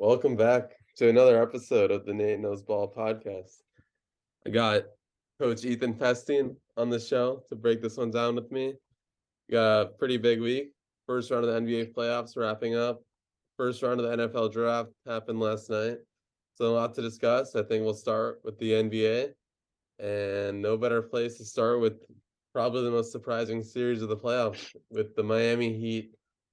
Welcome 0.00 0.36
back 0.36 0.76
to 0.98 1.08
another 1.08 1.42
episode 1.42 1.90
of 1.90 2.06
the 2.06 2.14
Nate 2.14 2.38
Knows 2.38 2.62
Ball 2.62 2.88
podcast. 2.96 3.62
I 4.46 4.50
got 4.50 4.84
Coach 5.40 5.64
Ethan 5.64 5.94
Pestine 5.94 6.54
on 6.76 6.88
the 6.88 7.00
show 7.00 7.42
to 7.48 7.56
break 7.56 7.82
this 7.82 7.96
one 7.96 8.12
down 8.12 8.36
with 8.36 8.48
me. 8.52 8.74
We 9.48 9.54
got 9.54 9.80
a 9.80 9.86
pretty 9.86 10.16
big 10.16 10.40
week. 10.40 10.70
First 11.04 11.32
round 11.32 11.46
of 11.46 11.52
the 11.52 11.60
NBA 11.60 11.94
playoffs 11.94 12.36
wrapping 12.36 12.76
up. 12.76 13.02
First 13.56 13.82
round 13.82 13.98
of 13.98 14.08
the 14.08 14.28
NFL 14.28 14.52
draft 14.52 14.90
happened 15.04 15.40
last 15.40 15.68
night. 15.68 15.96
So 16.54 16.66
a 16.66 16.74
lot 16.74 16.94
to 16.94 17.02
discuss. 17.02 17.56
I 17.56 17.64
think 17.64 17.82
we'll 17.82 17.92
start 17.92 18.38
with 18.44 18.56
the 18.60 18.70
NBA. 18.70 19.30
And 19.98 20.62
no 20.62 20.76
better 20.76 21.02
place 21.02 21.38
to 21.38 21.44
start 21.44 21.80
with 21.80 21.94
probably 22.52 22.84
the 22.84 22.92
most 22.92 23.10
surprising 23.10 23.64
series 23.64 24.00
of 24.00 24.10
the 24.10 24.16
playoffs 24.16 24.64
with 24.92 25.16
the 25.16 25.24
Miami 25.24 25.76
Heat 25.76 26.12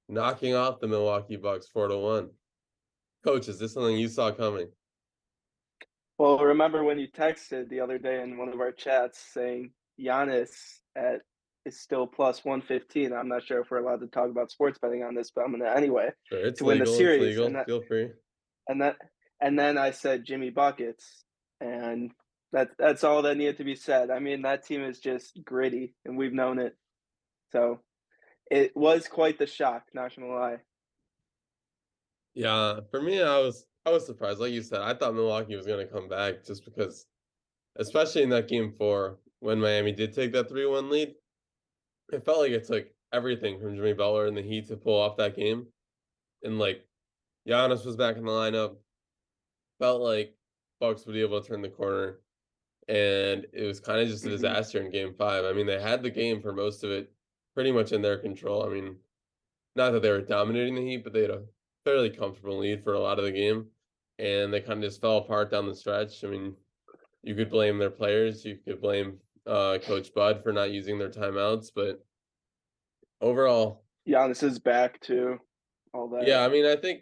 knocking 0.09 0.55
off 0.55 0.79
the 0.79 0.87
Milwaukee 0.87 1.35
Bucks 1.35 1.67
4 1.67 1.89
to 1.89 1.97
1. 1.99 2.29
Coach, 3.25 3.47
is 3.47 3.57
this 3.57 3.73
something 3.73 3.97
you 3.97 4.07
saw 4.07 4.31
coming? 4.31 4.67
Well, 6.19 6.37
remember 6.37 6.83
when 6.83 6.99
you 6.99 7.07
texted 7.07 7.69
the 7.69 7.79
other 7.81 7.97
day 7.97 8.21
in 8.21 8.37
one 8.37 8.49
of 8.49 8.59
our 8.59 8.71
chats 8.71 9.19
saying 9.33 9.71
Giannis 9.99 10.51
at 10.95 11.21
is 11.65 11.79
still 11.81 12.05
plus 12.05 12.45
one 12.45 12.61
fifteen. 12.61 13.11
I'm 13.11 13.27
not 13.27 13.43
sure 13.43 13.59
if 13.61 13.71
we're 13.71 13.79
allowed 13.79 14.01
to 14.01 14.07
talk 14.07 14.29
about 14.29 14.51
sports 14.51 14.77
betting 14.79 15.01
on 15.03 15.15
this, 15.15 15.31
but 15.35 15.43
I'm 15.43 15.51
gonna 15.51 15.73
anyway. 15.75 16.09
Sure, 16.31 16.45
it's 16.45 16.59
to 16.59 16.65
win 16.65 16.77
the 16.77 16.85
series, 16.85 17.21
legal. 17.21 17.47
and 17.47 17.55
that- 17.55 17.65
Feel 17.65 17.81
free. 17.81 18.11
And 18.69 18.81
that 18.81 18.97
and 19.41 19.57
then 19.57 19.77
I 19.79 19.89
said 19.89 20.23
Jimmy 20.23 20.51
buckets, 20.51 21.25
and 21.59 22.11
that 22.51 22.69
that's 22.77 23.03
all 23.03 23.23
that 23.23 23.37
needed 23.37 23.57
to 23.57 23.63
be 23.63 23.75
said. 23.75 24.11
I 24.11 24.19
mean, 24.19 24.43
that 24.43 24.65
team 24.67 24.83
is 24.83 24.99
just 24.99 25.43
gritty, 25.43 25.95
and 26.05 26.15
we've 26.15 26.31
known 26.33 26.59
it. 26.59 26.75
So 27.51 27.81
it 28.51 28.77
was 28.77 29.07
quite 29.07 29.39
the 29.39 29.47
shock. 29.47 29.85
Not 29.95 30.15
gonna 30.15 30.31
lie. 30.31 30.57
Yeah, 32.35 32.81
for 32.91 33.01
me, 33.01 33.21
I 33.21 33.39
was 33.39 33.67
I 33.85 33.91
was 33.91 34.05
surprised. 34.05 34.39
Like 34.39 34.53
you 34.53 34.61
said, 34.63 34.81
I 34.81 34.93
thought 34.93 35.15
Milwaukee 35.15 35.55
was 35.55 35.65
gonna 35.67 35.87
come 35.87 36.09
back 36.09 36.43
just 36.43 36.65
because, 36.65 37.07
especially 37.77 38.23
in 38.23 38.29
that 38.31 38.47
game 38.49 38.73
four 38.73 39.19
when 39.39 39.59
Miami 39.61 39.93
did 39.93 40.13
take 40.13 40.31
that 40.33 40.49
three 40.49 40.65
one 40.67 40.89
lead, 40.89 41.15
it 42.13 42.25
felt 42.25 42.39
like 42.39 42.51
it 42.51 42.65
took 42.65 42.87
everything 43.13 43.59
from 43.59 43.75
Jimmy 43.75 43.93
Butler 43.93 44.27
and 44.27 44.37
the 44.37 44.41
Heat 44.43 44.67
to 44.67 44.77
pull 44.77 44.99
off 44.99 45.17
that 45.17 45.35
game, 45.35 45.73
and 46.43 46.59
like 46.59 46.87
Giannis 47.47 47.85
was 47.85 47.97
back 47.97 48.17
in 48.17 48.25
the 48.25 48.31
lineup. 48.31 48.79
Felt 49.79 50.01
like 50.01 50.37
Bucks 50.79 51.05
would 51.05 51.13
be 51.13 51.21
able 51.21 51.41
to 51.41 51.47
turn 51.47 51.61
the 51.61 51.69
corner, 51.69 52.21
and 52.87 53.47
it 53.53 53.65
was 53.65 53.79
kind 53.79 54.01
of 54.01 54.07
just 54.09 54.25
a 54.25 54.29
Mhm. 54.29 54.31
disaster 54.31 54.81
in 54.81 54.91
Game 54.91 55.15
Five. 55.15 55.45
I 55.45 55.53
mean, 55.53 55.67
they 55.67 55.81
had 55.81 56.03
the 56.03 56.11
game 56.11 56.41
for 56.41 56.53
most 56.53 56.83
of 56.83 56.91
it, 56.91 57.13
pretty 57.55 57.71
much 57.71 57.91
in 57.93 58.01
their 58.01 58.19
control. 58.19 58.63
I 58.63 58.69
mean, 58.69 59.03
not 59.75 59.91
that 59.91 60.01
they 60.01 60.11
were 60.11 60.21
dominating 60.21 60.75
the 60.75 60.81
Heat, 60.83 61.03
but 61.03 61.13
they 61.13 61.23
had 61.23 61.31
a 61.31 61.47
fairly 61.85 62.09
comfortable 62.09 62.57
lead 62.57 62.83
for 62.83 62.93
a 62.93 62.99
lot 62.99 63.19
of 63.19 63.25
the 63.25 63.31
game, 63.31 63.67
and 64.19 64.51
they 64.51 64.59
kind 64.59 64.83
of 64.83 64.89
just 64.89 64.99
fell 64.99 65.17
apart 65.19 65.51
down 65.51 65.67
the 65.67 65.75
stretch. 65.75 66.23
I 66.23 66.27
mean, 66.27 66.55
you 67.23 67.35
could 67.35 67.49
blame 67.49 67.77
their 67.77 67.91
players, 67.91 68.43
you 68.43 68.57
could 68.65 68.81
blame 68.81 69.19
uh, 69.47 69.77
Coach 69.83 70.13
Bud 70.13 70.41
for 70.43 70.51
not 70.51 70.71
using 70.71 70.97
their 70.97 71.09
timeouts, 71.09 71.69
but 71.73 72.03
overall, 73.21 73.83
Giannis 74.07 74.43
is 74.43 74.59
back 74.59 74.99
too. 74.99 75.39
All 75.93 76.09
that. 76.09 76.27
yeah, 76.27 76.43
I 76.43 76.49
mean, 76.49 76.65
I 76.65 76.75
think 76.75 77.01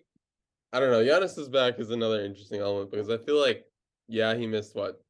I 0.71 0.79
don't 0.79 0.91
know. 0.91 1.03
Giannis's 1.03 1.49
back 1.49 1.79
is 1.79 1.89
another 1.89 2.23
interesting 2.23 2.59
element 2.61 2.91
because 2.91 3.09
I 3.09 3.17
feel 3.17 3.39
like, 3.39 3.65
yeah, 4.07 4.35
he 4.35 4.45
missed 4.45 4.75
what 4.75 5.01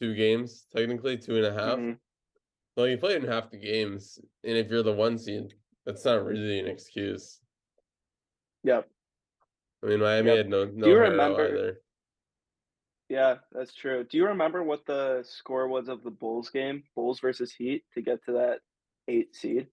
two 0.00 0.14
games 0.14 0.66
technically, 0.74 1.18
two 1.18 1.36
and 1.36 1.46
a 1.46 1.52
half. 1.52 1.78
Mhm. 1.78 1.98
Well, 2.76 2.86
you 2.86 2.96
played 2.96 3.22
in 3.22 3.28
half 3.28 3.50
the 3.50 3.58
games, 3.58 4.18
and 4.44 4.56
if 4.56 4.70
you're 4.70 4.82
the 4.82 4.92
one 4.92 5.18
seed, 5.18 5.54
that's 5.84 6.04
not 6.04 6.24
really 6.24 6.60
an 6.60 6.66
excuse. 6.68 7.40
Yep. 8.62 8.88
I 9.82 9.86
mean, 9.86 10.00
Miami 10.00 10.28
Yep. 10.28 10.36
had 10.36 10.48
no 10.48 10.64
no 10.66 10.86
you 10.86 10.92
hero 10.92 11.10
remember- 11.10 11.48
either. 11.48 11.82
Yeah, 13.08 13.38
that's 13.50 13.74
true. 13.74 14.04
Do 14.04 14.16
you 14.18 14.26
remember 14.26 14.62
what 14.62 14.86
the 14.86 15.24
score 15.24 15.66
was 15.66 15.88
of 15.88 16.04
the 16.04 16.10
Bulls 16.12 16.48
game, 16.50 16.84
Bulls 16.94 17.18
versus 17.18 17.52
Heat, 17.52 17.84
to 17.94 18.02
get 18.02 18.24
to 18.26 18.32
that 18.32 18.60
eight 19.08 19.34
seed? 19.34 19.68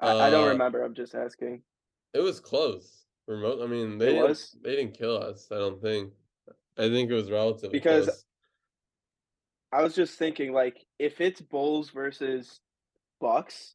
I, 0.00 0.10
I 0.18 0.30
don't 0.30 0.48
Uh, 0.48 0.52
remember. 0.52 0.82
I'm 0.82 0.94
just 0.94 1.14
asking. 1.14 1.62
It 2.12 2.18
was 2.20 2.40
close 2.40 3.06
most. 3.28 3.62
I 3.62 3.66
mean, 3.66 3.98
they 3.98 4.12
didn't, 4.14 4.54
they 4.62 4.76
didn't 4.76 4.94
kill 4.98 5.16
us. 5.16 5.50
I 5.52 5.56
don't 5.58 5.80
think. 5.80 6.12
I 6.76 6.88
think 6.88 7.10
it 7.10 7.14
was 7.14 7.30
relatively 7.30 7.78
Because- 7.78 8.06
close. 8.06 8.24
I 9.70 9.82
was 9.82 9.94
just 9.94 10.18
thinking, 10.18 10.52
like, 10.52 10.84
if 10.98 11.20
it's 11.22 11.40
Bulls 11.40 11.90
versus 11.90 12.60
Bucks, 13.20 13.74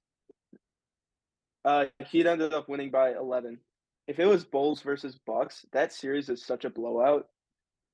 uh, 1.65 1.85
Heat 2.09 2.27
ended 2.27 2.53
up 2.53 2.67
winning 2.69 2.91
by 2.91 3.13
11. 3.15 3.59
If 4.07 4.19
it 4.19 4.25
was 4.25 4.45
Bulls 4.45 4.81
versus 4.81 5.17
Bucks, 5.25 5.65
that 5.73 5.91
series 5.91 6.29
is 6.29 6.43
such 6.45 6.65
a 6.65 6.69
blowout. 6.69 7.27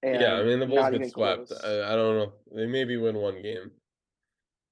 And 0.03 0.22
yeah, 0.22 0.34
I 0.35 0.44
mean 0.44 0.59
the 0.59 0.68
Bulls 0.68 0.90
get 0.91 1.09
swept. 1.12 1.51
I, 1.63 1.94
I 1.94 1.96
don't 1.96 2.18
know. 2.18 2.34
They 2.53 2.66
maybe 2.68 2.97
win 2.97 3.16
one 3.16 3.41
game. 3.41 3.72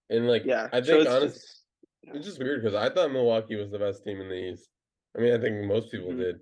And 0.10 0.28
like, 0.28 0.44
yeah, 0.46 0.68
I 0.74 0.82
so 0.82 0.88
think 0.88 1.02
it's 1.02 1.10
honestly, 1.10 1.30
just- 1.40 1.58
It's 2.04 2.26
just 2.26 2.40
weird 2.40 2.62
because 2.62 2.76
I 2.76 2.90
thought 2.94 3.12
Milwaukee 3.12 3.56
was 3.56 3.72
the 3.72 3.80
best 3.80 4.04
team 4.04 4.20
in 4.22 4.28
the 4.30 4.36
East. 4.52 4.70
I 5.18 5.22
mean, 5.22 5.34
I 5.34 5.38
think 5.40 5.66
most 5.66 5.92
people 5.92 6.12
Mhm. 6.12 6.18
did. 6.18 6.36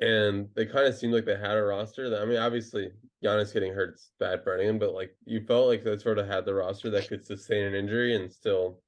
And 0.00 0.48
they 0.54 0.66
kind 0.66 0.86
of 0.86 0.94
seemed 0.96 1.12
like 1.12 1.24
they 1.26 1.36
had 1.36 1.56
a 1.56 1.62
roster 1.62 2.08
that 2.10 2.22
I 2.22 2.24
mean, 2.24 2.38
obviously 2.38 2.90
Giannis 3.22 3.52
getting 3.52 3.72
hurt's 3.74 4.12
bad 4.18 4.42
for 4.42 4.54
anyone, 4.56 4.78
but 4.78 4.94
like 4.94 5.14
you 5.26 5.44
felt 5.44 5.68
like 5.68 5.84
they 5.84 5.96
sort 5.98 6.18
of 6.18 6.26
had 6.26 6.44
the 6.44 6.54
roster 6.54 6.90
that 6.90 7.08
could 7.08 7.24
sustain 7.24 7.64
an 7.66 7.74
injury 7.74 8.14
and 8.16 8.32
still 8.32 8.82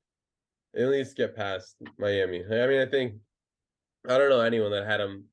at 0.77 0.89
least 0.89 1.17
get 1.17 1.37
past 1.37 1.77
Miami. 1.99 2.45
I 2.45 2.67
mean, 2.67 2.81
I 2.81 2.87
think 2.87 3.15
I 4.09 4.19
don't 4.19 4.31
know 4.31 4.41
anyone 4.41 4.71
that 4.73 4.87
had 4.87 5.01
them 5.01 5.31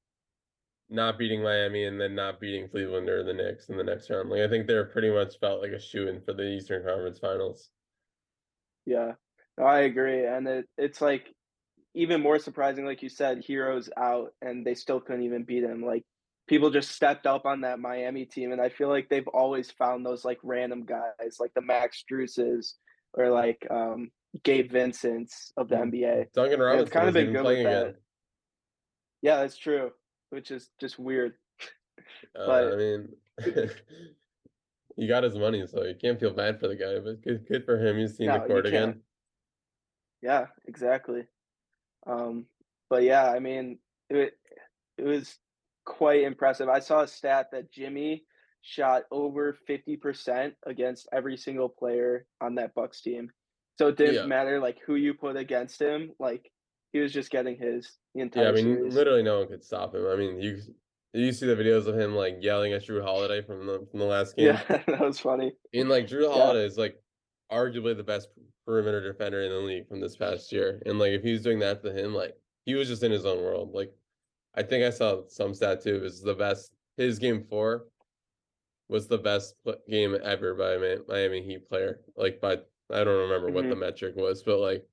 not 0.90 1.18
beating 1.18 1.42
Miami 1.44 1.86
and 1.86 2.00
then 2.00 2.16
not 2.16 2.40
beating 2.40 2.70
Cleveland 2.70 3.10
or 3.10 3.24
the 3.24 3.34
Knicks 3.34 3.70
in 3.70 3.78
the 3.78 3.84
next 3.84 4.10
round. 4.10 4.30
Like 4.30 4.42
I 4.42 4.48
think 4.50 4.68
they're 4.68 4.86
pretty 4.86 5.10
much 5.10 5.40
felt 5.40 5.62
like 5.62 5.72
a 5.72 5.80
shoe 5.80 6.08
in 6.08 6.22
for 6.22 6.34
the 6.34 6.44
Eastern 6.44 6.84
Conference 6.86 7.20
Finals. 7.20 7.72
Yeah, 8.86 9.14
no, 9.58 9.66
I 9.66 9.82
agree, 9.82 10.26
and 10.26 10.48
it 10.48 10.70
it's 10.78 11.02
like 11.02 11.34
even 11.96 12.22
more 12.22 12.40
surprising, 12.40 12.86
like 12.86 13.04
you 13.04 13.10
said, 13.10 13.44
Herro's 13.48 13.90
out, 13.98 14.34
and 14.42 14.66
they 14.66 14.76
still 14.76 15.02
couldn't 15.02 15.24
even 15.24 15.44
beat 15.46 15.64
him. 15.64 15.84
Like 15.84 16.06
people 16.48 16.72
just 16.72 16.92
stepped 16.92 17.28
up 17.28 17.46
on 17.46 17.62
that 17.62 17.80
Miami 17.80 18.26
team, 18.26 18.52
and 18.52 18.62
I 18.62 18.70
feel 18.70 18.90
like 18.90 19.10
they've 19.10 19.28
always 19.30 19.72
found 19.72 20.06
those 20.06 20.26
like 20.26 20.40
random 20.44 20.86
guys, 20.86 21.38
like 21.40 21.54
the 21.56 21.62
Max 21.62 22.04
Struses 22.04 22.76
or 23.14 23.30
like 23.30 23.66
um 23.72 24.12
Gabe 24.44 24.72
Vincent's 24.72 25.54
of 25.58 25.70
the 25.70 25.76
Mhm. 25.76 25.94
NBA. 25.94 26.28
Duncan 26.34 26.60
Robinson 26.60 26.92
kind 26.92 27.08
of 27.10 27.14
been 27.14 27.34
good 27.34 27.42
playing 27.44 27.68
again. 27.68 27.96
Yeah, 29.22 29.38
that's 29.38 29.58
true, 29.58 29.92
which 30.30 30.52
is 30.52 30.70
just 30.80 31.00
weird. 31.00 31.34
Uh, 32.36 32.46
But- 32.46 32.74
I 32.74 32.76
mean, 32.76 33.10
he 34.96 35.08
got 35.08 35.24
his 35.24 35.36
money, 35.36 35.66
so 35.68 35.84
you 35.84 35.96
can't 35.96 36.20
feel 36.20 36.34
bad 36.34 36.60
for 36.60 36.68
the 36.68 36.76
guy. 36.76 37.00
But 37.00 37.22
good, 37.22 37.46
good 37.48 37.66
for 37.66 37.78
him. 37.78 37.98
He's 37.98 38.16
seen 38.18 38.28
No, 38.28 38.40
the 38.40 38.46
court 38.46 38.66
again. 38.66 39.02
Yeah, 40.22 40.48
exactly. 40.66 41.26
Um, 42.06 42.46
but 42.90 43.04
yeah, 43.04 43.30
I 43.32 43.40
mean, 43.40 43.80
it 44.10 44.38
it 44.98 45.04
was 45.04 45.38
quite 45.86 46.22
impressive. 46.24 46.70
I 46.70 46.80
saw 46.80 47.02
a 47.02 47.08
stat 47.08 47.50
that 47.52 47.72
Jimmy 47.72 48.26
shot 48.62 49.04
over 49.12 49.58
50% 49.68 50.54
against 50.68 51.08
every 51.12 51.38
single 51.38 51.70
player 51.70 52.28
on 52.40 52.56
that 52.56 52.76
Bucks 52.76 53.02
team. 53.02 53.32
So 53.80 53.88
it 53.88 53.98
didn't 53.98 54.16
Yeah. 54.16 54.26
matter 54.26 54.60
like 54.60 54.80
who 54.86 54.96
you 54.96 55.14
put 55.16 55.36
against 55.36 55.82
him, 55.82 56.12
like 56.20 56.52
he 56.92 57.00
was 57.00 57.14
just 57.14 57.32
getting 57.32 57.58
his 57.58 57.98
the 58.14 58.22
entire 58.22 58.44
Yeah, 58.44 58.50
I 58.50 58.54
mean, 58.54 58.76
series. 58.76 58.96
literally 58.96 59.24
no 59.24 59.40
one 59.40 59.48
could 59.48 59.64
stop 59.64 59.96
him. 59.96 60.06
I 60.08 60.16
mean, 60.16 60.42
you 60.42 60.62
you 61.14 61.32
see 61.34 61.48
the 61.48 61.56
videos 61.56 61.88
of 61.88 62.00
him 62.00 62.16
like 62.16 62.38
yelling 62.42 62.74
at 62.74 62.86
Jrue 62.86 63.04
Holiday 63.04 63.42
from 63.42 63.66
the 63.66 63.86
from 63.90 64.00
the 64.00 64.06
last 64.06 64.36
game. 64.36 64.48
Yeah, 64.48 64.62
that 64.88 65.00
was 65.00 65.20
funny. 65.20 65.54
And 65.74 65.90
like 65.90 66.08
Jrue 66.08 66.32
Holiday 66.32 66.66
is 66.66 66.78
like 66.78 67.02
arguably 67.52 67.96
the 67.96 68.04
best 68.04 68.30
perimeter 68.66 69.02
defender 69.02 69.42
in 69.42 69.50
the 69.50 69.58
league 69.58 69.88
from 69.88 70.00
this 70.00 70.16
past 70.16 70.52
year. 70.52 70.82
And 70.86 71.00
like 71.00 71.12
if 71.12 71.24
he 71.24 71.34
was 71.34 71.42
doing 71.42 71.60
that 71.60 71.84
to 71.84 71.92
him, 71.92 72.14
like 72.14 72.36
he 72.66 72.76
was 72.76 72.88
just 72.88 73.04
in 73.04 73.12
his 73.12 73.26
own 73.26 73.42
world. 73.42 73.74
Like 73.74 73.92
I 74.56 74.64
think 74.64 74.84
I 74.84 74.90
saw 74.90 75.22
some 75.28 75.54
stat 75.54 75.82
too. 75.82 76.04
Is 76.04 76.22
the 76.22 76.36
best 76.36 76.72
his 76.98 77.20
game 77.20 77.46
four 77.50 77.86
was 78.90 79.08
the 79.08 79.18
best 79.18 79.56
game 79.90 80.18
ever 80.24 80.54
by 80.54 80.74
a 80.74 80.98
Miami 81.08 81.42
Heat 81.42 81.68
player. 81.68 82.02
Like 82.16 82.42
by 82.42 82.54
I 82.92 83.04
don't 83.04 83.22
remember 83.30 83.50
what 83.50 83.64
the 83.64 83.72
mm-hmm. 83.72 83.80
metric 83.80 84.16
was, 84.16 84.44
but 84.44 84.60
like 84.60 84.86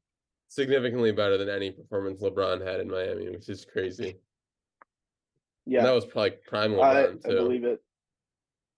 significantly 0.49 1.13
better 1.13 1.37
than 1.39 1.49
any 1.49 1.71
performance 1.71 2.23
LeBron 2.23 2.67
had 2.67 2.81
in 2.81 2.91
Miami, 2.91 3.31
which 3.31 3.49
is 3.49 3.65
crazy. 3.65 4.11
And 4.11 4.15
Yeah, 5.67 5.83
that 5.85 5.95
was 5.95 6.07
probably 6.07 6.33
prime 6.47 6.73
I, 6.75 6.77
LeBron 6.77 7.27
I 7.27 7.29
too. 7.29 7.37
believe 7.37 7.65
it. 7.65 7.83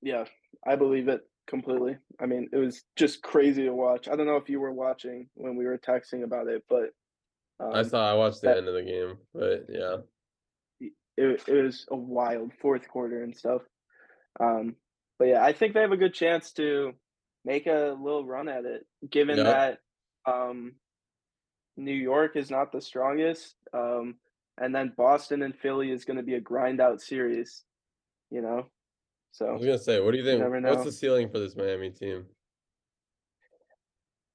Yeah, 0.03 0.25
I 0.67 0.77
believe 0.77 1.09
it 1.09 1.21
completely. 1.47 1.97
I 2.21 2.27
mean, 2.27 2.49
it 2.53 2.57
was 2.57 2.83
just 2.97 3.23
crazy 3.23 3.65
to 3.65 3.75
watch. 3.75 4.09
I 4.09 4.17
don't 4.17 4.27
know 4.27 4.37
if 4.37 4.49
you 4.49 4.61
were 4.61 4.73
watching 4.73 5.29
when 5.35 5.57
we 5.57 5.65
were 5.67 5.79
texting 5.79 6.25
about 6.25 6.49
it, 6.49 6.65
but 6.69 6.91
um, 7.61 7.75
I 7.75 7.83
saw 7.83 8.11
I 8.11 8.15
watched 8.15 8.41
the 8.41 8.49
that- 8.49 8.59
end 8.59 8.69
of 8.69 8.75
the 8.75 8.83
game, 8.83 9.19
but 9.35 9.67
yeah. 9.69 9.97
it, 11.17 11.43
it 11.47 11.63
was 11.65 11.87
a 11.91 11.97
wild 11.97 12.53
fourth 12.61 12.89
quarter 12.89 13.23
and 13.23 13.37
stuff. 13.37 13.63
Um, 14.41 14.77
but 15.19 15.27
yeah, 15.29 15.45
I 15.45 15.53
think 15.53 15.75
they 15.75 15.81
have 15.83 15.93
a 15.93 15.97
good 15.99 16.15
chance 16.15 16.53
to 16.53 16.93
make 17.45 17.67
a 17.67 17.95
little 18.01 18.25
run 18.25 18.49
at 18.49 18.65
it, 18.65 18.87
given 19.11 19.37
Yep. 19.37 19.47
that 19.47 19.79
um, 20.31 20.75
New 21.81 21.95
York 21.95 22.37
is 22.37 22.51
not 22.51 22.73
the 22.73 22.81
strongest, 22.81 23.55
um, 23.73 24.17
and 24.59 24.75
then 24.75 24.93
Boston 24.97 25.43
and 25.43 25.57
Philly 25.57 25.91
is 25.91 26.05
going 26.05 26.19
to 26.19 26.23
be 26.23 26.35
a 26.35 26.41
grind 26.41 26.81
out 26.81 27.01
series. 27.01 27.65
you 28.31 28.43
know. 28.43 28.67
So 29.33 29.47
I 29.47 29.53
was 29.53 29.65
gonna 29.65 29.79
say, 29.79 30.01
what 30.01 30.13
do 30.13 30.19
you 30.19 30.25
think? 30.25 30.41
never 30.41 30.61
What's 30.61 30.85
the 30.85 30.93
ceiling 30.93 31.29
for 31.31 31.39
this 31.39 31.57
Miami 31.57 31.91
team? 31.91 32.27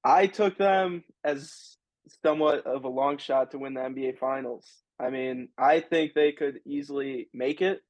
I 0.02 0.26
took 0.26 0.56
them 0.56 1.04
as 1.24 1.76
somewhat 2.24 2.66
of 2.66 2.84
a 2.84 2.88
long 2.88 3.18
shot 3.18 3.50
to 3.50 3.58
win 3.58 3.74
the 3.74 3.80
NBA 3.80 4.18
Finals. 4.18 4.66
I 4.98 5.10
mean, 5.10 5.48
I 5.58 5.80
think 5.80 6.14
they 6.14 6.32
could 6.32 6.60
easily 6.64 7.28
make 7.34 7.60
it. 7.60 7.82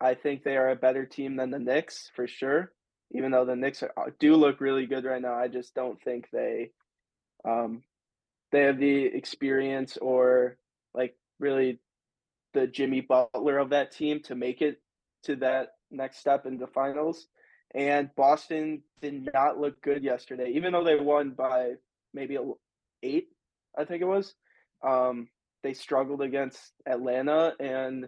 I 0.00 0.14
think 0.14 0.42
they 0.42 0.56
are 0.56 0.70
a 0.70 0.76
better 0.76 1.04
team 1.04 1.36
than 1.36 1.50
the 1.50 1.58
Knicks 1.58 2.10
for 2.16 2.26
sure. 2.26 2.72
Even 3.12 3.30
though 3.30 3.44
the 3.44 3.56
Knicks 3.56 3.82
are, 3.82 4.14
do 4.18 4.34
look 4.34 4.60
really 4.60 4.86
good 4.86 5.04
right 5.04 5.22
now, 5.22 5.34
I 5.34 5.48
just 5.48 5.74
don't 5.74 6.00
think 6.02 6.28
they 6.32 6.70
um 7.44 7.82
they 8.50 8.62
have 8.62 8.78
the 8.78 9.04
experience 9.06 9.96
or 9.96 10.56
like 10.94 11.16
really 11.38 11.78
the 12.54 12.66
Jimmy 12.66 13.00
Butler 13.00 13.58
of 13.58 13.70
that 13.70 13.92
team 13.92 14.20
to 14.24 14.34
make 14.34 14.62
it 14.62 14.80
to 15.24 15.36
that 15.36 15.74
next 15.90 16.18
step 16.18 16.46
in 16.46 16.58
the 16.58 16.66
finals. 16.66 17.26
And 17.74 18.10
Boston 18.16 18.82
did 19.02 19.28
not 19.34 19.58
look 19.58 19.80
good 19.82 20.02
yesterday, 20.02 20.52
even 20.54 20.72
though 20.72 20.84
they 20.84 20.96
won 20.96 21.30
by 21.30 21.74
maybe 22.14 22.38
eight, 23.02 23.28
I 23.76 23.84
think 23.84 24.00
it 24.00 24.06
was. 24.06 24.34
Um, 24.82 25.28
they 25.62 25.74
struggled 25.74 26.22
against 26.22 26.72
Atlanta, 26.86 27.52
and 27.60 28.06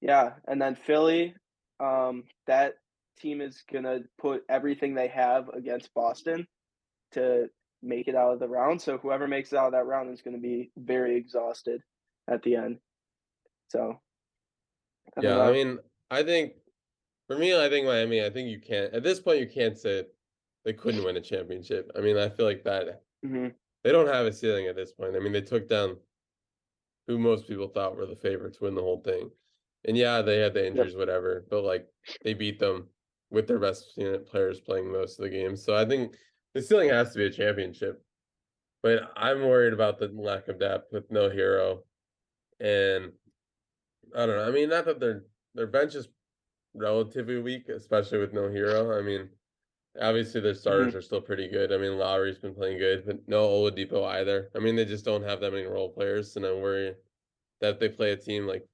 yeah, 0.00 0.32
and 0.46 0.60
then 0.60 0.74
Philly. 0.74 1.34
Um, 1.80 2.24
that 2.46 2.74
team 3.18 3.40
is 3.40 3.62
gonna 3.70 4.00
put 4.18 4.44
everything 4.48 4.94
they 4.94 5.08
have 5.08 5.48
against 5.48 5.92
Boston 5.94 6.46
to 7.12 7.48
make 7.82 8.08
it 8.08 8.14
out 8.14 8.32
of 8.32 8.38
the 8.38 8.48
round. 8.48 8.80
So 8.80 8.98
whoever 8.98 9.26
makes 9.26 9.52
it 9.52 9.58
out 9.58 9.66
of 9.66 9.72
that 9.72 9.86
round 9.86 10.10
is 10.10 10.22
gonna 10.22 10.38
be 10.38 10.70
very 10.76 11.16
exhausted 11.16 11.82
at 12.28 12.42
the 12.42 12.56
end. 12.56 12.78
So 13.68 14.00
I 15.16 15.20
Yeah, 15.20 15.40
I 15.40 15.52
mean, 15.52 15.78
I 16.10 16.22
think 16.22 16.54
for 17.26 17.36
me, 17.36 17.56
I 17.58 17.68
think 17.68 17.86
Miami. 17.86 18.24
I 18.24 18.30
think 18.30 18.48
you 18.48 18.60
can't 18.60 18.92
at 18.94 19.02
this 19.02 19.20
point. 19.20 19.40
You 19.40 19.48
can't 19.48 19.78
say 19.78 20.06
they 20.64 20.72
couldn't 20.72 21.04
win 21.04 21.16
a 21.16 21.20
championship. 21.20 21.90
I 21.96 22.00
mean, 22.00 22.16
I 22.16 22.28
feel 22.28 22.46
like 22.46 22.64
that 22.64 23.04
Mhm. 23.24 23.54
they 23.84 23.92
don't 23.92 24.08
have 24.08 24.26
a 24.26 24.32
ceiling 24.32 24.66
at 24.66 24.76
this 24.76 24.92
point. 24.92 25.16
I 25.16 25.20
mean, 25.20 25.32
they 25.32 25.42
took 25.42 25.68
down 25.68 25.98
who 27.06 27.18
most 27.18 27.46
people 27.46 27.68
thought 27.68 27.96
were 27.96 28.06
the 28.06 28.16
favorites 28.16 28.58
to 28.58 28.64
win 28.64 28.74
the 28.74 28.82
whole 28.82 29.00
thing, 29.00 29.30
and 29.84 29.96
yeah, 29.96 30.22
they 30.22 30.38
had 30.38 30.54
the 30.54 30.66
injuries, 30.66 30.96
whatever, 30.96 31.46
but 31.50 31.62
like 31.64 31.88
they 32.22 32.34
beat 32.34 32.58
them 32.58 32.88
with 33.30 33.46
their 33.48 33.58
best 33.58 33.96
know, 33.98 34.18
players 34.18 34.60
playing 34.60 34.90
most 34.90 35.18
of 35.18 35.24
the 35.24 35.30
games. 35.30 35.62
So 35.62 35.74
I 35.74 35.84
think 35.84 36.16
the 36.54 36.62
ceiling 36.62 36.90
has 36.90 37.12
to 37.12 37.18
be 37.18 37.26
a 37.26 37.30
championship. 37.30 38.02
But 38.82 39.12
I'm 39.16 39.42
worried 39.42 39.72
about 39.72 39.98
the 39.98 40.08
lack 40.08 40.48
of 40.48 40.58
depth 40.58 40.92
with 40.92 41.10
no 41.10 41.30
Herro, 41.30 41.84
and 42.58 43.12
I 44.14 44.26
don't 44.26 44.36
know. 44.36 44.48
I 44.48 44.50
mean, 44.50 44.68
not 44.68 44.86
that 44.86 44.98
their 45.00 45.26
their 45.54 45.66
bench 45.68 45.94
is 45.94 46.08
relatively 46.74 47.38
weak, 47.38 47.68
especially 47.68 48.18
with 48.18 48.32
no 48.32 48.42
Herro. 48.48 48.98
I 48.98 49.02
mean, 49.02 49.30
obviously 50.00 50.40
their 50.40 50.54
starters 50.54 50.94
Mhm. 50.94 50.96
are 50.96 51.02
still 51.02 51.20
pretty 51.20 51.48
good. 51.48 51.72
I 51.72 51.76
mean, 51.78 51.96
Lowry's 51.98 52.38
been 52.38 52.54
playing 52.54 52.78
good, 52.78 53.06
but 53.06 53.28
no 53.28 53.48
Oladipo 53.48 54.04
either. 54.04 54.50
I 54.54 54.58
mean, 54.58 54.74
they 54.76 54.84
just 54.84 55.04
don't 55.04 55.22
have 55.22 55.40
that 55.40 55.52
many 55.52 55.66
role 55.66 55.92
players, 55.92 56.36
and 56.36 56.44
I 56.46 56.52
worry 56.54 56.96
that 57.60 57.74
if 57.74 57.78
they 57.80 57.88
play 57.88 58.12
a 58.12 58.16
team 58.16 58.46
like 58.46 58.66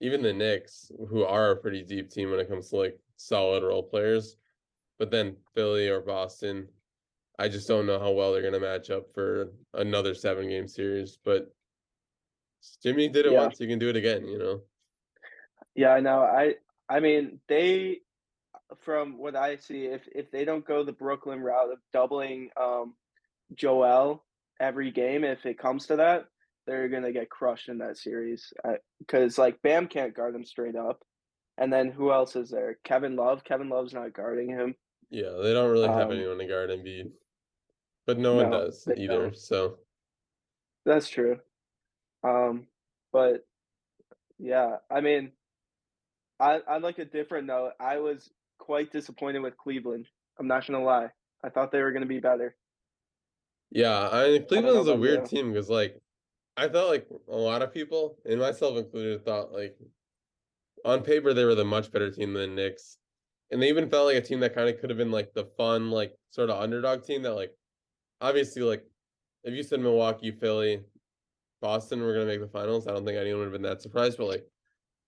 even 0.00 0.22
the 0.22 0.32
Knicks, 0.32 0.90
who 1.08 1.24
are 1.24 1.52
a 1.52 1.56
pretty 1.56 1.82
deep 1.82 2.10
team 2.10 2.30
when 2.30 2.40
it 2.40 2.48
comes 2.48 2.70
to 2.70 2.76
like 2.76 3.00
solid 3.16 3.62
role 3.62 3.82
players, 3.82 4.36
but 4.98 5.10
then 5.10 5.36
Philly 5.54 5.88
or 5.88 6.00
Boston, 6.02 6.68
I 7.38 7.48
just 7.48 7.66
don't 7.66 7.86
know 7.86 7.98
how 7.98 8.12
well 8.12 8.32
they're 8.32 8.42
gonna 8.42 8.60
match 8.60 8.90
up 8.90 9.12
for 9.12 9.52
another 9.74 10.14
seven 10.14 10.48
game 10.48 10.68
series. 10.68 11.18
But 11.24 11.52
Jimmy 12.82 13.08
did 13.08 13.26
it 13.26 13.32
Yeah. 13.32 13.42
once, 13.42 13.58
he 13.58 13.66
can 13.66 13.78
do 13.78 13.88
it 13.88 13.96
again, 13.96 14.26
you 14.26 14.38
know. 14.38 14.62
Yeah, 15.74 15.90
I 15.94 16.00
know. 16.00 16.20
I 16.20 16.56
I 16.88 17.00
mean, 17.00 17.40
they 17.48 18.00
from 18.78 19.18
what 19.18 19.36
I 19.36 19.56
see, 19.56 19.86
if 19.86 20.06
if 20.14 20.30
they 20.30 20.44
don't 20.44 20.64
go 20.64 20.84
the 20.84 20.92
Brooklyn 20.92 21.40
route 21.40 21.72
of 21.72 21.78
doubling 21.92 22.50
um 22.56 22.94
Joel 23.54 24.24
every 24.60 24.90
game, 24.90 25.24
if 25.24 25.44
it 25.44 25.58
comes 25.58 25.86
to 25.88 25.96
that, 25.96 26.28
they're 26.66 26.88
gonna 26.88 27.12
get 27.12 27.28
crushed 27.30 27.68
in 27.68 27.78
that 27.78 27.96
series. 27.98 28.52
Because 29.00 29.36
like 29.38 29.60
Bam 29.62 29.88
can't 29.88 30.14
guard 30.14 30.34
him 30.34 30.44
straight 30.44 30.76
up, 30.76 31.04
and 31.58 31.72
then 31.72 31.90
who 31.90 32.12
else 32.12 32.36
is 32.36 32.50
there? 32.50 32.78
Kevin 32.84 33.16
Love. 33.16 33.42
Kevin 33.42 33.68
Love's 33.68 33.92
not 33.92 34.12
guarding 34.12 34.48
him. 34.50 34.76
Yeah, 35.10 35.30
they 35.42 35.52
don't 35.52 35.70
really 35.70 35.88
have 35.88 36.10
Um, 36.10 36.12
anyone 36.16 36.38
to 36.38 36.46
guard 36.46 36.70
Embiid, 36.70 37.12
but 38.06 38.18
no 38.18 38.34
one 38.34 38.50
no, 38.50 38.50
does 38.50 38.84
they 38.86 38.96
either. 38.96 39.08
don't. 39.08 39.36
So 39.36 39.78
That's 40.84 41.08
true. 41.08 41.40
Um, 42.24 42.68
but 43.12 43.46
yeah, 44.38 44.78
I 44.90 45.00
mean, 45.00 45.32
I 46.40 46.60
on 46.68 46.82
like 46.82 46.98
a 46.98 47.04
different 47.04 47.46
note, 47.46 47.72
I 47.80 47.98
was 47.98 48.30
quite 48.58 48.92
disappointed 48.92 49.40
with 49.40 49.56
Cleveland. 49.56 50.08
I'm 50.38 50.46
not 50.46 50.66
gonna 50.66 50.82
lie. 50.84 51.10
I 51.42 51.50
thought 51.50 51.72
they 51.72 51.82
were 51.82 51.92
gonna 51.92 52.06
be 52.06 52.20
better. 52.20 52.56
yeah, 53.70 54.08
I 54.10 54.28
mean, 54.30 54.46
I 54.54 54.60
don't 54.60 54.76
Cleveland's 54.76 54.86
a 54.88 54.94
about 54.94 54.96
weird 54.96 55.24
you. 55.24 55.26
team 55.26 55.52
because 55.52 55.68
like 55.68 56.00
I 56.56 56.68
felt 56.68 56.88
like 56.90 57.08
a 57.28 57.36
lot 57.36 57.62
of 57.62 57.72
people, 57.74 58.18
and 58.24 58.40
myself 58.40 58.76
included, 58.78 59.24
thought 59.24 59.52
like 59.52 59.76
on 60.84 61.02
paper 61.02 61.32
they 61.34 61.44
were 61.44 61.54
the 61.54 61.64
much 61.64 61.90
better 61.90 62.10
team 62.10 62.32
than 62.34 62.54
Knicks, 62.54 62.98
and 63.50 63.60
they 63.62 63.68
even 63.68 63.88
felt 63.90 64.06
like 64.06 64.16
a 64.16 64.20
team 64.20 64.40
that 64.40 64.54
kind 64.54 64.68
of 64.68 64.78
could 64.80 64.90
have 64.90 64.98
been 64.98 65.10
like 65.10 65.32
the 65.34 65.46
fun 65.56 65.90
like 65.90 66.14
sort 66.30 66.50
of 66.50 66.60
underdog 66.60 67.04
team 67.04 67.22
that 67.22 67.34
like 67.34 67.52
obviously 68.24 68.62
like 68.62 68.84
if 69.44 69.52
you 69.54 69.62
said 69.62 69.80
Milwaukee, 69.80 70.30
Philly, 70.30 70.82
Boston 71.60 72.00
were 72.02 72.14
gonna 72.14 72.26
make 72.26 72.40
the 72.40 72.48
finals, 72.48 72.86
I 72.86 72.92
don't 72.92 73.04
think 73.04 73.18
anyone 73.18 73.40
would 73.40 73.44
have 73.46 73.52
been 73.52 73.62
that 73.62 73.82
surprised. 73.82 74.16
But 74.18 74.26
like 74.28 74.46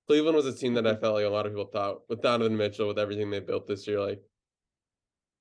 Cleveland 0.07 0.37
was 0.37 0.47
a 0.47 0.53
team 0.55 0.75
that 0.75 0.87
I 0.87 0.95
Mhm. 0.95 1.01
felt 1.01 1.15
like 1.15 1.25
a 1.25 1.29
lot 1.31 1.47
of 1.47 1.53
people 1.53 1.67
thought 1.67 2.09
with 2.09 2.21
Donovan 2.21 2.57
Mitchell, 2.57 2.89
with 2.89 2.99
everything 2.99 3.31
they 3.31 3.41
built 3.41 3.67
this 3.67 3.87
year, 3.87 4.01
like 4.01 4.23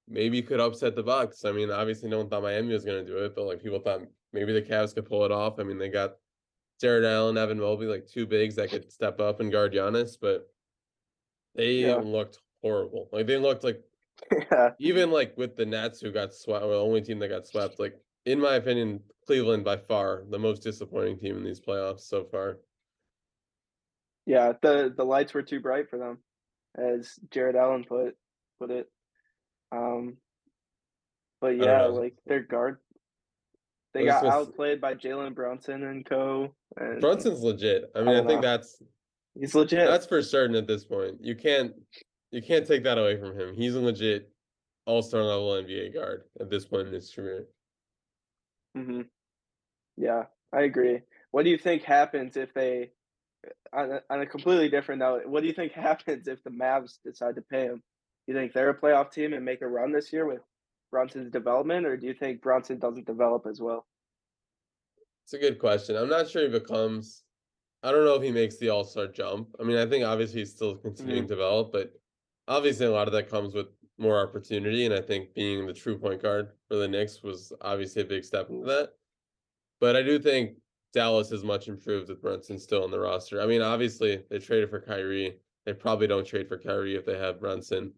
maybe 0.07 0.41
could 0.41 0.59
upset 0.59 0.95
the 0.95 1.03
Bucks. 1.03 1.43
I 1.45 1.51
mean, 1.51 1.69
obviously 1.71 2.09
no 2.09 2.17
one 2.19 2.29
thought 2.29 2.43
Miami 2.43 2.73
was 2.73 2.85
gonna 2.85 3.03
do 3.03 3.17
it, 3.25 3.35
but 3.35 3.43
like 3.45 3.61
people 3.61 3.79
thought 3.79 4.01
maybe 4.31 4.53
the 4.53 4.61
Cavs 4.61 4.93
could 4.95 5.05
pull 5.05 5.25
it 5.25 5.31
off. 5.31 5.59
I 5.59 5.63
mean, 5.63 5.77
they 5.77 5.89
got 5.89 6.17
Jarrett 6.79 7.05
Allen, 7.05 7.37
Evan 7.37 7.59
Mobley, 7.59 7.87
like 7.87 8.05
two 8.07 8.25
bigs 8.25 8.55
that 8.55 8.69
could 8.69 8.91
step 8.91 9.19
up 9.19 9.39
and 9.39 9.51
guard 9.51 9.73
Giannis, 9.73 10.17
but 10.19 10.53
they 11.55 11.81
Yeah. 11.81 11.95
looked 11.97 12.39
horrible. 12.61 13.09
Like 13.11 13.27
they 13.27 13.37
looked 13.37 13.63
like 13.63 13.83
Yeah. 14.31 14.71
even 14.79 15.11
like 15.11 15.37
with 15.37 15.55
the 15.55 15.65
Nets 15.65 15.99
who 15.99 16.11
got 16.11 16.33
swept, 16.33 16.63
or 16.63 16.69
the 16.69 16.79
only 16.81 17.01
team 17.01 17.19
that 17.19 17.29
got 17.29 17.47
swept, 17.47 17.79
like 17.79 17.95
in 18.25 18.39
my 18.39 18.55
opinion, 18.55 19.01
Cleveland 19.25 19.63
by 19.63 19.77
far 19.77 20.23
the 20.29 20.39
most 20.39 20.63
disappointing 20.63 21.17
team 21.17 21.37
in 21.37 21.43
these 21.43 21.59
playoffs 21.59 22.01
so 22.01 22.23
far. 22.23 22.57
Yeah, 24.25 24.53
the 24.61 24.93
the 24.95 25.03
lights 25.03 25.33
were 25.33 25.43
too 25.43 25.59
bright 25.59 25.89
for 25.89 25.97
them, 25.97 26.19
as 26.77 27.13
Jarrett 27.31 27.55
Allen 27.55 27.85
put 27.87 28.15
put 28.59 28.71
it. 28.71 28.89
Um, 29.71 30.17
but 31.41 31.57
yeah, 31.57 31.85
like 31.85 32.15
their 32.25 32.41
guard, 32.41 32.77
they 33.93 34.05
got 34.05 34.25
outplayed 34.25 34.81
by 34.81 34.93
Jalen 34.95 35.35
Brunson 35.35 35.83
and 35.83 36.05
co. 36.05 36.53
And 36.77 36.99
Brunson's 36.99 37.41
legit. 37.41 37.91
I 37.95 37.99
I 37.99 38.01
mean, 38.01 38.09
I, 38.09 38.13
don't 38.17 38.27
think 38.27 38.41
know. 38.41 38.47
that's 38.49 38.81
he's 39.39 39.55
legit. 39.55 39.87
that's 39.87 40.05
for 40.05 40.21
certain 40.21 40.55
at 40.55 40.67
this 40.67 40.85
point. 40.85 41.17
You 41.21 41.35
can't 41.35 41.73
you 42.31 42.41
can't 42.41 42.67
take 42.67 42.83
that 42.83 42.97
away 42.97 43.17
from 43.19 43.37
him. 43.37 43.55
He's 43.55 43.75
a 43.75 43.79
legit 43.79 44.29
all-star 44.85 45.23
level 45.23 45.51
NBA 45.51 45.93
guard 45.93 46.23
at 46.39 46.49
this 46.49 46.65
point 46.65 46.87
in 46.87 46.93
his 46.93 47.11
career. 47.11 47.47
hmm 48.75 49.01
Yeah, 49.97 50.25
I 50.53 50.61
agree. 50.61 51.01
What 51.31 51.43
do 51.43 51.49
you 51.49 51.57
think 51.57 51.83
happens 51.83 52.37
if 52.37 52.53
they, 52.53 52.91
on 53.73 53.91
a, 53.91 54.01
on 54.09 54.21
a 54.21 54.25
completely 54.25 54.69
different 54.69 54.99
note, 54.99 55.25
what 55.25 55.41
do 55.41 55.47
you 55.47 55.53
think 55.53 55.71
happens 55.73 56.27
if 56.27 56.43
the 56.43 56.49
Mavs 56.49 56.99
decide 57.03 57.35
to 57.35 57.41
pay 57.41 57.65
him? 57.65 57.81
You 58.27 58.33
think 58.33 58.53
they're 58.53 58.69
a 58.69 58.79
playoff 58.79 59.11
team 59.11 59.33
and 59.33 59.45
make 59.45 59.61
a 59.61 59.67
run 59.67 59.91
this 59.91 60.11
year 60.11 60.25
with 60.25 60.41
Brunson's 60.91 61.31
development, 61.31 61.85
or 61.85 61.97
do 61.97 62.07
you 62.07 62.13
think 62.13 62.41
Brunson 62.41 62.79
doesn't 62.79 63.05
develop 63.05 63.45
as 63.47 63.61
well? 63.61 63.85
It's 65.25 65.33
a 65.33 65.37
good 65.39 65.59
question. 65.59 65.95
I'm 65.95 66.09
not 66.09 66.29
sure 66.29 66.43
he 66.43 66.49
becomes. 66.49 67.23
I 67.83 67.91
don't 67.91 68.05
know 68.05 68.15
if 68.15 68.23
he 68.23 68.31
makes 68.31 68.57
the 68.57 68.69
All 68.69 68.83
Star 68.83 69.07
jump. 69.07 69.49
I 69.59 69.63
mean, 69.63 69.77
I 69.77 69.85
think 69.85 70.05
obviously 70.05 70.39
he's 70.39 70.51
still 70.51 70.75
continuing 70.75 71.23
to 71.23 71.27
develop, 71.27 71.71
but 71.71 71.93
obviously 72.47 72.85
a 72.85 72.91
lot 72.91 73.07
of 73.07 73.13
that 73.13 73.29
comes 73.29 73.53
with 73.53 73.67
more 73.97 74.19
opportunity. 74.21 74.85
And 74.85 74.93
I 74.93 75.01
think 75.01 75.33
being 75.33 75.65
the 75.65 75.73
true 75.73 75.97
point 75.97 76.21
guard 76.21 76.49
for 76.67 76.75
the 76.75 76.87
Knicks 76.87 77.23
was 77.23 77.53
obviously 77.61 78.01
a 78.01 78.05
big 78.05 78.23
step 78.23 78.49
into 78.49 78.65
that. 78.65 78.93
But 79.79 79.95
I 79.95 80.03
do 80.03 80.19
think 80.19 80.57
Dallas 80.93 81.31
is 81.31 81.43
much 81.43 81.67
improved 81.67 82.09
with 82.09 82.21
Brunson 82.21 82.57
still 82.59 82.83
on 82.83 82.91
the 82.91 82.99
roster. 82.99 83.41
I 83.41 83.45
mean, 83.45 83.61
obviously 83.61 84.23
they 84.29 84.39
traded 84.39 84.69
for 84.69 84.79
Kyrie. 84.79 85.37
They 85.65 85.73
probably 85.73 86.07
don't 86.07 86.25
trade 86.25 86.47
for 86.47 86.57
Kyrie 86.57 86.95
if 86.95 87.05
they 87.05 87.17
have 87.17 87.39
Brunson. 87.39 87.91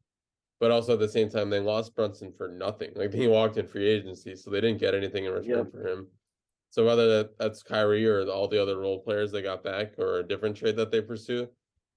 But 0.59 0.71
also 0.71 0.93
at 0.93 0.99
the 0.99 1.07
same 1.09 1.29
time, 1.29 1.51
they 1.51 1.59
lost 1.59 1.93
Brunson 1.95 2.31
for 2.31 2.47
nothing. 2.47 2.91
Like 2.95 3.13
he 3.13 3.27
walked 3.27 3.57
in 3.57 3.67
free 3.67 3.87
agency, 3.87 4.35
so 4.35 4.49
they 4.49 4.61
didn't 4.61 4.79
get 4.79 4.95
anything 4.95 5.25
in 5.25 5.31
return 5.33 5.57
Yep. 5.65 5.71
for 5.71 5.87
him. 5.87 6.07
So 6.69 6.85
whether 6.85 7.07
that, 7.17 7.37
that's 7.37 7.63
Kyrie 7.63 8.05
or 8.07 8.27
all 8.27 8.47
the 8.47 8.61
other 8.61 8.77
role 8.77 8.99
players 8.99 9.31
they 9.31 9.41
got 9.41 9.63
back 9.63 9.97
or 9.97 10.19
a 10.19 10.27
different 10.27 10.57
trade 10.57 10.75
that 10.75 10.91
they 10.91 11.01
pursue, 11.01 11.47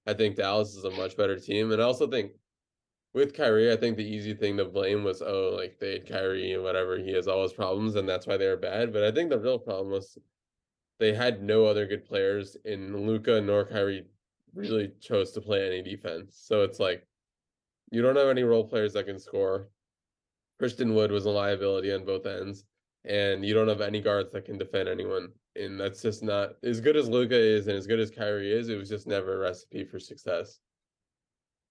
I 0.07 0.13
think 0.13 0.35
Dallas 0.35 0.75
is 0.75 0.83
a 0.83 0.91
much 0.91 1.15
better 1.15 1.37
team. 1.37 1.71
And 1.71 1.81
I 1.81 1.85
also 1.85 2.07
think 2.07 2.33
with 3.13 3.33
Kyrie, 3.33 3.71
I 3.71 3.75
think 3.75 3.97
the 3.97 4.07
easy 4.07 4.33
thing 4.33 4.57
to 4.57 4.65
blame 4.65 5.03
was, 5.03 5.21
oh, 5.21 5.53
like 5.55 5.79
they 5.79 5.93
had 5.93 6.07
Kyrie 6.07 6.53
and 6.53 6.63
whatever, 6.63 6.97
he 6.97 7.11
has 7.13 7.27
all 7.27 7.43
his 7.43 7.53
problems 7.53 7.95
and 7.95 8.07
that's 8.07 8.25
why 8.27 8.37
they 8.37 8.47
were 8.47 8.57
bad. 8.57 8.93
But 8.93 9.03
I 9.03 9.11
think 9.11 9.29
the 9.29 9.39
real 9.39 9.59
problem 9.59 9.91
was 9.91 10.17
they 10.99 11.13
had 11.13 11.43
no 11.43 11.65
other 11.65 11.85
good 11.85 12.05
players 12.05 12.55
in 12.65 13.05
Luka 13.07 13.41
nor 13.41 13.65
Kyrie 13.65 14.05
really 14.53 14.91
chose 14.99 15.31
to 15.31 15.41
play 15.41 15.65
any 15.65 15.81
defense. 15.81 16.39
So 16.43 16.63
it's 16.63 16.79
like 16.79 17.07
you 17.91 18.01
don't 18.01 18.15
have 18.15 18.29
any 18.29 18.43
role 18.43 18.63
players 18.63 18.93
that 18.93 19.05
can 19.05 19.19
score. 19.19 19.69
Christian 20.59 20.93
Wood 20.93 21.11
was 21.11 21.25
a 21.25 21.29
liability 21.29 21.91
on 21.91 22.05
both 22.05 22.25
ends, 22.25 22.65
and 23.03 23.43
you 23.43 23.53
don't 23.53 23.67
have 23.67 23.81
any 23.81 23.99
guards 23.99 24.31
that 24.31 24.45
can 24.45 24.57
defend 24.57 24.87
anyone. 24.87 25.29
And 25.55 25.79
that's 25.79 26.01
just 26.01 26.23
not 26.23 26.51
as 26.63 26.79
good 26.79 26.95
as 26.95 27.09
Luka 27.09 27.37
is 27.37 27.67
and 27.67 27.77
as 27.77 27.87
good 27.87 27.99
as 27.99 28.09
Kyrie 28.09 28.53
is, 28.53 28.69
it 28.69 28.77
was 28.77 28.89
just 28.89 29.07
never 29.07 29.35
a 29.35 29.39
recipe 29.39 29.83
for 29.83 29.99
success. 29.99 30.59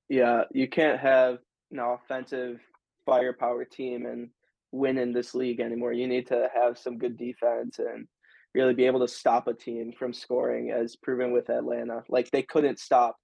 Yeah, 0.08 0.44
you 0.52 0.68
can't 0.68 1.00
have 1.00 1.38
an 1.70 1.78
offensive 1.78 2.60
firepower 3.06 3.64
team 3.64 4.06
and 4.06 4.28
win 4.72 4.98
in 4.98 5.12
this 5.12 5.34
league 5.34 5.60
anymore. 5.60 5.92
You 5.92 6.06
need 6.06 6.26
to 6.28 6.48
have 6.54 6.78
some 6.78 6.98
good 6.98 7.16
defense 7.16 7.78
and 7.78 8.06
really 8.54 8.74
be 8.74 8.86
able 8.86 9.00
to 9.00 9.08
stop 9.08 9.46
a 9.46 9.54
team 9.54 9.92
from 9.92 10.12
scoring, 10.12 10.70
as 10.70 10.96
proven 10.96 11.32
with 11.32 11.50
Atlanta. 11.50 12.02
Like 12.08 12.30
they 12.30 12.42
couldn't 12.42 12.78
stop 12.78 13.16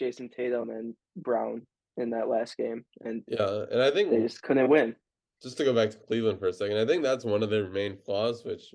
Jayson 0.00 0.28
Tatum 0.28 0.70
and 0.70 0.94
Brown 1.16 1.62
in 1.96 2.10
that 2.10 2.28
last 2.28 2.56
game, 2.56 2.84
and 3.02 3.22
yeah, 3.28 3.64
and 3.70 3.82
I 3.82 3.90
think 3.90 4.10
they 4.10 4.20
just 4.20 4.42
couldn't 4.42 4.68
win. 4.68 4.96
Just 5.42 5.58
to 5.58 5.64
go 5.64 5.74
back 5.74 5.90
to 5.90 5.96
Cleveland 5.98 6.38
for 6.38 6.46
a 6.46 6.52
second, 6.52 6.78
I 6.78 6.86
think 6.86 7.02
that's 7.02 7.24
one 7.24 7.42
of 7.42 7.50
their 7.50 7.68
main 7.68 7.96
flaws, 7.96 8.44
which 8.44 8.74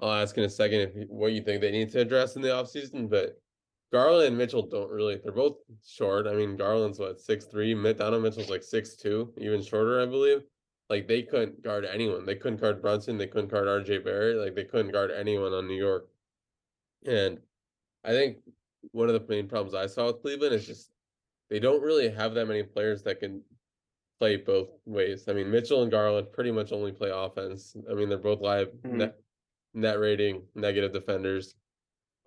I'll 0.00 0.12
ask 0.12 0.36
in 0.36 0.44
a 0.44 0.50
second 0.50 0.80
if 0.80 1.08
what 1.08 1.32
you 1.32 1.42
think 1.42 1.60
they 1.60 1.70
need 1.70 1.90
to 1.92 2.00
address 2.00 2.36
in 2.36 2.42
the 2.42 2.48
offseason. 2.48 3.08
But 3.08 3.40
Garland 3.92 4.28
and 4.28 4.38
Mitchell 4.38 4.66
don't 4.66 4.90
really. 4.90 5.20
They're 5.22 5.32
both 5.32 5.58
short. 5.86 6.26
I 6.26 6.34
mean, 6.34 6.56
Garland's 6.56 6.98
what 6.98 7.20
six 7.20 7.46
three. 7.46 7.74
Donovan 7.74 8.22
Mitchell's 8.22 8.50
like 8.50 8.62
six 8.62 8.96
two, 8.96 9.32
even 9.38 9.62
shorter, 9.62 10.00
I 10.00 10.06
believe. 10.06 10.42
Like 10.88 11.08
they 11.08 11.22
couldn't 11.22 11.62
guard 11.62 11.84
anyone. 11.84 12.24
They 12.24 12.36
couldn't 12.36 12.60
guard 12.60 12.80
Brunson. 12.80 13.18
They 13.18 13.26
couldn't 13.26 13.50
guard 13.50 13.68
R.J. 13.68 13.98
Barrett. 13.98 14.36
Like 14.36 14.54
they 14.54 14.64
couldn't 14.64 14.92
guard 14.92 15.10
anyone 15.10 15.52
on 15.52 15.66
New 15.66 15.74
York. 15.74 16.08
And 17.06 17.38
I 18.04 18.10
think 18.10 18.38
one 18.92 19.08
of 19.08 19.14
the 19.14 19.26
main 19.28 19.48
problems 19.48 19.74
I 19.74 19.86
saw 19.86 20.06
with 20.06 20.22
Cleveland 20.22 20.54
is 20.54 20.66
just 20.66 20.90
they 21.50 21.58
don't 21.58 21.82
really 21.82 22.08
have 22.08 22.34
that 22.34 22.46
many 22.46 22.62
players 22.62 23.02
that 23.02 23.20
can 23.20 23.42
play 24.18 24.36
both 24.36 24.68
ways. 24.84 25.24
I 25.28 25.32
mean, 25.32 25.50
Mitchell 25.50 25.82
and 25.82 25.90
Garland 25.90 26.32
pretty 26.32 26.50
much 26.50 26.72
only 26.72 26.92
play 26.92 27.10
offense. 27.12 27.76
I 27.90 27.94
mean, 27.94 28.08
they're 28.08 28.18
both 28.18 28.40
live 28.40 28.68
mm-hmm. 28.84 29.06
Net 29.76 30.00
rating 30.00 30.42
negative 30.56 30.92
defenders 30.92 31.54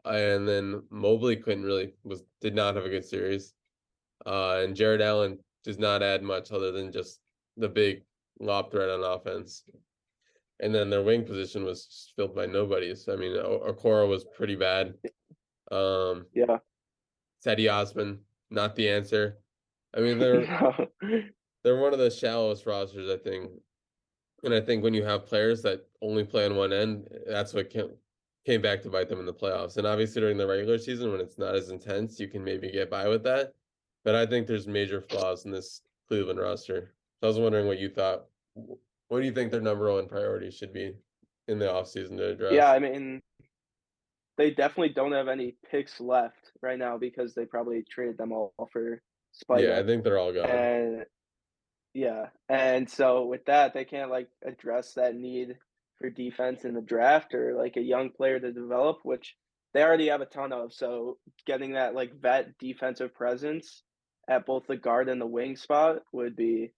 and 0.05 0.47
then 0.47 0.81
Mobley 0.89 1.35
couldn't 1.35 1.63
really 1.63 1.93
was 2.03 2.23
did 2.41 2.55
not 2.55 2.75
have 2.75 2.85
a 2.85 2.89
good 2.89 3.05
series. 3.05 3.53
Uh, 4.25 4.61
and 4.63 4.75
Jarrett 4.75 5.01
Allen 5.01 5.39
does 5.63 5.77
not 5.77 6.03
add 6.03 6.23
much 6.23 6.51
other 6.51 6.71
than 6.71 6.91
just 6.91 7.19
the 7.57 7.69
big 7.69 8.03
lob 8.39 8.71
threat 8.71 8.89
on 8.89 9.03
offense. 9.03 9.63
And 10.61 10.75
then 10.75 10.89
their 10.89 11.03
wing 11.03 11.23
position 11.23 11.63
was 11.63 12.11
filled 12.15 12.35
by 12.35 12.45
nobodies. 12.45 13.07
I 13.07 13.15
mean, 13.15 13.31
Okoro 13.33 14.09
was 14.09 14.25
pretty 14.35 14.55
bad. 14.55 14.93
Um, 15.71 16.25
yeah. 16.33 16.57
Cedi 17.45 17.71
Osman, 17.71 18.19
not 18.49 18.75
the 18.75 18.89
answer. 18.89 19.37
I 19.95 20.01
mean, 20.01 20.19
they're 20.19 20.77
they're 21.63 21.79
one 21.79 21.93
of 21.93 21.99
the 21.99 22.11
shallowest 22.11 22.65
rosters, 22.65 23.09
I 23.09 23.17
think. 23.17 23.51
And 24.43 24.53
I 24.53 24.61
think 24.61 24.83
when 24.83 24.93
you 24.93 25.03
have 25.03 25.25
players 25.25 25.61
that 25.63 25.85
only 26.01 26.23
play 26.23 26.45
on 26.45 26.55
one 26.55 26.73
end, 26.73 27.07
that's 27.27 27.53
what 27.53 27.69
can, 27.69 27.89
came 28.45 28.61
back 28.61 28.81
to 28.83 28.89
bite 28.89 29.09
them 29.09 29.19
in 29.19 29.25
the 29.25 29.33
playoffs. 29.33 29.77
And 29.77 29.85
obviously 29.85 30.21
during 30.21 30.37
the 30.37 30.47
regular 30.47 30.77
season 30.77 31.11
when 31.11 31.21
it's 31.21 31.37
not 31.37 31.55
as 31.55 31.69
intense, 31.69 32.19
you 32.19 32.27
can 32.27 32.43
maybe 32.43 32.71
get 32.71 32.89
by 32.89 33.07
with 33.07 33.23
that. 33.23 33.53
But 34.03 34.15
I 34.15 34.25
think 34.25 34.47
there's 34.47 34.67
major 34.67 35.01
flaws 35.01 35.45
in 35.45 35.51
this 35.51 35.81
Cleveland 36.07 36.39
roster. 36.39 36.93
So 37.19 37.27
I 37.27 37.29
was 37.29 37.39
wondering 37.39 37.67
what 37.67 37.79
you 37.79 37.89
thought. 37.89 38.25
What 39.09 39.19
do 39.19 39.25
you 39.25 39.33
think 39.33 39.51
their 39.51 39.61
number 39.61 39.91
one 39.91 40.07
priority 40.07 40.51
should 40.51 40.73
be 40.73 40.93
in 41.47 41.59
the 41.59 41.65
offseason 41.65 42.17
to 42.17 42.29
address? 42.29 42.53
Yeah, 42.53 42.71
I 42.71 42.79
mean 42.79 43.21
they 44.37 44.51
definitely 44.51 44.93
don't 44.93 45.11
have 45.11 45.27
any 45.27 45.55
picks 45.69 45.99
left 45.99 46.53
right 46.61 46.79
now 46.79 46.97
because 46.97 47.35
they 47.35 47.43
probably 47.43 47.83
traded 47.83 48.17
them 48.17 48.31
all 48.31 48.53
for. 48.71 49.01
Yeah, 49.57 49.77
I 49.77 49.85
think 49.85 50.03
they're 50.03 50.17
all 50.17 50.33
gone. 50.33 50.49
And 50.49 51.05
yeah. 51.93 52.27
And 52.47 52.89
so 52.89 53.25
with 53.25 53.45
that, 53.45 53.73
they 53.73 53.85
can't 53.85 54.11
like 54.11 54.29
address 54.45 54.93
that 54.93 55.15
need 55.15 55.57
for 55.97 56.09
defense 56.09 56.63
in 56.63 56.73
the 56.73 56.81
draft 56.81 57.33
or 57.33 57.55
like 57.55 57.77
a 57.77 57.81
young 57.81 58.09
player 58.09 58.39
to 58.39 58.51
develop, 58.51 58.99
which 59.03 59.35
they 59.73 59.83
already 59.83 60.07
have 60.07 60.21
a 60.21 60.25
ton 60.25 60.53
of. 60.53 60.73
So 60.73 61.17
getting 61.45 61.73
that 61.73 61.95
like 61.95 62.19
vet 62.19 62.57
defensive 62.57 63.13
presence 63.13 63.83
at 64.29 64.45
both 64.45 64.67
the 64.67 64.77
guard 64.77 65.09
and 65.09 65.19
the 65.19 65.27
wing 65.27 65.55
spot 65.55 65.97
would 66.11 66.35
be 66.35 66.71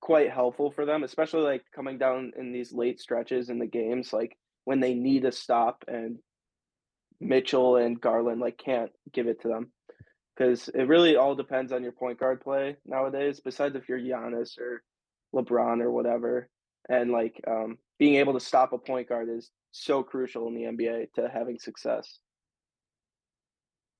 quite 0.00 0.30
helpful 0.30 0.70
for 0.70 0.84
them, 0.84 1.02
especially 1.04 1.42
like 1.42 1.62
coming 1.74 1.98
down 1.98 2.32
in 2.38 2.52
these 2.52 2.72
late 2.72 3.00
stretches 3.00 3.50
in 3.50 3.58
the 3.58 3.66
games, 3.66 4.12
like 4.12 4.36
when 4.64 4.80
they 4.80 4.94
need 4.94 5.24
a 5.24 5.32
stop 5.32 5.84
and 5.88 6.18
Mitchell 7.20 7.76
and 7.76 8.00
Garland 8.00 8.40
like 8.40 8.58
can't 8.58 8.90
give 9.12 9.26
it 9.26 9.42
to 9.42 9.48
them. 9.48 9.72
Because 10.36 10.68
it 10.68 10.88
really 10.88 11.16
all 11.16 11.34
depends 11.34 11.72
on 11.72 11.82
your 11.82 11.92
point 11.92 12.20
guard 12.20 12.40
play 12.40 12.76
nowadays. 12.84 13.40
Besides 13.40 13.74
if 13.74 13.88
you're 13.88 13.98
Giannis 13.98 14.58
or 14.58 14.82
LeBron 15.34 15.80
or 15.80 15.90
whatever, 15.90 16.48
and 16.88 17.10
like 17.10 17.40
um, 17.46 17.78
being 17.98 18.16
able 18.16 18.34
to 18.34 18.40
stop 18.40 18.72
a 18.72 18.78
point 18.78 19.08
guard 19.08 19.28
is 19.30 19.50
so 19.72 20.02
crucial 20.02 20.48
in 20.48 20.54
the 20.54 20.62
NBA 20.62 21.12
to 21.14 21.28
having 21.32 21.58
success. 21.58 22.18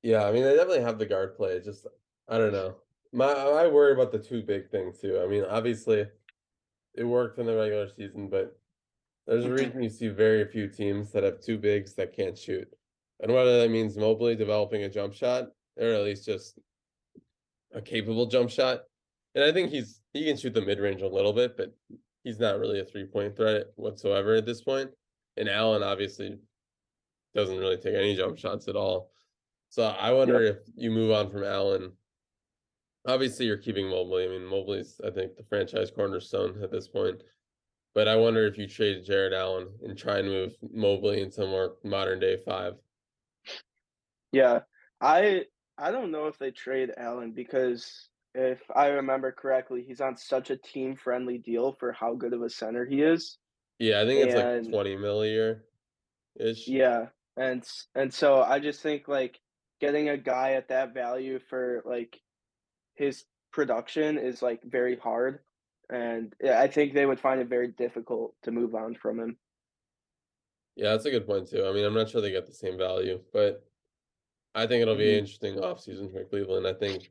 Yeah, 0.02 0.24
I 0.24 0.32
mean 0.32 0.44
they 0.44 0.54
definitely 0.54 0.82
have 0.82 0.98
the 0.98 1.06
guard 1.06 1.36
play. 1.36 1.60
Just 1.60 1.86
I 2.28 2.38
don't 2.38 2.52
know. 2.52 2.76
My 3.12 3.26
I 3.26 3.66
worry 3.68 3.92
about 3.92 4.12
the 4.12 4.18
two 4.18 4.42
big 4.42 4.70
things 4.70 5.00
too. 5.00 5.20
I 5.22 5.26
mean, 5.26 5.44
obviously 5.48 6.06
it 6.94 7.04
worked 7.04 7.38
in 7.38 7.46
the 7.46 7.56
regular 7.56 7.88
season, 7.88 8.28
but 8.28 8.58
there's 9.26 9.44
a 9.44 9.52
reason 9.52 9.82
you 9.82 9.90
see 9.90 10.08
very 10.08 10.44
few 10.46 10.68
teams 10.68 11.10
that 11.12 11.24
have 11.24 11.40
two 11.40 11.58
bigs 11.58 11.94
that 11.94 12.14
can't 12.14 12.38
shoot. 12.38 12.68
And 13.20 13.32
whether 13.32 13.60
that 13.60 13.70
means 13.70 13.96
Mobley 13.96 14.36
developing 14.36 14.84
a 14.84 14.88
jump 14.88 15.14
shot 15.14 15.48
or 15.78 15.86
at 15.86 16.04
least 16.04 16.26
just 16.26 16.58
a 17.74 17.80
capable 17.80 18.26
jump 18.26 18.50
shot. 18.50 18.82
And 19.34 19.44
I 19.44 19.52
think 19.52 19.70
he's 19.70 20.00
he 20.12 20.24
can 20.24 20.36
shoot 20.36 20.54
the 20.54 20.62
mid 20.62 20.78
range 20.78 21.02
a 21.02 21.08
little 21.08 21.32
bit, 21.32 21.56
but 21.56 21.74
he's 22.24 22.40
not 22.40 22.58
really 22.58 22.80
a 22.80 22.84
three 22.84 23.04
point 23.04 23.36
threat 23.36 23.66
whatsoever 23.76 24.34
at 24.34 24.46
this 24.46 24.62
point. 24.62 24.90
And 25.36 25.48
Allen 25.48 25.82
obviously 25.82 26.38
doesn't 27.34 27.58
really 27.58 27.76
take 27.76 27.94
any 27.94 28.16
jump 28.16 28.38
shots 28.38 28.68
at 28.68 28.76
all. 28.76 29.10
So 29.68 29.84
I 29.84 30.12
wonder 30.12 30.42
if 30.42 30.56
you 30.74 30.90
move 30.90 31.10
on 31.10 31.30
from 31.30 31.44
Allen. 31.44 31.92
Obviously, 33.06 33.46
you're 33.46 33.58
keeping 33.58 33.88
Mobley. 33.88 34.24
I 34.24 34.28
mean, 34.28 34.46
Mobley's 34.46 35.00
I 35.06 35.10
think 35.10 35.36
the 35.36 35.44
franchise 35.44 35.90
cornerstone 35.90 36.62
at 36.62 36.70
this 36.70 36.88
point. 36.88 37.22
But 37.94 38.08
I 38.08 38.16
wonder 38.16 38.46
if 38.46 38.58
you 38.58 38.66
trade 38.66 39.04
Jarrett 39.04 39.32
Allen 39.32 39.68
and 39.82 39.96
try 39.96 40.18
and 40.18 40.28
move 40.28 40.54
Mobley 40.72 41.22
into 41.22 41.46
more 41.46 41.76
modern 41.84 42.20
day 42.20 42.38
five. 42.44 42.74
Yeah, 44.32 44.60
I 45.00 45.44
I 45.78 45.90
don't 45.90 46.10
know 46.10 46.26
if 46.26 46.38
they 46.38 46.50
trade 46.50 46.92
Allen 46.96 47.32
because 47.32 48.08
if 48.34 48.60
I 48.74 48.88
remember 48.88 49.32
correctly, 49.32 49.84
he's 49.86 50.00
on 50.00 50.16
such 50.16 50.50
a 50.50 50.56
team 50.56 50.96
friendly 50.96 51.38
deal 51.38 51.76
for 51.78 51.92
how 51.92 52.14
good 52.14 52.32
of 52.32 52.42
a 52.42 52.50
center 52.50 52.84
he 52.84 53.02
is. 53.02 53.38
Yeah, 53.78 54.00
I 54.00 54.06
think 54.06 54.26
it's 54.26 54.34
and, 54.34 54.64
like 54.66 54.72
20 54.72 54.96
mil 54.96 55.22
a 55.22 55.26
year 55.26 55.64
ish. 56.38 56.66
Yeah. 56.66 57.06
And 57.36 57.64
and 57.94 58.12
so 58.12 58.42
I 58.42 58.58
just 58.58 58.80
think 58.80 59.08
like 59.08 59.38
getting 59.80 60.08
a 60.08 60.16
guy 60.16 60.52
at 60.52 60.68
that 60.68 60.94
value 60.94 61.38
for 61.50 61.82
like 61.84 62.18
his 62.94 63.24
production 63.52 64.18
is 64.18 64.40
like 64.40 64.62
very 64.64 64.96
hard. 64.96 65.40
And 65.90 66.34
I 66.42 66.66
think 66.68 66.94
they 66.94 67.06
would 67.06 67.20
find 67.20 67.40
it 67.40 67.48
very 67.48 67.68
difficult 67.68 68.34
to 68.42 68.50
move 68.50 68.74
on 68.74 68.94
from 68.94 69.20
him. 69.20 69.36
Yeah, 70.74 70.90
that's 70.90 71.04
a 71.04 71.10
good 71.10 71.26
point 71.26 71.48
too. 71.48 71.66
I 71.66 71.72
mean, 71.72 71.84
I'm 71.84 71.94
not 71.94 72.08
sure 72.08 72.20
they 72.20 72.30
get 72.30 72.46
the 72.46 72.52
same 72.52 72.76
value, 72.76 73.20
but 73.32 73.65
I 74.56 74.66
think 74.66 74.82
it'll 74.82 74.96
be 74.96 75.04
mm-hmm. 75.04 75.12
an 75.12 75.18
interesting 75.18 75.54
offseason 75.56 76.10
for 76.10 76.24
Cleveland. 76.24 76.66
I 76.66 76.72
think 76.72 77.10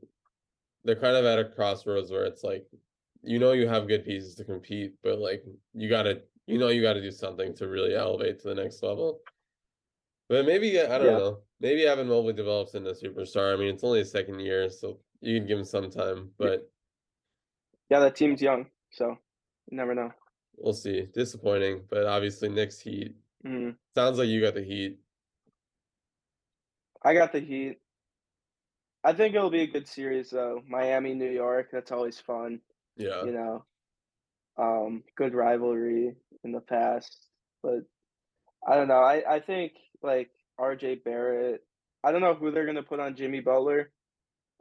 they're 0.84 0.96
kind 0.96 1.16
of 1.16 1.26
at 1.26 1.40
a 1.40 1.46
crossroads 1.46 2.12
where 2.12 2.26
it's 2.26 2.44
like 2.44 2.66
you 3.22 3.40
know 3.40 3.54
you 3.54 3.68
have 3.68 3.88
good 3.88 4.04
pieces 4.04 4.36
to 4.36 4.44
compete, 4.44 4.94
but 5.04 5.20
like 5.20 5.44
you 5.74 5.88
gotta 5.88 6.22
you 6.48 6.58
know 6.58 6.70
you 6.70 6.82
gotta 6.82 7.02
do 7.02 7.12
something 7.12 7.56
to 7.56 7.68
really 7.68 7.96
elevate 7.96 8.40
to 8.42 8.48
the 8.50 8.56
next 8.56 8.82
level. 8.84 9.22
But 10.28 10.46
maybe 10.46 10.82
I 10.82 10.98
don't 10.98 11.06
yeah. 11.06 11.18
know. 11.18 11.40
Maybe 11.62 11.86
Evan 11.86 12.08
Mobley 12.08 12.34
develops 12.34 12.74
into 12.74 12.90
a 12.90 12.94
superstar. 12.94 13.54
I 13.54 13.58
mean, 13.58 13.74
it's 13.74 13.84
only 13.84 14.02
a 14.02 14.06
second 14.06 14.40
year, 14.40 14.70
so 14.70 15.00
you 15.22 15.40
can 15.40 15.48
give 15.48 15.60
him 15.60 15.66
some 15.66 15.90
time. 15.90 16.32
But 16.38 16.70
yeah, 17.90 18.00
that 18.00 18.16
team's 18.16 18.42
young, 18.42 18.66
so 18.92 19.18
you 19.70 19.78
never 19.78 19.94
know. 19.94 20.12
We'll 20.58 20.74
see. 20.74 21.08
Disappointing, 21.14 21.82
but 21.90 22.06
obviously 22.06 22.50
Knicks 22.50 22.80
Heat. 22.80 23.16
Mm-hmm. 23.46 23.72
Sounds 23.94 24.18
like 24.18 24.30
you 24.30 24.42
got 24.42 24.56
the 24.56 24.64
Heat. 24.64 24.98
I 27.06 27.14
got 27.14 27.32
the 27.32 27.40
Heat. 27.40 27.78
I 29.04 29.14
think 29.14 29.36
it'll 29.36 29.52
be 29.52 29.62
a 29.62 29.68
good 29.68 29.88
series 29.88 30.32
though. 30.32 30.64
Miami, 30.68 31.14
New 31.14 31.30
York, 31.30 31.70
that's 31.72 31.92
always 31.92 32.20
fun. 32.20 32.60
Yeah. 32.98 33.24
You 33.24 33.32
know. 33.32 33.66
Um, 34.58 35.04
good 35.16 35.36
rivalry 35.36 36.16
in 36.44 36.52
the 36.52 36.62
past. 36.62 37.28
But 37.62 37.84
I 38.68 38.76
don't 38.76 38.88
know. 38.88 39.02
I, 39.02 39.36
I 39.36 39.40
think 39.40 39.74
like 40.02 40.32
RJ 40.60 41.04
Barrett, 41.04 41.64
I 42.04 42.12
don't 42.12 42.22
know 42.22 42.34
who 42.34 42.50
they're 42.50 42.66
gonna 42.66 42.82
put 42.82 43.00
on 43.00 43.16
Jimmy 43.16 43.40
Butler. 43.42 43.92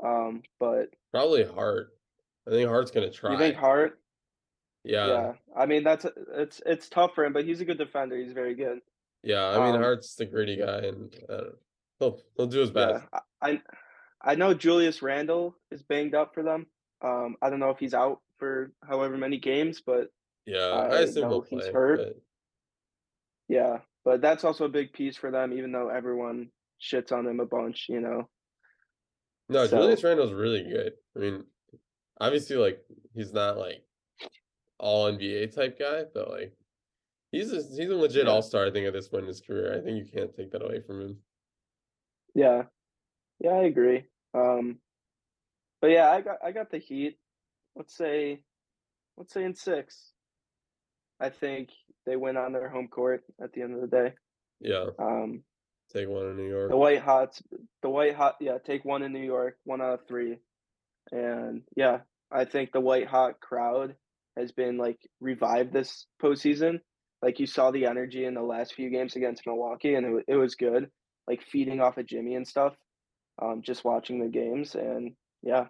Um, 0.04 0.42
but 0.60 0.90
probably 1.12 1.44
Hart. 1.44 1.94
I 2.46 2.50
think 2.50 2.68
Hart's 2.68 2.90
gonna 2.90 3.10
try. 3.10 3.32
You 3.32 3.38
think 3.38 3.56
Hart? 3.56 3.98
Yeah. 4.82 5.06
Yeah. 5.06 5.32
I 5.56 5.64
mean 5.64 5.84
that's 5.84 6.04
it's 6.34 6.60
it's 6.66 6.90
tough 6.90 7.12
for 7.14 7.24
him, 7.24 7.32
but 7.32 7.46
he's 7.46 7.62
a 7.62 7.64
good 7.64 7.78
defender. 7.78 8.16
He's 8.16 8.32
very 8.32 8.54
good. 8.54 8.80
Yeah, 9.22 9.46
I 9.46 9.64
mean 9.64 9.76
um, 9.76 9.80
Hart's 9.80 10.14
the 10.16 10.26
gritty 10.26 10.56
guy 10.56 10.80
and 10.80 11.16
uh, 11.30 11.44
he'll 12.04 12.20
he'll 12.37 12.46
do 12.46 12.61
his 12.61 12.70
best. 12.70 13.04
Yeah, 13.12 13.20
I 13.42 13.61
I 14.23 14.34
know 14.34 14.54
Julius 14.54 15.02
Randle 15.02 15.56
is 15.70 15.82
banged 15.82 16.14
up 16.14 16.34
for 16.34 16.42
them. 16.42 16.66
Um, 17.02 17.37
I 17.42 17.50
don't 17.50 17.61
know 17.61 17.70
if 17.70 17.78
he's 17.78 17.94
out 17.94 18.20
for 18.38 18.73
however 18.87 19.16
many 19.16 19.38
games, 19.38 19.82
but 19.84 20.08
Yeah, 20.46 20.58
I 20.58 20.96
I 20.96 20.99
assume 21.00 21.28
he'll 21.28 21.40
know 21.40 21.40
he's 21.42 21.62
play, 21.62 21.73
hurt. 21.73 21.99
but 21.99 22.16
yeah, 23.49 23.78
but 24.04 24.20
that's 24.20 24.44
also 24.44 24.64
a 24.64 24.70
big 24.70 24.92
piece 24.92 25.16
for 25.16 25.30
them, 25.30 25.52
even 25.52 25.73
though 25.73 25.88
everyone 25.88 26.50
shits 26.80 27.12
on 27.12 27.26
him 27.26 27.40
a 27.40 27.46
bunch, 27.46 27.87
you 27.88 28.00
know. 28.00 28.28
no, 29.49 29.66
So 29.66 29.78
Julius 29.78 30.02
Randle's 30.04 30.32
really 30.32 30.62
good. 30.62 30.92
I 31.16 31.18
mean, 31.18 31.44
obviously, 32.20 32.56
like 32.56 32.80
he's 33.14 33.32
not 33.32 33.58
like 33.58 33.82
all 34.78 35.12
NBA 35.12 35.54
type 35.54 35.78
guy, 35.78 36.04
but 36.12 36.30
like 36.30 36.52
he's 37.32 37.52
a, 37.52 37.56
he's 37.56 37.90
a 37.90 37.96
legit 37.96 38.26
yeah, 38.26 38.32
all 38.32 38.42
star. 38.42 38.66
I 38.66 38.70
think 38.70 38.87
at 38.87 38.92
this 38.92 39.08
point 39.08 39.23
in 39.23 39.28
his 39.28 39.40
career, 39.40 39.75
I 39.78 39.84
think 39.84 39.99
you 39.99 40.11
can't 40.11 40.34
take 40.34 40.50
that 40.52 40.64
away 40.64 40.80
from 40.80 41.00
him. 41.00 41.18
Yeah, 42.34 42.62
yeah, 43.40 43.50
I 43.50 43.64
agree. 43.64 44.04
Um, 44.34 44.78
but 45.80 45.90
yeah, 45.90 46.10
I 46.10 46.20
got 46.20 46.36
I 46.44 46.52
got 46.52 46.70
the 46.70 46.78
Heat. 46.78 47.18
Let's 47.76 47.96
say, 47.96 48.40
let's 49.16 49.32
say 49.32 49.44
in 49.44 49.54
six. 49.54 50.12
I 51.20 51.30
think 51.30 51.70
they 52.06 52.16
win 52.16 52.36
on 52.36 52.52
their 52.52 52.68
home 52.68 52.88
court 52.88 53.24
at 53.42 53.52
the 53.52 53.62
end 53.62 53.74
of 53.74 53.80
the 53.80 53.86
day. 53.86 54.12
Yeah, 54.60 54.86
Um, 54.98 55.42
take 55.92 56.08
one 56.08 56.26
in 56.26 56.36
New 56.36 56.48
York. 56.48 56.70
the 56.70 56.76
White 56.76 57.00
Hots, 57.02 57.42
the 57.82 57.90
White 57.90 58.14
Hot, 58.14 58.36
yeah, 58.40 58.58
take 58.64 58.84
one 58.84 59.02
in 59.02 59.12
New 59.12 59.24
York, 59.24 59.56
one 59.64 59.80
out 59.80 59.94
of 60.00 60.06
three, 60.08 60.38
and 61.12 61.62
yeah, 61.76 61.98
I 62.32 62.44
think 62.46 62.72
the 62.72 62.80
White 62.80 63.06
Hot 63.06 63.40
crowd 63.40 63.94
has 64.36 64.52
been 64.52 64.76
like 64.78 64.98
revived 65.20 65.72
this 65.72 66.06
postseason. 66.22 66.80
Like 67.22 67.40
you 67.40 67.46
saw 67.46 67.70
the 67.70 67.86
energy 67.86 68.24
in 68.24 68.34
the 68.34 68.42
last 68.42 68.74
few 68.74 68.90
games 68.90 69.16
against 69.16 69.46
Milwaukee, 69.46 69.94
and 69.94 70.06
it, 70.18 70.24
it 70.28 70.36
was 70.36 70.54
good. 70.56 70.90
Like 71.28 71.42
feeding 71.42 71.80
off 71.80 71.98
of 71.98 72.06
Jimmy 72.06 72.34
and 72.34 72.46
stuff. 72.46 72.74
Um, 73.40 73.62
just 73.62 73.84
watching 73.84 74.20
the 74.20 74.28
games, 74.28 74.76
and 74.76 75.12
yeah, 75.42 75.66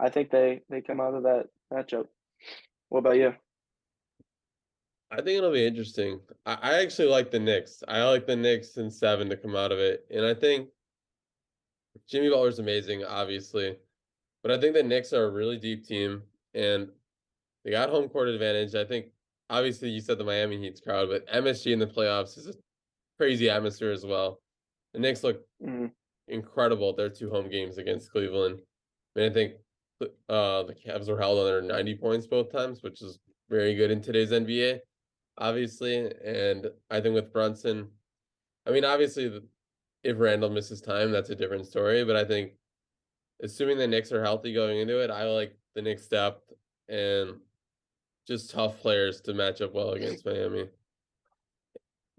I 0.00 0.08
think 0.08 0.30
they 0.30 0.62
they 0.68 0.80
come 0.80 1.00
out 1.00 1.14
of 1.14 1.22
that 1.22 1.46
matchup. 1.72 2.06
What 2.88 3.00
about 3.00 3.16
you? 3.16 3.34
I 5.12 5.16
think 5.16 5.38
it'll 5.38 5.52
be 5.52 5.66
interesting. 5.66 6.20
I, 6.46 6.58
I 6.60 6.82
actually 6.82 7.08
like 7.08 7.30
the 7.30 7.38
Knicks. 7.38 7.82
I 7.86 8.02
like 8.04 8.26
the 8.26 8.36
Knicks 8.36 8.76
and 8.76 8.92
seven 8.92 9.28
to 9.28 9.36
come 9.36 9.54
out 9.54 9.70
of 9.70 9.78
it, 9.78 10.04
and 10.10 10.24
I 10.24 10.34
think 10.34 10.68
Jimmy 12.08 12.28
Butler's 12.28 12.58
amazing, 12.58 13.04
obviously, 13.04 13.76
but 14.42 14.50
I 14.50 14.58
think 14.58 14.74
the 14.74 14.82
Knicks 14.82 15.12
are 15.12 15.24
a 15.24 15.30
really 15.30 15.58
deep 15.58 15.86
team, 15.86 16.22
and 16.54 16.88
they 17.64 17.70
got 17.70 17.90
home 17.90 18.08
court 18.08 18.28
advantage. 18.28 18.74
I 18.74 18.84
think 18.84 19.06
obviously 19.48 19.90
you 19.90 20.00
said 20.00 20.18
the 20.18 20.24
Miami 20.24 20.58
Heat's 20.58 20.80
crowd, 20.80 21.08
but 21.08 21.26
MSG 21.28 21.72
in 21.72 21.78
the 21.78 21.86
playoffs 21.86 22.38
is 22.38 22.48
a 22.48 22.54
crazy 23.18 23.50
atmosphere 23.50 23.92
as 23.92 24.04
well. 24.04 24.40
The 24.92 25.00
Knicks 25.00 25.22
look 25.24 25.42
Mm, 25.62 25.92
incredible 26.28 26.90
at 26.90 26.96
their 26.96 27.08
two 27.10 27.30
home 27.30 27.48
games 27.50 27.78
against 27.78 28.10
Cleveland. 28.10 28.60
I 29.16 29.20
mean, 29.20 29.30
I 29.30 29.34
think 29.34 29.54
uh 30.28 30.62
the 30.62 30.74
Cavs 30.74 31.08
were 31.08 31.18
held 31.18 31.38
under 31.38 31.60
90 31.60 31.96
points 31.96 32.26
both 32.26 32.50
times, 32.50 32.82
which 32.82 33.02
is 33.02 33.18
very 33.50 33.74
good 33.74 33.90
in 33.90 34.00
today's 34.00 34.30
NBA, 34.32 34.80
obviously. 35.38 36.10
And 36.24 36.68
I 36.90 37.00
think 37.00 37.14
with 37.14 37.32
Brunson, 37.32 37.88
I 38.66 38.70
mean, 38.70 38.84
obviously, 38.84 39.40
if 40.02 40.18
Randle 40.18 40.50
misses 40.50 40.80
time, 40.80 41.12
that's 41.12 41.30
a 41.30 41.34
different 41.34 41.66
story. 41.66 42.04
But 42.04 42.16
I 42.16 42.24
think, 42.24 42.52
assuming 43.42 43.78
the 43.78 43.86
Knicks 43.86 44.12
are 44.12 44.22
healthy 44.22 44.54
going 44.54 44.78
into 44.78 45.02
it, 45.02 45.10
I 45.10 45.24
like 45.24 45.56
the 45.74 45.82
Knicks 45.82 46.06
depth 46.08 46.52
and 46.88 47.40
just 48.26 48.50
tough 48.50 48.78
players 48.80 49.20
to 49.22 49.34
match 49.34 49.60
up 49.60 49.74
well 49.74 49.90
against 49.90 50.24
Miami. 50.24 50.68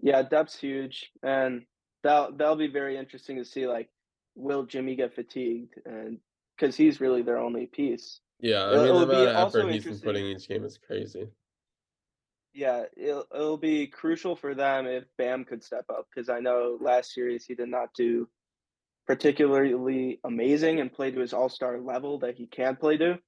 yeah, 0.00 0.22
depth's 0.22 0.58
huge, 0.58 1.10
and 1.22 1.64
that 2.02 2.38
that'll 2.38 2.56
be 2.56 2.68
very 2.68 2.96
interesting 2.96 3.36
to 3.36 3.44
see. 3.44 3.66
Like, 3.66 3.88
will 4.34 4.64
Jimmy 4.64 4.96
get 4.96 5.14
fatigued? 5.14 5.74
And 5.84 6.18
because 6.56 6.76
he's 6.76 7.00
really 7.00 7.22
their 7.22 7.38
only 7.38 7.66
piece. 7.66 8.20
Yeah, 8.40 8.64
I 8.64 8.72
It'll, 8.72 8.78
mean, 8.78 8.86
it'll 8.86 9.06
be 9.06 9.12
amount 9.14 9.28
of 9.28 9.56
effort 9.56 9.72
he's 9.72 9.84
been 9.84 10.00
putting 10.00 10.26
each 10.26 10.48
game 10.48 10.64
is 10.64 10.78
crazy. 10.78 11.28
Yeah, 12.54 12.84
it'll 12.96 13.26
it'll 13.34 13.56
be 13.56 13.86
crucial 13.86 14.36
for 14.36 14.54
them 14.54 14.86
if 14.86 15.04
Bam 15.16 15.44
could 15.44 15.64
step 15.64 15.86
up 15.88 16.06
because 16.12 16.28
I 16.28 16.40
know 16.40 16.76
last 16.80 17.14
series 17.14 17.46
he 17.46 17.54
did 17.54 17.68
not 17.68 17.94
do 17.94 18.28
particularly 19.06 20.20
amazing 20.24 20.80
and 20.80 20.92
play 20.92 21.10
to 21.10 21.20
his 21.20 21.32
all 21.32 21.48
star 21.48 21.80
level 21.80 22.18
that 22.20 22.36
he 22.36 22.46
can 22.46 22.76
play 22.76 22.96
to. 22.98 23.18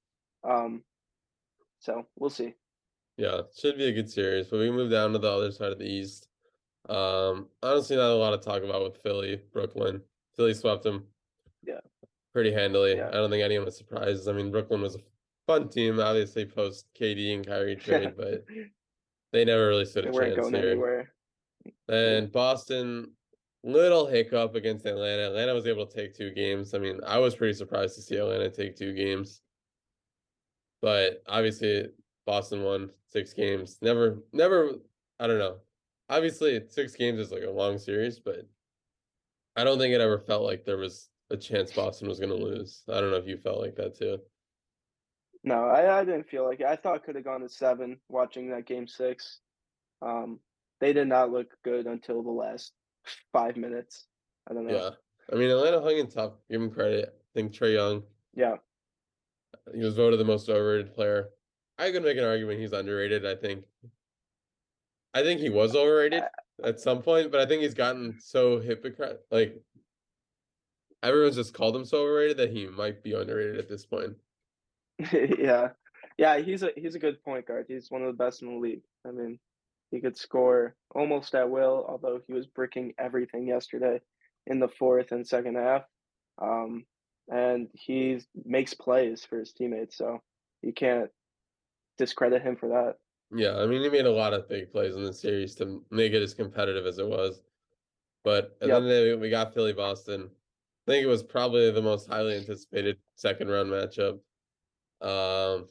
Um, 0.43 0.83
so 1.79 2.05
we'll 2.17 2.29
see. 2.29 2.53
Yeah, 3.17 3.41
should 3.57 3.77
be 3.77 3.87
a 3.87 3.93
good 3.93 4.09
series. 4.09 4.47
But 4.47 4.59
we 4.59 4.69
move 4.69 4.91
down 4.91 5.13
to 5.13 5.19
the 5.19 5.31
other 5.31 5.51
side 5.51 5.71
of 5.71 5.79
the 5.79 5.85
East. 5.85 6.27
Um, 6.89 7.49
honestly, 7.63 7.95
not 7.95 8.11
a 8.11 8.15
lot 8.15 8.31
to 8.31 8.37
talk 8.37 8.63
about 8.63 8.83
with 8.83 9.01
Philly, 9.01 9.41
Brooklyn. 9.51 10.01
Philly 10.35 10.53
swept 10.53 10.83
them 10.83 11.05
Yeah, 11.63 11.79
pretty 12.33 12.51
handily. 12.51 12.97
yeah, 12.97 13.07
I 13.09 13.13
don't 13.13 13.29
think 13.29 13.43
anyone 13.43 13.65
was 13.65 13.77
surprised. 13.77 14.27
I 14.27 14.33
mean, 14.33 14.51
Brooklyn 14.51 14.81
was 14.81 14.95
a 14.95 14.99
fun 15.47 15.69
team, 15.69 15.99
obviously 15.99 16.45
post 16.45 16.87
KD 16.99 17.33
and 17.35 17.45
Kyrie 17.45 17.75
trade, 17.77 18.13
but 18.17 18.45
they 19.31 19.45
never 19.45 19.67
really 19.67 19.85
stood 19.85 20.05
they 20.05 20.09
a 20.09 20.11
weren't 20.11 20.35
chance 20.35 20.49
going 20.49 20.61
here. 20.61 20.71
anywhere. 20.71 21.11
And 21.87 22.31
Boston, 22.31 23.11
little 23.63 24.05
hiccup 24.05 24.53
against 24.55 24.85
Atlanta. 24.85 25.27
Atlanta 25.27 25.53
was 25.53 25.65
able 25.65 25.87
to 25.87 25.95
take 25.95 26.13
two 26.13 26.31
games. 26.31 26.73
I 26.75 26.77
mean, 26.77 26.99
I 27.05 27.17
was 27.17 27.35
pretty 27.35 27.53
surprised 27.53 27.95
to 27.95 28.01
see 28.01 28.17
Atlanta 28.17 28.49
take 28.49 28.75
two 28.75 28.93
games. 28.93 29.41
But 30.81 31.23
obviously 31.27 31.87
Boston 32.27 32.61
won 32.63 32.91
six 33.07 33.33
games. 33.33 33.77
Never 33.81 34.19
never 34.33 34.73
I 35.19 35.25
don't 35.27 35.39
know. 35.39 35.57
Obviously 36.09 36.61
six 36.69 36.95
games 36.95 37.19
is 37.19 37.31
like 37.31 37.43
a 37.43 37.49
long 37.49 37.77
series, 37.77 38.19
but 38.19 38.47
I 39.55 39.63
don't 39.63 39.79
think 39.79 39.93
it 39.93 40.01
ever 40.01 40.19
felt 40.19 40.43
like 40.43 40.65
there 40.65 40.77
was 40.77 41.09
a 41.31 41.37
chance 41.37 41.71
Boston 41.71 42.07
was 42.07 42.19
gonna 42.19 42.35
lose. 42.35 42.83
I 42.89 42.99
don't 43.01 43.11
know 43.11 43.17
if 43.17 43.27
you 43.27 43.37
felt 43.37 43.59
like 43.61 43.75
that 43.75 43.97
too. 43.97 44.19
no, 45.43 45.65
I, 45.65 45.99
I 45.99 46.05
didn't 46.05 46.29
feel 46.29 46.45
like 46.45 46.59
it. 46.59 46.65
I 46.67 46.75
thought 46.75 46.97
it 46.97 47.03
could 47.03 47.15
have 47.15 47.23
gone 47.23 47.41
to 47.41 47.49
seven 47.49 47.99
watching 48.09 48.49
that 48.49 48.65
game 48.65 48.87
six. 48.87 49.39
Um, 50.01 50.39
they 50.79 50.93
did 50.93 51.07
not 51.07 51.31
look 51.31 51.47
good 51.63 51.87
until 51.87 52.21
the 52.21 52.31
last 52.31 52.73
five 53.31 53.57
minutes. 53.57 54.05
I 54.49 54.53
don't 54.53 54.67
know. 54.67 54.75
Yeah. 54.75 54.89
I 55.31 55.39
mean 55.39 55.49
Atlanta 55.49 55.81
hung 55.81 55.97
in 55.97 56.07
tough, 56.07 56.33
give 56.51 56.61
him 56.61 56.69
credit. 56.69 57.09
I 57.13 57.39
think 57.39 57.51
Trae 57.51 57.73
Young, 57.73 58.03
Yeah, 58.35 58.57
he 59.73 59.79
was 59.83 59.95
voted 59.95 60.19
the 60.19 60.25
most 60.25 60.49
overrated 60.49 60.93
player. 60.93 61.29
I 61.79 61.91
could 61.91 62.03
make 62.03 62.17
an 62.17 62.23
argument 62.23 62.59
he's 62.59 62.73
underrated. 62.73 63.25
I 63.25 63.35
think 63.35 63.65
I 65.15 65.23
think 65.23 65.39
he 65.39 65.49
was 65.49 65.75
overrated 65.75 66.23
at 66.63 66.79
some 66.79 67.01
point, 67.01 67.31
but 67.31 67.39
I 67.39 67.45
think 67.45 67.61
he's 67.61 67.73
gotten 67.73 68.17
so 68.19 68.59
hypocrite 68.59 69.21
like 69.31 69.55
everyone's 71.01 71.37
just 71.37 71.53
called 71.53 71.75
him 71.75 71.85
so 71.85 71.99
overrated 71.99 72.37
that 72.37 72.51
he 72.51 72.67
might 72.67 73.01
be 73.01 73.13
underrated 73.13 73.57
at 73.57 73.69
this 73.69 73.85
point. 73.85 74.15
yeah, 75.13 75.69
yeah. 76.17 76.39
He's 76.39 76.63
a 76.63 76.71
he's 76.75 76.95
a 76.95 76.99
good 76.99 77.23
point 77.23 77.47
guard. 77.47 77.65
He's 77.67 77.89
one 77.89 78.01
of 78.01 78.07
the 78.07 78.23
best 78.23 78.41
in 78.41 78.49
the 78.49 78.59
league. 78.59 78.83
I 79.07 79.11
mean, 79.11 79.39
he 79.91 80.01
could 80.01 80.17
score 80.17 80.75
almost 80.93 81.33
at 81.33 81.49
will, 81.49 81.85
although 81.87 82.19
he 82.27 82.33
was 82.33 82.47
bricking 82.47 82.93
everything 82.97 83.47
yesterday 83.47 84.01
in 84.47 84.59
the 84.59 84.67
fourth 84.67 85.11
and 85.11 85.25
second 85.25 85.55
half. 85.55 85.83
Um, 86.41 86.85
and 87.29 87.69
he 87.73 88.19
makes 88.43 88.73
plays 88.73 89.25
for 89.25 89.39
his 89.39 89.53
teammates, 89.53 89.97
so 89.97 90.21
you 90.61 90.73
can't 90.73 91.09
discredit 91.97 92.41
him 92.41 92.55
for 92.55 92.69
that. 92.69 92.95
Yeah, 93.31 93.57
I 93.57 93.65
mean 93.65 93.81
he 93.81 93.89
made 93.89 94.05
a 94.05 94.11
lot 94.11 94.33
of 94.33 94.47
big 94.47 94.71
plays 94.71 94.95
in 94.95 95.03
the 95.03 95.13
series 95.13 95.55
to 95.55 95.83
make 95.91 96.13
it 96.13 96.21
as 96.21 96.33
competitive 96.33 96.85
as 96.85 96.99
it 96.99 97.07
was. 97.07 97.41
But 98.23 98.57
at 98.61 98.69
the 98.69 98.75
end 98.75 98.85
of 98.85 98.89
the 98.89 98.89
day, 98.89 99.15
we 99.15 99.29
got 99.29 99.53
Philly 99.53 99.73
Boston. 99.73 100.31
I 100.87 100.91
think 100.91 101.03
it 101.03 101.07
was 101.07 101.23
probably 101.23 101.71
the 101.71 101.81
most 101.81 102.07
highly 102.09 102.35
anticipated 102.37 102.97
second 103.15 103.49
round 103.49 103.69
matchup. 103.69 104.19
Um 105.01 105.67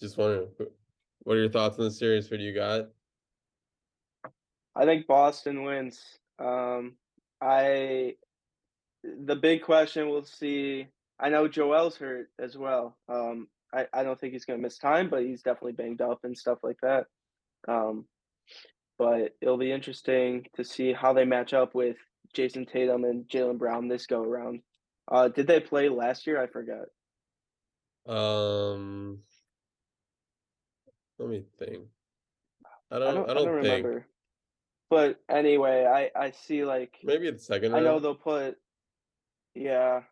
just 0.00 0.16
wondering 0.16 0.48
what 1.20 1.36
are 1.36 1.40
your 1.40 1.50
thoughts 1.50 1.78
on 1.78 1.84
the 1.84 1.90
series? 1.90 2.28
Who 2.28 2.38
do 2.38 2.42
you 2.42 2.54
got? 2.54 2.90
I 4.74 4.84
think 4.84 5.06
Boston 5.06 5.64
wins. 5.64 6.18
Um, 6.38 6.96
I 7.40 8.16
the 9.02 9.36
big 9.36 9.62
question 9.62 10.08
we'll 10.08 10.24
see. 10.24 10.88
I 11.18 11.28
know 11.28 11.48
Joel's 11.48 11.96
hurt 11.96 12.30
as 12.38 12.56
well. 12.56 12.98
Um, 13.08 13.48
I, 13.72 13.86
I 13.92 14.02
don't 14.02 14.18
think 14.20 14.32
he's 14.32 14.44
gonna 14.44 14.58
miss 14.58 14.78
time, 14.78 15.10
but 15.10 15.22
he's 15.22 15.42
definitely 15.42 15.72
banged 15.72 16.00
up 16.02 16.20
and 16.24 16.36
stuff 16.36 16.58
like 16.62 16.78
that. 16.82 17.06
Um, 17.68 18.06
but 18.98 19.34
it'll 19.40 19.56
be 19.58 19.72
interesting 19.72 20.46
to 20.56 20.64
see 20.64 20.92
how 20.92 21.12
they 21.12 21.24
match 21.24 21.54
up 21.54 21.74
with 21.74 21.96
Jayson 22.34 22.66
Tatum 22.70 23.04
and 23.04 23.26
Jaylen 23.28 23.58
Brown 23.58 23.88
this 23.88 24.06
go 24.06 24.22
around. 24.22 24.60
Uh, 25.10 25.28
did 25.28 25.46
they 25.46 25.60
play 25.60 25.88
last 25.88 26.26
year? 26.26 26.40
I 26.40 26.46
forgot. 26.46 26.86
Um 28.06 29.20
let 31.18 31.28
me 31.28 31.44
think. 31.58 31.84
I 32.90 32.96
I 32.96 32.98
don't 32.98 33.14
don't 33.14 33.28
I 33.28 33.30
I 33.30 33.34
don't 33.34 33.44
don't 33.46 33.62
think. 33.62 33.84
remember. 33.84 34.06
But 34.88 35.20
anyway, 35.28 35.84
I 35.86 36.10
I 36.18 36.30
see 36.32 36.64
like 36.64 36.96
Maybe 37.04 37.28
it's 37.28 37.46
second 37.46 37.74
I 37.74 37.80
know 37.80 38.00
they'll 38.00 38.14
put 38.14 38.58
yeah. 39.54 40.02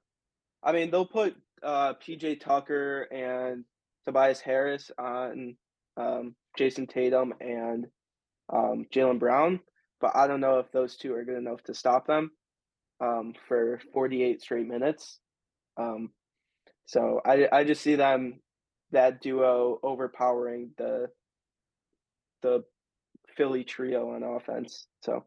I 0.62 0.72
mean, 0.72 0.90
they'll 0.90 1.06
put 1.06 1.36
uh, 1.62 1.94
PJ 1.94 2.40
Tucker 2.40 3.02
and 3.02 3.64
Tobias 4.06 4.40
Harris 4.40 4.90
on 4.98 5.56
um, 5.96 6.34
Jayson 6.58 6.86
Tatum 6.86 7.34
and 7.40 7.86
um, 8.52 8.86
Jaylen 8.94 9.18
Brown, 9.18 9.60
but 10.00 10.16
I 10.16 10.26
don't 10.26 10.40
know 10.40 10.58
if 10.58 10.70
those 10.72 10.96
two 10.96 11.14
are 11.14 11.24
good 11.24 11.38
enough 11.38 11.62
to 11.64 11.74
stop 11.74 12.06
them 12.06 12.30
um, 13.00 13.34
for 13.46 13.80
48 13.92 14.40
straight 14.40 14.66
minutes. 14.66 15.18
Um, 15.76 16.10
so 16.86 17.20
I 17.24 17.48
I 17.52 17.64
just 17.64 17.82
see 17.82 17.96
them 17.96 18.40
that 18.92 19.20
duo 19.20 19.78
overpowering 19.82 20.70
the 20.78 21.08
the 22.42 22.64
Philly 23.36 23.64
trio 23.64 24.14
on 24.14 24.22
offense. 24.22 24.86
So 25.02 25.24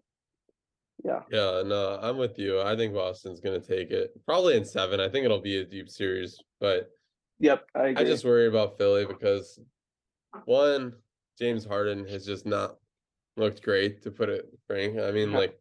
yeah. 1.03 1.21
Yeah, 1.31 1.63
no, 1.65 1.99
I'm 2.01 2.17
with 2.17 2.37
you. 2.37 2.61
I 2.61 2.75
think 2.75 2.93
Boston's 2.93 3.39
gonna 3.41 3.59
take 3.59 3.91
it. 3.91 4.11
Probably 4.25 4.55
in 4.57 4.65
seven. 4.65 4.99
I 4.99 5.09
think 5.09 5.25
it'll 5.25 5.41
be 5.41 5.57
a 5.57 5.65
deep 5.65 5.89
series, 5.89 6.37
but 6.59 6.89
Yep, 7.39 7.65
I 7.73 7.87
agree. 7.87 8.03
I 8.03 8.07
just 8.07 8.23
worry 8.23 8.47
about 8.47 8.77
Philly 8.77 9.05
because 9.05 9.59
one, 10.45 10.93
James 11.39 11.65
Harden 11.65 12.05
has 12.07 12.25
just 12.25 12.45
not 12.45 12.75
looked 13.35 13.63
great 13.63 14.01
to 14.03 14.11
put 14.11 14.29
it 14.29 14.45
frank. 14.67 14.99
I 14.99 15.11
mean, 15.11 15.31
Yeah. 15.31 15.37
like 15.39 15.59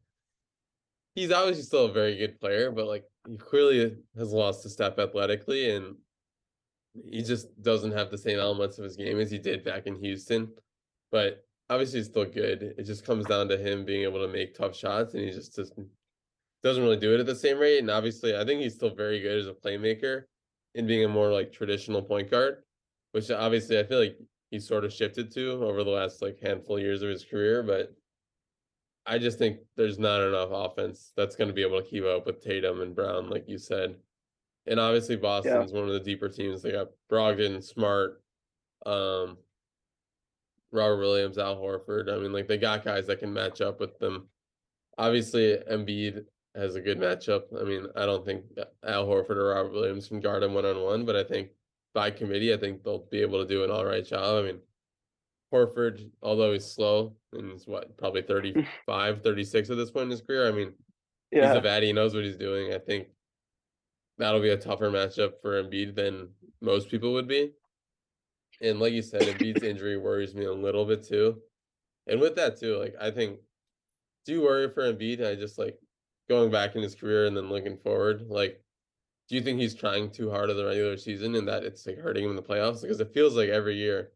he's 1.14 1.32
obviously 1.32 1.62
still 1.62 1.86
a 1.86 1.92
very 1.92 2.16
good 2.16 2.38
player, 2.38 2.70
but 2.70 2.86
like 2.86 3.04
he 3.28 3.36
clearly 3.36 3.96
has 4.16 4.32
lost 4.32 4.66
a 4.66 4.68
step 4.68 4.98
athletically 4.98 5.70
and 5.70 5.96
he 7.08 7.22
just 7.22 7.46
doesn't 7.62 7.92
have 7.92 8.10
the 8.10 8.18
same 8.18 8.38
elements 8.38 8.78
of 8.78 8.84
his 8.84 8.96
game 8.96 9.18
as 9.20 9.30
he 9.30 9.38
did 9.38 9.64
back 9.64 9.86
in 9.86 9.96
Houston. 10.02 10.52
But 11.10 11.44
obviously 11.70 12.00
he's 12.00 12.08
still 12.08 12.26
good. 12.26 12.74
It 12.76 12.82
just 12.82 13.06
comes 13.06 13.24
down 13.26 13.48
to 13.48 13.56
him 13.56 13.84
being 13.84 14.02
able 14.02 14.20
to 14.20 14.28
make 14.30 14.54
tough 14.54 14.76
shots 14.76 15.14
and 15.14 15.24
he 15.24 15.30
just 15.30 15.56
doesn't 15.56 15.86
doesn't 16.62 16.82
really 16.82 16.98
do 16.98 17.14
it 17.14 17.20
at 17.20 17.26
the 17.26 17.34
same 17.34 17.58
rate. 17.58 17.78
And 17.78 17.90
obviously 17.90 18.36
I 18.36 18.44
think 18.44 18.60
he's 18.60 18.74
still 18.74 18.94
very 18.94 19.20
good 19.20 19.38
as 19.38 19.46
a 19.46 19.54
playmaker 19.54 20.24
in 20.74 20.86
being 20.86 21.04
a 21.04 21.08
more 21.08 21.32
like 21.32 21.52
traditional 21.52 22.02
point 22.02 22.30
guard, 22.30 22.64
which 23.12 23.30
obviously 23.30 23.78
I 23.78 23.84
feel 23.84 24.00
like 24.00 24.18
he's 24.50 24.66
sort 24.66 24.84
of 24.84 24.92
shifted 24.92 25.30
to 25.32 25.64
over 25.64 25.84
the 25.84 25.90
last 25.90 26.20
like 26.20 26.38
handful 26.42 26.76
of 26.76 26.82
years 26.82 27.02
of 27.02 27.08
his 27.08 27.24
career, 27.24 27.62
but 27.62 27.94
I 29.06 29.18
just 29.18 29.38
think 29.38 29.60
there's 29.76 29.98
not 29.98 30.20
enough 30.20 30.50
offense 30.52 31.12
that's 31.16 31.36
going 31.36 31.48
to 31.48 31.54
be 31.54 31.62
able 31.62 31.80
to 31.80 31.88
keep 31.88 32.04
up 32.04 32.26
with 32.26 32.42
Tatum 32.42 32.82
and 32.82 32.94
Brown, 32.94 33.30
like 33.30 33.48
you 33.48 33.58
said. 33.58 33.96
And 34.66 34.78
obviously 34.78 35.16
Boston's 35.16 35.72
one 35.72 35.86
of 35.86 35.92
the 35.92 36.00
deeper 36.00 36.28
teams. 36.28 36.62
They 36.62 36.72
got 36.72 36.88
Brogdon, 37.10 37.64
Smart, 37.64 38.22
um, 38.84 39.38
Robert 40.72 40.98
Williams, 40.98 41.38
Al 41.38 41.56
Horford. 41.56 42.12
I 42.12 42.18
mean, 42.18 42.32
like 42.32 42.48
they 42.48 42.58
got 42.58 42.84
guys 42.84 43.06
that 43.06 43.20
can 43.20 43.32
match 43.32 43.60
up 43.60 43.80
with 43.80 43.98
them. 43.98 44.28
Obviously, 44.98 45.56
Embiid 45.70 46.24
has 46.54 46.74
a 46.74 46.80
good 46.80 46.98
matchup. 46.98 47.42
I 47.58 47.64
mean, 47.64 47.86
I 47.96 48.06
don't 48.06 48.24
think 48.24 48.44
Al 48.86 49.06
Horford 49.06 49.36
or 49.36 49.48
Robert 49.48 49.72
Williams 49.72 50.08
can 50.08 50.20
guard 50.20 50.42
him 50.42 50.54
one 50.54 50.66
on 50.66 50.80
one, 50.80 51.04
but 51.04 51.16
I 51.16 51.24
think 51.24 51.48
by 51.94 52.10
committee, 52.10 52.52
I 52.52 52.56
think 52.56 52.82
they'll 52.82 53.06
be 53.10 53.20
able 53.20 53.40
to 53.40 53.48
do 53.48 53.64
an 53.64 53.70
all 53.70 53.84
right 53.84 54.04
job. 54.04 54.44
I 54.44 54.46
mean, 54.46 54.60
Horford, 55.52 56.08
although 56.22 56.52
he's 56.52 56.66
slow 56.66 57.16
and 57.32 57.52
he's 57.52 57.66
what, 57.66 57.96
probably 57.96 58.22
35, 58.86 59.22
36 59.22 59.70
at 59.70 59.76
this 59.76 59.90
point 59.90 60.04
in 60.04 60.10
his 60.10 60.22
career. 60.22 60.48
I 60.48 60.52
mean, 60.52 60.72
yeah. 61.32 61.48
he's 61.48 61.58
a 61.58 61.60
vet, 61.60 61.82
he 61.82 61.92
knows 61.92 62.14
what 62.14 62.24
he's 62.24 62.36
doing. 62.36 62.72
I 62.72 62.78
think 62.78 63.08
that'll 64.18 64.40
be 64.40 64.50
a 64.50 64.56
tougher 64.56 64.90
matchup 64.90 65.40
for 65.42 65.62
Embiid 65.62 65.94
than 65.94 66.28
most 66.60 66.88
people 66.90 67.12
would 67.14 67.28
be. 67.28 67.52
And 68.60 68.78
like 68.78 68.92
you 68.92 69.02
said, 69.02 69.22
Embiid's 69.22 69.62
injury 69.62 69.96
worries 69.96 70.34
me 70.34 70.44
a 70.44 70.52
little 70.52 70.84
bit 70.84 71.02
too. 71.02 71.40
And 72.06 72.20
with 72.20 72.36
that 72.36 72.58
too, 72.58 72.76
like 72.76 72.94
I 73.00 73.10
think 73.10 73.38
do 74.26 74.32
you 74.32 74.42
worry 74.42 74.68
for 74.70 74.92
Embiid? 74.92 75.26
I 75.26 75.34
just 75.34 75.58
like 75.58 75.78
going 76.28 76.50
back 76.50 76.76
in 76.76 76.82
his 76.82 76.94
career 76.94 77.26
and 77.26 77.36
then 77.36 77.48
looking 77.48 77.78
forward, 77.78 78.26
like 78.28 78.62
do 79.28 79.36
you 79.36 79.40
think 79.40 79.60
he's 79.60 79.74
trying 79.74 80.10
too 80.10 80.30
hard 80.30 80.50
in 80.50 80.56
the 80.56 80.64
regular 80.64 80.96
season 80.96 81.36
and 81.36 81.46
that 81.48 81.62
it's 81.62 81.86
like 81.86 81.98
hurting 81.98 82.24
him 82.24 82.30
in 82.30 82.36
the 82.36 82.42
playoffs? 82.42 82.82
Because 82.82 83.00
it 83.00 83.14
feels 83.14 83.36
like 83.36 83.48
every 83.48 83.76
year 83.76 84.12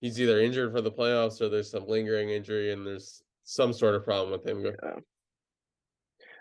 he's 0.00 0.20
either 0.20 0.40
injured 0.40 0.72
for 0.72 0.80
the 0.80 0.90
playoffs 0.90 1.40
or 1.40 1.48
there's 1.48 1.70
some 1.70 1.86
lingering 1.86 2.30
injury 2.30 2.72
and 2.72 2.86
there's 2.86 3.22
some 3.44 3.72
sort 3.72 3.94
of 3.94 4.04
problem 4.04 4.32
with 4.32 4.46
him. 4.46 4.64
Yeah. 4.64 5.00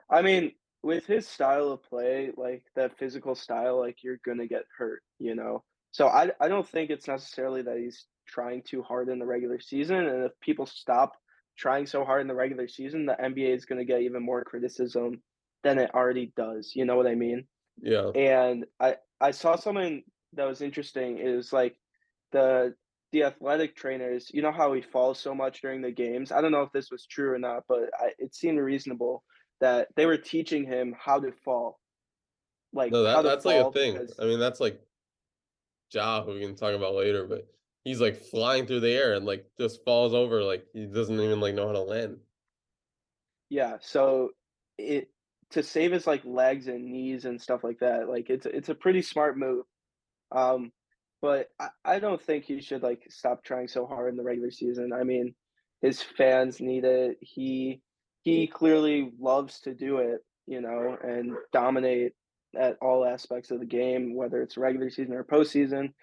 I 0.09 0.21
mean, 0.21 0.51
with 0.83 1.05
his 1.05 1.27
style 1.27 1.69
of 1.71 1.83
play, 1.83 2.31
like 2.37 2.63
that 2.75 2.97
physical 2.97 3.35
style, 3.35 3.79
like 3.79 4.03
you're 4.03 4.19
gonna 4.25 4.47
get 4.47 4.65
hurt, 4.77 5.01
you 5.19 5.35
know. 5.35 5.63
So 5.95 6.07
I 6.07 6.29
I 6.41 6.49
don't 6.49 6.67
think 6.67 6.89
it's 6.89 7.07
necessarily 7.07 7.61
that 7.61 7.77
he's 7.77 8.05
trying 8.27 8.63
too 8.63 8.81
hard 8.81 9.07
in 9.07 9.17
the 9.17 9.25
regular 9.25 9.61
season. 9.61 9.95
And 9.95 10.25
if 10.25 10.33
people 10.41 10.65
stop 10.65 11.13
trying 11.57 11.85
so 11.85 12.03
hard 12.03 12.19
in 12.19 12.27
the 12.27 12.35
regular 12.35 12.67
season, 12.67 13.05
the 13.05 13.13
NBA 13.13 13.55
is 13.55 13.63
gonna 13.63 13.85
get 13.85 14.01
even 14.01 14.21
more 14.21 14.43
criticism 14.43 15.21
than 15.63 15.79
it 15.79 15.95
already 15.95 16.33
does. 16.35 16.73
You 16.75 16.83
know 16.83 16.97
what 16.97 17.07
I 17.07 17.15
mean? 17.15 17.47
Yeah. 17.81 18.09
And 18.09 18.65
I 18.77 18.97
I 19.21 19.31
saw 19.31 19.55
something 19.55 20.03
that 20.33 20.49
was 20.49 20.61
interesting 20.61 21.17
is 21.17 21.53
like 21.53 21.77
the 22.33 22.75
the 23.13 23.23
athletic 23.23 23.77
trainers, 23.77 24.29
you 24.33 24.41
know 24.41 24.51
how 24.51 24.73
he 24.73 24.81
falls 24.81 25.17
so 25.17 25.33
much 25.33 25.61
during 25.61 25.81
the 25.81 25.91
games. 25.91 26.33
I 26.33 26.41
don't 26.41 26.51
know 26.51 26.63
if 26.63 26.73
this 26.73 26.91
was 26.91 27.05
true 27.05 27.31
or 27.31 27.39
not, 27.39 27.63
but 27.69 27.89
I, 27.97 28.09
it 28.19 28.35
seemed 28.35 28.59
reasonable 28.59 29.23
that 29.61 29.87
they 29.95 30.05
were 30.05 30.17
teaching 30.17 30.65
him 30.65 30.93
how 30.99 31.21
to 31.21 31.31
fall. 31.45 31.79
Like 32.73 32.91
No, 32.91 33.03
that 33.03 33.21
to 33.21 33.23
that's 33.23 33.45
like 33.45 33.65
a 33.65 33.71
thing. 33.71 33.97
I 34.19 34.25
mean, 34.25 34.39
that's 34.39 34.59
like 34.59 34.81
Ja, 35.91 36.23
who 36.23 36.33
we 36.33 36.41
can 36.41 36.55
talk 36.55 36.73
about 36.73 36.95
later, 36.95 37.25
but 37.25 37.47
he's 37.83 38.01
like 38.01 38.17
flying 38.17 38.65
through 38.67 38.81
the 38.81 38.91
air 38.91 39.13
and 39.13 39.25
like 39.25 39.49
just 39.57 39.83
falls 39.85 40.13
over, 40.13 40.43
like 40.43 40.65
he 40.73 40.85
doesn't 40.85 41.19
even 41.19 41.39
like 41.39 41.55
know 41.55 41.67
how 41.67 41.73
to 41.73 41.81
land. 41.81 42.19
yeah, 43.49 43.77
so 43.81 44.31
it 44.77 45.09
to 45.51 45.63
save 45.63 45.91
his 45.91 46.07
like 46.07 46.23
legs 46.25 46.67
and 46.67 46.85
knees 46.85 47.25
and 47.25 47.41
stuff 47.41 47.63
like 47.63 47.79
that, 47.79 48.09
like 48.09 48.29
it's 48.29 48.45
it's 48.45 48.69
a 48.69 48.75
pretty 48.75 49.01
smart 49.01 49.37
move. 49.37 49.65
Um, 50.31 50.71
but 51.21 51.49
I, 51.59 51.69
I 51.85 51.99
don't 51.99 52.21
think 52.21 52.45
he 52.45 52.61
should 52.61 52.83
like 52.83 53.03
stop 53.09 53.43
trying 53.43 53.67
so 53.67 53.85
hard 53.85 54.09
in 54.09 54.17
the 54.17 54.23
regular 54.23 54.51
season. 54.51 54.91
I 54.93 55.03
mean, 55.03 55.35
his 55.81 56.01
fans 56.01 56.59
need 56.59 56.85
it. 56.85 57.17
He 57.21 57.81
he 58.23 58.47
clearly 58.47 59.11
loves 59.19 59.61
to 59.61 59.73
do 59.73 59.97
it, 59.99 60.21
you 60.47 60.61
know, 60.61 60.97
and 61.01 61.33
dominate 61.53 62.13
at 62.57 62.77
all 62.81 63.05
aspects 63.05 63.51
of 63.51 63.59
the 63.59 63.65
game, 63.65 64.15
whether 64.15 64.41
it's 64.41 64.57
regular 64.57 64.89
season 64.89 65.13
or 65.13 65.23
postseason, 65.23 65.93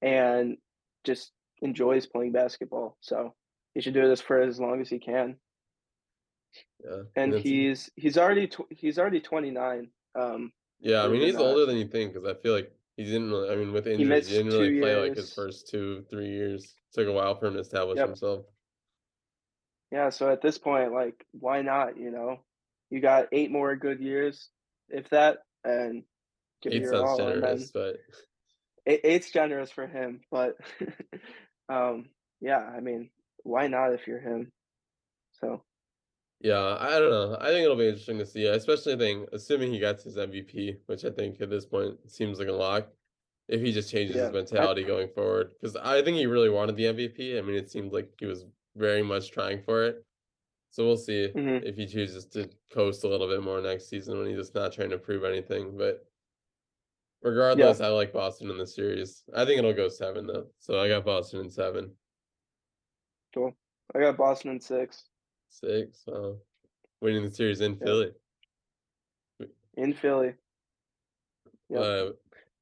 and 0.00 0.56
just 1.04 1.32
enjoys 1.60 2.06
playing 2.06 2.32
basketball. 2.32 2.96
So 3.00 3.34
he 3.74 3.80
should 3.80 3.94
do 3.94 4.08
this 4.08 4.20
for 4.20 4.40
as 4.40 4.60
long 4.60 4.80
as 4.80 4.88
he 4.88 4.98
can. 4.98 5.36
Yeah. 6.84 7.02
And 7.16 7.34
he's 7.34 7.90
he's 7.96 8.18
already 8.18 8.48
tw- 8.48 8.70
he's 8.70 8.98
already 8.98 9.20
twenty 9.20 9.50
nine. 9.50 9.88
Um, 10.14 10.52
yeah, 10.80 11.04
I 11.04 11.08
mean 11.08 11.22
he's 11.22 11.34
not. 11.34 11.42
older 11.44 11.66
than 11.66 11.76
you 11.76 11.86
think 11.86 12.12
because 12.12 12.28
I 12.28 12.34
feel 12.42 12.52
like 12.54 12.70
he 12.96 13.04
didn't 13.04 13.30
really 13.30 13.50
I 13.50 13.56
mean 13.56 13.72
with 13.72 13.86
injuries, 13.86 14.08
missed 14.08 14.30
he 14.30 14.36
didn't 14.36 14.52
really 14.52 14.80
play 14.80 14.96
like 14.96 15.16
his 15.16 15.32
first 15.32 15.68
two, 15.68 16.04
three 16.10 16.28
years. 16.28 16.64
It 16.64 16.94
Took 16.94 17.08
a 17.08 17.12
while 17.12 17.34
for 17.38 17.46
him 17.46 17.54
to 17.54 17.60
establish 17.60 17.96
Yep. 17.96 18.08
himself. 18.08 18.44
yeah, 19.90 20.10
so 20.10 20.30
at 20.30 20.42
this 20.42 20.58
point, 20.58 20.92
like, 20.92 21.24
why 21.32 21.62
not? 21.62 21.96
You 21.96 22.10
know, 22.10 22.40
you 22.90 23.00
got 23.00 23.28
eight 23.32 23.50
more 23.50 23.74
good 23.76 24.00
years, 24.00 24.50
if 24.90 25.08
that, 25.10 25.38
and 25.64 26.04
give 26.62 26.74
it 26.74 26.80
your 26.80 26.90
sounds 26.90 27.02
all. 27.02 27.16
Generous, 27.16 27.70
but 27.72 27.96
eight, 28.86 29.00
eight's 29.04 29.30
generous 29.30 29.70
for 29.70 29.86
him, 29.86 30.20
but 30.30 30.56
um, 31.68 32.10
yeah, 32.40 32.58
I 32.58 32.80
mean, 32.80 33.10
why 33.44 33.66
not 33.68 33.92
if 33.92 34.06
you're 34.06 34.20
him? 34.20 34.52
So 35.40 35.62
Yeah, 36.40 36.76
I 36.80 36.98
don't 36.98 37.10
know. 37.10 37.36
I 37.40 37.46
think 37.48 37.64
it'll 37.64 37.76
be 37.76 37.86
interesting 37.88 38.18
to 38.18 38.26
see, 38.26 38.46
especially 38.46 38.94
I 38.94 38.98
think 38.98 39.28
assuming 39.32 39.72
he 39.72 39.78
gets 39.78 40.02
his 40.04 40.16
MVP, 40.16 40.80
which 40.86 41.04
I 41.04 41.10
think 41.10 41.40
at 41.40 41.50
this 41.50 41.64
point 41.66 42.10
seems 42.10 42.38
like 42.38 42.48
a 42.48 42.52
lock. 42.52 42.88
If 43.48 43.60
he 43.60 43.72
just 43.72 43.90
changes 43.90 44.16
Yeah, 44.16 44.20
his 44.20 44.30
mentality 44.30 44.84
going 44.84 45.08
forward, 45.08 45.52
because 45.60 45.76
I 45.76 46.02
think 46.02 46.16
he 46.16 46.26
really 46.26 46.48
wanted 46.50 46.76
the 46.76 46.84
MVP. 46.86 47.38
I 47.38 47.42
mean, 47.42 47.56
it 47.56 47.70
seemed 47.70 47.92
like 47.92 48.12
he 48.18 48.26
was 48.26 48.46
very 48.76 49.02
much 49.02 49.30
trying 49.30 49.62
for 49.62 49.84
it. 49.84 50.04
So 50.72 50.86
we'll 50.86 50.96
see 50.96 51.28
Mhm. 51.34 51.64
if 51.64 51.76
he 51.76 51.86
chooses 51.86 52.24
to 52.28 52.48
coast 52.70 53.04
a 53.04 53.08
little 53.08 53.28
bit 53.28 53.42
more 53.42 53.60
next 53.60 53.88
season 53.88 54.16
when 54.18 54.26
he's 54.26 54.38
just 54.38 54.54
not 54.54 54.72
trying 54.72 54.88
to 54.90 54.98
prove 54.98 55.22
anything. 55.22 55.76
But 55.76 56.06
regardless, 57.20 57.80
I 57.82 57.88
like 57.88 58.10
Boston 58.12 58.50
in 58.50 58.56
the 58.56 58.66
series. 58.66 59.22
I 59.34 59.44
think 59.44 59.58
it'll 59.58 59.74
go 59.74 59.90
seven 59.90 60.26
though. 60.26 60.50
So 60.58 60.80
I 60.80 60.88
got 60.88 61.04
Boston 61.04 61.40
in 61.40 61.50
seven, 61.50 61.94
cool. 63.34 63.54
I 63.94 64.00
got 64.00 64.16
Boston 64.16 64.52
in 64.52 64.60
six 64.60 65.04
six. 65.50 66.08
Uh, 66.08 66.32
winning 67.02 67.22
the 67.24 67.30
series 67.30 67.60
in 67.60 67.72
Yeah. 67.74 67.84
Philly. 67.84 68.14
in 69.74 69.92
Philly. 69.92 70.34
Yep. 71.68 71.80
Uh, 71.80 72.12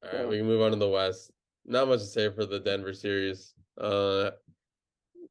all 0.02 0.12
right, 0.18 0.28
we 0.28 0.38
can 0.38 0.46
move 0.46 0.62
on 0.62 0.72
to 0.72 0.76
the 0.76 0.88
West. 0.88 1.30
Not 1.64 1.86
much 1.88 2.00
to 2.00 2.06
say 2.06 2.28
for 2.30 2.44
the 2.46 2.58
Denver 2.58 2.92
series. 2.92 3.54
Uh, 3.78 4.32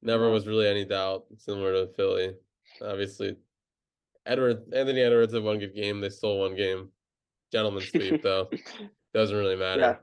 never 0.02 0.30
was 0.30 0.48
really 0.48 0.68
any 0.68 0.86
doubt, 0.86 1.26
similar 1.38 1.74
to 1.74 1.92
Philly. 1.94 2.36
Obviously, 2.82 3.36
Edward 4.26 4.64
Anthony 4.74 5.02
Edwards 5.02 5.34
had 5.34 5.44
one 5.44 5.60
good 5.60 5.76
game. 5.76 6.02
They 6.02 6.10
stole 6.10 6.40
one 6.40 6.56
game. 6.56 6.90
Gentleman 7.52 7.84
sweep 7.84 8.22
though 8.24 8.50
doesn't 9.14 9.36
really 9.36 9.56
matter. 9.56 10.00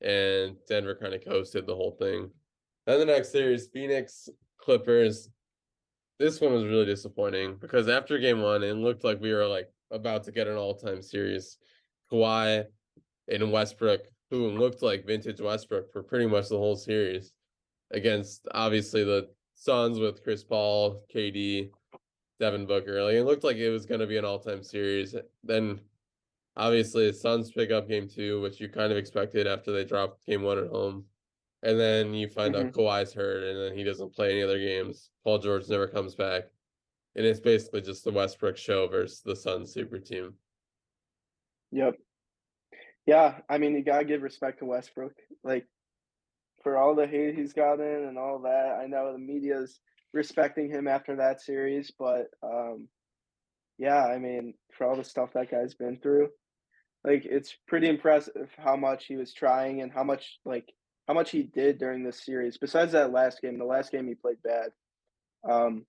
And 0.00 0.56
Denver 0.68 0.94
kind 0.94 1.14
of 1.14 1.24
coasted 1.24 1.66
the 1.66 1.74
whole 1.74 1.96
thing. 1.98 2.30
Then 2.86 3.00
the 3.00 3.04
next 3.04 3.32
series, 3.32 3.68
Phoenix 3.68 4.28
Clippers. 4.58 5.28
This 6.18 6.40
one 6.40 6.52
was 6.52 6.64
really 6.64 6.86
disappointing 6.86 7.56
because 7.60 7.88
after 7.88 8.18
game 8.18 8.42
one, 8.42 8.62
it 8.62 8.74
looked 8.74 9.04
like 9.04 9.20
we 9.20 9.32
were 9.32 9.46
like 9.46 9.68
about 9.90 10.24
to 10.24 10.32
get 10.32 10.46
an 10.46 10.56
all-time 10.56 11.02
series. 11.02 11.56
Kawhi 12.12 12.64
and 13.28 13.52
Westbrook, 13.52 14.02
who 14.30 14.50
looked 14.50 14.82
like 14.82 15.06
vintage 15.06 15.40
Westbrook 15.40 15.92
for 15.92 16.02
pretty 16.02 16.26
much 16.26 16.48
the 16.48 16.58
whole 16.58 16.76
series, 16.76 17.32
against 17.90 18.46
obviously 18.52 19.04
the 19.04 19.28
Suns 19.54 19.98
with 19.98 20.22
Chris 20.22 20.42
Paul, 20.42 21.04
KD, 21.14 21.70
Devin 22.40 22.66
Booker. 22.66 23.04
Like 23.04 23.14
it 23.14 23.24
looked 23.24 23.44
like 23.44 23.58
it 23.58 23.70
was 23.70 23.86
going 23.86 24.00
to 24.00 24.06
be 24.06 24.16
an 24.16 24.24
all-time 24.24 24.64
series. 24.64 25.14
Then 25.44 25.78
obviously 26.56 27.06
the 27.06 27.12
Suns 27.12 27.52
pick 27.52 27.70
up 27.70 27.88
game 27.88 28.08
two, 28.08 28.40
which 28.40 28.60
you 28.60 28.68
kind 28.68 28.90
of 28.90 28.98
expected 28.98 29.46
after 29.46 29.70
they 29.70 29.84
dropped 29.84 30.26
game 30.26 30.42
one 30.42 30.58
at 30.58 30.68
home. 30.70 31.04
And 31.62 31.78
then 31.78 32.14
you 32.14 32.26
find 32.26 32.56
out 32.56 32.66
Mm-hmm. 32.66 32.80
Kawhi's 32.80 33.12
hurt 33.12 33.44
and 33.44 33.60
then 33.60 33.76
he 33.76 33.84
doesn't 33.84 34.14
play 34.14 34.32
any 34.32 34.42
other 34.42 34.58
games. 34.58 35.10
Paul 35.22 35.38
George 35.38 35.68
never 35.68 35.86
comes 35.86 36.14
back. 36.14 36.44
And 37.14 37.26
it's 37.26 37.40
basically 37.40 37.82
just 37.82 38.04
the 38.04 38.12
Westbrook 38.12 38.56
show 38.56 38.88
versus 38.88 39.20
the 39.20 39.36
Suns 39.36 39.72
super 39.72 39.98
team. 39.98 40.34
Yep. 41.72 41.96
Yeah, 43.06 43.34
I 43.48 43.58
mean, 43.58 43.74
you 43.74 43.82
gotta 43.82 44.04
give 44.04 44.22
respect 44.22 44.60
to 44.60 44.64
Westbrook. 44.64 45.14
Like, 45.42 45.66
for 46.62 46.76
all 46.76 46.94
the 46.94 47.06
hate 47.06 47.34
he's 47.34 47.52
gotten 47.52 48.04
and 48.04 48.16
all 48.18 48.40
that, 48.40 48.78
I 48.80 48.86
know 48.86 49.12
the 49.12 49.18
media's 49.18 49.80
respecting 50.12 50.70
him 50.70 50.88
after 50.88 51.16
that 51.16 51.40
series, 51.40 51.92
but 51.98 52.28
um, 52.42 52.88
yeah, 53.78 54.04
I 54.04 54.18
mean, 54.18 54.54
for 54.76 54.86
all 54.86 54.96
the 54.96 55.04
stuff 55.04 55.32
that 55.34 55.50
guy's 55.50 55.74
been 55.74 55.98
through, 55.98 56.28
like, 57.04 57.24
it's 57.24 57.56
pretty 57.66 57.88
impressive 57.88 58.50
how 58.58 58.76
much 58.76 59.06
he 59.06 59.16
was 59.16 59.32
trying 59.32 59.80
and 59.80 59.90
how 59.90 60.04
much, 60.04 60.38
like, 60.44 60.70
how 61.08 61.14
much 61.14 61.30
he 61.30 61.42
did 61.42 61.78
during 61.78 62.04
this 62.04 62.22
series. 62.22 62.58
Besides 62.58 62.92
that 62.92 63.12
last 63.12 63.40
game, 63.40 63.58
the 63.58 63.64
last 63.64 63.90
game 63.90 64.06
he 64.06 64.14
played 64.14 64.36
bad. 64.44 64.70
Um, 65.48 65.86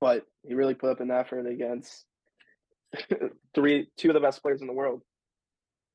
but 0.00 0.24
he 0.42 0.54
really 0.54 0.74
put 0.74 0.90
up 0.90 1.00
an 1.00 1.10
effort 1.10 1.46
against 1.46 2.06
three, 3.54 3.88
two 3.98 4.08
of 4.08 4.14
the 4.14 4.20
best 4.20 4.42
players 4.42 4.62
in 4.62 4.66
the 4.66 4.72
world. 4.72 5.02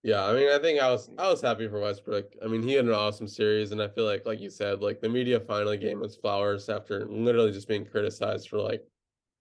Yeah, 0.04 0.26
I 0.26 0.34
mean, 0.34 0.50
I 0.50 0.58
think 0.58 0.80
I 0.82 0.90
was 0.90 1.10
I 1.18 1.30
was 1.30 1.42
happy 1.42 1.68
for 1.68 1.80
Westbrook. 1.80 2.34
I 2.44 2.48
mean, 2.48 2.64
he 2.64 2.74
had 2.74 2.86
an 2.86 2.92
awesome 2.92 3.28
series, 3.28 3.72
and 3.72 3.82
I 3.82 3.88
feel 3.88 4.06
like, 4.06 4.26
like 4.26 4.40
you 4.40 4.50
said, 4.50 4.82
like 4.82 5.00
the 5.00 5.10
media 5.10 5.40
finally 5.40 5.78
gave 5.78 5.92
him 5.92 6.02
his 6.02 6.16
flowers 6.16 6.70
after 6.70 7.06
literally 7.06 7.52
just 7.52 7.68
being 7.68 7.86
criticized 7.86 8.50
for 8.50 8.58
like 8.60 8.84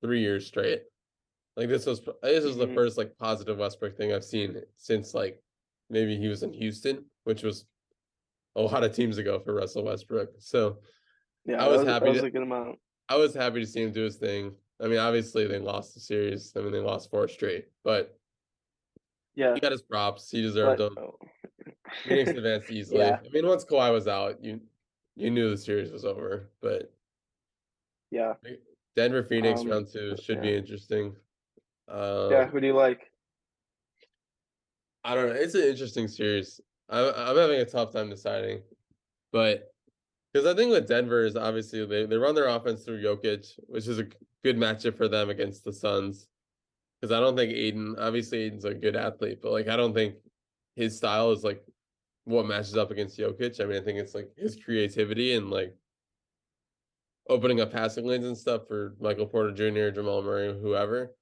three 0.02 0.20
years 0.20 0.46
straight. 0.46 0.82
Like 1.56 1.68
this 1.68 1.86
was 1.86 2.00
this 2.22 2.44
was 2.44 2.56
the 2.56 2.66
Mhm. 2.66 2.74
first 2.74 2.98
like 2.98 3.16
positive 3.16 3.56
Westbrook 3.58 3.96
thing 3.96 4.12
I've 4.12 4.24
seen 4.24 4.62
since 4.76 5.14
like 5.14 5.42
maybe 5.88 6.16
he 6.16 6.28
was 6.28 6.42
in 6.42 6.52
Houston, 6.52 7.10
which 7.24 7.42
was 7.42 7.64
a 8.54 8.60
lot 8.60 8.84
of 8.84 8.94
teams 8.94 9.16
ago 9.16 9.38
for 9.40 9.54
Russell 9.54 9.84
Westbrook. 9.84 10.34
So 10.40 10.82
Yeah, 11.46 11.64
I 11.64 11.68
was 11.68 11.84
that 11.84 11.90
happy 11.90 12.04
That 12.04 12.10
was 12.10 12.20
to- 12.20 12.26
a 12.26 12.30
good 12.30 12.42
amount. 12.42 12.78
I 13.08 13.16
was 13.16 13.32
happy 13.34 13.60
to 13.60 13.66
see 13.66 13.82
him 13.82 13.92
do 13.92 14.02
his 14.04 14.16
thing. 14.16 14.54
I 14.78 14.88
mean, 14.88 14.98
obviously 14.98 15.46
they 15.46 15.58
lost 15.58 15.94
the 15.94 16.00
series. 16.00 16.54
I 16.54 16.60
mean, 16.60 16.70
they 16.72 16.80
lost 16.80 17.10
four 17.10 17.26
straight, 17.28 17.68
but 17.82 18.19
Yeah, 19.34 19.54
he 19.54 19.60
got 19.60 19.72
his 19.72 19.82
props. 19.82 20.30
He 20.30 20.42
deserved 20.42 20.78
but, 20.78 20.94
them. 20.94 21.04
oh. 21.04 21.18
Phoenix 22.04 22.30
advanced 22.36 22.70
easily. 22.70 23.00
Yeah. 23.00 23.18
I 23.24 23.28
mean, 23.32 23.46
once 23.46 23.64
Kawhi 23.64 23.92
was 23.92 24.08
out, 24.08 24.42
you 24.42 24.60
you 25.16 25.30
knew 25.30 25.50
the 25.50 25.58
series 25.58 25.92
was 25.92 26.04
over. 26.04 26.50
But 26.60 26.92
yeah, 28.10 28.34
Denver 28.96 29.22
Phoenix 29.22 29.60
Um, 29.60 29.68
round 29.68 29.88
two 29.92 30.16
should 30.22 30.42
be 30.42 30.54
interesting. 30.54 31.14
Um, 31.88 32.30
yeah. 32.30 32.46
Who 32.46 32.60
do 32.60 32.66
you 32.66 32.74
like? 32.74 33.10
I 35.04 35.14
don't 35.14 35.28
know. 35.28 35.34
It's 35.34 35.54
an 35.54 35.62
interesting 35.62 36.08
series. 36.08 36.60
I'm 36.88 37.12
I'm 37.14 37.36
having 37.36 37.60
a 37.60 37.64
tough 37.64 37.92
time 37.92 38.10
deciding, 38.10 38.62
but 39.32 39.72
because 40.32 40.46
I 40.46 40.54
think 40.54 40.70
with 40.70 40.88
Denver 40.88 41.24
is 41.24 41.36
obviously 41.36 41.84
they, 41.86 42.06
they 42.06 42.16
run 42.16 42.34
their 42.34 42.48
offense 42.48 42.84
through 42.84 43.02
Jokic, 43.02 43.46
which 43.66 43.88
is 43.88 43.98
a 43.98 44.06
good 44.44 44.56
matchup 44.56 44.96
for 44.96 45.08
them 45.08 45.30
against 45.30 45.64
the 45.64 45.72
Suns. 45.72 46.26
Because 47.00 47.12
I 47.16 47.20
don't 47.20 47.36
think 47.36 47.52
Ayton, 47.52 47.96
obviously 47.98 48.40
Ayton's 48.42 48.64
a 48.64 48.74
good 48.74 48.96
athlete, 48.96 49.40
but 49.42 49.52
like 49.52 49.68
I 49.68 49.76
don't 49.76 49.94
think 49.94 50.16
his 50.76 50.96
style 50.96 51.32
is 51.32 51.44
like 51.44 51.64
what 52.24 52.46
matches 52.46 52.76
up 52.76 52.90
against 52.90 53.18
Jokic. 53.18 53.60
I 53.60 53.64
mean, 53.66 53.80
I 53.80 53.84
think 53.84 53.98
it's 53.98 54.14
like 54.14 54.30
his 54.36 54.56
creativity 54.56 55.34
and 55.34 55.50
like 55.50 55.76
opening 57.28 57.60
up 57.60 57.72
passing 57.72 58.06
lanes 58.06 58.26
and 58.26 58.36
stuff 58.36 58.66
for 58.66 58.96
Michael 59.00 59.26
Porter 59.26 59.52
Jr., 59.52 59.94
Jamal 59.94 60.22
Murray, 60.22 60.58
whoever. 60.58 61.16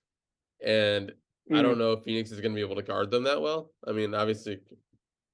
And 0.65 1.13
I 1.53 1.63
Mm, 1.63 1.63
don't 1.63 1.79
know 1.79 1.93
if 1.93 2.05
Phoenix 2.05 2.31
is 2.31 2.41
going 2.41 2.53
to 2.53 2.57
be 2.57 2.63
able 2.65 2.77
to 2.77 2.83
guard 2.83 3.11
them 3.11 3.25
that 3.25 3.43
well. 3.43 3.75
I 3.87 3.93
mean, 3.93 4.15
obviously, 4.15 4.61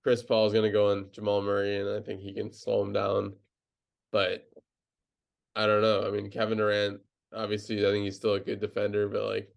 Chris 0.02 0.22
Paul 0.22 0.46
is 0.46 0.52
going 0.52 0.64
to 0.64 0.72
go 0.72 0.90
on 0.92 1.12
Jamal 1.12 1.42
Murray, 1.42 1.78
and 1.78 1.88
I 1.90 2.00
think 2.00 2.20
he 2.20 2.35
can 2.35 2.52
slow 2.52 2.83
him 2.83 2.92
down. 2.92 3.37
But 4.12 4.48
I 5.54 5.66
don't 5.66 5.83
know. 5.83 6.07
I 6.07 6.11
mean, 6.11 6.30
Kevin 6.30 6.59
Durant, 6.59 7.02
obviously, 7.33 7.87
I 7.87 7.90
think 7.90 8.04
he's 8.04 8.16
still 8.16 8.35
a 8.35 8.40
good 8.40 8.61
defender, 8.61 9.09
but 9.09 9.24
like, 9.24 9.53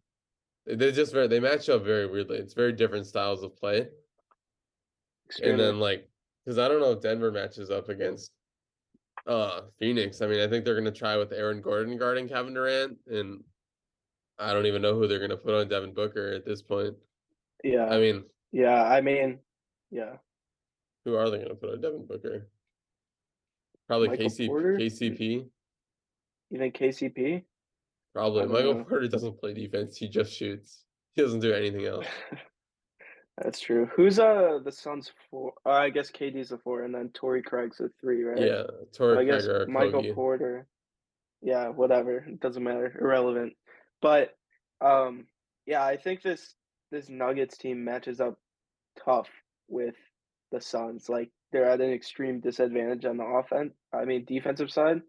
they're 0.75 0.91
just 0.91 1.13
very, 1.13 1.27
they 1.27 1.39
match 1.39 1.69
up 1.69 1.84
very 1.84 2.08
weirdly. 2.08 2.38
It's 2.38 2.53
very 2.53 2.73
different 2.73 3.06
styles 3.06 3.43
of 3.43 3.56
play. 3.56 3.88
And 5.43 5.60
then, 5.60 5.80
like, 5.80 6.08
because 6.45 6.58
I 6.58 6.67
don't 6.67 6.80
know 6.80 6.91
if 6.91 7.01
Denver 7.01 7.32
matches 7.32 7.69
up 7.69 7.89
against 7.89 8.32
uh 9.25 9.62
Phoenix. 9.80 10.21
I 10.21 10.27
mean, 10.27 10.39
I 10.39 10.47
think 10.47 10.63
they're 10.63 10.80
going 10.80 10.86
to 10.86 10.91
try 10.91 11.17
with 11.17 11.34
Aaron 11.34 11.62
Gordon 11.62 11.97
guarding 11.97 12.30
Kevin 12.30 12.53
Durant, 12.53 12.97
and 13.08 13.43
I 14.39 14.53
don't 14.53 14.65
even 14.65 14.82
know 14.82 14.93
who 14.95 15.08
they're 15.08 15.19
going 15.19 15.32
to 15.32 15.38
put 15.38 15.53
on 15.53 15.67
Devin 15.67 15.93
Booker 15.93 16.34
at 16.34 16.45
this 16.45 16.62
point. 16.62 16.95
yeah, 17.63 17.88
I 17.88 17.99
mean, 17.99 18.23
yeah. 18.51 18.84
I 18.84 19.01
mean, 19.01 19.39
yeah. 19.91 20.17
Who 21.06 21.15
are 21.15 21.30
they 21.30 21.38
going 21.38 21.49
to 21.49 21.56
put 21.56 21.71
on 21.71 21.82
Devin 21.82 22.06
Booker? 22.06 22.47
Probably 23.88 24.10
Michael 24.10 24.27
KC, 24.27 24.47
Porter? 24.47 24.77
KCP. 24.77 25.45
You 26.49 26.60
think 26.60 26.77
KCP? 26.77 27.43
Probably. 28.17 28.47
Michael 28.47 28.73
know. 28.73 28.84
Porter 28.84 29.08
doesn't 29.08 29.39
play 29.39 29.53
defense. 29.53 29.95
He 29.95 30.08
just 30.08 30.34
shoots. 30.34 30.84
He 31.13 31.21
doesn't 31.21 31.39
do 31.39 31.53
anything 31.53 31.86
else. 31.86 32.06
That's 33.38 33.60
true. 33.60 33.88
Who's 33.95 34.17
uh 34.17 34.58
the 34.65 34.71
Suns 34.71 35.12
four? 35.30 35.53
Uh, 35.63 35.69
I 35.69 35.91
guess 35.91 36.10
KD's 36.10 36.51
a 36.51 36.58
four, 36.58 36.82
and 36.82 36.95
then 36.95 37.10
Torrey 37.13 37.43
Craig's 37.43 37.80
a 37.80 37.89
three, 38.01 38.23
right? 38.23 38.39
Yeah, 38.39 38.63
I 39.15 39.23
guess 39.23 39.45
Craig 39.45 39.69
Michael 39.69 40.01
Kogi. 40.01 40.15
Porter. 40.15 40.67
Yeah, 41.43 41.67
whatever. 41.69 42.25
It 42.27 42.39
doesn't 42.39 42.63
matter. 42.63 42.97
Irrelevant. 42.99 43.53
But 44.01 44.36
um 44.82 45.27
yeah, 45.67 45.86
I 45.86 45.97
think 45.97 46.23
this 46.23 46.56
this 46.89 47.10
Nuggets 47.10 47.58
team 47.58 47.84
matches 47.84 48.19
up 48.19 48.39
tough 49.06 49.30
with 49.67 49.95
the 50.51 50.60
Suns. 50.60 51.08
Like 51.08 51.30
they're 51.51 51.69
at 51.69 51.82
an 51.82 51.91
extreme 51.91 52.39
disadvantage 52.39 53.06
on 53.06 53.17
the 53.17 53.25
offense. 53.25 53.73
I 53.93 54.06
mean 54.06 54.25
defensive 54.25 54.71
side. 54.71 55.01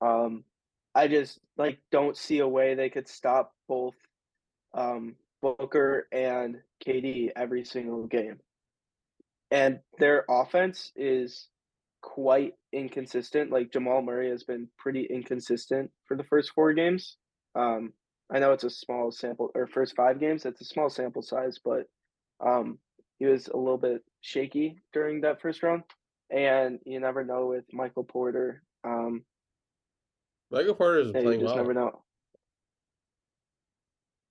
Um 0.00 0.44
I 0.94 1.08
just 1.08 1.38
like 1.56 1.78
don't 1.90 2.16
see 2.16 2.40
a 2.40 2.48
way 2.48 2.74
they 2.74 2.90
could 2.90 3.08
stop 3.08 3.54
both 3.68 3.94
um 4.74 5.16
Booker 5.42 6.06
and 6.12 6.58
KD 6.86 7.30
every 7.34 7.64
single 7.64 8.06
game. 8.06 8.38
And 9.50 9.80
their 9.98 10.24
offense 10.30 10.92
is 10.96 11.48
quite 12.00 12.54
inconsistent. 12.72 13.50
Like 13.50 13.72
Jamal 13.72 14.02
Murray 14.02 14.30
has 14.30 14.44
been 14.44 14.68
pretty 14.78 15.04
inconsistent 15.04 15.90
for 16.06 16.16
the 16.16 16.24
first 16.24 16.52
four 16.54 16.72
games. 16.72 17.16
Um, 17.54 17.92
I 18.32 18.38
know 18.38 18.52
it's 18.52 18.64
a 18.64 18.70
small 18.70 19.10
sample 19.10 19.50
or 19.54 19.66
first 19.66 19.94
five 19.96 20.20
games. 20.20 20.46
It's 20.46 20.60
a 20.60 20.64
small 20.64 20.88
sample 20.88 21.22
size, 21.22 21.58
but 21.62 21.86
um, 22.40 22.78
he 23.18 23.26
was 23.26 23.48
a 23.48 23.56
little 23.56 23.78
bit 23.78 24.02
shaky 24.20 24.80
during 24.92 25.20
that 25.22 25.42
first 25.42 25.62
round. 25.62 25.82
And 26.30 26.78
you 26.86 26.98
never 26.98 27.24
know 27.24 27.46
with 27.46 27.64
Michael 27.72 28.04
Porter. 28.04 28.62
Um, 28.84 29.24
Michael 30.52 30.74
Porter 30.74 31.00
is 31.00 31.10
yeah, 31.12 31.18
you 31.18 31.24
playing 31.24 31.40
just 31.40 31.54
well. 31.54 31.64
never 31.64 31.74
know. 31.74 32.02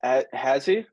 Uh, 0.03 0.23
has 0.33 0.65
he? 0.65 0.85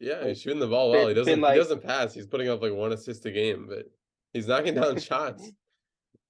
Yeah, 0.00 0.26
he's 0.26 0.40
shooting 0.40 0.60
the 0.60 0.66
ball 0.68 0.90
well. 0.90 1.00
He 1.08 1.14
been- 1.14 1.16
doesn't. 1.16 1.32
been 1.34 1.40
like- 1.40 1.54
he 1.54 1.60
doesn't 1.60 1.82
pass. 1.82 2.14
He's 2.14 2.26
putting 2.26 2.48
up 2.48 2.62
like 2.62 2.72
one 2.72 2.92
assist 2.92 3.26
a 3.26 3.30
game, 3.30 3.66
but 3.68 3.86
he's 4.32 4.46
knocking 4.48 4.74
down 4.74 4.98
shots. 5.00 5.50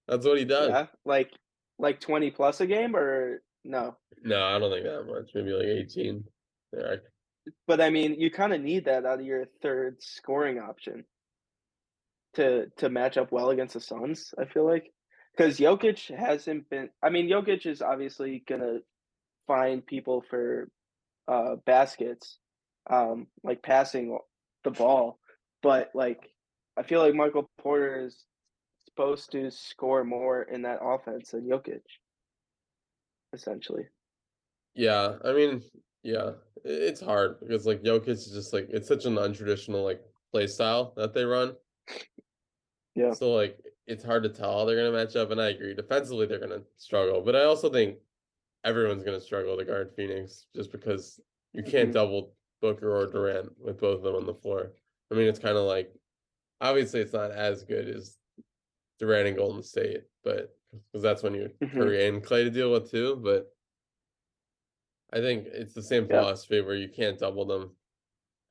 That's 0.09 0.27
what 0.27 0.39
he 0.39 0.45
does. 0.45 0.71
Yeah, 0.71 0.87
like 1.05 1.31
like 1.79 2.01
twenty 2.01 2.31
plus 2.31 2.61
a 2.61 2.67
game 2.67 2.95
or 2.97 3.43
no? 3.65 3.97
No, 4.23 4.43
I 4.45 4.59
don't 4.59 4.71
think 4.71 4.85
that 4.85 5.05
much. 5.05 5.31
Maybe 5.35 5.51
like 5.53 5.67
eighteen. 5.67 6.25
Yeah, 6.77 6.97
But 7.67 7.81
I 7.81 7.91
mean, 7.91 8.15
you 8.19 8.31
kind 8.31 8.53
of 8.53 8.61
need 8.61 8.85
that 8.87 9.05
out 9.05 9.21
of 9.21 9.27
your 9.27 9.45
third 9.63 9.97
scoring 10.03 10.59
option 10.59 11.05
to 12.35 12.67
to 12.79 12.89
match 12.89 13.17
up 13.17 13.31
well 13.33 13.51
against 13.51 13.75
the 13.75 13.81
Suns. 13.81 14.35
I 14.39 14.45
feel 14.47 14.67
like 14.67 14.93
because 15.37 15.59
Jokic 15.59 16.15
hasn't 16.17 16.69
been. 16.71 16.91
I 17.03 17.11
mean, 17.11 17.29
Jokic 17.29 17.67
is 17.67 17.83
obviously 17.83 18.43
gonna 18.47 18.79
find 19.47 19.85
people 19.85 20.25
for 20.29 20.69
uh, 21.29 21.57
baskets, 21.67 22.39
um, 22.91 23.27
like 23.43 23.63
passing 23.63 24.19
the 24.65 24.71
ball, 24.71 25.19
but 25.63 25.91
like 25.95 26.31
I 26.77 26.83
feel 26.83 27.01
like 27.01 27.15
Michael 27.15 27.51
Porter 27.59 28.07
is 28.07 28.25
supposed 28.87 29.33
to 29.33 29.51
score 29.51 30.05
more 30.05 30.43
in 30.43 30.63
that 30.63 30.81
offense 30.83 31.31
than 31.31 31.49
Jokic, 31.49 31.83
essentially. 33.33 33.85
Yeah, 34.75 35.15
I 35.25 35.33
mean, 35.33 35.63
yeah, 36.03 36.33
it's 36.65 37.01
hard 37.01 37.41
because 37.41 37.67
like 37.67 37.83
Jokic 37.83 38.09
is 38.09 38.27
just 38.27 38.53
like 38.53 38.69
it's 38.71 38.89
such 38.89 39.05
an 39.05 39.17
untraditional 39.17 39.85
like 39.85 40.03
play 40.31 40.47
style 40.47 40.93
that 40.97 41.15
they 41.15 41.25
run. 41.25 41.55
Yeah. 42.95 43.13
So 43.13 43.33
like 43.33 43.59
it's 43.87 44.05
hard 44.05 44.23
to 44.23 44.29
tell 44.29 44.59
how 44.61 44.65
they're 44.65 44.77
gonna 44.77 44.93
match 44.93 45.17
up, 45.17 45.31
and 45.31 45.41
I 45.41 45.49
agree. 45.51 45.75
Defensively, 45.75 46.27
they're 46.27 46.39
gonna 46.39 46.65
struggle, 46.77 47.21
but 47.23 47.37
I 47.37 47.45
also 47.45 47.71
think 47.71 47.99
everyone's 48.65 49.03
gonna 49.05 49.21
struggle 49.21 49.57
to 49.57 49.65
guard 49.65 49.95
Phoenix 49.97 50.47
just 50.55 50.73
because 50.73 51.21
you 51.53 51.63
can't 51.65 51.91
Mhm. 51.91 51.93
double 51.93 52.37
Booker 52.61 52.95
or 52.97 53.07
Durant 53.07 53.59
with 53.61 53.79
both 53.81 53.99
of 53.99 54.03
them 54.05 54.17
on 54.17 54.27
the 54.27 54.35
floor. 54.35 54.75
I 55.11 55.15
mean, 55.15 55.29
it's 55.29 55.39
kind 55.41 55.57
of 55.59 55.65
like 55.67 55.95
obviously 56.61 57.01
it's 57.01 57.13
not 57.13 57.31
as 57.33 57.65
good 57.65 57.89
as 57.89 58.19
Durant 58.99 59.29
and 59.29 59.37
Golden 59.37 59.63
State, 59.63 60.05
but 60.25 60.59
because 60.73 61.03
that's 61.03 61.23
when 61.23 61.35
you 61.35 61.51
Mhm. 61.63 61.71
Curry 61.73 62.07
and 62.07 62.25
Clay 62.25 62.45
to 62.45 62.51
deal 62.51 62.73
with 62.73 62.91
too. 62.91 63.17
But 63.17 63.57
I 65.13 65.21
think 65.21 65.47
it's 65.49 65.75
the 65.75 65.83
same 65.83 66.09
Yeah. 66.09 66.09
philosophy 66.09 66.61
where 66.61 66.75
you 66.77 66.89
can't 66.89 67.19
double 67.19 67.45
them. 67.45 67.77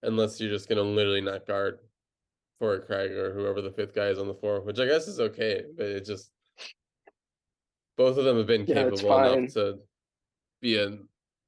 unless 0.04 0.42
you're 0.42 0.50
just 0.50 0.68
gonna 0.70 0.82
literally 0.82 1.22
not 1.22 1.46
guard 1.46 1.80
for 2.62 2.80
Craig 2.80 3.12
or 3.14 3.34
whoever 3.34 3.60
the 3.60 3.72
fifth 3.72 3.96
guy 3.96 4.06
is 4.10 4.20
on 4.20 4.28
the 4.28 4.36
floor, 4.36 4.62
which 4.62 4.78
I 4.78 4.86
guess 4.86 5.08
is 5.08 5.20
okay, 5.20 5.64
but 5.76 5.88
it 5.88 6.06
just 6.06 6.32
both 7.98 8.20
of 8.20 8.24
them 8.24 8.38
have 8.38 8.46
been 8.46 8.66
Yeah, 8.68 8.82
it's 8.82 9.02
capable 9.02 9.18
fine. 9.18 9.40
enough 9.40 9.54
to 9.56 9.80
be 10.62 10.78
a 10.78 11.00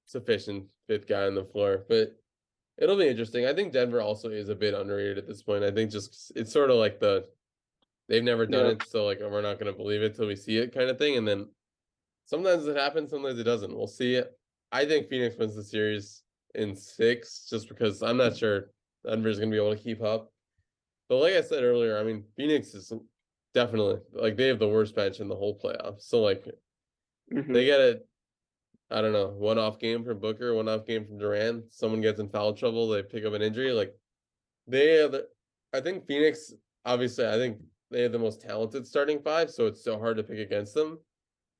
sufficient 0.06 0.65
fifth 0.88 1.08
guy 1.08 1.28
on 1.28 1.36
the 1.36 1.45
floor. 1.45 1.86
But 1.88 2.15
it'll 2.80 2.97
be 2.97 3.08
interesting. 3.08 3.45
I 3.45 3.54
think 3.54 3.73
Denver 3.73 4.02
also 4.02 4.30
is 4.30 4.49
a 4.49 4.56
bit 4.56 4.73
underrated 4.73 5.19
at 5.19 5.28
this 5.28 5.43
point. 5.43 5.63
I 5.63 5.69
think 5.69 5.91
just 5.91 6.32
it's 6.36 6.52
sort 6.52 6.71
of 6.71 6.78
like 6.78 6.99
the 6.99 7.28
they've 8.10 8.23
never 8.23 8.47
done 8.47 8.65
Yeah. 8.65 8.71
it, 8.71 8.84
so 8.88 9.06
like 9.06 9.19
we're 9.19 9.41
not 9.43 9.60
gonna 9.60 9.71
believe 9.71 10.02
it 10.02 10.15
till 10.15 10.26
we 10.26 10.36
see 10.36 10.58
it 10.58 10.73
kind 10.73 10.89
of 10.89 10.97
thing. 10.97 11.15
And 11.17 11.28
then 11.28 11.47
sometimes 12.26 12.65
it 12.65 12.76
happens, 12.76 13.12
sometimes 13.12 13.39
it 13.39 13.43
doesn't. 13.43 13.71
We'll 13.78 13.86
see 13.86 14.15
it. 14.15 14.36
I 14.71 14.86
think 14.86 15.10
Phoenix 15.10 15.38
wins 15.38 15.56
the 15.56 15.63
series 15.63 16.23
in 16.56 16.76
six, 16.76 17.47
just 17.52 17.69
because 17.69 18.02
I'm 18.02 18.17
not 18.17 18.36
sure 18.36 18.71
Denver's 19.06 19.38
gonna 19.38 19.52
be 19.52 19.58
able 19.58 19.76
to 19.76 19.82
keep 19.82 20.02
up. 20.02 20.33
But 21.10 21.18
like 21.18 21.34
I 21.34 21.42
said 21.42 21.63
earlier, 21.63 21.98
I 21.98 22.04
mean 22.04 22.26
Phoenix 22.36 22.74
is 22.74 22.92
definitely 23.54 24.00
like 24.12 24.36
they 24.36 24.48
have 24.48 24.60
the 24.60 24.68
worst 24.68 24.96
bench 24.96 25.20
in 25.20 25.28
the 25.28 25.36
whole 25.36 25.58
playoffs. 25.60 26.04
So 26.04 26.22
like 26.22 26.48
Mhm. 27.32 27.54
they 27.54 27.66
get 27.66 27.80
a 27.80 28.04
I 28.92 29.02
don't 29.02 29.13
know, 29.13 29.30
one 29.30 29.58
off 29.58 29.80
game 29.80 30.04
from 30.04 30.20
Booker, 30.20 30.54
one 30.54 30.70
off 30.70 30.86
game 30.86 31.06
from 31.06 31.18
Durant. 31.18 31.74
Someone 31.74 32.02
gets 32.02 32.20
in 32.20 32.30
foul 32.30 32.54
trouble, 32.54 32.88
they 32.89 33.04
pick 33.04 33.26
up 33.26 33.34
an 33.34 33.42
injury. 33.42 33.72
Like 33.72 33.96
they 34.68 35.00
are 35.00 35.08
the 35.10 35.30
I 35.74 35.82
think 35.82 36.06
Phoenix, 36.08 36.54
obviously, 36.86 37.28
I 37.28 37.34
think 37.34 37.62
they 37.89 38.04
have 38.04 38.12
the 38.12 38.20
most 38.20 38.42
talented 38.42 38.86
starting 38.88 39.22
five, 39.22 39.50
so 39.52 39.68
it's 39.68 39.84
so 39.84 40.00
hard 40.00 40.18
to 40.18 40.24
pick 40.24 40.39
against 40.39 40.74
them. 40.74 41.00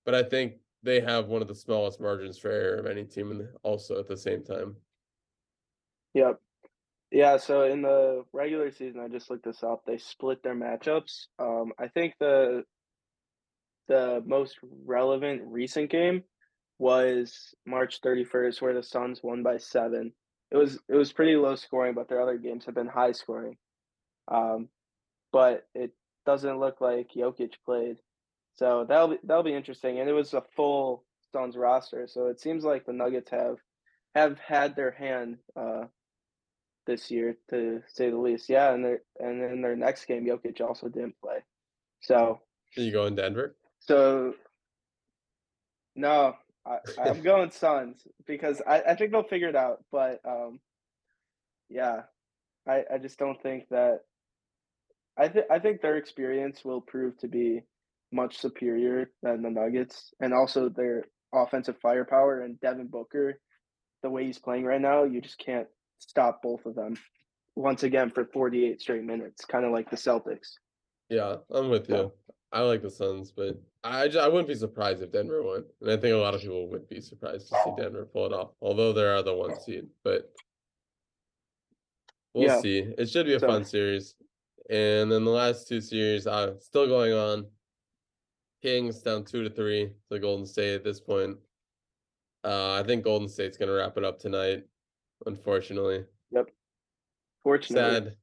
But 0.06 0.16
I 0.16 0.24
think 0.24 0.62
they 0.84 1.00
have 1.02 1.28
one 1.28 1.42
of 1.42 1.48
the 1.48 1.56
smallest 1.56 2.00
margins 2.00 2.38
for 2.38 2.52
error 2.52 2.78
of 2.78 2.86
any 2.86 3.06
team 3.06 3.38
the, 3.38 3.54
also 3.64 4.00
at 4.00 4.08
the 4.08 4.18
same 4.18 4.44
time. 4.44 4.76
Yep. 6.14 6.40
Yeah, 7.14 7.38
so 7.38 7.62
in 7.62 7.84
the 7.84 8.26
regular 8.34 8.72
season, 8.72 9.00
I 9.00 9.08
just 9.08 9.30
looked 9.30 9.46
this 9.46 9.62
up. 9.62 9.84
They 9.86 10.00
split 10.00 10.42
their 10.42 10.56
matchups. 10.56 11.28
Um, 11.38 11.72
I 11.78 11.88
think 11.88 12.16
the 12.20 12.64
the 13.88 14.24
most 14.26 14.58
relevant 14.84 15.44
recent 15.46 15.92
game 15.92 16.24
was 16.80 17.54
March 17.68 18.02
31st, 18.02 18.62
where 18.62 18.74
the 18.74 18.82
Suns 18.82 19.22
won 19.22 19.44
by 19.44 19.58
seven. 19.58 20.12
It 20.50 20.58
was 20.58 20.80
it 20.90 20.96
was 20.96 21.14
pretty 21.14 21.36
low 21.36 21.54
scoring, 21.56 21.94
but 21.94 22.10
their 22.10 22.20
other 22.20 22.40
games 22.40 22.66
have 22.66 22.74
been 22.74 22.88
high 22.88 23.12
scoring. 23.12 23.58
Um, 24.28 24.70
but 25.32 25.68
it 25.76 25.92
doesn't 26.26 26.60
look 26.60 26.82
like 26.82 27.12
Jokic 27.16 27.54
played, 27.64 27.98
so 28.56 28.88
that'll 28.90 29.10
be 29.10 29.18
that'll 29.24 29.44
be 29.44 29.54
interesting. 29.54 30.00
And 30.00 30.10
it 30.10 30.14
was 30.14 30.34
a 30.34 30.42
full 30.56 31.06
Suns 31.32 31.56
roster, 31.56 32.08
so 32.08 32.26
it 32.30 32.40
seems 32.40 32.64
like 32.64 32.88
the 32.88 32.94
Nuggets 32.94 33.30
have 33.30 33.58
have 34.16 34.40
had 34.40 34.76
their 34.76 34.92
hand 34.92 35.38
uh, 35.56 35.84
this 36.86 37.10
year, 37.12 37.38
to 37.50 37.82
say 37.88 38.10
the 38.10 38.18
least. 38.18 38.50
Yeah, 38.50 38.74
and 38.74 38.84
their 38.84 39.02
and 39.20 39.42
in 39.42 39.62
their 39.62 39.76
next 39.76 40.06
game, 40.06 40.26
Jokic 40.26 40.62
also 40.62 40.88
didn't 40.90 41.16
play. 41.22 41.38
So 42.02 42.42
You 42.76 42.92
go 42.92 43.06
in 43.06 43.16
Denver? 43.16 43.56
so 43.80 44.34
no, 45.96 46.36
I, 46.66 46.78
I'm 47.00 47.22
going 47.24 47.52
Suns 47.52 48.08
because 48.26 48.62
I, 48.68 48.82
I 48.82 48.96
think 48.96 49.12
they'll 49.12 49.24
figure 49.24 49.50
it 49.50 49.56
out. 49.56 49.84
But 49.92 50.22
um, 50.26 50.60
yeah, 51.70 52.04
I, 52.68 52.84
I 52.94 52.98
just 52.98 53.18
don't 53.20 53.42
think 53.42 53.68
that. 53.70 54.02
I 55.18 55.28
think 55.28 55.46
I 55.52 55.60
think 55.60 55.82
their 55.82 55.98
experience 55.98 56.66
will 56.66 56.82
prove 56.82 57.18
to 57.20 57.28
be 57.28 57.62
much 58.12 58.40
superior 58.40 59.12
than 59.22 59.42
the 59.44 59.50
Nuggets, 59.50 60.14
and 60.20 60.34
also 60.34 60.70
their 60.70 61.06
offensive 61.34 61.78
firepower 61.82 62.42
and 62.42 62.60
Devin 62.60 62.88
Booker, 62.88 63.40
the 64.02 64.10
way 64.10 64.26
he's 64.26 64.40
playing 64.40 64.66
right 64.66 64.82
now, 64.82 65.04
you 65.04 65.22
just 65.22 65.40
can't 65.40 65.68
stop 66.10 66.42
both 66.42 66.66
of 66.66 66.76
them. 66.76 66.98
Once 67.56 67.84
again 67.84 68.10
for 68.10 68.26
48 68.26 68.82
straight 68.82 69.04
minutes, 69.04 69.46
kind 69.46 69.64
of 69.66 69.72
like 69.72 69.90
the 69.90 69.96
Celtics. 69.96 70.54
Yeah, 71.10 71.36
I'm 71.52 71.70
with 71.70 71.90
you. 71.90 72.12
I 72.52 72.62
like 72.62 72.82
the 72.82 72.90
Suns, 72.90 73.32
but 73.32 73.60
I 73.84 74.08
I 74.08 74.28
wouldn't 74.28 74.48
be 74.48 74.56
surprised 74.56 75.02
if 75.04 75.12
Denver 75.12 75.42
won, 75.44 75.64
and 75.82 75.92
I 75.92 75.98
think 75.98 76.14
a 76.14 76.18
lot 76.18 76.34
of 76.36 76.42
people 76.42 76.68
would 76.70 76.88
be 76.88 77.02
surprised 77.02 77.50
to 77.50 77.56
see 77.64 77.72
Denver 77.82 78.06
pull 78.12 78.26
it 78.28 78.34
off. 78.34 78.52
Although 78.62 78.94
they 78.94 79.04
are 79.04 79.22
the 79.22 79.34
one 79.34 79.60
seed, 79.60 79.88
but 80.04 80.32
we'll 82.34 82.48
Yeah. 82.48 82.62
see. 82.62 82.80
It 82.98 83.10
should 83.10 83.26
be 83.26 83.34
a 83.34 83.40
So- 83.40 83.48
fun 83.48 83.66
series, 83.66 84.16
and 84.70 85.12
then 85.12 85.24
the 85.26 85.32
last 85.32 85.68
two 85.68 85.82
series 85.82 86.26
are 86.28 86.60
still 86.60 86.88
going 86.88 87.14
on. 87.14 87.52
Kings 88.62 89.02
down 89.02 89.26
two 89.26 89.44
to 89.44 89.50
three 89.50 89.92
to 90.10 90.20
Golden 90.20 90.46
State 90.46 90.76
at 90.76 90.84
this 90.84 91.00
point. 91.00 91.38
Uh, 92.44 92.72
I 92.74 92.84
think 92.84 93.04
Golden 93.04 93.28
State's 93.28 93.58
gonna 93.58 93.74
wrap 93.74 93.98
it 93.98 94.04
up 94.04 94.20
tonight. 94.20 94.66
Unfortunately, 95.26 96.06
Yep. 96.32 96.50
Fortunately, 97.44 97.94
sad. 97.94 98.16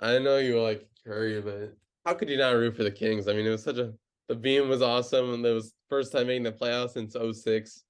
I 0.00 0.18
know 0.18 0.38
you 0.38 0.60
like 0.60 0.86
Curry, 1.04 1.40
but 1.40 1.74
how 2.04 2.14
could 2.14 2.28
you 2.28 2.36
not 2.36 2.54
root 2.56 2.76
for 2.76 2.82
the 2.82 2.90
Kings? 2.90 3.28
I 3.28 3.32
mean, 3.32 3.46
it 3.46 3.50
was 3.50 3.62
such 3.62 3.78
a 3.78 3.94
the 4.28 4.34
beam 4.34 4.68
was 4.68 4.82
awesome, 4.82 5.34
and 5.34 5.44
it 5.44 5.52
was 5.52 5.74
first 5.90 6.12
time 6.12 6.26
making 6.26 6.44
the 6.44 6.52
playoffs 6.52 6.90
since 6.90 7.14
06. 7.14 7.84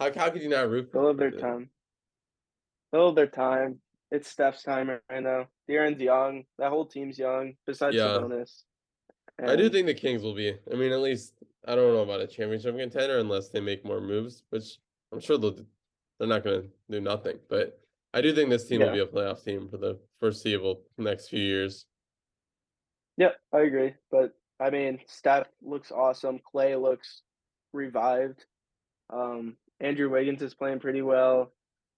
How 0.00 0.12
how 0.12 0.30
could 0.30 0.42
you 0.42 0.48
not 0.48 0.68
root 0.68 0.90
for 0.90 0.98
they'll 0.98 1.08
have 1.08 1.16
their 1.16 1.30
time. 1.30 1.70
They'll 2.92 3.06
have 3.06 3.14
their 3.14 3.26
time. 3.26 3.80
It's 4.10 4.28
Steph's 4.28 4.62
time 4.62 4.88
right 4.88 5.22
now. 5.22 5.48
De'Aaron's 5.68 6.00
young. 6.00 6.44
That 6.58 6.70
whole 6.70 6.86
team's 6.86 7.18
young. 7.18 7.54
Besides 7.66 7.96
Yeah. 7.96 8.04
Sabonis. 8.04 8.62
I 9.46 9.54
do 9.54 9.68
think 9.68 9.86
the 9.86 9.94
Kings 9.94 10.22
will 10.22 10.34
be. 10.34 10.54
I 10.72 10.74
mean, 10.74 10.92
at 10.92 11.00
least 11.00 11.34
I 11.66 11.74
don't 11.76 11.92
know 11.92 12.02
about 12.02 12.20
a 12.20 12.26
championship 12.26 12.76
contender 12.76 13.18
unless 13.18 13.50
they 13.50 13.60
make 13.60 13.84
more 13.84 14.00
moves, 14.00 14.42
which 14.50 14.78
I'm 15.12 15.20
sure 15.20 15.38
they'll. 15.38 15.64
They're 16.18 16.28
not 16.28 16.44
going 16.44 16.62
to 16.62 16.68
do 16.90 17.00
nothing, 17.00 17.38
but 17.48 17.78
I 18.12 18.20
do 18.20 18.34
think 18.34 18.50
this 18.50 18.66
team 18.66 18.80
will 18.80 18.92
be 18.92 19.00
a 19.00 19.06
playoff 19.06 19.44
team 19.44 19.68
for 19.68 19.76
the 19.76 19.98
foreseeable 20.18 20.82
next 20.96 21.28
few 21.28 21.40
years. 21.40 21.86
Yeah, 23.16 23.32
I 23.52 23.60
agree. 23.60 23.94
But 24.10 24.32
I 24.60 24.70
mean, 24.70 24.98
Steph 25.06 25.46
looks 25.62 25.92
awesome. 25.92 26.40
Clay 26.50 26.74
looks 26.76 27.22
revived. 27.72 28.44
Um, 29.10 29.56
Andrew 29.80 30.10
Wiggins 30.10 30.42
is 30.42 30.54
playing 30.54 30.80
pretty 30.80 31.02
well. 31.02 31.52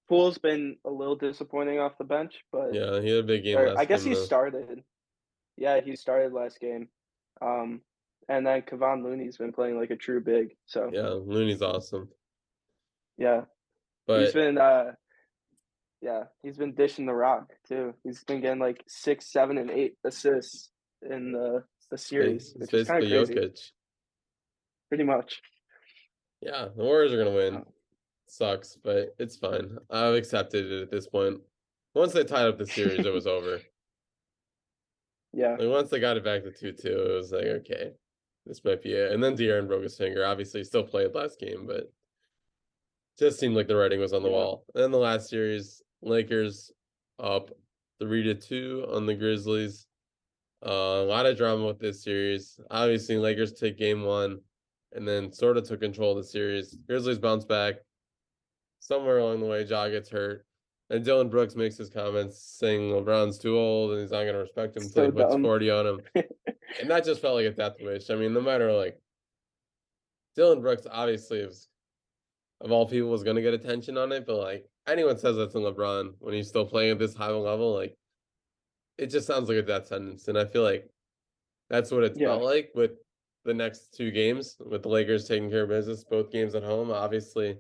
Poole's 0.09 0.39
been 0.39 0.77
a 0.85 0.91
little 0.91 1.17
disappointing 1.17 1.79
off 1.79 1.97
the 1.97 2.05
bench, 2.05 2.35
but 2.53 2.75
Yeah, 2.75 3.01
he 3.01 3.11
had 3.11 3.21
a 3.21 3.27
big 3.27 3.45
game 3.45 3.57
or 3.59 3.69
last 3.69 3.79
I 3.79 3.85
guess 3.85 4.03
game, 4.03 4.13
he 4.13 4.19
though. 4.19 4.25
started. 4.25 4.83
Yeah, 5.57 5.81
he 5.81 5.95
started 5.97 6.33
last 6.33 6.59
game. 6.61 6.89
Um, 7.41 7.81
and 8.29 8.47
then 8.47 8.63
Kevon 8.63 9.03
Looney's 9.05 9.37
been 9.37 9.53
playing 9.53 9.79
like 9.79 9.91
a 9.91 9.97
true 9.97 10.21
big. 10.21 10.57
So 10.67 10.91
Yeah, 10.93 11.09
Looney's 11.11 11.63
awesome, 11.63 12.09
yeah, 13.17 13.43
but 14.07 14.23
he's 14.23 14.33
been 14.33 14.59
uh, 14.59 14.93
yeah, 16.03 16.25
he's 16.43 16.57
been 16.57 16.75
dishing 16.75 17.07
the 17.07 17.15
rock 17.15 17.53
too. 17.69 17.95
He's 18.05 18.25
been 18.25 18.41
getting 18.41 18.61
like 18.61 18.83
six, 18.89 19.31
seven, 19.33 19.59
and 19.59 19.71
eight 19.71 19.95
assists 20.05 20.71
in 21.03 21.33
the 21.33 21.65
the 21.91 21.99
series, 21.99 22.55
it's 22.59 22.73
which 22.73 22.83
is 22.83 22.89
kind 22.89 23.03
basically. 23.03 23.43
Jokic. 23.43 23.61
Pretty 24.89 25.05
much. 25.05 25.41
Yeah, 26.41 26.69
the 26.75 26.83
Warriors 26.83 27.13
are 27.13 27.19
gonna 27.19 27.37
win. 27.37 27.57
Oh. 27.57 27.73
Sucks, 28.27 28.77
but 28.83 29.15
it's 29.19 29.37
fine. 29.37 29.77
I've 29.91 30.15
accepted 30.15 30.71
it 30.71 30.83
at 30.83 30.91
this 30.91 31.09
point. 31.09 31.41
Once 31.95 32.13
they 32.13 32.23
tied 32.23 32.47
up 32.47 32.59
the 32.59 32.67
series, 32.67 33.05
it 33.05 33.13
was 33.13 33.27
over. 33.27 33.61
Yeah. 35.33 35.57
Like 35.59 35.69
once 35.69 35.91
they 35.91 36.01
got 36.01 36.17
it 36.17 36.25
back 36.25 36.45
to 36.45 36.53
two 36.53 36.73
two, 36.73 36.89
it 36.89 37.15
was 37.15 37.33
like 37.33 37.45
okay, 37.45 37.93
this 38.47 38.65
might 38.65 38.83
be 38.83 38.93
it. 38.93 39.13
And 39.13 39.23
then 39.23 39.37
De'Aaron 39.37 39.67
broke 39.67 39.83
his 39.83 39.99
finger. 39.99 40.25
Obviously, 40.25 40.61
he 40.61 40.65
still 40.65 40.85
played 40.85 41.15
last 41.15 41.39
game, 41.39 41.67
but 41.67 41.93
just 43.21 43.39
seemed 43.39 43.55
like 43.55 43.69
the 43.69 43.77
writing 43.77 44.01
was 44.01 44.13
on 44.13 44.23
the 44.23 44.29
Yeah. 44.29 44.35
wall. 44.35 44.65
And 44.75 44.83
then 44.83 44.91
the 44.91 44.99
last 44.99 45.29
series, 45.29 45.83
Lakers 46.03 46.73
up 47.19 47.51
three 48.01 48.23
to 48.25 48.35
two 48.35 48.87
on 48.91 49.07
the 49.07 49.15
Grizzlies. 49.15 49.87
Uh, 50.67 50.71
a 51.03 51.05
lot 51.05 51.27
of 51.27 51.37
drama 51.37 51.67
with 51.67 51.79
this 51.79 52.03
series. 52.03 52.59
Obviously, 52.71 53.17
Lakers 53.19 53.53
take 53.53 53.79
game 53.79 54.03
one, 54.05 54.41
and 54.93 55.07
then 55.07 55.33
sort 55.33 55.57
of 55.57 55.65
took 55.69 55.81
control 55.81 56.13
of 56.13 56.19
the 56.19 56.25
series. 56.25 56.75
Grizzlies 56.87 57.19
bounce 57.19 57.45
back. 57.45 57.77
Somewhere 58.81 59.19
along 59.19 59.41
the 59.41 59.47
way, 59.47 59.63
Ja 59.65 59.89
gets 59.89 60.09
hurt. 60.11 60.45
And 60.89 61.05
Dillon 61.05 61.29
Brooks 61.29 61.55
makes 61.55 61.77
his 61.77 61.89
comments 61.89 62.43
saying 62.59 62.91
LeBron's 62.91 63.39
too 63.39 63.57
old 63.57 63.93
and 63.93 64.01
he's 64.01 64.11
not 64.11 64.23
going 64.23 64.33
to 64.35 64.41
respect 64.41 64.77
him 64.77 64.83
until 64.83 64.95
So 64.95 65.05
he 65.05 65.11
puts 65.13 65.33
dumb. 65.35 65.43
40 65.45 65.71
on 65.71 65.87
him. 65.87 66.01
and 66.81 66.91
that 66.91 67.05
just 67.05 67.21
felt 67.23 67.37
like 67.37 67.47
a 67.47 67.51
death 67.53 67.77
wish. 67.81 68.11
I 68.11 68.17
mean, 68.17 68.35
no 68.35 68.41
matter 68.41 68.73
like 68.73 69.01
Dillon 70.35 70.61
Brooks 70.61 70.87
obviously 70.91 71.39
is 71.39 71.69
of 72.61 72.71
all 72.73 72.87
people 72.87 73.09
was 73.11 73.23
going 73.23 73.37
to 73.37 73.43
get 73.43 73.55
attention 73.55 73.97
on 73.97 74.13
it, 74.13 74.27
but 74.27 74.37
like 74.37 74.67
anyone 74.87 75.19
says 75.19 75.37
that 75.37 75.51
to 75.53 75.59
LeBron 75.59 76.15
when 76.19 76.35
he's 76.35 76.49
still 76.49 76.67
playing 76.67 76.93
at 76.93 76.99
this 76.99 77.15
high 77.15 77.31
level, 77.31 77.75
like 77.75 77.97
it 78.99 79.07
just 79.07 79.27
sounds 79.27 79.49
like 79.49 79.59
a 79.59 79.63
death 79.63 79.87
sentence. 79.87 80.29
And 80.29 80.39
I 80.39 80.45
feel 80.45 80.63
like 80.63 80.89
that's 81.71 81.91
what 81.91 82.05
it 82.05 82.17
Yeah. 82.17 82.29
felt 82.29 82.43
like 82.43 82.71
with 82.75 82.93
the 83.45 83.55
next 83.55 83.95
two 83.95 84.11
games 84.11 84.57
with 84.61 84.83
the 84.83 84.89
Lakers 84.91 85.27
taking 85.27 85.49
care 85.51 85.63
of 85.63 85.71
business, 85.71 86.05
both 86.05 86.31
games 86.31 86.55
at 86.55 86.63
home. 86.63 86.91
Obviously, 86.91 87.57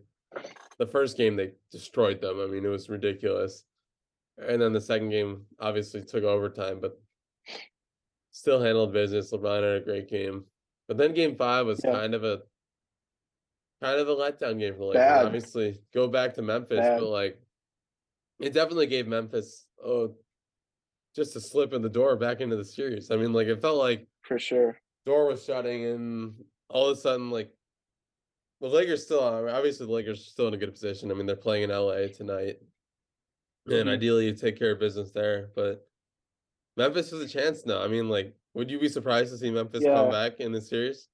the 0.78 0.86
first 0.86 1.16
game 1.16 1.36
they 1.36 1.52
destroyed 1.72 2.20
them. 2.20 2.38
I 2.40 2.46
mean, 2.46 2.64
it 2.64 2.68
was 2.68 2.90
ridiculous. 2.90 3.64
And 4.36 4.60
then 4.60 4.72
the 4.74 4.80
second 4.80 5.10
game 5.10 5.46
obviously 5.58 6.02
took 6.04 6.24
overtime, 6.24 6.80
but 6.80 7.00
still 8.32 8.60
handled 8.60 8.92
business. 8.92 9.32
LeBron 9.32 9.62
had 9.62 9.80
a 9.82 9.84
great 9.84 10.08
game. 10.08 10.44
But 10.88 10.96
then 10.98 11.14
game 11.14 11.36
five 11.36 11.66
was 11.66 11.80
Yeah. 11.84 11.92
kind 11.92 12.14
of 12.14 12.24
a 12.24 12.42
kind 13.82 13.98
of 13.98 14.08
a 14.08 14.14
letdown 14.14 14.58
game 14.58 14.74
for 14.74 14.80
the 14.80 14.84
Lakers. 14.86 15.00
Bad. 15.02 15.26
Obviously, 15.26 15.80
go 15.94 16.06
back 16.08 16.34
to 16.34 16.42
Memphis, 16.42 16.80
Bad. 16.80 16.98
but 17.00 17.08
like 17.08 17.40
it 18.38 18.52
definitely 18.52 18.86
gave 18.86 19.06
Memphis 19.06 19.66
oh 19.84 20.14
just 21.14 21.34
a 21.36 21.40
slip 21.40 21.72
in 21.72 21.82
the 21.82 21.88
door 21.88 22.16
back 22.16 22.40
into 22.40 22.56
the 22.56 22.64
series. 22.64 23.10
I 23.10 23.16
mean, 23.16 23.32
like 23.32 23.48
it 23.48 23.60
felt 23.60 23.78
like 23.78 24.06
for 24.22 24.38
sure. 24.38 24.78
door 25.06 25.26
was 25.26 25.44
shutting, 25.44 25.86
and 25.86 26.34
all 26.68 26.88
of 26.88 26.96
a 26.96 27.00
sudden, 27.00 27.30
like 27.30 27.52
the 28.60 28.68
Lakers 28.68 29.04
still 29.04 29.20
are 29.24 29.48
obviously 29.48 29.86
the 29.86 29.92
Lakers 29.92 30.20
are 30.20 30.30
still 30.30 30.48
in 30.48 30.54
a 30.54 30.58
good 30.58 30.72
position. 30.72 31.10
I 31.10 31.14
mean, 31.14 31.26
they're 31.26 31.36
playing 31.36 31.64
in 31.64 31.70
LA 31.70 32.06
tonight, 32.08 32.58
and 33.66 33.88
Mhm. 33.88 33.88
ideally 33.88 34.26
you 34.26 34.34
take 34.34 34.56
care 34.58 34.72
of 34.72 34.78
business 34.78 35.10
there. 35.10 35.50
But 35.56 35.86
Memphis 36.76 37.10
has 37.10 37.20
a 37.20 37.28
chance 37.28 37.66
now. 37.66 37.82
I 37.82 37.88
mean, 37.88 38.08
like, 38.08 38.34
would 38.54 38.70
you 38.70 38.78
be 38.78 38.88
surprised 38.88 39.32
to 39.32 39.38
see 39.38 39.50
Memphis 39.50 39.84
come 39.84 40.10
back 40.10 40.38
in 40.40 40.52
the 40.52 40.60
series? 40.60 41.08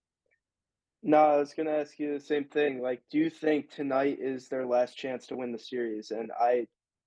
No, 1.09 1.19
I 1.19 1.37
was 1.37 1.55
gonna 1.55 1.71
ask 1.71 2.01
you 2.01 2.13
the 2.13 2.21
same 2.25 2.47
thing. 2.47 2.83
Like, 2.83 3.01
do 3.13 3.19
you 3.19 3.31
think 3.31 3.71
tonight 3.71 4.19
is 4.21 4.49
their 4.49 4.67
last 4.67 4.97
chance 4.99 5.25
to 5.29 5.37
win 5.37 5.53
the 5.53 5.59
series? 5.59 6.11
And 6.11 6.33
I, 6.33 6.67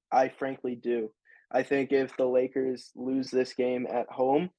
I 0.10 0.30
frankly 0.30 0.76
do. 0.76 1.12
I 1.52 1.64
think 1.64 1.92
if 1.92 2.16
the 2.16 2.26
Lakers 2.26 2.92
lose 2.96 3.30
this 3.30 3.52
game 3.54 3.86
at 3.92 4.08
home, 4.10 4.52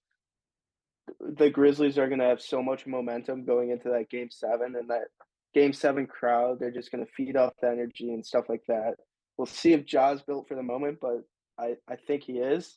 the 1.20 1.49
Grizzlies 1.49 1.97
are 1.97 2.07
gonna 2.07 2.28
have 2.28 2.43
so 2.43 2.62
much 2.62 2.86
momentum 2.86 3.47
going 3.47 3.70
into 3.70 3.88
that 3.88 4.11
game 4.11 4.28
seven 4.30 4.76
and 4.76 4.91
that 4.91 5.09
game 5.55 5.72
seven 5.72 6.07
crowd. 6.07 6.61
They're 6.61 6.70
just 6.70 6.93
gonna 6.93 7.07
feed 7.16 7.34
off 7.34 7.55
the 7.62 7.70
energy 7.70 8.12
and 8.12 8.26
stuff 8.26 8.51
like 8.51 8.66
that. 8.68 8.97
We'll 9.38 9.47
see 9.47 9.72
if 9.72 9.86
Ja's 9.86 10.20
built 10.20 10.49
for 10.49 10.55
the 10.55 10.62
moment, 10.62 10.99
but 11.01 11.22
I, 11.59 11.76
I 11.88 11.97
think 11.97 12.24
he 12.24 12.34
is. 12.34 12.76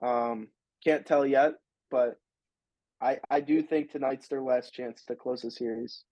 Um, 0.00 0.50
can't 0.84 1.04
tell 1.04 1.26
yet, 1.26 1.54
but 1.90 2.20
I, 3.00 3.20
I 3.30 3.40
do 3.40 3.62
think 3.62 3.90
tonight's 3.90 4.28
their 4.28 4.42
last 4.42 4.72
chance 4.72 5.04
to 5.06 5.16
close 5.16 5.42
the 5.42 5.50
series. 5.50 6.04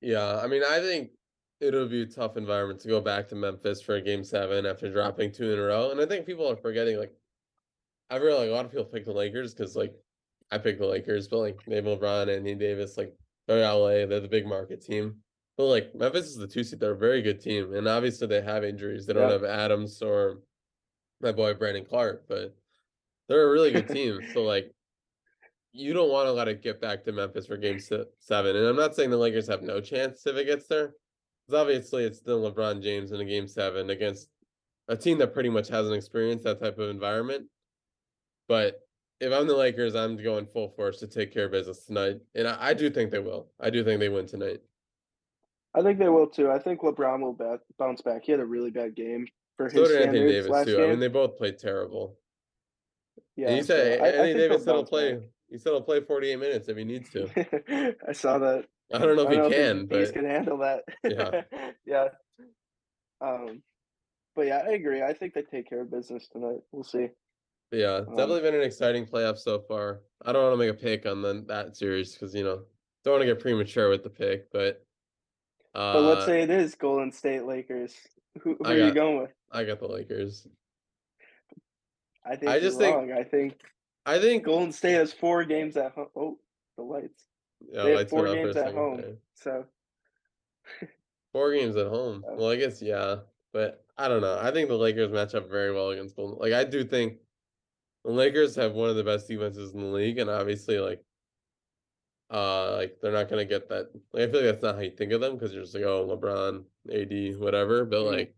Yeah, 0.00 0.38
I 0.42 0.46
mean, 0.46 0.62
I 0.62 0.80
think 0.80 1.12
it'll 1.60 1.88
be 1.88 2.02
a 2.02 2.06
tough 2.06 2.36
environment 2.36 2.80
to 2.80 2.88
go 2.88 3.00
back 3.00 3.28
to 3.28 3.34
Memphis 3.34 3.80
for 3.80 3.94
a 3.96 4.02
game 4.02 4.24
seven 4.24 4.66
after 4.66 4.90
dropping 4.92 5.32
two 5.32 5.52
in 5.52 5.58
a 5.58 5.62
row. 5.62 5.90
And 5.90 6.00
I 6.00 6.06
think 6.06 6.26
people 6.26 6.48
are 6.50 6.56
forgetting, 6.56 6.98
like, 6.98 7.14
I 8.10 8.16
really 8.18 8.40
like 8.40 8.50
a 8.50 8.52
lot 8.52 8.66
of 8.66 8.72
people 8.72 8.86
pick 8.86 9.04
the 9.06 9.12
Lakers 9.12 9.54
because, 9.54 9.76
like, 9.76 9.96
I 10.50 10.58
pick 10.58 10.78
the 10.78 10.86
Lakers, 10.86 11.28
but 11.28 11.38
like 11.40 11.64
they 11.66 11.76
have 11.76 11.86
LeBron, 11.86 12.28
Anthony 12.28 12.54
Davis, 12.56 12.96
like 12.98 13.16
they're 13.48 13.64
LA, 13.64 14.06
they're 14.06 14.20
the 14.20 14.28
big 14.28 14.46
market 14.46 14.82
team. 14.82 15.22
But 15.56 15.66
like 15.66 15.94
Memphis 15.94 16.26
is 16.28 16.36
the 16.36 16.48
two 16.48 16.64
seed, 16.64 16.80
they're 16.80 16.92
a 16.92 16.98
very 16.98 17.22
good 17.22 17.40
team, 17.40 17.74
and 17.74 17.88
obviously 17.88 18.28
they 18.28 18.42
have 18.42 18.64
injuries. 18.64 19.06
They 19.06 19.14
don't 19.14 19.28
Yeah. 19.28 19.30
have 19.30 19.44
Adams 19.44 20.02
or 20.02 20.42
my 21.20 21.32
boy 21.32 21.54
Brandon 21.54 21.84
Clarke, 21.86 22.26
but 22.28 22.56
they're 23.28 23.48
a 23.48 23.52
really 23.52 23.72
good 23.72 23.88
team. 23.88 24.26
So 24.26 24.44
like, 24.44 24.75
you 25.76 25.92
don't 25.92 26.10
want 26.10 26.26
to 26.26 26.32
let 26.32 26.48
it 26.48 26.62
get 26.62 26.80
back 26.80 27.04
to 27.04 27.12
Memphis 27.12 27.46
for 27.46 27.56
Game 27.56 27.78
se- 27.78 28.04
Seven. 28.18 28.56
And 28.56 28.66
I'm 28.66 28.76
not 28.76 28.94
saying 28.94 29.10
the 29.10 29.16
Lakers 29.16 29.46
have 29.48 29.62
no 29.62 29.80
chance 29.80 30.26
if 30.26 30.36
it 30.36 30.44
gets 30.46 30.66
there, 30.66 30.94
because 31.46 31.60
obviously 31.60 32.04
it's 32.04 32.18
still 32.18 32.50
LeBron 32.50 32.82
James 32.82 33.12
in 33.12 33.20
a 33.20 33.24
Game 33.24 33.46
Seven 33.46 33.90
against 33.90 34.28
a 34.88 34.96
team 34.96 35.18
that 35.18 35.34
pretty 35.34 35.48
much 35.50 35.68
hasn't 35.68 35.94
experienced 35.96 36.44
that 36.44 36.60
type 36.60 36.78
of 36.78 36.88
environment. 36.90 37.46
But 38.48 38.80
if 39.20 39.32
I'm 39.32 39.46
the 39.46 39.56
Lakers, 39.56 39.94
I'm 39.94 40.16
going 40.16 40.46
full 40.46 40.68
force 40.70 40.98
to 41.00 41.06
take 41.06 41.32
care 41.32 41.46
of 41.46 41.52
business 41.52 41.84
tonight, 41.84 42.20
and 42.34 42.46
I, 42.48 42.56
I 42.68 42.74
do 42.74 42.88
think 42.90 43.10
they 43.10 43.18
will. 43.18 43.48
I 43.60 43.70
do 43.70 43.82
think 43.84 44.00
they 44.00 44.08
win 44.08 44.26
tonight. 44.26 44.60
I 45.74 45.82
think 45.82 45.98
they 45.98 46.08
will 46.08 46.26
too. 46.26 46.50
I 46.50 46.58
think 46.58 46.80
LeBron 46.80 47.20
will 47.20 47.32
ba- 47.34 47.60
bounce 47.78 48.00
back. 48.00 48.24
He 48.24 48.32
had 48.32 48.40
a 48.40 48.46
really 48.46 48.70
bad 48.70 48.94
game 48.94 49.26
for 49.56 49.68
So 49.68 49.80
his 49.80 49.88
did 49.90 50.02
Anthony 50.02 50.28
Davis 50.32 50.64
too. 50.64 50.76
game. 50.76 50.84
I 50.84 50.88
mean, 50.88 51.00
they 51.00 51.08
both 51.08 51.36
played 51.36 51.58
terrible. 51.58 52.18
yeah, 53.36 53.48
and 53.48 53.56
he 53.56 53.62
said 53.62 53.98
so 53.98 54.04
I- 54.04 54.06
I 54.06 54.10
Anthony 54.10 54.28
think 54.32 54.38
Davis 54.38 54.64
they'll 54.64 54.64
said 54.64 54.74
he'll 54.76 54.86
play. 54.86 55.12
back. 55.14 55.22
He 55.50 55.58
said 55.58 55.70
he'll 55.70 55.82
play 55.82 56.00
48 56.00 56.36
minutes 56.36 56.68
if 56.68 56.76
he 56.76 56.84
needs 56.84 57.08
to. 57.10 57.94
I 58.08 58.12
saw 58.12 58.38
that. 58.38 58.66
I 58.92 58.98
don't 58.98 59.16
know 59.16 59.22
if 59.22 59.28
don't 59.28 59.32
he 59.32 59.36
know 59.38 59.50
can, 59.50 59.88
if 59.90 59.98
he's 59.98 60.08
but 60.08 60.14
can 60.14 60.24
handle 60.24 60.58
that. 60.58 60.82
Yeah. 61.04 61.42
yeah. 61.86 62.08
Um, 63.20 63.62
but 64.34 64.46
yeah, 64.46 64.62
I 64.66 64.72
agree. 64.72 65.02
I 65.02 65.12
think 65.12 65.34
they 65.34 65.42
take 65.42 65.68
care 65.68 65.80
of 65.80 65.90
business 65.90 66.28
tonight. 66.28 66.60
We'll 66.72 66.84
see. 66.84 67.08
yeah, 67.72 68.02
Um, 68.08 68.16
definitely 68.16 68.42
been 68.42 68.54
an 68.54 68.62
exciting 68.62 69.06
playoff 69.06 69.38
so 69.38 69.60
far. 69.60 70.00
I 70.24 70.32
don't 70.32 70.42
want 70.42 70.54
to 70.54 70.58
make 70.58 70.70
a 70.70 70.74
pick 70.78 71.06
on 71.06 71.22
the, 71.22 71.44
that 71.48 71.76
series 71.76 72.12
because 72.12 72.34
you 72.34 72.44
know 72.44 72.62
don't 73.04 73.12
want 73.14 73.22
to 73.22 73.26
get 73.26 73.40
premature 73.40 73.88
with 73.88 74.02
the 74.02 74.10
pick, 74.10 74.50
but 74.52 74.84
uh, 75.74 75.94
But 75.94 76.02
let's 76.02 76.26
say 76.26 76.42
it 76.42 76.50
is 76.50 76.74
Golden 76.74 77.10
State 77.12 77.44
Lakers. 77.44 77.94
Who, 78.42 78.56
who 78.58 78.64
I 78.64 78.72
are 78.74 78.78
you 78.78 78.92
going 78.92 79.18
with? 79.20 79.30
I 79.50 79.64
got 79.64 79.78
the 79.80 79.88
Lakers. 79.88 80.46
I 82.24 82.36
think 82.36 82.50
I 82.50 82.60
just 82.60 82.78
think- 82.78 83.12
I 83.12 83.22
think 83.24 83.54
I 84.06 84.18
think 84.20 84.44
Golden 84.44 84.72
State 84.72 84.92
has 84.92 85.12
four 85.12 85.44
games 85.44 85.76
at 85.76 85.92
home. 85.92 86.06
Oh, 86.16 86.38
the 86.76 86.82
lights. 86.84 87.24
yeah, 87.60 87.82
they 87.82 87.90
have 87.96 88.08
four 88.08 88.22
went 88.22 88.28
out 88.30 88.34
for 88.34 88.40
a 88.40 88.44
games 88.44 88.56
at 88.56 88.74
home. 88.74 88.96
there. 89.00 89.16
So 89.34 89.64
Four 91.32 91.52
games 91.52 91.76
at 91.76 91.88
home. 91.88 92.24
Well, 92.26 92.50
I 92.50 92.56
guess 92.56 92.80
yeah, 92.80 93.16
but 93.52 93.84
I 93.98 94.08
don't 94.08 94.22
know. 94.22 94.38
I 94.40 94.50
think 94.52 94.68
the 94.68 94.76
Lakers 94.76 95.10
match 95.10 95.34
up 95.34 95.50
very 95.50 95.72
well 95.72 95.90
against 95.90 96.16
Golden. 96.16 96.38
Like 96.38 96.52
I 96.52 96.64
do 96.64 96.84
think 96.84 97.18
the 98.04 98.12
Lakers 98.12 98.54
have 98.54 98.72
one 98.72 98.88
of 98.88 98.96
the 98.96 99.04
best 99.04 99.28
defenses 99.28 99.74
in 99.74 99.80
the 99.80 99.86
league, 99.86 100.18
and 100.18 100.30
obviously 100.30 100.78
like 100.78 101.02
uh 102.30 102.76
like 102.76 102.98
they're 103.00 103.12
not 103.12 103.28
gonna 103.28 103.44
get 103.44 103.68
that. 103.68 103.88
Like 104.12 104.28
I 104.28 104.32
feel 104.32 104.40
like 104.40 104.50
that's 104.52 104.62
not 104.62 104.76
how 104.76 104.80
you 104.82 104.90
think 104.92 105.12
of 105.12 105.20
them 105.20 105.34
because 105.34 105.52
you're 105.52 105.62
just 105.62 105.74
like 105.74 105.84
oh 105.84 106.06
LeBron, 106.06 106.64
AD, 106.92 107.36
whatever. 107.38 107.84
But 107.84 108.02
Mhm. 108.04 108.12
like 108.12 108.34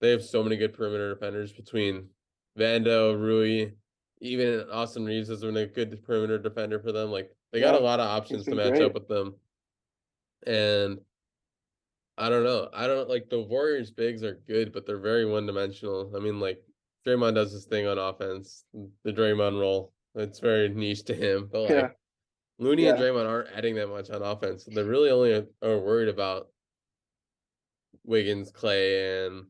they 0.00 0.10
have 0.10 0.24
so 0.24 0.42
many 0.42 0.56
good 0.56 0.74
perimeter 0.74 1.14
defenders 1.14 1.52
between 1.52 2.08
Vando, 2.58 3.18
Rui, 3.18 3.72
even 4.20 4.66
Austin 4.70 5.04
Reaves 5.04 5.28
has 5.28 5.40
been 5.40 5.56
a 5.56 5.66
good 5.66 6.02
perimeter 6.04 6.38
defender 6.38 6.78
for 6.78 6.92
them. 6.92 7.10
Like 7.10 7.30
they 7.52 7.60
got 7.60 7.74
Yeah, 7.74 7.80
a 7.80 7.82
lot 7.82 8.00
of 8.00 8.06
options 8.06 8.44
to 8.44 8.54
match 8.54 8.70
great. 8.70 8.82
up 8.82 8.94
with 8.94 9.08
them. 9.08 9.34
And 10.46 10.98
I 12.18 12.28
don't 12.28 12.44
know. 12.44 12.68
I 12.72 12.86
don't 12.86 13.08
like 13.08 13.30
the 13.30 13.40
Warriors 13.40 13.90
bigs 13.90 14.22
are 14.22 14.40
good, 14.46 14.72
but 14.72 14.86
they're 14.86 14.98
very 14.98 15.24
one 15.24 15.46
dimensional. 15.46 16.12
I 16.14 16.20
mean, 16.20 16.38
like 16.38 16.62
Draymond 17.06 17.34
does 17.34 17.52
this 17.52 17.64
thing 17.64 17.86
on 17.86 17.98
offense, 17.98 18.64
the 19.04 19.12
Draymond 19.12 19.58
role. 19.58 19.92
It's 20.14 20.38
very 20.38 20.68
niche 20.68 21.04
to 21.04 21.14
him. 21.14 21.48
But 21.50 21.60
like 21.62 21.70
Yeah. 21.70 21.88
Looney 22.58 22.86
and 22.88 22.98
Yeah. 22.98 23.04
Draymond 23.04 23.26
aren't 23.28 23.56
adding 23.56 23.74
that 23.76 23.88
much 23.88 24.10
on 24.10 24.22
offense. 24.22 24.64
They're 24.64 24.84
really 24.84 25.10
only 25.10 25.32
are, 25.32 25.46
are 25.62 25.78
worried 25.78 26.08
about 26.08 26.48
Wiggins, 28.04 28.50
Clay, 28.50 29.24
and 29.26 29.46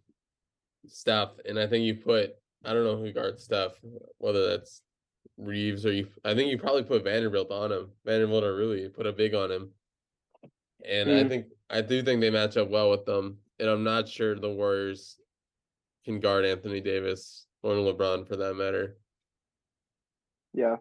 Steph. 0.87 1.31
And 1.45 1.59
I 1.59 1.67
think 1.67 1.85
you 1.85 1.95
put 1.97 2.37
I 2.65 2.73
don't 2.73 2.85
know 2.85 2.97
who 2.97 3.13
guards 3.13 3.45
Steph, 3.45 3.73
whether 4.19 4.49
that's 4.49 4.83
Reaves 5.37 5.87
or 5.87 5.93
you. 5.93 6.09
I 6.25 6.35
think 6.35 6.51
you 6.51 6.59
probably 6.59 6.83
put 6.85 7.05
Vanderbilt 7.05 7.51
on 7.51 7.73
him, 7.73 7.93
Vanderbilt 8.05 8.45
or 8.45 8.55
Rui. 8.57 8.89
Put 8.91 9.07
a 9.07 9.13
big 9.13 9.35
on 9.35 9.51
him. 9.51 9.75
And 10.85 11.11
I 11.11 11.25
Mm. 11.25 11.29
think 11.29 11.47
I 11.71 11.81
do 11.83 12.03
think 12.03 12.21
they 12.21 12.31
match 12.31 12.57
up 12.57 12.69
well 12.69 12.91
with 12.91 13.05
them. 13.07 13.39
And 13.59 13.69
I'm 13.69 13.85
not 13.85 14.09
sure 14.09 14.35
the 14.35 14.51
Warriors 14.51 15.19
can 16.05 16.21
guard 16.21 16.45
Anthony 16.45 16.81
Davis 16.81 17.47
or 17.63 17.75
LeBron 17.75 18.27
for 18.27 18.37
that 18.37 18.55
matter. 18.55 18.97
yeah. 20.53 20.77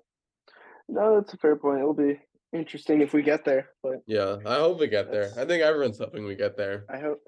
No, 0.88 1.15
that's 1.19 1.34
a 1.34 1.38
fair 1.38 1.55
point. 1.55 1.80
It'll 1.80 1.93
be 1.93 2.19
interesting 2.51 3.01
if 3.01 3.13
we 3.13 3.21
get 3.21 3.45
there, 3.45 3.69
but 3.84 4.01
Yeah, 4.07 4.38
I 4.45 4.55
hope 4.55 4.80
we 4.80 4.88
get 4.88 5.11
there. 5.11 5.32
I 5.38 5.45
think 5.45 5.61
everyone's 5.61 5.99
hoping 5.99 6.25
we 6.25 6.36
get 6.36 6.57
there. 6.57 6.86
I 6.89 6.97
hope 6.99 7.21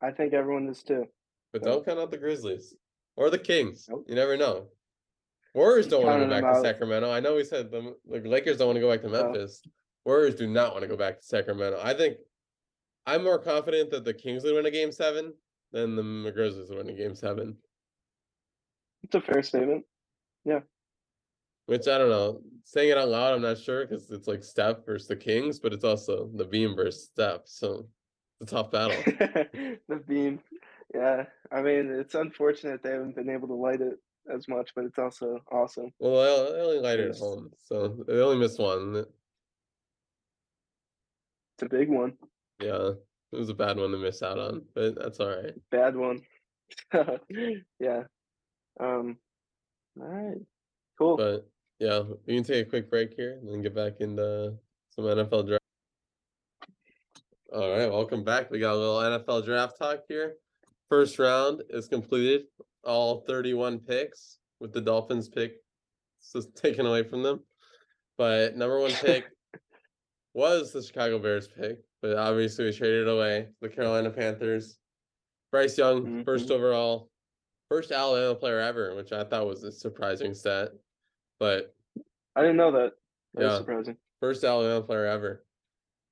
I 0.00 0.12
think 0.12 0.32
everyone 0.34 0.68
is 0.68 0.82
too. 0.84 1.06
But 1.52 1.62
don't 1.64 1.84
count 1.84 1.98
out 1.98 2.10
the 2.12 2.18
Grizzlies 2.18 2.76
or 3.18 3.30
the 3.30 3.38
Kings. 3.38 3.86
Nope. 3.90 4.06
You 4.08 4.14
never 4.14 4.36
know. 4.36 4.68
Warriors 5.52 5.88
don't 5.88 6.04
want 6.04 6.20
to 6.22 6.26
Counting 6.26 6.28
go 6.28 6.34
back 6.36 6.42
them 6.54 6.62
to 6.62 6.68
out. 6.68 6.72
Sacramento. 6.72 7.10
I 7.10 7.18
know 7.18 7.34
we 7.34 7.42
said 7.44 7.70
the, 7.70 7.96
the 8.08 8.20
Lakers 8.20 8.58
don't 8.58 8.68
want 8.68 8.76
to 8.76 8.80
go 8.80 8.90
back 8.90 9.02
to 9.02 9.08
No. 9.08 9.24
Memphis. 9.24 9.60
Warriors 10.04 10.36
do 10.36 10.46
not 10.46 10.70
want 10.72 10.82
to 10.82 10.88
go 10.88 10.96
back 10.96 11.18
to 11.20 11.26
Sacramento. 11.26 11.80
I 11.82 11.94
think 11.94 12.18
I'm 13.06 13.24
more 13.24 13.38
confident 13.40 13.90
that 13.90 14.04
the 14.04 14.14
Kings 14.14 14.44
would 14.44 14.54
win 14.54 14.66
a 14.66 14.70
game 14.70 14.92
seven 14.92 15.34
than 15.72 15.96
the 15.96 16.30
Grizzlies 16.30 16.68
would 16.68 16.78
win 16.78 16.90
a 16.90 16.92
game 16.92 17.16
seven. 17.16 17.56
It's 19.02 19.16
a 19.16 19.20
fair 19.20 19.42
statement. 19.42 19.84
Yeah. 20.44 20.60
Which 21.66 21.88
I 21.88 21.98
don't 21.98 22.10
know. 22.10 22.40
Saying 22.64 22.90
it 22.90 22.98
out 22.98 23.08
loud, 23.08 23.34
I'm 23.34 23.42
not 23.42 23.58
sure 23.58 23.84
because 23.84 24.10
it's 24.10 24.28
like 24.28 24.44
Steph 24.44 24.86
versus 24.86 25.08
the 25.08 25.16
Kings, 25.16 25.58
but 25.58 25.72
it's 25.72 25.84
also 25.84 26.30
the 26.36 26.44
Beam 26.44 26.76
versus 26.76 27.04
Steph. 27.12 27.42
So 27.46 27.88
it's 28.40 28.52
a 28.52 28.54
tough 28.54 28.70
battle. 28.70 28.96
the 29.88 30.02
beam. 30.06 30.38
Yeah. 30.94 31.24
I 31.50 31.62
mean, 31.62 31.90
it's 31.90 32.14
unfortunate 32.14 32.82
they 32.82 32.92
haven't 32.92 33.16
been 33.16 33.30
able 33.30 33.48
to 33.48 33.54
light 33.54 33.80
it 33.80 33.98
as 34.32 34.48
much, 34.48 34.70
but 34.74 34.84
it's 34.84 34.98
also 34.98 35.40
awesome. 35.50 35.92
well, 35.98 36.52
they 36.52 36.60
only 36.60 36.80
light 36.80 37.00
it 37.00 37.10
at 37.10 37.18
home, 37.18 37.50
so 37.64 38.04
they 38.06 38.20
only 38.20 38.38
missed 38.38 38.58
one. 38.58 39.04
It's 41.54 41.62
a 41.62 41.68
big 41.68 41.88
one. 41.88 42.12
Yeah, 42.60 42.90
it 43.32 43.36
was 43.36 43.48
a 43.48 43.54
bad 43.54 43.78
one 43.78 43.90
to 43.90 43.98
miss 43.98 44.22
out 44.22 44.38
on, 44.38 44.62
but 44.74 44.94
that's 44.96 45.20
all 45.20 45.28
right. 45.28 45.54
Bad 45.70 45.96
one. 45.96 46.20
yeah. 47.80 48.02
Um 48.78 49.16
all 50.00 50.06
right. 50.06 50.38
Cool. 50.98 51.16
But 51.16 51.48
yeah, 51.78 52.02
we 52.26 52.34
can 52.34 52.44
take 52.44 52.66
a 52.66 52.70
quick 52.70 52.90
break 52.90 53.14
here 53.14 53.38
and 53.40 53.48
then 53.48 53.62
get 53.62 53.74
back 53.74 54.00
into 54.00 54.54
some 54.90 55.04
NFL 55.04 55.46
draft. 55.46 55.62
All 57.52 57.70
right, 57.70 57.90
welcome 57.90 58.24
back. 58.24 58.50
We 58.50 58.58
got 58.58 58.74
a 58.74 58.76
little 58.76 58.98
NFL 58.98 59.44
draft 59.44 59.78
talk 59.78 60.00
here. 60.08 60.34
First 60.90 61.18
round 61.18 61.62
is 61.70 61.88
completed. 61.88 62.46
All 62.84 63.20
31 63.26 63.80
picks 63.80 64.38
with 64.60 64.72
the 64.72 64.80
Dolphins 64.80 65.28
pick 65.28 65.56
just 66.32 66.54
taken 66.56 66.86
away 66.86 67.02
from 67.02 67.22
them. 67.22 67.40
But 68.16 68.56
number 68.56 68.78
one 68.80 68.90
pick 69.02 69.24
was 70.34 70.72
the 70.72 70.82
Chicago 70.82 71.18
Bears 71.18 71.48
pick, 71.48 71.78
but 72.00 72.16
obviously 72.16 72.64
we 72.64 72.72
traded 72.72 73.08
away. 73.08 73.48
The 73.60 73.68
Carolina 73.68 74.10
Panthers. 74.10 74.78
Bryce 75.50 75.78
Young, 75.78 76.24
first 76.24 76.48
Mhm. 76.48 76.52
overall. 76.52 77.10
first 77.70 77.92
Alabama 77.92 78.34
player 78.34 78.60
ever, 78.60 78.94
which 78.94 79.12
I 79.12 79.24
thought 79.24 79.46
was 79.46 79.62
a 79.62 79.70
surprising 79.70 80.32
stat. 80.32 80.70
But 81.38 81.74
I 82.34 82.40
didn't 82.40 82.56
know 82.56 82.72
that. 82.72 82.94
That 83.34 83.44
was 83.44 83.52
Yeah. 83.52 83.58
surprising. 83.58 83.96
first 84.20 84.42
Alabama 84.42 84.82
player 84.86 85.04
ever, 85.04 85.44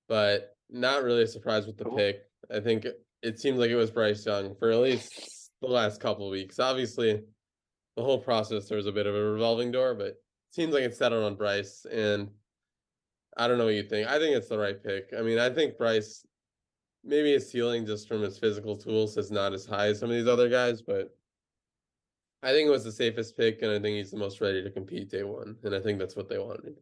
but 0.06 0.54
not 0.68 1.02
really 1.02 1.26
surprised 1.26 1.66
with 1.66 1.78
the 1.78 1.84
Cool. 1.84 1.96
pick. 1.96 2.30
I 2.50 2.60
think 2.60 2.86
it- 3.26 3.40
seems 3.40 3.58
like 3.58 3.70
it 3.70 3.76
was 3.76 3.90
Bryce 3.90 4.24
Young 4.24 4.54
for 4.56 4.70
at 4.70 4.78
least 4.78 5.50
the 5.60 5.68
last 5.68 6.00
couple 6.00 6.28
weeks. 6.30 6.58
Obviously, 6.58 7.22
the 7.96 8.02
whole 8.02 8.20
process 8.20 8.68
there 8.68 8.76
was 8.76 8.86
a 8.86 8.92
bit 8.92 9.06
of 9.06 9.14
a 9.14 9.22
revolving 9.22 9.70
door, 9.70 9.94
but 9.94 10.08
it 10.08 10.22
seems 10.50 10.72
like 10.74 10.84
it's 10.84 10.98
settled 10.98 11.24
on 11.24 11.34
Bryce. 11.34 11.86
And 11.90 12.30
I 13.36 13.48
don't 13.48 13.58
know 13.58 13.64
what 13.66 13.74
you 13.74 13.82
think. 13.82 14.08
I 14.08 14.18
think 14.18 14.36
it's 14.36 14.48
the 14.48 14.58
right 14.58 14.82
pick. 14.82 15.12
I 15.16 15.22
mean, 15.22 15.38
I 15.38 15.50
think 15.50 15.78
Bryce 15.78 16.26
maybe 17.06 17.32
his 17.32 17.50
ceiling 17.50 17.86
just 17.86 18.08
from 18.08 18.20
his 18.20 18.38
physical 18.38 18.76
tools 18.76 19.16
is 19.16 19.30
not 19.30 19.52
as 19.52 19.64
high 19.64 19.86
as 19.88 20.00
some 20.00 20.10
of 20.10 20.16
these 20.16 20.26
other 20.26 20.48
guys, 20.48 20.82
but 20.82 21.16
I 22.42 22.52
think 22.52 22.66
it 22.66 22.70
was 22.70 22.84
the 22.84 22.92
safest 22.92 23.36
pick, 23.36 23.62
and 23.62 23.70
I 23.70 23.78
think 23.78 23.96
he's 23.96 24.10
the 24.10 24.16
most 24.18 24.40
ready 24.40 24.62
to 24.62 24.70
compete 24.70 25.08
day 25.08 25.22
one. 25.22 25.56
And 25.62 25.74
I 25.74 25.80
think 25.80 25.98
that's 25.98 26.16
what 26.16 26.28
they 26.28 26.38
wanted. 26.38 26.76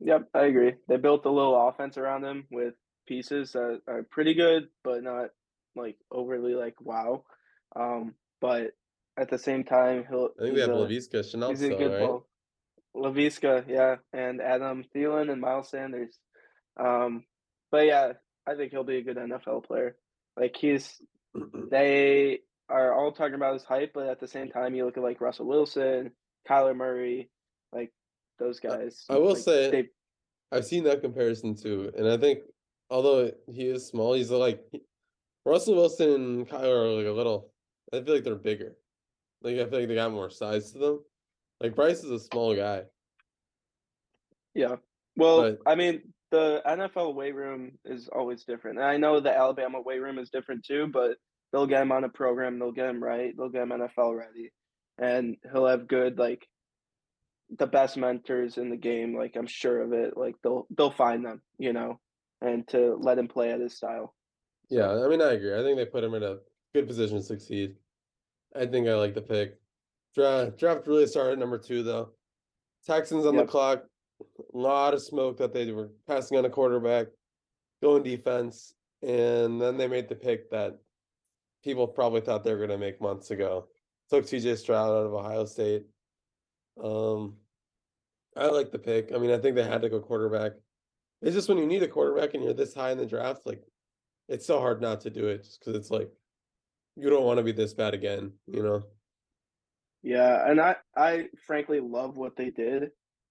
Yep, 0.00 0.28
I 0.34 0.44
agree. 0.44 0.74
They 0.88 0.98
built 0.98 1.24
a 1.24 1.30
little 1.30 1.68
offense 1.68 1.96
around 1.96 2.24
him 2.24 2.46
with 2.50 2.74
pieces 3.06 3.52
that 3.52 3.80
are 3.86 4.02
pretty 4.02 4.34
good, 4.34 4.68
but 4.84 5.02
not 5.02 5.30
like 5.74 5.96
overly 6.10 6.54
like 6.54 6.80
wow. 6.80 7.24
Um, 7.74 8.14
but 8.40 8.72
at 9.16 9.30
the 9.30 9.38
same 9.38 9.64
time, 9.64 10.04
he'll. 10.08 10.30
I 10.38 10.42
think 10.44 10.54
they 10.54 10.60
he's 10.60 10.68
have 10.68 10.70
a- 10.70 10.86
Laviska 10.86 11.48
He's 11.50 11.62
a 11.62 11.68
good 11.70 11.92
right? 11.92 12.00
ball. 12.00 12.26
Laviska, 12.94 13.64
yeah, 13.68 13.96
and 14.12 14.40
Adam 14.40 14.84
Thielen 14.94 15.30
and 15.30 15.40
Miles 15.40 15.70
Sanders. 15.70 16.18
Um, 16.78 17.24
but 17.70 17.86
yeah, 17.86 18.12
I 18.46 18.54
think 18.54 18.72
he'll 18.72 18.84
be 18.84 18.96
a 18.98 19.02
good 19.02 19.16
NFL 19.18 19.64
player. 19.66 19.96
Like 20.36 20.56
he's, 20.56 21.00
they 21.70 22.40
are 22.68 22.94
all 22.94 23.12
talking 23.12 23.34
about 23.34 23.54
his 23.54 23.64
hype, 23.64 23.92
but 23.94 24.08
at 24.08 24.20
the 24.20 24.28
same 24.28 24.48
time, 24.50 24.74
you 24.74 24.84
look 24.84 24.96
at 24.96 25.02
like 25.02 25.20
Russell 25.20 25.46
Wilson, 25.46 26.12
Kyler 26.48 26.76
Murray, 26.76 27.28
like 27.72 27.92
those 28.38 28.60
guys. 28.60 29.04
I 29.10 29.16
will 29.18 29.34
like, 29.34 29.38
say- 29.42 29.70
they, 29.70 29.88
I've 30.52 30.64
seen 30.64 30.84
that 30.84 31.02
comparison 31.02 31.54
too, 31.56 31.90
and 31.96 32.08
I 32.08 32.16
think 32.16 32.40
although 32.90 33.30
he 33.52 33.68
is 33.68 33.86
small, 33.86 34.14
he's 34.14 34.30
like 34.30 34.64
Russell 35.44 35.74
Wilson 35.76 36.10
and 36.10 36.48
Kyler 36.48 36.84
are 36.84 36.96
like 36.98 37.06
a 37.06 37.10
little. 37.12 37.52
I 37.92 38.00
feel 38.02 38.14
like 38.14 38.24
they're 38.24 38.34
bigger. 38.34 38.76
Like 39.42 39.56
I 39.56 39.66
feel 39.66 39.78
like 39.80 39.88
they 39.88 39.94
got 39.94 40.12
more 40.12 40.30
size 40.30 40.72
to 40.72 40.78
them. 40.78 41.04
Like 41.60 41.74
Bryce 41.76 42.02
is 42.02 42.10
a 42.10 42.18
small 42.18 42.54
guy. 42.56 42.82
yeah. 44.54 44.76
Well, 45.16 45.42
But- 45.42 45.58
I 45.66 45.74
mean, 45.74 46.12
the 46.30 46.60
NFL 46.66 47.14
weight 47.14 47.34
room 47.34 47.78
is 47.84 48.08
always 48.08 48.44
different. 48.44 48.78
And 48.78 48.86
I 48.86 48.96
know 48.96 49.20
the 49.20 49.34
Alabama 49.36 49.80
weight 49.80 50.00
room 50.02 50.18
is 50.18 50.30
different 50.30 50.64
too, 50.64 50.88
but 50.92 51.16
they'll 51.52 51.66
get 51.66 51.82
him 51.82 51.92
on 51.92 52.04
a 52.04 52.08
program, 52.08 52.58
they'll 52.58 52.72
get 52.72 52.88
him 52.90 53.02
right, 53.02 53.32
they'll 53.36 53.48
get 53.48 53.62
him 53.62 53.70
NFL 53.70 54.18
ready, 54.18 54.50
and 54.98 55.36
he'll 55.52 55.66
have 55.66 55.86
good 55.88 56.18
like 56.18 56.46
the 57.56 57.66
best 57.66 57.96
mentors 57.96 58.58
in 58.58 58.70
the 58.70 58.76
game. 58.76 59.16
Like 59.16 59.36
I'm 59.36 59.46
sure 59.46 59.80
of 59.80 59.92
it. 59.92 60.16
Like 60.16 60.34
they'll 60.42 60.66
they'll 60.76 60.90
find 60.90 61.24
them, 61.24 61.40
you 61.58 61.72
know, 61.72 62.00
and 62.42 62.66
to 62.68 62.96
let 63.00 63.18
him 63.18 63.28
play 63.28 63.50
at 63.50 63.60
his 63.60 63.76
style. 63.76 64.14
Yeah, 64.68 64.90
I 64.90 65.08
mean 65.08 65.22
I 65.22 65.32
agree. 65.32 65.54
I 65.54 65.62
think 65.62 65.76
they 65.76 65.86
put 65.86 66.04
him 66.04 66.14
in 66.14 66.22
a 66.22 66.38
good 66.74 66.86
position 66.86 67.18
to 67.18 67.22
succeed. 67.22 67.76
I 68.54 68.66
think 68.66 68.88
I 68.88 68.94
like 68.94 69.14
the 69.14 69.22
pick. 69.22 69.58
Draft 70.14 70.58
draft 70.58 70.86
really 70.86 71.06
started 71.06 71.32
at 71.32 71.38
number 71.38 71.58
two 71.58 71.82
though. 71.82 72.10
Texans 72.86 73.26
on 73.26 73.34
Yep. 73.34 73.46
the 73.46 73.50
clock. 73.50 73.84
A 74.20 74.56
lot 74.56 74.94
of 74.94 75.02
smoke 75.02 75.36
that 75.38 75.52
they 75.52 75.70
were 75.72 75.90
passing 76.06 76.38
on 76.38 76.46
a 76.46 76.50
quarterback, 76.50 77.08
going 77.82 78.02
defense, 78.02 78.72
and 79.02 79.60
then 79.60 79.76
they 79.76 79.86
made 79.88 80.08
the 80.08 80.14
pick 80.14 80.50
that 80.50 80.78
people 81.62 81.86
probably 81.86 82.22
thought 82.22 82.42
they 82.44 82.52
were 82.52 82.58
going 82.66 82.70
to 82.70 82.78
make 82.78 83.00
months 83.00 83.30
ago. 83.30 83.68
Took 84.08 84.24
CJ 84.24 84.56
Stroud 84.56 84.88
out 84.88 85.06
of 85.06 85.12
Ohio 85.12 85.44
State. 85.44 85.84
Um, 86.82 87.36
I 88.36 88.46
like 88.46 88.70
the 88.70 88.78
pick. 88.78 89.12
I 89.14 89.18
mean, 89.18 89.30
I 89.32 89.38
think 89.38 89.54
they 89.54 89.64
had 89.64 89.82
to 89.82 89.90
go 89.90 90.00
quarterback. 90.00 90.52
It's 91.22 91.34
just 91.34 91.48
when 91.48 91.58
you 91.58 91.66
need 91.66 91.82
a 91.82 91.88
quarterback 91.88 92.34
and 92.34 92.44
you're 92.44 92.52
this 92.52 92.74
high 92.74 92.92
in 92.92 92.98
the 92.98 93.06
draft, 93.06 93.46
like 93.46 93.62
it's 94.28 94.46
so 94.46 94.60
hard 94.60 94.80
not 94.80 95.00
to 95.02 95.10
do 95.10 95.28
it 95.28 95.44
just 95.44 95.60
because 95.60 95.76
it's 95.76 95.90
like 95.90 96.10
you 96.96 97.10
don't 97.10 97.24
want 97.24 97.38
to 97.38 97.44
be 97.44 97.52
this 97.52 97.74
bad 97.74 97.94
again, 97.94 98.32
you 98.46 98.62
know? 98.62 98.84
Yeah, 100.02 100.48
and 100.48 100.60
I 100.60 100.76
I 100.96 101.28
frankly 101.46 101.80
love 101.80 102.16
what 102.16 102.36
they 102.36 102.50
did. 102.50 102.90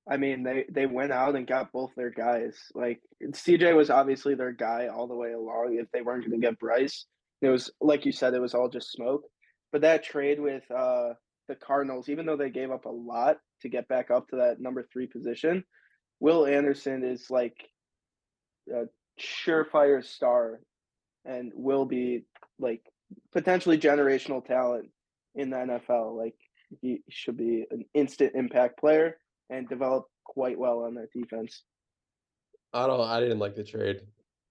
I 0.09 0.17
mean, 0.17 0.43
they 0.43 0.65
they 0.69 0.85
went 0.85 1.11
out 1.11 1.35
and 1.35 1.47
got 1.47 1.71
both 1.71 1.91
their 1.95 2.11
guys. 2.11 2.57
Like 2.73 3.01
CJ 3.23 3.75
was 3.75 3.89
obviously 3.89 4.35
their 4.35 4.51
guy 4.51 4.87
all 4.87 5.07
the 5.07 5.15
way 5.15 5.31
along. 5.31 5.77
If 5.79 5.89
they 5.91 6.01
weren't 6.01 6.27
going 6.27 6.39
to 6.39 6.45
get 6.45 6.59
Bryce, 6.59 7.05
it 7.41 7.49
was 7.49 7.71
like 7.81 8.05
you 8.05 8.11
said, 8.11 8.33
it 8.33 8.41
was 8.41 8.53
all 8.53 8.69
just 8.69 8.91
smoke. 8.91 9.23
But 9.71 9.81
that 9.81 10.03
trade 10.03 10.39
with 10.39 10.63
uh 10.69 11.13
the 11.47 11.55
Cardinals, 11.55 12.09
even 12.09 12.25
though 12.25 12.37
they 12.37 12.49
gave 12.49 12.71
up 12.71 12.85
a 12.85 12.89
lot 12.89 13.37
to 13.61 13.69
get 13.69 13.87
back 13.87 14.11
up 14.11 14.27
to 14.29 14.37
that 14.37 14.59
number 14.59 14.87
three 14.91 15.07
position, 15.07 15.63
Will 16.19 16.45
Anderson 16.45 17.03
is 17.03 17.29
like 17.29 17.55
a 18.73 18.85
surefire 19.19 20.03
star, 20.03 20.59
and 21.25 21.51
will 21.55 21.85
be 21.85 22.25
like 22.59 22.81
potentially 23.31 23.77
generational 23.77 24.45
talent 24.45 24.89
in 25.35 25.49
the 25.49 25.57
NFL. 25.57 26.17
Like 26.17 26.35
he 26.81 27.01
should 27.09 27.37
be 27.37 27.65
an 27.71 27.85
instant 27.93 28.33
impact 28.35 28.79
player 28.79 29.17
and 29.49 29.69
develop 29.69 30.05
quite 30.23 30.57
well 30.57 30.79
on 30.83 30.95
that 30.95 31.11
defense. 31.13 31.63
I 32.73 32.87
don't 32.87 32.99
I 32.99 33.19
didn't 33.19 33.39
like 33.39 33.55
the 33.55 33.63
trade. 33.63 34.01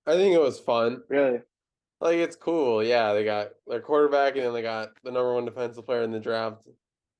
I 0.06 0.12
think 0.12 0.34
it 0.34 0.40
was 0.40 0.60
fun. 0.60 1.02
Really? 1.08 1.40
Like 2.00 2.16
it's 2.16 2.36
cool. 2.36 2.82
Yeah, 2.82 3.12
they 3.12 3.24
got 3.24 3.48
their 3.66 3.80
quarterback 3.80 4.36
and 4.36 4.44
then 4.44 4.52
they 4.52 4.62
got 4.62 4.90
the 5.02 5.10
number 5.10 5.34
one 5.34 5.44
defensive 5.44 5.86
player 5.86 6.02
in 6.02 6.12
the 6.12 6.20
draft. 6.20 6.68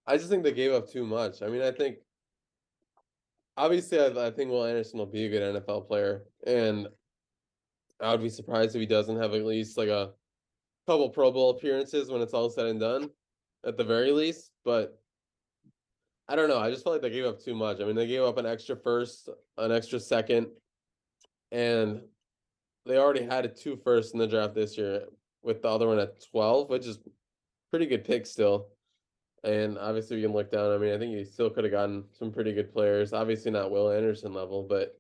I 0.07 0.17
just 0.17 0.29
think 0.29 0.43
they 0.43 0.53
gave 0.53 0.73
up 0.73 0.91
too 0.91 1.07
much. 1.07 1.43
I 1.43 1.49
mean, 1.49 1.63
I 1.63 1.71
think 1.71 1.97
obviously 3.57 4.01
I, 4.01 4.27
I 4.27 4.31
think 4.31 4.51
Will 4.51 4.65
Anderson 4.65 4.99
will 4.99 5.07
be 5.07 5.27
a 5.27 5.29
good 5.29 5.63
NFL 5.63 5.87
player, 5.87 6.25
and 6.47 6.89
I 8.01 8.11
would 8.11 8.23
be 8.23 8.29
surprised 8.29 8.75
if 8.75 8.81
he 8.81 8.87
doesn't 8.87 9.21
have 9.21 9.35
at 9.35 9.45
least 9.45 9.79
like 9.79 9.89
a 9.89 10.11
couple 10.87 11.09
Pro 11.11 11.31
Bowl 11.31 11.51
appearances 11.51 12.11
when 12.11 12.21
it's 12.21 12.35
all 12.35 12.51
said 12.51 12.67
and 12.67 12.81
done, 12.81 13.11
at 13.67 13.77
the 13.77 13.85
very 13.85 14.13
least. 14.13 14.51
But 14.65 14.99
I 16.29 16.37
don't 16.37 16.49
know. 16.49 16.59
I 16.59 16.71
just 16.71 16.85
felt 16.85 16.95
like 16.95 17.03
they 17.03 17.11
gave 17.11 17.27
up 17.27 17.41
too 17.41 17.55
much. 17.55 17.81
I 17.81 17.85
mean, 17.85 17.97
they 17.97 18.07
gave 18.07 18.23
up 18.23 18.39
an 18.39 18.47
extra 18.47 18.77
first, 18.77 19.29
an 19.59 19.73
extra 19.73 20.01
second, 20.01 20.47
and 21.53 22.01
they 22.87 22.99
already 22.99 23.25
had 23.25 23.45
a 23.45 23.49
two 23.49 23.77
first 23.77 24.15
in 24.15 24.19
the 24.19 24.27
draft 24.27 24.55
this 24.55 24.77
year 24.77 25.05
with 25.43 25.63
the 25.63 25.69
other 25.69 25.87
one 25.87 25.99
at 25.99 26.23
12, 26.31 26.71
which 26.71 26.87
is 26.87 26.99
pretty 27.71 27.87
good 27.87 28.05
pick 28.05 28.27
still. 28.27 28.69
And 29.45 29.79
obviously, 29.79 30.17
we 30.17 30.23
can 30.23 30.33
look 30.33 30.51
down. 30.51 30.73
I 30.73 30.79
mean, 30.79 30.95
I 30.95 30.99
think 30.99 31.13
you 31.13 31.25
still 31.25 31.51
could 31.51 31.65
have 31.65 31.71
gotten 31.73 32.05
some 32.13 32.33
pretty 32.33 32.53
good 32.55 32.73
players. 32.73 33.13
Obviously, 33.13 33.51
not 33.51 33.71
Will 33.71 33.91
Anderson 33.91 34.33
level, 34.33 34.63
but 34.63 34.99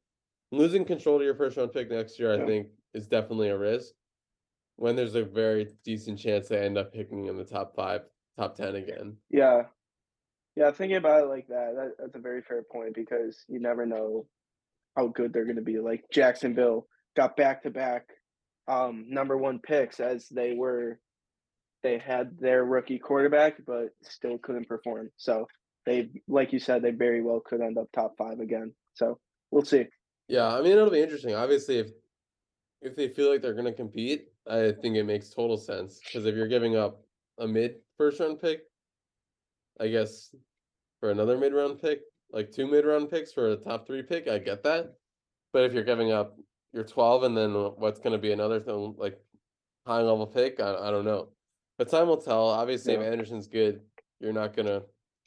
losing 0.52 0.84
control 0.84 1.18
to 1.18 1.24
your 1.24 1.34
first 1.34 1.56
round 1.56 1.72
pick 1.72 1.90
next 1.90 2.18
year, 2.18 2.32
I 2.34 2.36
Yeah. 2.36 2.46
think, 2.46 2.68
is 2.92 3.08
definitely 3.08 3.48
a 3.48 3.58
risk. 3.58 3.94
When 4.76 4.96
there's 4.96 5.14
a 5.14 5.24
very 5.24 5.68
decent 5.84 6.18
chance 6.18 6.48
they 6.48 6.58
end 6.58 6.76
up 6.76 6.92
picking 6.92 7.26
in 7.26 7.36
the 7.36 7.44
top 7.44 7.74
five, 7.74 8.02
top 8.36 8.54
10 8.56 8.74
again. 8.74 9.16
Yeah. 9.30 9.68
Yeah, 10.56 10.70
thinking 10.72 10.96
about 10.98 11.24
it 11.24 11.28
like 11.28 11.48
that, 11.48 11.74
that 11.74 11.92
that's 11.98 12.14
a 12.14 12.20
very 12.20 12.42
fair 12.42 12.62
point 12.62 12.94
because 12.94 13.44
you 13.48 13.60
never 13.60 13.86
know 13.86 14.28
how 14.96 15.08
good 15.08 15.32
they're 15.32 15.44
going 15.44 15.56
to 15.56 15.62
be. 15.62 15.78
Like 15.80 16.04
Jacksonville 16.12 16.86
got 17.16 17.36
back 17.36 17.62
to 17.62 17.70
back 17.70 18.08
um 18.68 19.06
number 19.08 19.36
1 19.36 19.60
picks 19.60 20.00
as 20.00 20.28
they 20.28 20.54
were 20.54 21.00
they 21.84 21.98
had 21.98 22.36
their 22.40 22.64
rookie 22.64 22.98
quarterback 22.98 23.58
but 23.64 23.90
still 24.02 24.38
couldn't 24.38 24.68
perform. 24.68 25.10
So 25.16 25.46
they 25.86 26.08
like 26.26 26.52
you 26.52 26.58
said 26.58 26.82
they 26.82 26.90
very 26.90 27.22
well 27.22 27.40
could 27.40 27.60
end 27.60 27.78
up 27.78 27.92
top 27.92 28.16
5 28.18 28.40
again. 28.40 28.74
So 28.94 29.20
we'll 29.52 29.64
see. 29.64 29.84
Yeah, 30.26 30.52
I 30.52 30.62
mean 30.62 30.72
it'll 30.72 30.90
be 30.90 31.02
interesting. 31.02 31.34
Obviously, 31.34 31.78
if 31.78 31.90
if 32.80 32.96
they 32.96 33.08
feel 33.08 33.30
like 33.30 33.42
they're 33.42 33.54
gonna 33.54 33.72
compete, 33.72 34.28
I 34.48 34.72
think 34.72 34.96
it 34.96 35.04
makes 35.04 35.28
total 35.28 35.58
sense. 35.58 36.00
Because 36.00 36.26
if 36.26 36.34
you're 36.34 36.48
giving 36.48 36.74
up 36.74 37.02
a 37.38 37.46
mid 37.46 37.76
first 37.98 38.18
round 38.18 38.40
pick, 38.40 38.62
I 39.78 39.88
guess 39.88 40.34
for 41.00 41.10
another 41.10 41.36
mid 41.36 41.52
round 41.52 41.80
pick, 41.80 42.00
like 42.32 42.50
two 42.50 42.66
mid 42.66 42.86
round 42.86 43.10
picks 43.10 43.32
for 43.32 43.50
a 43.50 43.56
top 43.56 43.86
three 43.86 44.02
pick, 44.02 44.26
I 44.26 44.38
get 44.38 44.62
that. 44.64 44.94
But 45.52 45.64
if 45.64 45.74
you're 45.74 45.84
giving 45.84 46.12
up 46.12 46.38
your 46.72 46.84
twelve 46.84 47.24
and 47.24 47.36
then 47.36 47.52
what's 47.52 48.00
gonna 48.00 48.18
be 48.18 48.32
another 48.32 48.60
thing 48.60 48.94
like 48.96 49.20
high 49.86 50.00
level 50.00 50.26
pick, 50.26 50.60
I 50.60 50.88
I 50.88 50.90
don't 50.90 51.04
know. 51.04 51.33
But 51.78 51.88
time 51.88 52.08
will 52.08 52.16
tell. 52.16 52.48
Obviously, 52.48 52.94
if 52.94 53.00
Anderson's 53.00 53.48
good, 53.48 53.80
you're 54.20 54.32
not 54.32 54.54
gonna 54.54 54.82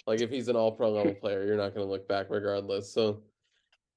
like 0.06 0.22
if 0.22 0.30
he's 0.30 0.48
an 0.48 0.56
all 0.56 0.72
pro 0.72 0.90
level 0.92 1.14
player, 1.22 1.46
you're 1.46 1.58
not 1.58 1.74
gonna 1.74 1.86
look 1.88 2.08
back 2.08 2.28
regardless. 2.30 2.92
So 2.92 3.22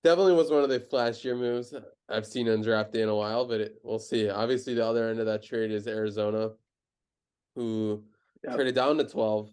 definitely 0.03 0.35
was 0.35 0.51
one 0.51 0.63
of 0.65 0.69
the 0.71 0.81
flashier 0.81 1.39
moves 1.39 1.75
I've 2.09 2.27
seen 2.27 2.49
on 2.49 2.63
draft 2.63 2.93
day 2.93 3.03
in 3.03 3.09
a 3.09 3.15
while, 3.15 3.47
but 3.47 3.61
it, 3.61 3.75
we'll 3.85 3.99
see. 4.01 4.29
Obviously, 4.29 4.75
the 4.75 4.85
other 4.85 5.09
end 5.09 5.21
of 5.21 5.27
that 5.27 5.43
trade 5.45 5.71
is 5.71 5.87
Arizona, 5.87 6.51
who 7.55 8.05
Yep. 8.43 8.55
traded 8.55 8.75
down 8.75 8.97
to 8.97 9.05
12 9.05 9.51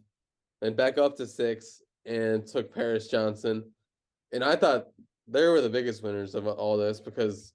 and 0.62 0.74
back 0.76 0.98
up 0.98 1.18
to 1.18 1.28
six 1.28 1.82
and 2.06 2.48
took 2.48 2.74
Paris 2.74 3.10
Johnson. 3.10 3.70
And 4.32 4.46
I 4.46 4.56
thought 4.56 4.88
they 5.28 5.46
were 5.46 5.60
the 5.60 5.68
biggest 5.68 6.04
winners 6.04 6.36
of 6.36 6.48
all 6.48 6.78
this 6.78 7.02
because 7.02 7.52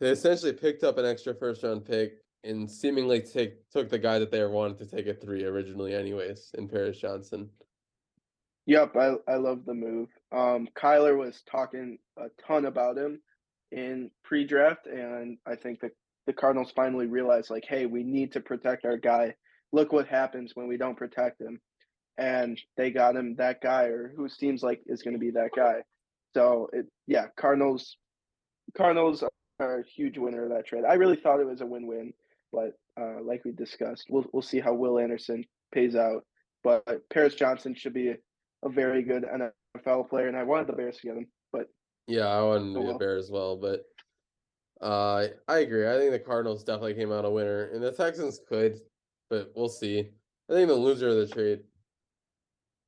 they 0.00 0.08
essentially 0.08 0.54
picked 0.54 0.82
up 0.82 0.96
an 0.96 1.04
extra 1.04 1.34
first 1.34 1.62
round 1.62 1.84
pick 1.84 2.14
and 2.44 2.70
seemingly 2.70 3.20
take 3.20 3.68
took 3.70 3.88
the 3.88 3.98
guy 3.98 4.18
that 4.18 4.30
they 4.30 4.44
wanted 4.44 4.78
to 4.78 4.86
take 4.86 5.06
at 5.06 5.20
three 5.20 5.44
originally, 5.44 5.94
anyways, 5.94 6.50
in 6.58 6.68
Paris 6.68 6.98
Johnson. 6.98 7.48
Yep, 8.66 8.96
I 8.96 9.14
I 9.28 9.36
love 9.36 9.64
the 9.64 9.74
move. 9.74 10.08
Um, 10.30 10.68
Kyler 10.76 11.16
was 11.16 11.42
talking 11.50 11.98
a 12.16 12.26
ton 12.46 12.66
about 12.66 12.96
him 12.96 13.20
in 13.72 14.10
pre-draft, 14.22 14.86
and 14.86 15.38
I 15.46 15.56
think 15.56 15.80
that 15.80 15.92
the 16.26 16.32
Cardinals 16.32 16.72
finally 16.76 17.06
realized, 17.06 17.50
like, 17.50 17.64
hey, 17.66 17.86
we 17.86 18.04
need 18.04 18.32
to 18.32 18.40
protect 18.40 18.84
our 18.84 18.96
guy. 18.96 19.34
Look 19.72 19.92
what 19.92 20.06
happens 20.06 20.52
when 20.54 20.68
we 20.68 20.76
don't 20.76 20.96
protect 20.96 21.40
him, 21.40 21.60
and 22.18 22.60
they 22.76 22.90
got 22.90 23.16
him 23.16 23.34
that 23.36 23.60
guy, 23.60 23.84
or 23.84 24.12
who 24.16 24.28
seems 24.28 24.62
like 24.62 24.82
is 24.86 25.02
going 25.02 25.14
to 25.14 25.18
be 25.18 25.30
that 25.32 25.50
guy. 25.56 25.82
So 26.34 26.68
it, 26.72 26.86
yeah, 27.06 27.26
Cardinals, 27.36 27.96
Cardinals 28.76 29.24
are 29.58 29.80
a 29.80 29.84
huge 29.84 30.18
winner 30.18 30.44
of 30.44 30.50
that 30.50 30.66
trade. 30.66 30.84
I 30.88 30.94
really 30.94 31.16
thought 31.16 31.40
it 31.40 31.46
was 31.46 31.60
a 31.62 31.66
win-win, 31.66 32.12
but 32.52 32.72
uh, 33.00 33.22
like 33.22 33.44
we 33.44 33.52
discussed, 33.52 34.06
we'll 34.10 34.26
we'll 34.32 34.42
see 34.42 34.60
how 34.60 34.74
Will 34.74 34.98
Anderson 34.98 35.44
pays 35.72 35.96
out. 35.96 36.24
But 36.62 37.08
Paris 37.10 37.34
Johnson 37.34 37.74
should 37.74 37.94
be 37.94 38.08
a 38.64 38.68
very 38.68 39.02
good 39.02 39.24
NFL 39.24 40.08
player, 40.08 40.28
and 40.28 40.36
I 40.36 40.44
wanted 40.44 40.68
the 40.68 40.74
Bears 40.74 40.98
to 40.98 41.06
get 41.08 41.16
him. 41.16 41.26
But 41.52 41.68
Yeah, 42.06 42.26
I 42.26 42.42
wanted 42.42 42.74
to 42.74 42.80
Oh, 42.80 42.82
be 42.84 42.90
a 42.90 42.94
bear 42.94 43.16
as 43.16 43.30
well, 43.30 43.56
but 43.56 43.82
uh 44.80 45.28
I 45.48 45.58
agree. 45.60 45.88
I 45.88 45.98
think 45.98 46.12
the 46.12 46.18
Cardinals 46.18 46.64
definitely 46.64 46.94
came 46.94 47.12
out 47.12 47.24
a 47.24 47.30
winner, 47.30 47.64
and 47.70 47.82
the 47.82 47.92
Texans 47.92 48.40
could, 48.48 48.80
but 49.30 49.52
we'll 49.54 49.68
see. 49.68 50.10
I 50.50 50.52
think 50.52 50.68
the 50.68 50.74
loser 50.74 51.08
of 51.08 51.16
the 51.16 51.28
trade, 51.28 51.60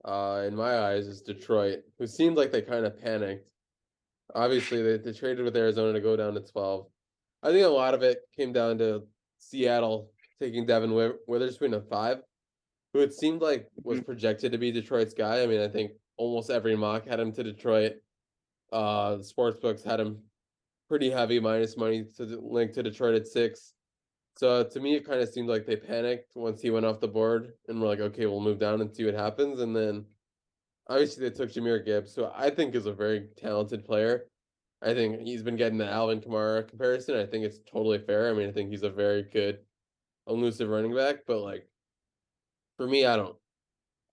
uh, 0.05 0.45
in 0.47 0.55
my 0.55 0.79
eyes, 0.79 1.07
is 1.07 1.23
Detroit, 1.23 1.85
who 1.99 2.07
seemed 2.07 2.37
like 2.37 2.53
they 2.53 2.62
kind 2.62 2.85
of 2.85 2.99
panicked. 3.01 3.49
Obviously, 4.35 4.83
they, 4.83 4.99
they 4.99 5.12
traded 5.12 5.45
with 5.45 5.57
Arizona 5.57 5.93
to 5.93 6.01
go 6.01 6.17
down 6.17 6.35
to 6.35 6.41
12. 6.41 6.87
I 7.43 7.51
think 7.53 7.65
a 7.65 7.69
lot 7.69 7.95
of 7.95 8.03
it 8.03 8.21
came 8.37 8.53
down 8.53 8.79
to 8.79 9.07
Seattle 9.49 10.11
taking 10.41 10.67
Devin 10.67 10.91
Wi- 10.91 11.17
Witherspoon 11.27 11.75
at 11.75 11.89
five, 11.89 12.19
who 12.93 13.01
it 13.01 13.15
seemed 13.15 13.41
like 13.41 13.69
was 13.83 14.01
projected 14.01 14.53
to 14.53 14.59
be 14.59 14.73
Detroit's 14.73 15.15
guy. 15.15 15.43
I 15.43 15.47
mean, 15.47 15.61
I 15.61 15.69
think 15.69 15.93
almost 16.17 16.51
every 16.51 16.77
mock 16.77 17.07
had 17.07 17.21
him 17.21 17.33
to 17.33 17.43
Detroit. 17.43 17.95
Uh, 18.73 19.17
the 19.17 19.25
sports 19.25 19.59
books 19.61 19.85
had 19.85 20.01
him 20.01 20.19
pretty 20.89 21.11
heavy 21.11 21.41
minus 21.41 21.77
money 21.77 22.05
to 22.17 22.25
link 22.25 22.73
to 22.73 22.83
Detroit 22.83 23.15
at 23.15 23.27
six. 23.27 23.75
So 24.37 24.65
to 24.65 24.81
me, 24.81 24.97
it 24.97 25.07
kind 25.07 25.21
of 25.21 25.29
seemed 25.29 25.49
like 25.49 25.65
they 25.65 25.77
panicked 25.77 26.33
once 26.35 26.61
he 26.61 26.71
went 26.71 26.87
off 26.87 27.01
the 27.01 27.09
board 27.09 27.53
and 27.69 27.81
were 27.81 27.87
like, 27.87 28.01
okay, 28.01 28.27
we'll 28.27 28.41
move 28.41 28.59
down 28.59 28.81
and 28.81 28.95
see 28.95 29.05
what 29.05 29.15
happens. 29.15 29.61
And 29.61 29.75
then 29.77 30.05
obviously 30.89 31.29
they 31.29 31.35
took 31.35 31.53
Jahmyr 31.53 31.85
Gibbs, 31.85 32.15
who 32.15 32.27
I 32.35 32.51
think 32.51 32.75
is 32.75 32.87
a 32.87 32.93
very 32.93 33.29
talented 33.37 33.85
player. 33.85 34.25
I 34.85 34.93
think 34.93 35.22
he's 35.22 35.43
been 35.43 35.57
getting 35.57 35.78
the 35.78 35.91
Alvin 35.91 36.20
Kamara 36.20 36.68
comparison. 36.68 37.16
I 37.16 37.24
think 37.24 37.45
it's 37.45 37.59
totally 37.70 37.99
fair. 37.99 38.28
I 38.28 38.35
mean, 38.35 38.49
I 38.49 38.53
think 38.53 38.70
he's 38.70 38.82
a 38.82 38.91
very 38.91 39.22
good, 39.22 39.61
elusive 40.28 40.68
running 40.68 40.95
back, 40.95 41.20
but 41.26 41.41
like 41.41 41.66
for 42.76 42.87
me, 42.87 43.07
I 43.07 43.16
don't. 43.16 43.37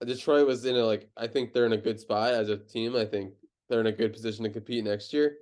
Detroit 0.05 0.47
was 0.47 0.65
in 0.65 0.75
a 0.75 0.83
like 0.83 1.09
I 1.17 1.27
think 1.27 1.53
they're 1.53 1.65
in 1.65 1.73
a 1.73 1.77
good 1.77 1.99
spot 1.99 2.33
as 2.33 2.49
a 2.49 2.57
team. 2.57 2.95
I 2.95 3.05
think 3.05 3.33
they're 3.69 3.81
in 3.81 3.87
a 3.87 3.91
good 3.91 4.13
position 4.13 4.43
to 4.43 4.49
compete 4.49 4.83
next 4.83 5.13
year 5.13 5.37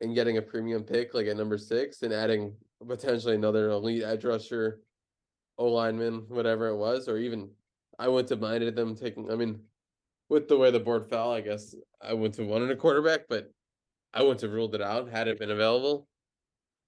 and 0.00 0.14
getting 0.14 0.36
a 0.36 0.42
premium 0.42 0.82
pick 0.82 1.14
like 1.14 1.26
at 1.26 1.36
number 1.36 1.58
six 1.58 2.02
and 2.02 2.12
adding 2.12 2.54
potentially 2.86 3.34
another 3.34 3.70
elite 3.70 4.02
edge 4.04 4.24
rusher, 4.24 4.80
O 5.58 5.66
lineman, 5.66 6.26
whatever 6.28 6.68
it 6.68 6.76
was, 6.76 7.08
or 7.08 7.16
even 7.16 7.48
I 7.98 8.08
wouldn't 8.08 8.30
have 8.30 8.40
minded 8.40 8.76
them 8.76 8.94
taking 8.94 9.30
I 9.32 9.34
mean, 9.34 9.60
with 10.28 10.46
the 10.46 10.58
way 10.58 10.70
the 10.70 10.80
board 10.80 11.08
fell, 11.08 11.32
I 11.32 11.40
guess 11.40 11.74
I 12.02 12.12
wouldn't 12.12 12.36
have 12.36 12.46
wanted 12.46 12.70
a 12.70 12.76
quarterback, 12.76 13.22
but 13.28 13.50
I 14.14 14.22
wouldn't 14.22 14.40
have 14.40 14.52
ruled 14.52 14.74
it 14.74 14.80
out 14.80 15.10
had 15.10 15.28
it 15.28 15.38
been 15.38 15.50
available. 15.50 16.08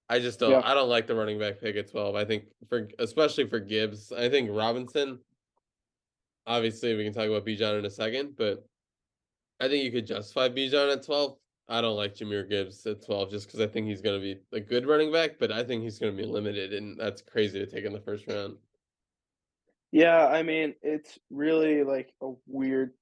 I 0.09 0.19
just 0.19 0.39
don't 0.39 0.51
Yeah. 0.51 0.61
I 0.63 0.73
don't 0.73 0.89
like 0.89 1.05
the 1.05 1.15
running 1.15 1.37
back 1.37 1.59
pick 1.59 1.75
at 1.75 1.91
12. 1.91 2.15
I 2.15 2.25
think 2.25 2.45
for 2.69 2.87
especially 2.97 3.47
for 3.47 3.59
Gibbs, 3.59 4.11
I 4.11 4.29
think 4.29 4.49
Robinson 4.51 5.19
obviously 6.47 6.95
we 6.95 7.03
can 7.03 7.13
talk 7.13 7.25
about 7.25 7.45
Bijan 7.45 7.77
in 7.77 7.85
a 7.85 7.89
second, 7.89 8.35
but 8.37 8.65
I 9.59 9.67
think 9.67 9.83
you 9.83 9.91
could 9.91 10.07
justify 10.07 10.49
Bijan 10.49 10.91
at 10.91 11.03
12. 11.03 11.37
I 11.69 11.81
don't 11.81 11.97
like 11.97 12.15
Jahmyr 12.15 12.49
Gibbs 12.49 12.85
at 12.85 13.05
12 13.05 13.29
just 13.29 13.47
because 13.47 13.59
I 13.59 13.67
think 13.67 13.87
he's 13.87 14.01
going 14.01 14.19
to 14.19 14.21
be 14.21 14.39
a 14.53 14.59
good 14.61 14.85
running 14.85 15.11
back, 15.11 15.31
but 15.37 15.51
I 15.51 15.63
think 15.63 15.83
he's 15.83 15.99
going 15.99 16.15
to 16.15 16.17
be 16.17 16.27
limited, 16.27 16.71
and 16.71 16.97
that's 16.97 17.21
crazy 17.21 17.59
to 17.59 17.65
take 17.65 17.83
in 17.83 17.91
the 17.91 17.99
first 17.99 18.25
round. 18.27 18.55
yeah, 19.91 20.27
I 20.27 20.43
mean, 20.43 20.75
it's 20.81 21.19
really 21.29 21.83
like 21.83 22.13
a 22.21 22.31
weird 22.47 22.93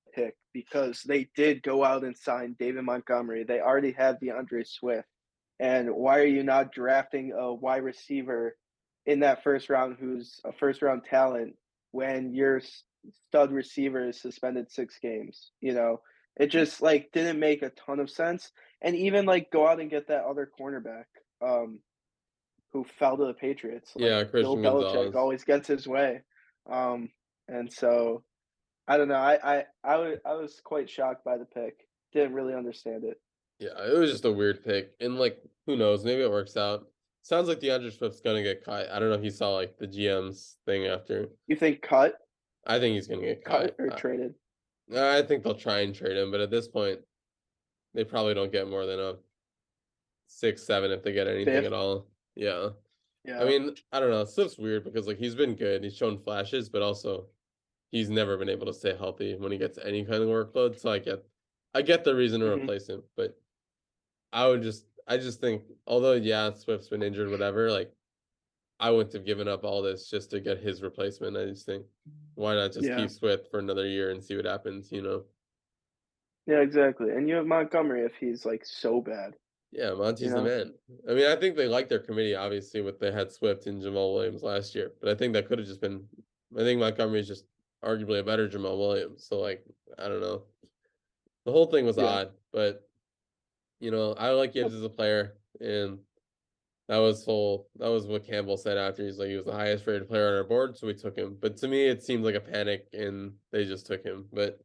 because 0.56 1.04
they 1.04 1.28
did 1.36 1.62
go 1.62 1.84
out 1.84 2.06
and 2.06 2.18
sign 2.18 2.56
David 2.58 2.86
Montgomery. 2.86 3.44
They 3.44 3.60
already 3.60 3.92
had 3.92 4.22
D'Andre 4.22 4.64
Swift, 4.64 5.10
and 5.60 5.94
why 5.94 6.20
are 6.20 6.26
you 6.26 6.44
not 6.44 6.72
drafting 6.72 7.34
a 7.38 7.54
wide 7.54 7.84
receiver 7.84 8.56
in 9.06 9.20
that 9.20 9.44
first 9.44 9.70
round 9.70 9.98
who's 10.00 10.40
a 10.46 10.54
first 10.54 10.82
round 10.82 11.04
talent 11.04 11.58
when 11.92 12.34
your 12.34 12.62
stud 13.28 13.52
receiver 13.52 14.08
is 14.08 14.22
suspended 14.22 14.72
six 14.72 14.98
games? 15.02 15.52
You 15.60 15.74
know, 15.74 16.00
it 16.38 16.48
just 16.48 16.82
like 16.82 17.12
didn't 17.12 17.38
make 17.38 17.62
a 17.62 17.72
ton 17.72 18.00
of 18.00 18.10
sense. 18.10 18.54
And 18.82 18.96
even 18.96 19.26
like 19.26 19.52
go 19.52 19.68
out 19.68 19.82
and 19.82 19.90
get 19.90 20.08
that 20.08 20.24
other 20.24 20.50
cornerback, 20.58 21.06
um, 21.42 21.80
who 22.72 22.86
fell 22.98 23.18
to 23.18 23.26
the 23.26 23.34
Patriots. 23.34 23.92
Like, 23.94 24.06
Yeah, 24.06 24.24
Bill 24.24 24.56
Christian 24.56 24.64
Belichick 24.64 25.16
always 25.16 25.44
gets 25.44 25.68
his 25.68 25.86
way. 25.86 26.22
Um, 26.72 27.10
and 27.50 27.72
so 27.72 28.24
I 28.88 28.98
don't 28.98 29.08
know. 29.08 29.16
I 29.16 29.58
I 29.58 29.66
I 29.84 29.98
wa- 29.98 30.16
I 30.26 30.34
was 30.34 30.62
quite 30.64 30.90
shocked 30.90 31.24
by 31.26 31.38
the 31.38 31.46
pick. 31.46 31.88
Didn't 32.14 32.34
really 32.34 32.54
understand 32.54 33.04
it. 33.04 33.20
Yeah, 33.60 33.70
it 33.86 33.98
was 33.98 34.12
just 34.12 34.26
a 34.26 34.32
weird 34.32 34.64
pick, 34.64 34.92
and 35.00 35.18
like 35.18 35.42
who 35.66 35.76
knows, 35.76 36.04
maybe 36.06 36.22
it 36.22 36.30
works 36.32 36.58
out. 36.58 36.88
Sounds 37.24 37.48
like 37.48 37.60
D'Andre 37.60 37.90
Swift's 37.90 38.22
gonna 38.22 38.44
get 38.44 38.64
cut. 38.64 38.90
I 38.92 39.00
don't 39.00 39.10
know 39.10 39.16
if 39.16 39.24
you 39.24 39.32
saw 39.32 39.52
like 39.56 39.78
the 39.78 39.88
GM's 39.88 40.58
thing 40.66 40.86
after. 40.86 41.28
You 41.48 41.56
think 41.56 41.82
cut, 41.82 42.20
I 42.68 42.80
think 42.80 42.96
he's 42.96 43.08
gonna 43.08 43.22
get 43.22 43.44
cut 43.44 43.76
cut. 43.76 43.76
or 43.80 43.92
I- 43.94 43.96
traded? 43.96 44.36
I 44.96 45.24
think 45.24 45.44
they'll 45.44 45.56
try 45.56 45.80
and 45.80 45.96
trade 45.96 46.16
him, 46.16 46.30
but 46.30 46.42
at 46.42 46.52
this 46.52 46.68
point, 46.68 47.00
they 47.96 48.04
probably 48.04 48.36
don't 48.36 48.52
get 48.52 48.70
more 48.70 48.86
than 48.86 49.00
a 49.00 49.16
six, 50.28 50.64
seven 50.64 50.92
if 50.92 51.02
they 51.02 51.12
get 51.12 51.28
anything 51.28 51.56
Fifth? 51.56 51.66
at 51.66 51.74
all. 51.74 52.08
Yeah. 52.36 52.70
Yeah. 53.24 53.42
I 53.42 53.46
mean, 53.46 53.74
I 53.92 54.00
don't 54.00 54.12
know. 54.12 54.26
Swift's 54.26 54.60
weird 54.60 54.84
because 54.84 55.08
like 55.08 55.18
he's 55.18 55.34
been 55.34 55.56
good. 55.56 55.84
He's 55.84 55.96
shown 55.98 56.20
flashes, 56.20 56.70
but 56.70 56.84
also 56.84 57.26
he's 57.96 58.10
never 58.10 58.38
been 58.38 58.50
able 58.50 58.66
to 58.66 58.74
stay 58.74 58.94
healthy 58.94 59.36
when 59.38 59.54
he 59.54 59.58
gets 59.58 59.78
any 59.78 60.04
kind 60.04 60.22
of 60.22 60.28
workload. 60.28 60.78
So 60.78 60.92
I 60.92 61.00
get 61.00 61.24
I 61.74 61.82
get 61.82 62.04
the 62.04 62.14
reason 62.16 62.42
to 62.42 62.48
Mhm. 62.48 62.62
replace 62.62 62.88
him, 62.90 63.04
but 63.16 63.40
I 64.34 64.48
would 64.48 64.62
just 64.64 64.86
I 65.08 65.18
just 65.18 65.40
think 65.40 65.64
although 65.88 66.14
yeah, 66.14 66.52
Swift's 66.54 66.90
been 66.90 67.04
injured, 67.04 67.30
whatever, 67.30 67.72
like 67.72 67.96
I 68.80 68.92
wouldn't 68.92 69.14
have 69.14 69.26
given 69.26 69.48
up 69.48 69.64
all 69.64 69.82
this 69.82 70.10
just 70.10 70.32
to 70.32 70.42
get 70.42 70.60
his 70.60 70.82
replacement. 70.84 71.38
I 71.38 71.46
just 71.46 71.66
think 71.66 71.86
why 72.36 72.56
not 72.56 72.74
just 72.74 72.90
Yeah. 72.90 72.98
keep 72.98 73.10
Swift 73.12 73.48
for 73.50 73.60
another 73.60 73.88
year 73.88 74.12
and 74.12 74.22
see 74.24 74.36
what 74.36 74.46
happens, 74.46 74.92
you 74.92 75.02
know? 75.02 75.26
yeah, 76.48 76.60
exactly. 76.62 77.12
And 77.12 77.30
you 77.30 77.36
have 77.36 77.46
Montgomery 77.48 78.04
if 78.06 78.16
he's 78.20 78.46
like 78.46 78.66
so 78.66 79.02
bad. 79.02 79.36
Yeah, 79.72 79.94
Monty's 79.94 80.34
the 80.34 80.42
man. 80.42 80.74
I 81.10 81.14
mean, 81.14 81.28
I 81.28 81.36
think 81.36 81.56
they 81.56 81.68
like 81.68 81.90
their 81.90 82.00
committee, 82.00 82.36
obviously, 82.36 82.82
with 82.82 83.00
they 83.00 83.12
had 83.12 83.32
Swift 83.32 83.68
and 83.68 83.82
Jamaal 83.82 84.14
Williams 84.14 84.44
last 84.44 84.76
year. 84.76 84.94
But 85.02 85.10
I 85.10 85.16
think 85.16 85.34
that 85.34 85.48
could 85.48 85.60
have 85.60 85.68
just 85.68 85.82
been 85.82 86.08
I 86.56 86.60
think 86.60 86.80
Montgomery's 86.80 87.28
just 87.28 87.46
arguably 87.86 88.20
a 88.20 88.24
better 88.24 88.50
Jamaal 88.50 88.78
Williams. 88.78 89.26
So 89.28 89.40
like, 89.40 89.64
I 89.98 90.08
don't 90.08 90.22
know. 90.22 90.44
The 91.46 91.52
whole 91.52 91.68
thing 91.68 91.86
was 91.86 91.98
Yeah. 91.98 92.06
odd, 92.06 92.32
but 92.52 92.90
you 93.80 93.92
know, 93.92 94.14
I 94.14 94.30
like 94.32 94.54
Gibbs 94.54 94.74
as 94.74 94.82
a 94.84 94.90
player 94.90 95.38
and 95.62 96.00
that 96.88 96.98
was 96.98 97.24
whole 97.26 97.70
that 97.78 97.88
was 97.88 98.06
what 98.08 98.26
Campbell 98.26 98.58
said 98.58 98.78
after 98.78 99.04
he's 99.04 99.18
like 99.18 99.30
he 99.30 99.36
was 99.38 99.46
the 99.46 99.52
highest 99.52 99.86
rated 99.88 100.08
player 100.08 100.28
on 100.28 100.34
our 100.34 100.44
board, 100.44 100.78
so 100.78 100.88
we 100.88 100.94
took 100.94 101.16
him. 101.18 101.38
But 101.40 101.58
to 101.58 101.68
me 101.68 101.84
it 101.88 102.04
seemed 102.04 102.24
like 102.24 102.36
a 102.36 102.40
panic 102.42 102.88
and 102.94 103.34
they 103.52 103.66
just 103.66 103.86
took 103.86 104.04
him. 104.04 104.28
But 104.34 104.60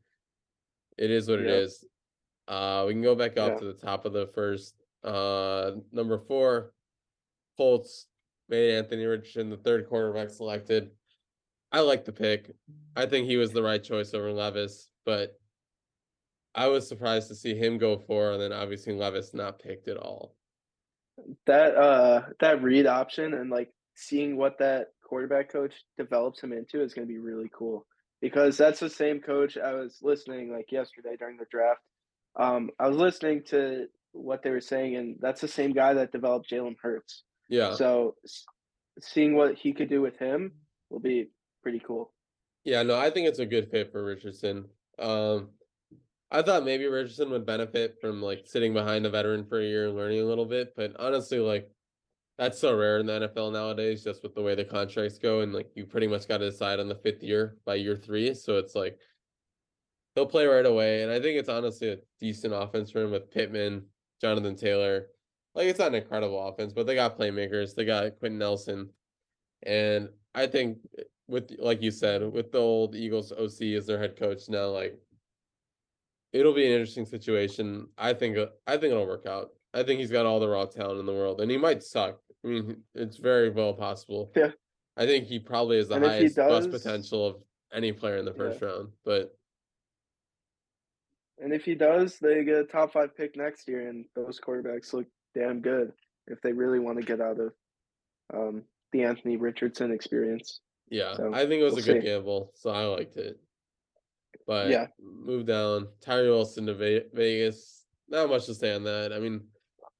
it 0.98 1.10
is 1.10 1.28
what 1.28 1.40
it 1.40 1.46
Yeah. 1.48 1.56
is. 1.56 1.84
Uh 2.48 2.84
we 2.86 2.94
can 2.94 3.02
go 3.02 3.14
back 3.14 3.36
up 3.36 3.52
Yeah. 3.52 3.58
to 3.58 3.64
the 3.66 3.74
top 3.74 4.04
of 4.06 4.12
the 4.12 4.26
first 4.28 4.74
uh 5.04 5.72
number 5.92 6.18
four, 6.18 6.72
Colts 7.56 8.06
made 8.48 8.74
Anthony 8.74 9.04
Richardson 9.04 9.50
the 9.50 9.56
third 9.56 9.86
quarterback 9.88 10.30
selected. 10.30 10.90
I 11.72 11.80
like 11.80 12.04
the 12.04 12.12
pick. 12.12 12.54
I 12.96 13.06
think 13.06 13.26
he 13.26 13.36
was 13.36 13.52
the 13.52 13.62
right 13.62 13.82
choice 13.82 14.14
over 14.14 14.32
Levis, 14.32 14.90
but 15.04 15.38
I 16.54 16.66
was 16.66 16.88
surprised 16.88 17.28
to 17.28 17.34
see 17.34 17.54
him 17.54 17.78
go 17.78 17.98
four 17.98 18.32
and 18.32 18.40
then 18.40 18.52
obviously 18.52 18.92
Levis 18.92 19.34
not 19.34 19.60
picked 19.60 19.88
at 19.88 19.96
all. 19.96 20.34
That 21.46 21.76
uh 21.76 22.22
that 22.40 22.62
read 22.62 22.86
option 22.86 23.34
and 23.34 23.50
like 23.50 23.72
seeing 23.94 24.36
what 24.36 24.58
that 24.58 24.88
quarterback 25.04 25.52
coach 25.52 25.74
develops 25.98 26.42
him 26.42 26.52
into 26.52 26.82
is 26.82 26.94
going 26.94 27.06
to 27.06 27.12
be 27.12 27.18
really 27.18 27.50
cool 27.52 27.86
because 28.20 28.56
that's 28.56 28.80
the 28.80 28.90
same 28.90 29.20
coach 29.20 29.58
I 29.58 29.74
was 29.74 29.98
listening 30.02 30.52
like 30.52 30.72
yesterday 30.72 31.16
during 31.18 31.36
the 31.36 31.46
draft. 31.50 31.80
Um, 32.36 32.70
I 32.78 32.88
was 32.88 32.96
listening 32.96 33.42
to 33.48 33.86
what 34.12 34.42
they 34.42 34.50
were 34.50 34.60
saying, 34.60 34.96
and 34.96 35.16
that's 35.20 35.40
the 35.40 35.48
same 35.48 35.72
guy 35.72 35.94
that 35.94 36.12
developed 36.12 36.50
Jalen 36.50 36.76
Hurts. 36.80 37.24
Yeah. 37.48 37.74
So 37.74 38.14
seeing 39.00 39.34
what 39.34 39.56
he 39.56 39.72
could 39.72 39.88
do 39.88 40.00
with 40.00 40.18
him 40.18 40.52
will 40.90 41.00
be 41.00 41.30
pretty 41.62 41.80
cool. 41.86 42.12
Yeah, 42.64 42.82
no, 42.82 42.96
I 42.98 43.10
think 43.10 43.26
it's 43.26 43.38
a 43.38 43.46
good 43.46 43.70
fit 43.70 43.90
for 43.90 44.04
Richardson. 44.04 44.66
Um, 44.98 45.50
I 46.30 46.42
thought 46.42 46.64
maybe 46.64 46.86
Richardson 46.86 47.30
would 47.30 47.46
benefit 47.46 47.96
from 48.00 48.22
like 48.22 48.46
sitting 48.46 48.72
behind 48.72 49.06
a 49.06 49.10
veteran 49.10 49.44
for 49.46 49.60
a 49.60 49.64
year 49.64 49.88
and 49.88 49.96
learning 49.96 50.20
a 50.20 50.24
little 50.24 50.44
bit, 50.44 50.74
but 50.76 50.94
honestly, 50.98 51.38
like 51.38 51.68
that's 52.38 52.58
so 52.58 52.74
rare 52.74 52.98
in 52.98 53.06
the 53.06 53.28
NFL 53.28 53.52
nowadays, 53.52 54.04
just 54.04 54.22
with 54.22 54.34
the 54.34 54.40
way 54.40 54.54
the 54.54 54.64
contracts 54.64 55.18
go, 55.18 55.40
and 55.40 55.52
like 55.52 55.70
you 55.74 55.84
pretty 55.84 56.06
much 56.06 56.28
got 56.28 56.38
to 56.38 56.50
decide 56.50 56.80
on 56.80 56.88
the 56.88 56.94
fifth 56.94 57.22
year 57.22 57.56
by 57.66 57.74
year 57.74 57.96
three. 57.96 58.32
So 58.32 58.56
it's 58.56 58.74
like 58.74 58.98
he'll 60.14 60.26
play 60.26 60.46
right 60.46 60.64
away, 60.64 61.02
and 61.02 61.10
I 61.10 61.20
think 61.20 61.38
it's 61.38 61.48
honestly 61.48 61.90
a 61.90 61.98
decent 62.20 62.54
offense 62.54 62.90
for 62.90 63.02
him 63.02 63.10
with 63.10 63.30
Pittman, 63.30 63.84
Jonathan 64.20 64.56
Taylor. 64.56 65.08
Like 65.54 65.66
it's 65.66 65.78
not 65.80 65.88
an 65.88 65.96
incredible 65.96 66.48
offense, 66.48 66.72
but 66.72 66.86
they 66.86 66.94
got 66.94 67.18
playmakers. 67.18 67.74
They 67.74 67.84
got 67.84 68.18
Quenton 68.18 68.38
Nelson, 68.38 68.88
and 69.64 70.08
I 70.34 70.46
think 70.46 70.78
with 71.30 71.54
like 71.58 71.80
you 71.80 71.90
said, 71.90 72.22
with 72.32 72.52
the 72.52 72.58
old 72.58 72.94
Eagles 72.94 73.32
OC 73.32 73.62
as 73.76 73.86
their 73.86 73.98
head 73.98 74.16
coach 74.18 74.48
now, 74.48 74.66
like 74.66 74.98
it'll 76.32 76.52
be 76.54 76.66
an 76.66 76.72
interesting 76.72 77.06
situation. 77.06 77.88
I 77.96 78.12
think 78.12 78.36
uh, 78.36 78.46
I 78.66 78.72
think 78.76 78.90
it'll 78.92 79.06
work 79.06 79.26
out. 79.26 79.50
I 79.72 79.84
think 79.84 80.00
he's 80.00 80.10
got 80.10 80.26
all 80.26 80.40
the 80.40 80.48
raw 80.48 80.64
talent 80.66 80.98
in 81.00 81.06
the 81.06 81.12
world, 81.14 81.40
and 81.40 81.50
he 81.50 81.56
might 81.56 81.82
suck. 81.82 82.18
I 82.44 82.48
mean, 82.48 82.76
it's 82.94 83.16
very 83.16 83.50
well 83.50 83.72
possible. 83.72 84.32
Yeah. 84.36 84.50
I 84.96 85.06
think 85.06 85.26
he 85.26 85.38
probably 85.38 85.78
has 85.78 85.88
the 85.88 85.94
And 85.96 86.04
highest 86.04 86.36
bust 86.36 86.70
does- 86.70 86.82
potential 86.82 87.26
of 87.26 87.36
any 87.72 87.92
player 87.92 88.16
in 88.16 88.24
the 88.24 88.34
first 88.34 88.60
round. 88.60 88.88
But 89.04 89.32
And 91.38 91.52
if 91.52 91.64
he 91.64 91.74
does, 91.74 92.18
they 92.18 92.42
get 92.44 92.58
a 92.58 92.64
top 92.64 92.92
five 92.92 93.16
pick 93.16 93.36
next 93.36 93.68
year, 93.68 93.88
and 93.88 94.04
those 94.16 94.40
quarterbacks 94.40 94.92
look 94.92 95.06
damn 95.34 95.60
good 95.60 95.92
if 96.26 96.40
they 96.42 96.52
really 96.52 96.80
want 96.80 96.98
to 96.98 97.04
get 97.04 97.20
out 97.20 97.38
of 97.38 97.52
um, 98.34 98.62
the 98.92 99.04
Anthony 99.04 99.36
Richardson 99.36 99.92
experience. 99.92 100.60
Yeah, 100.90 101.14
So, 101.14 101.32
I 101.32 101.46
think 101.46 101.60
it 101.60 101.64
was 101.64 101.74
we'll 101.74 101.82
a 101.84 101.86
good 101.86 102.02
see. 102.02 102.08
gamble, 102.08 102.52
so 102.54 102.70
I 102.70 102.84
liked 102.84 103.16
it. 103.16 103.38
But 104.46 104.68
Yeah. 104.70 104.88
move 105.00 105.46
down. 105.46 105.88
Tyree 106.00 106.28
Wilson 106.28 106.66
to 106.66 106.74
Ve- 106.74 107.08
Vegas. 107.12 107.86
Not 108.08 108.28
much 108.28 108.46
to 108.46 108.54
say 108.54 108.74
on 108.74 108.82
that. 108.84 109.12
I 109.12 109.18
mean, 109.20 109.40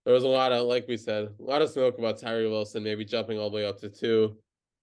there 0.05 0.15
was 0.15 0.25
a 0.25 0.29
lot 0.29 0.53
of, 0.53 0.67
like 0.67 0.89
we 0.89 0.97
said, 0.97 1.29
a 1.39 1.43
lot 1.43 1.63
of 1.63 1.71
smoke 1.71 1.99
about 1.99 2.19
Tyree 2.19 2.49
Wilson 2.49 2.83
maybe 2.83 3.05
jumping 3.05 3.39
all 3.39 3.51
the 3.51 3.57
way 3.57 3.65
up 3.67 3.79
to 3.81 3.89
two. 3.89 4.37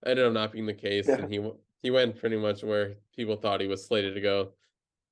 Ended 0.06 0.26
up 0.26 0.34
not 0.34 0.52
being 0.52 0.66
the 0.66 0.74
case, 0.74 1.08
Yeah. 1.08 1.16
and 1.20 1.30
he 1.32 1.38
w- 1.38 1.58
he 1.82 1.92
went 1.92 2.16
pretty 2.18 2.38
much 2.38 2.64
where 2.64 2.96
people 3.16 3.36
thought 3.36 3.62
he 3.62 3.68
was 3.68 3.86
slated 3.86 4.14
to 4.16 4.22
go. 4.22 4.54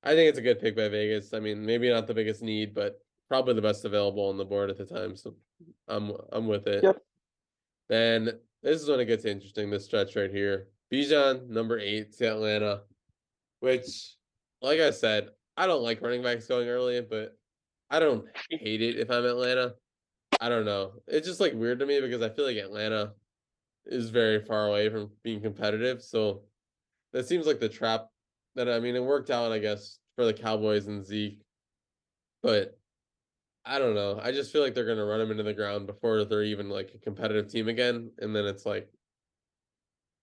I 0.02 0.14
think 0.14 0.28
it's 0.28 0.38
a 0.38 0.42
good 0.42 0.60
pick 0.60 0.76
by 0.76 0.88
Vegas. 0.88 1.34
I 1.34 1.40
mean, 1.40 1.64
maybe 1.66 1.88
not 1.88 2.06
the 2.06 2.14
biggest 2.14 2.40
need, 2.42 2.72
but 2.74 3.00
probably 3.28 3.54
the 3.54 3.62
best 3.62 3.84
available 3.84 4.28
on 4.28 4.36
the 4.36 4.44
board 4.44 4.70
at 4.70 4.76
the 4.78 4.86
time. 4.86 5.16
So 5.16 5.36
I'm 5.88 6.12
I'm 6.32 6.46
with 6.46 6.66
it. 6.68 6.84
Yep. 6.84 7.02
Then 7.88 8.40
this 8.62 8.80
is 8.80 8.88
when 8.88 9.00
it 9.00 9.06
gets 9.06 9.24
interesting. 9.24 9.70
This 9.70 9.84
stretch 9.84 10.14
right 10.16 10.30
here, 10.30 10.68
Bijan 10.92 11.48
number 11.48 11.78
eight 11.78 12.16
to 12.18 12.30
Atlanta, 12.30 12.82
which, 13.60 14.14
like 14.62 14.80
I 14.80 14.90
said, 14.90 15.28
I 15.56 15.66
don't 15.66 15.82
like 15.82 16.02
running 16.02 16.22
backs 16.22 16.46
going 16.46 16.68
early, 16.68 17.00
but 17.00 17.36
I 17.90 17.98
don't 17.98 18.26
hate 18.50 18.82
it 18.82 18.98
if 18.98 19.10
I'm 19.10 19.24
Atlanta. 19.24 19.74
I 20.40 20.48
don't 20.48 20.64
know. 20.64 20.92
It's 21.06 21.26
just 21.26 21.40
like 21.40 21.54
weird 21.54 21.78
to 21.78 21.86
me 21.86 22.00
because 22.00 22.22
I 22.22 22.28
feel 22.28 22.44
like 22.44 22.56
Atlanta 22.56 23.12
is 23.86 24.10
very 24.10 24.44
far 24.44 24.68
away 24.68 24.88
from 24.90 25.10
being 25.22 25.40
competitive. 25.40 26.02
So 26.02 26.42
that 27.12 27.26
seems 27.26 27.46
like 27.46 27.60
the 27.60 27.68
trap 27.68 28.08
that 28.54 28.68
I 28.68 28.80
mean 28.80 28.96
it 28.96 29.02
worked 29.02 29.30
out, 29.30 29.52
I 29.52 29.58
guess, 29.58 29.98
for 30.16 30.24
the 30.24 30.34
Cowboys 30.34 30.86
and 30.86 31.04
Zeke. 31.04 31.40
But 32.42 32.78
I 33.64 33.78
don't 33.78 33.94
know. 33.94 34.20
I 34.22 34.32
just 34.32 34.52
feel 34.52 34.62
like 34.62 34.74
they're 34.74 34.86
gonna 34.86 35.04
run 35.04 35.20
him 35.20 35.30
into 35.30 35.42
the 35.42 35.54
ground 35.54 35.86
before 35.86 36.24
they're 36.24 36.42
even 36.42 36.68
like 36.68 36.92
a 36.94 36.98
competitive 36.98 37.48
team 37.48 37.68
again. 37.68 38.10
And 38.18 38.34
then 38.34 38.44
it's 38.44 38.66
like, 38.66 38.88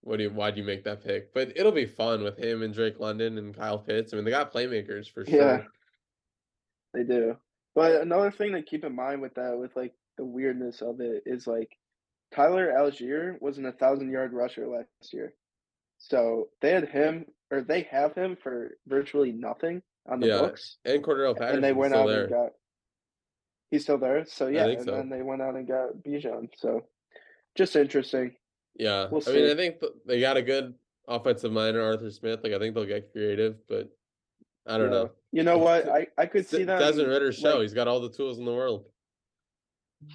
what 0.03 0.17
do 0.17 0.23
you 0.23 0.29
why 0.29 0.51
do 0.51 0.59
you 0.59 0.65
make 0.65 0.83
that 0.83 1.03
pick? 1.03 1.33
But 1.33 1.53
it'll 1.55 1.71
be 1.71 1.85
fun 1.85 2.23
with 2.23 2.37
him 2.37 2.61
and 2.61 2.73
Drake 2.73 2.99
London 2.99 3.37
and 3.37 3.55
Kyle 3.55 3.79
Pitts. 3.79 4.13
I 4.13 4.17
mean, 4.17 4.25
they 4.25 4.31
got 4.31 4.53
playmakers 4.53 5.09
for 5.09 5.25
sure. 5.25 5.35
Yeah. 5.35 5.61
They 6.93 7.03
do. 7.03 7.37
But 7.75 8.01
another 8.01 8.31
thing 8.31 8.53
to 8.53 8.61
keep 8.61 8.83
in 8.83 8.95
mind 8.95 9.21
with 9.21 9.33
that, 9.35 9.57
with 9.57 9.75
like 9.75 9.93
the 10.17 10.25
weirdness 10.25 10.81
of 10.81 10.99
it, 10.99 11.23
is 11.25 11.47
like 11.47 11.71
Tyler 12.35 12.73
Allgeier 12.77 13.41
wasn't 13.41 13.67
a 13.67 13.71
thousand 13.71 14.11
yard 14.11 14.33
rusher 14.33 14.67
last 14.67 15.13
year. 15.13 15.33
So 15.97 16.49
they 16.61 16.71
had 16.71 16.89
him, 16.89 17.25
or 17.49 17.61
they 17.61 17.87
have 17.89 18.13
him 18.13 18.37
for 18.41 18.77
virtually 18.87 19.31
nothing 19.31 19.81
on 20.07 20.19
the 20.19 20.27
Yeah, 20.27 20.39
books. 20.39 20.77
And 20.85 21.03
Cordarrelle 21.03 21.35
Patterson 21.37 21.55
and 21.55 21.63
they 21.63 21.73
went 21.73 21.95
out 21.95 22.07
there. 22.07 22.23
and 22.23 22.29
got. 22.29 22.49
He's 23.71 23.83
still 23.83 23.97
there, 23.97 24.25
so 24.27 24.47
yeah, 24.49 24.67
and 24.67 24.85
so. 24.85 24.91
then 24.91 25.09
they 25.09 25.23
went 25.23 25.41
out 25.41 25.55
and 25.55 25.67
got 25.67 25.95
Bijan. 26.05 26.49
So, 26.57 26.83
just 27.55 27.75
interesting. 27.75 28.35
Yeah, 28.75 29.07
We'll 29.09 29.21
I 29.27 29.31
mean, 29.33 29.51
I 29.51 29.55
think 29.55 29.79
th- 29.79 29.91
they 30.05 30.19
got 30.19 30.37
a 30.37 30.41
good 30.41 30.73
offensive 31.07 31.51
mind 31.51 31.75
in 31.77 31.81
Arthur 31.83 32.09
Smith. 32.09 32.39
Like, 32.43 32.53
I 32.53 32.59
think 32.59 32.73
they'll 32.73 32.85
get 32.85 33.11
creative, 33.11 33.55
but 33.67 33.89
I 34.65 34.77
don't 34.77 34.91
Yeah. 34.91 34.97
know. 34.97 35.11
You 35.31 35.43
know 35.43 35.57
what? 35.57 35.87
I 35.89 36.07
I 36.17 36.25
could 36.25 36.45
see 36.47 36.59
D- 36.59 36.63
them. 36.63 36.79
Desmond 36.79 37.09
Ridder's 37.09 37.37
show. 37.37 37.53
like- 37.55 37.61
He's 37.63 37.73
got 37.73 37.87
all 37.87 37.99
the 37.99 38.09
tools 38.11 38.39
in 38.39 38.45
the 38.45 38.53
world. 38.53 38.85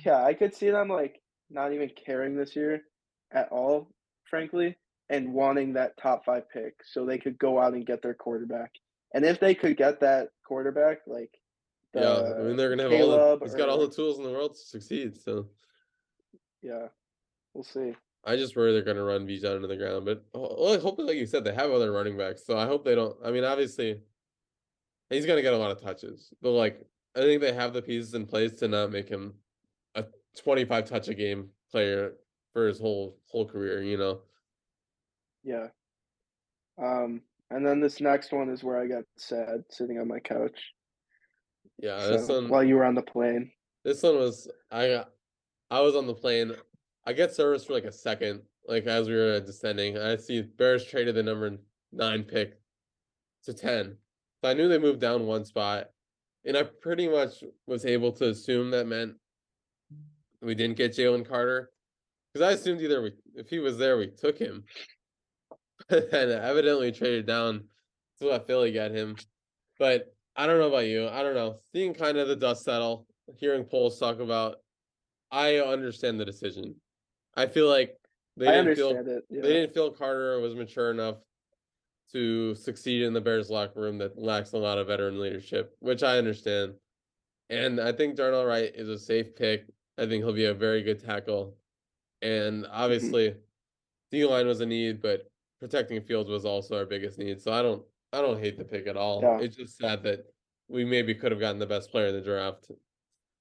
Yeah, 0.05 0.23
I 0.25 0.35
could 0.35 0.55
see 0.55 0.71
them 0.71 0.89
like 0.89 1.23
not 1.51 1.73
even 1.73 1.89
caring 1.91 2.37
this 2.37 2.55
year 2.57 2.83
at 3.31 3.49
all, 3.51 3.91
frankly, 4.29 4.77
and 5.09 5.33
wanting 5.33 5.73
that 5.75 5.97
top 5.97 6.25
five 6.25 6.49
pick 6.51 6.83
so 6.85 7.05
they 7.05 7.19
could 7.19 7.39
go 7.39 7.59
out 7.59 7.75
and 7.75 7.87
get 7.87 8.03
their 8.03 8.15
quarterback. 8.15 8.73
And 9.15 9.25
if 9.25 9.39
they 9.41 9.55
could 9.55 9.77
get 9.77 10.01
that 10.01 10.31
quarterback, 10.45 11.07
like 11.07 11.31
the, 11.95 12.01
yeah, 12.01 12.35
I 12.39 12.43
mean, 12.43 12.57
they're 12.57 12.69
gonna 12.71 12.83
have 12.83 12.93
all. 12.93 12.99
Caleb 12.99 13.39
The, 13.41 13.47
he's 13.47 13.55
got 13.55 13.69
all 13.69 13.81
or- 13.83 13.87
the 13.87 13.95
tools 13.95 14.19
in 14.19 14.25
the 14.25 14.31
world 14.33 14.55
to 14.55 14.59
succeed. 14.61 15.17
So 15.17 15.49
yeah, 16.63 16.89
we'll 17.55 17.65
see. 17.65 17.95
I 18.25 18.37
just 18.37 18.57
worry 18.57 18.73
they're 18.73 18.83
gonna 18.83 19.03
run 19.03 19.27
Bijan 19.27 19.57
into 19.57 19.69
the 19.69 19.77
ground. 19.77 20.05
But 20.05 20.25
well, 20.35 20.79
hopefully, 20.81 21.09
like 21.09 21.16
you 21.16 21.27
said, 21.27 21.45
they 21.45 21.55
have 21.55 21.71
other 21.71 21.93
running 21.93 22.16
backs. 22.16 22.45
So 22.45 22.59
I 22.59 22.66
hope 22.66 22.85
they 22.85 22.95
don't. 22.95 23.16
I 23.25 23.31
mean, 23.31 23.45
obviously, 23.45 24.01
he's 25.11 25.27
gonna 25.27 25.43
get 25.43 25.55
a 25.55 25.59
lot 25.59 25.71
of 25.71 25.81
touches, 25.81 26.33
but 26.43 26.51
like 26.51 26.85
I 27.16 27.21
think 27.21 27.41
they 27.41 27.53
have 27.53 27.73
the 27.73 27.83
pieces 27.83 28.14
in 28.14 28.27
place 28.27 28.53
to 28.55 28.69
not 28.69 28.93
make 28.93 29.09
him 29.09 29.35
a 29.95 30.05
twenty-five 30.37 30.85
touch 30.85 31.09
a 31.09 31.14
game 31.14 31.49
player 31.71 32.14
for 32.53 32.66
his 32.66 32.79
whole 32.79 33.19
whole 33.27 33.47
career. 33.47 33.83
You 33.83 33.97
know. 33.97 34.21
Yeah. 35.45 35.69
Um, 36.81 37.23
and 37.51 37.66
then 37.66 37.81
this 37.81 38.01
next 38.01 38.33
one 38.33 38.51
is 38.51 38.62
where 38.62 38.79
I 38.79 38.87
got 38.87 39.05
sad 39.16 39.64
sitting 39.71 39.99
on 39.99 40.09
my 40.09 40.21
couch. 40.21 40.73
Yeah, 41.79 42.07
this 42.07 42.29
one. 42.29 42.49
while 42.49 42.64
you 42.64 42.77
were 42.77 42.85
on 42.85 42.95
the 42.95 43.03
plane. 43.03 43.51
This 43.85 44.03
one 44.03 44.16
was 44.16 44.49
I 44.71 44.89
got 44.89 45.11
I 45.71 45.81
was 45.81 45.95
on 45.95 46.07
the 46.07 46.14
plane. 46.14 46.53
I 47.09 47.15
get 47.15 47.35
service 47.35 47.65
for 47.65 47.73
like 47.73 47.87
a 47.87 47.93
second, 47.93 48.43
like 48.67 48.85
as 48.85 49.09
we 49.09 49.15
were 49.15 49.41
descending. 49.41 49.97
I 49.97 50.17
see 50.17 50.43
Bears 50.43 50.85
traded 50.85 51.15
the 51.15 51.23
number 51.23 51.57
nine 51.91 52.23
pick 52.23 52.61
to 53.45 53.55
ten. 53.55 53.97
So 54.43 54.51
I 54.51 54.53
knew 54.53 54.69
they 54.69 54.77
moved 54.77 55.01
down 55.01 55.25
one 55.25 55.47
spot. 55.47 55.87
And 56.45 56.55
I 56.55 56.65
pretty 56.65 57.09
much 57.09 57.43
was 57.67 57.87
able 57.87 58.13
to 58.13 58.29
assume 58.29 58.71
that 58.73 58.87
meant 58.87 59.15
we 60.43 60.55
didn't 60.55 60.77
get 60.77 60.93
Jalen 60.93 61.27
Carter. 61.27 61.71
Because 62.35 62.47
I 62.47 62.53
assumed 62.53 62.83
either 62.83 63.01
we 63.01 63.13
if 63.35 63.49
he 63.49 63.59
was 63.59 63.79
there, 63.79 63.97
we 63.97 64.09
took 64.09 64.37
him. 64.37 64.65
and 65.89 66.13
evidently 66.13 66.93
traded 66.93 67.25
down 67.25 67.65
to 68.21 68.29
let 68.29 68.47
Philly 68.47 68.71
get 68.71 68.91
him. 68.91 69.17
But 69.79 70.15
I 70.37 70.47
don't 70.47 70.59
know 70.59 70.69
about 70.69 70.85
you. 70.85 71.09
I 71.09 71.23
don't 71.23 71.35
know. 71.35 71.57
Seeing 71.73 71.95
kind 71.95 72.19
of 72.19 72.29
the 72.29 72.37
dust 72.37 72.65
settle, 72.65 73.07
hearing 73.39 73.65
Poles 73.65 73.99
talk 73.99 74.21
about, 74.21 74.57
I 75.31 75.57
understand 75.57 76.21
the 76.21 76.27
decision. 76.27 76.75
I 77.37 77.47
feel 77.47 77.68
like 77.68 77.97
they 78.37 78.47
I 78.47 78.53
didn't 78.53 78.76
feel 78.76 78.91
it. 78.91 79.24
Yeah. 79.31 79.43
they 79.43 79.53
didn't 79.53 79.74
feel 79.74 79.91
Carter 79.91 80.41
was 80.41 80.55
mature 80.55 80.91
enough 80.91 81.16
to 82.12 82.55
succeed 82.55 83.03
in 83.03 83.12
the 83.12 83.20
Bears 83.20 83.51
locker 83.51 83.81
room 83.81 83.99
that 83.99 84.18
lacks 84.18 84.53
a 84.53 84.59
lot 84.59 84.79
of 84.79 84.87
veteran 84.87 85.20
leadership, 85.20 85.76
which 85.81 86.03
I 86.03 86.18
understand. 86.18 86.74
And 87.51 87.81
I 87.81 87.93
think 87.93 88.16
Darnell 88.16 88.45
Wright 88.45 88.72
is 88.74 88.89
a 88.89 88.99
safe 88.99 89.35
pick. 89.35 89.66
I 89.99 90.07
think 90.07 90.24
he'll 90.24 90.33
be 90.33 90.47
a 90.47 90.55
very 90.55 90.83
good 90.83 91.05
tackle. 91.05 91.57
And 92.22 92.64
mm-hmm. 92.64 92.72
obviously, 92.72 93.35
D 94.11 94.24
line 94.24 94.47
was 94.47 94.61
a 94.61 94.66
need, 94.66 95.03
but 95.03 95.31
protecting 95.61 96.01
Fields 96.01 96.31
was 96.31 96.45
also 96.45 96.76
our 96.76 96.87
biggest 96.87 97.18
need. 97.18 97.41
So 97.41 97.53
I 97.53 97.62
don't 97.62 97.83
I 98.12 98.20
don't 98.20 98.41
hate 98.41 98.59
the 98.59 98.64
pick 98.64 98.87
at 98.87 98.97
all. 98.97 99.20
Yeah. 99.22 99.39
It's 99.41 99.57
just 99.57 99.76
sad 99.76 100.03
that 100.05 100.26
we 100.68 100.85
maybe 100.85 101.14
could 101.14 101.33
have 101.33 101.41
gotten 101.41 101.59
the 101.59 101.66
best 101.66 101.91
player 101.91 102.07
in 102.07 102.14
the 102.14 102.20
draft. 102.20 102.70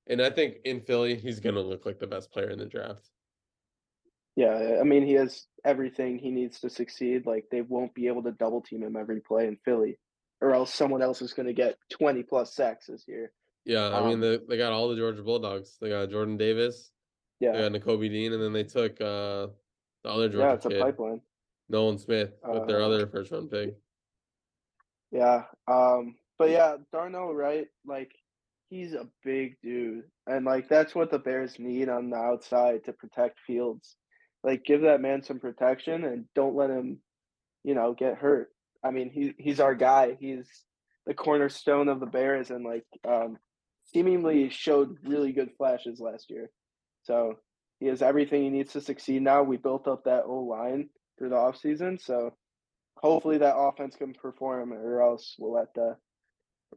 And 0.07 0.21
I 0.21 0.29
think 0.29 0.57
in 0.65 0.81
Philly, 0.81 1.15
he's 1.15 1.39
gonna 1.39 1.61
look 1.61 1.85
like 1.85 1.99
the 1.99 2.07
best 2.07 2.31
player 2.31 2.49
in 2.49 2.59
the 2.59 2.65
draft. 2.65 3.09
Yeah, 4.37 4.77
I 4.79 4.83
mean, 4.83 5.05
he 5.05 5.13
has 5.15 5.47
everything 5.65 6.19
he 6.19 6.31
needs 6.31 6.61
to 6.61 6.69
succeed. 6.69 7.25
Like 7.25 7.45
they 7.51 7.61
won't 7.61 7.95
be 7.95 8.07
able 8.07 8.23
to 8.23 8.31
double 8.31 8.61
team 8.61 8.83
him 8.83 8.95
every 8.95 9.19
play 9.19 9.47
in 9.47 9.57
Philly, 9.65 9.99
or 10.41 10.53
else 10.53 10.73
someone 10.73 11.01
else 11.01 11.21
is 11.23 11.33
going 11.33 11.47
to 11.47 11.53
get 11.53 11.77
twenty 11.89 12.23
plus 12.23 12.55
sacks 12.55 12.87
this 12.87 13.05
year. 13.07 13.33
Yeah, 13.65 13.87
I 13.87 14.01
mean 14.03 14.15
Um, 14.15 14.21
they, 14.21 14.37
they 14.47 14.57
got 14.57 14.73
all 14.73 14.89
the 14.89 14.95
Georgia 14.95 15.23
Bulldogs. 15.23 15.77
They 15.81 15.89
got 15.89 16.09
Jordan 16.11 16.37
Davis, 16.37 16.91
they 17.41 17.47
Yeah, 17.47 17.67
got 17.67 17.71
Nakobe 17.73 18.09
Dean, 18.09 18.33
and 18.33 18.41
then 18.41 18.53
they 18.53 18.63
took 18.63 19.01
uh 19.01 19.47
the 20.03 20.09
other 20.09 20.29
Georgia 20.29 20.47
yeah, 20.49 20.53
it's 20.53 20.65
a 20.65 20.69
pipeline. 20.69 21.21
Nolan 21.69 21.97
Smith, 21.97 22.33
with 22.45 22.67
their 22.67 22.81
Uh, 22.81 22.85
other 22.85 23.07
first 23.07 23.31
round 23.31 23.51
pick. 23.51 23.75
Yeah, 25.11 25.45
um, 25.67 26.15
but 26.37 26.49
yeah, 26.51 26.77
Darnell 26.91 27.33
Wright, 27.33 27.67
like 27.85 28.13
he's 28.69 28.93
a 28.93 29.09
big 29.23 29.57
dude, 29.61 30.05
and 30.27 30.45
like 30.45 30.69
that's 30.69 30.93
what 30.95 31.11
the 31.11 31.19
Bears 31.19 31.59
need 31.59 31.89
on 31.89 32.09
the 32.09 32.17
outside 32.17 32.85
to 32.85 32.93
protect 32.93 33.39
Fields. 33.47 33.97
Like, 34.47 34.63
give 34.63 34.83
that 34.83 35.01
man 35.01 35.23
some 35.23 35.39
protection 35.39 36.05
and 36.05 36.23
don't 36.33 36.55
let 36.55 36.69
him, 36.69 36.99
you 37.65 37.75
know, 37.75 37.93
get 37.93 38.15
hurt. 38.17 38.49
I 38.81 38.91
mean, 38.91 39.09
he 39.09 39.33
he's 39.37 39.59
our 39.59 39.75
guy. 39.75 40.15
He's 40.17 40.47
the 41.05 41.13
cornerstone 41.13 41.89
of 41.89 41.99
the 41.99 42.05
Bears, 42.05 42.49
and 42.49 42.63
like, 42.63 42.85
um, 43.05 43.37
seemingly 43.93 44.49
showed 44.49 44.99
really 45.03 45.33
good 45.33 45.49
flashes 45.57 45.99
last 45.99 46.29
year. 46.29 46.49
So 47.03 47.39
he 47.81 47.87
has 47.87 48.01
everything 48.01 48.43
he 48.43 48.49
needs 48.49 48.71
to 48.73 48.79
succeed 48.81 49.21
now. 49.21 49.43
We 49.43 49.57
built 49.57 49.85
up 49.85 50.05
that 50.05 50.23
O 50.25 50.39
line 50.43 50.89
through 51.19 51.29
the 51.29 51.35
offseason, 51.35 52.01
so 52.01 52.33
hopefully 52.97 53.39
that 53.39 53.57
offense 53.57 53.97
can 53.97 54.13
perform, 54.13 54.71
or 54.71 55.01
else 55.01 55.35
we'll 55.37 55.57
have 55.57 55.73
to 55.73 55.97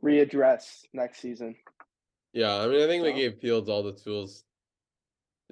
readdress 0.05 0.81
next 0.93 1.21
season. 1.21 1.55
Yeah, 2.33 2.57
I 2.57 2.67
mean, 2.67 2.83
I 2.83 2.87
think 2.89 3.05
we 3.05 3.11
So- 3.11 3.17
gave 3.17 3.39
Fields 3.39 3.69
all 3.69 3.85
the 3.85 3.93
tools, 3.93 4.45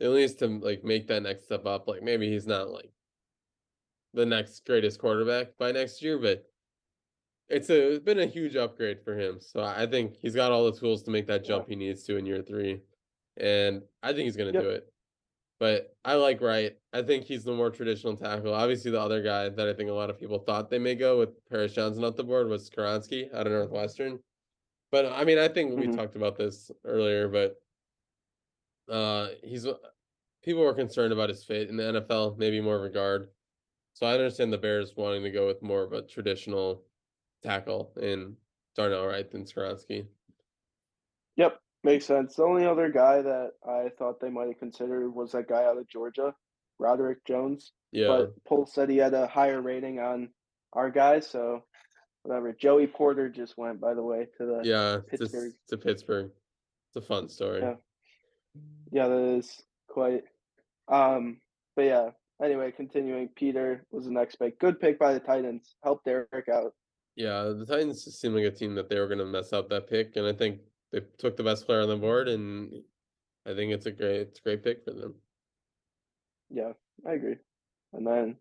at 0.01 0.11
least 0.11 0.39
to 0.41 0.47
like 0.47 0.85
make 0.85 1.07
that 1.09 1.23
next 1.23 1.45
step 1.45 1.67
up. 1.67 1.89
Like 1.89 2.03
maybe 2.03 2.29
he's 2.31 2.47
not 2.47 2.71
like 2.71 2.91
the 4.15 4.27
next 4.27 4.65
greatest 4.65 4.99
quarterback 4.99 5.57
by 5.59 5.73
next 5.73 6.03
year, 6.03 6.19
but 6.19 6.45
it's 7.49 7.71
a 7.71 7.93
it's 7.95 8.05
been 8.05 8.21
a 8.21 8.27
huge 8.27 8.57
upgrade 8.57 9.01
for 9.03 9.19
him. 9.19 9.41
So 9.41 9.63
I 9.63 9.87
think 9.87 10.17
he's 10.21 10.35
got 10.35 10.53
all 10.53 10.71
the 10.71 10.79
tools 10.79 11.03
to 11.05 11.11
make 11.11 11.27
that 11.27 11.45
jump 11.45 11.69
he 11.69 11.77
needs 11.77 12.03
to 12.05 12.17
in 12.17 12.27
year 12.27 12.43
three, 12.43 12.83
and 13.37 13.83
I 14.03 14.09
think 14.13 14.25
he's 14.25 14.37
gonna 14.37 14.53
Yep. 14.53 14.63
do 14.63 14.69
it. 14.71 14.93
But 15.61 15.97
I 16.05 16.15
like 16.15 16.41
Wright. 16.41 16.79
I 16.93 17.03
think 17.03 17.25
he's 17.25 17.43
the 17.43 17.53
more 17.53 17.71
traditional 17.71 18.17
tackle. 18.17 18.55
Obviously, 18.55 18.93
the 18.93 19.01
other 19.01 19.23
guy 19.23 19.49
that 19.49 19.69
I 19.69 19.73
think 19.75 19.91
a 19.91 19.95
lot 19.95 20.09
of 20.09 20.19
people 20.19 20.39
thought 20.39 20.71
they 20.71 20.79
may 20.79 20.95
go 20.95 21.19
with 21.19 21.45
Paris 21.47 21.73
Johnson 21.73 22.05
off 22.05 22.15
the 22.15 22.23
board 22.23 22.49
was 22.49 22.71
Skoronski 22.71 23.33
out 23.35 23.47
of 23.47 23.53
Northwestern. 23.53 24.21
But 24.93 25.07
I 25.07 25.25
mean, 25.25 25.39
I 25.39 25.49
think 25.49 25.77
we 25.77 25.87
Mhm. 25.89 25.97
talked 25.97 26.15
about 26.17 26.37
this 26.37 26.71
earlier, 26.85 27.29
but 27.29 27.61
uh 28.91 29.29
he's 29.43 29.67
people 30.43 30.63
were 30.63 30.75
concerned 30.75 31.13
about 31.13 31.29
his 31.29 31.45
fit 31.45 31.69
in 31.69 31.77
the 31.77 31.83
NFL, 31.83 32.39
maybe 32.39 32.61
more 32.61 32.77
of 32.77 32.85
a 32.85 32.89
guard. 32.89 33.29
So 33.95 34.07
I 34.07 34.15
understand 34.15 34.53
the 34.53 34.59
Bears 34.59 34.95
wanting 34.97 35.23
to 35.25 35.31
go 35.31 35.47
with 35.47 35.63
more 35.63 35.83
of 35.83 35.93
a 35.93 36.03
traditional 36.03 36.85
tackle 37.43 37.93
in 38.01 38.37
Darnell 38.77 39.07
Wright 39.07 39.31
than 39.31 39.45
Skoronski. 39.45 40.07
Yep, 41.37 41.61
makes 41.85 42.07
sense. 42.07 42.37
The 42.37 42.45
only 42.45 42.65
other 42.65 42.91
guy 42.91 43.23
that 43.23 43.53
I 43.69 43.91
thought 43.99 44.21
they 44.21 44.31
might 44.31 44.49
have 44.49 44.59
considered 44.59 45.11
was 45.11 45.33
that 45.33 45.49
guy 45.49 45.65
out 45.65 45.79
of 45.79 45.89
Georgia, 45.89 46.35
Broderick 46.79 47.25
Jones. 47.27 47.73
Yeah. 47.93 48.09
But 48.09 48.45
Poles 48.45 48.73
said 48.73 48.89
he 48.89 48.99
had 48.99 49.15
a 49.15 49.27
higher 49.27 49.61
rating 49.61 49.99
on 49.99 50.29
our 50.73 50.91
guys, 50.91 51.29
so 51.29 51.65
whatever. 52.23 52.53
Joey 52.53 52.87
Porter 52.87 53.29
just 53.29 53.57
went, 53.59 53.81
by 53.81 53.95
the 53.95 54.03
way, 54.03 54.29
to 54.39 54.47
the 54.47 54.61
yeah, 54.65 54.99
Pittsburgh. 55.09 55.31
Pittsburgh. 55.31 55.53
to 55.69 55.77
Pittsburgh. 55.77 56.31
It's 56.89 57.05
a 57.05 57.07
fun 57.07 57.29
story. 57.29 57.61
Yeah. 57.61 57.75
Yeah, 58.91 59.09
that 59.09 59.37
is 59.39 59.63
quite. 59.89 60.25
Um, 60.89 61.39
but 61.77 61.83
yeah. 61.83 62.11
Anyway, 62.43 62.71
continuing. 62.71 63.29
Peter 63.35 63.85
was 63.91 64.05
the 64.05 64.13
next 64.13 64.37
pick. 64.37 64.61
Good 64.61 64.79
pick 64.81 64.99
by 64.99 65.13
the 65.13 65.21
Titans. 65.21 65.75
Helped 65.83 66.05
Derrick 66.05 66.49
out. 66.53 66.73
Yeah, 67.17 67.53
the 67.59 67.67
Titans 67.67 68.05
seemed 68.05 68.37
like 68.37 68.45
a 68.45 68.51
team 68.51 68.77
that 68.77 68.89
they 68.89 68.99
were 69.01 69.09
going 69.09 69.19
to 69.19 69.27
mess 69.27 69.53
up 69.53 69.69
that 69.71 69.89
pick, 69.89 70.15
and 70.15 70.25
I 70.25 70.33
think 70.33 70.61
they 70.93 71.01
took 71.19 71.37
the 71.37 71.43
best 71.43 71.67
player 71.67 71.83
on 71.83 71.89
the 71.89 71.97
board, 71.97 72.29
and 72.29 72.73
I 73.45 73.55
think 73.55 73.73
it's 73.73 73.87
a 73.87 73.91
great, 73.91 74.21
it's 74.21 74.39
a 74.39 74.43
great 74.43 74.63
pick 74.63 74.85
for 74.85 74.93
them. 74.93 75.17
Yeah, 76.49 76.73
I 77.05 77.15
agree. 77.15 77.37
And 77.93 78.07
then, 78.07 78.37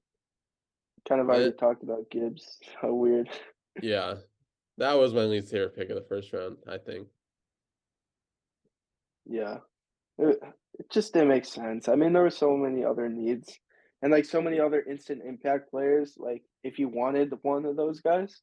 kind 1.10 1.22
of 1.22 1.28
already 1.28 1.54
talked 1.54 1.82
about 1.82 2.12
Gibbs. 2.12 2.60
How 2.82 2.94
weird. 2.94 3.30
Yeah, 3.82 4.16
that 4.78 4.94
was 4.94 5.12
my 5.12 5.24
least 5.24 5.50
favorite 5.50 5.76
pick 5.76 5.90
of 5.90 5.96
the 5.96 6.06
first 6.08 6.32
round. 6.32 6.58
I 6.68 6.78
think. 6.78 7.08
Yeah, 9.26 9.58
it, 10.18 10.40
it 10.80 10.92
just 10.92 11.14
didn't 11.14 11.30
make 11.30 11.46
sense. 11.46 11.88
I 11.88 11.96
mean, 11.96 12.14
there 12.14 12.24
were 12.24 12.30
so 12.30 12.56
many 12.56 12.84
other 12.84 13.10
needs, 13.10 13.60
and 14.02 14.12
like 14.12 14.26
so 14.26 14.42
many 14.42 14.60
other 14.60 14.84
instant 14.90 15.22
impact 15.28 15.72
players. 15.72 16.14
Like, 16.18 16.44
if 16.64 16.80
you 16.80 16.88
wanted 16.88 17.34
one 17.42 17.66
of 17.66 17.76
those 17.76 18.02
guys, 18.02 18.42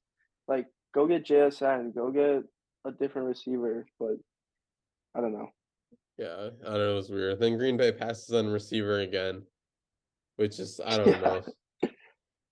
like 0.48 0.66
go 0.94 1.06
get 1.06 1.26
JSN, 1.26 1.94
go 1.94 2.10
get 2.10 2.42
a 2.84 2.92
different 2.92 3.28
receiver. 3.28 3.86
But 3.98 4.16
I 5.14 5.20
don't 5.20 5.32
know. 5.32 5.48
Yeah, 6.18 6.50
I 6.62 6.70
don't 6.70 6.74
know. 6.74 6.92
It 6.92 6.96
was 6.96 7.10
weird. 7.10 7.40
Then 7.40 7.58
Green 7.58 7.76
Bay 7.76 7.92
passes 7.92 8.32
on 8.32 8.46
receiver 8.48 9.00
again, 9.00 9.42
which 10.36 10.58
is 10.58 10.80
I 10.84 10.96
don't 10.96 11.22
know. 11.22 11.42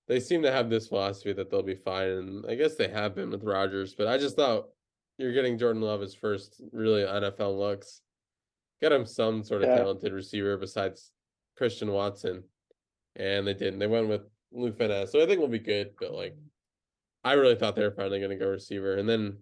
They 0.08 0.20
seem 0.20 0.42
to 0.42 0.52
have 0.52 0.68
this 0.68 0.88
philosophy 0.88 1.32
that 1.32 1.50
they'll 1.50 1.62
be 1.62 1.76
fine, 1.76 2.08
and 2.08 2.46
I 2.46 2.54
guess 2.54 2.74
they 2.74 2.88
have 2.88 3.14
been 3.14 3.30
with 3.30 3.44
Rodgers. 3.44 3.94
But 3.94 4.08
I 4.08 4.18
just 4.18 4.36
thought 4.36 4.66
you're 5.16 5.32
getting 5.32 5.56
Jordan 5.56 5.80
Love 5.80 6.00
his 6.00 6.14
first 6.14 6.60
really 6.72 7.02
NFL 7.02 7.56
looks. 7.58 8.02
Get 8.82 8.92
him 8.92 9.06
some 9.06 9.44
sort 9.44 9.62
of 9.62 9.68
Yeah. 9.68 9.76
talented 9.76 10.12
receiver 10.12 10.56
besides 10.58 11.12
Christian 11.56 11.92
Watson, 11.92 12.42
and 13.14 13.46
they 13.46 13.54
didn't. 13.54 13.78
They 13.78 13.86
went 13.86 14.08
with 14.08 14.76
Van 14.76 14.88
Ness, 14.90 15.12
so 15.12 15.22
I 15.22 15.26
think 15.26 15.38
we'll 15.38 15.48
be 15.48 15.60
good. 15.60 15.94
But 15.98 16.12
like, 16.12 16.36
I 17.22 17.34
really 17.34 17.54
thought 17.54 17.76
they 17.76 17.84
were 17.84 17.92
finally 17.92 18.18
going 18.18 18.36
to 18.36 18.44
go 18.44 18.50
receiver, 18.50 18.96
and 18.96 19.08
then 19.08 19.38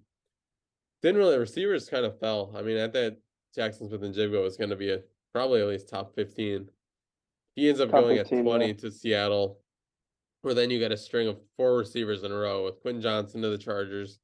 didn't 1.03 1.19
really. 1.19 1.39
Receivers 1.39 1.89
kind 1.89 2.05
of 2.05 2.21
fell. 2.21 2.53
I 2.55 2.61
mean, 2.61 2.77
I 2.79 2.89
thought 2.89 3.17
Jaxon 3.57 3.89
Smith-Njigba 3.89 4.43
was 4.43 4.59
going 4.59 4.71
to 4.71 4.77
be 4.77 4.91
a 4.91 5.03
probably 5.33 5.63
at 5.63 5.69
least 5.69 5.89
top 5.89 6.15
fifteen. 6.15 6.71
He 7.57 7.69
ends 7.69 7.81
up 7.81 7.91
Top 7.91 8.03
going 8.03 8.19
15, 8.19 8.39
at 8.39 8.45
yeah. 8.45 8.51
twenty 8.51 8.75
to 8.75 8.91
Seattle, 8.91 9.61
where 10.43 10.53
then 10.53 10.71
you 10.71 10.79
got 10.79 10.93
a 10.93 10.97
string 10.99 11.29
of 11.29 11.41
four 11.57 11.79
receivers 11.79 12.25
in 12.25 12.31
a 12.31 12.37
row 12.37 12.67
with 12.67 12.81
Quentin 12.83 13.01
Johnston 13.01 13.41
to 13.41 13.49
the 13.49 13.59
Chargers, 13.59 14.19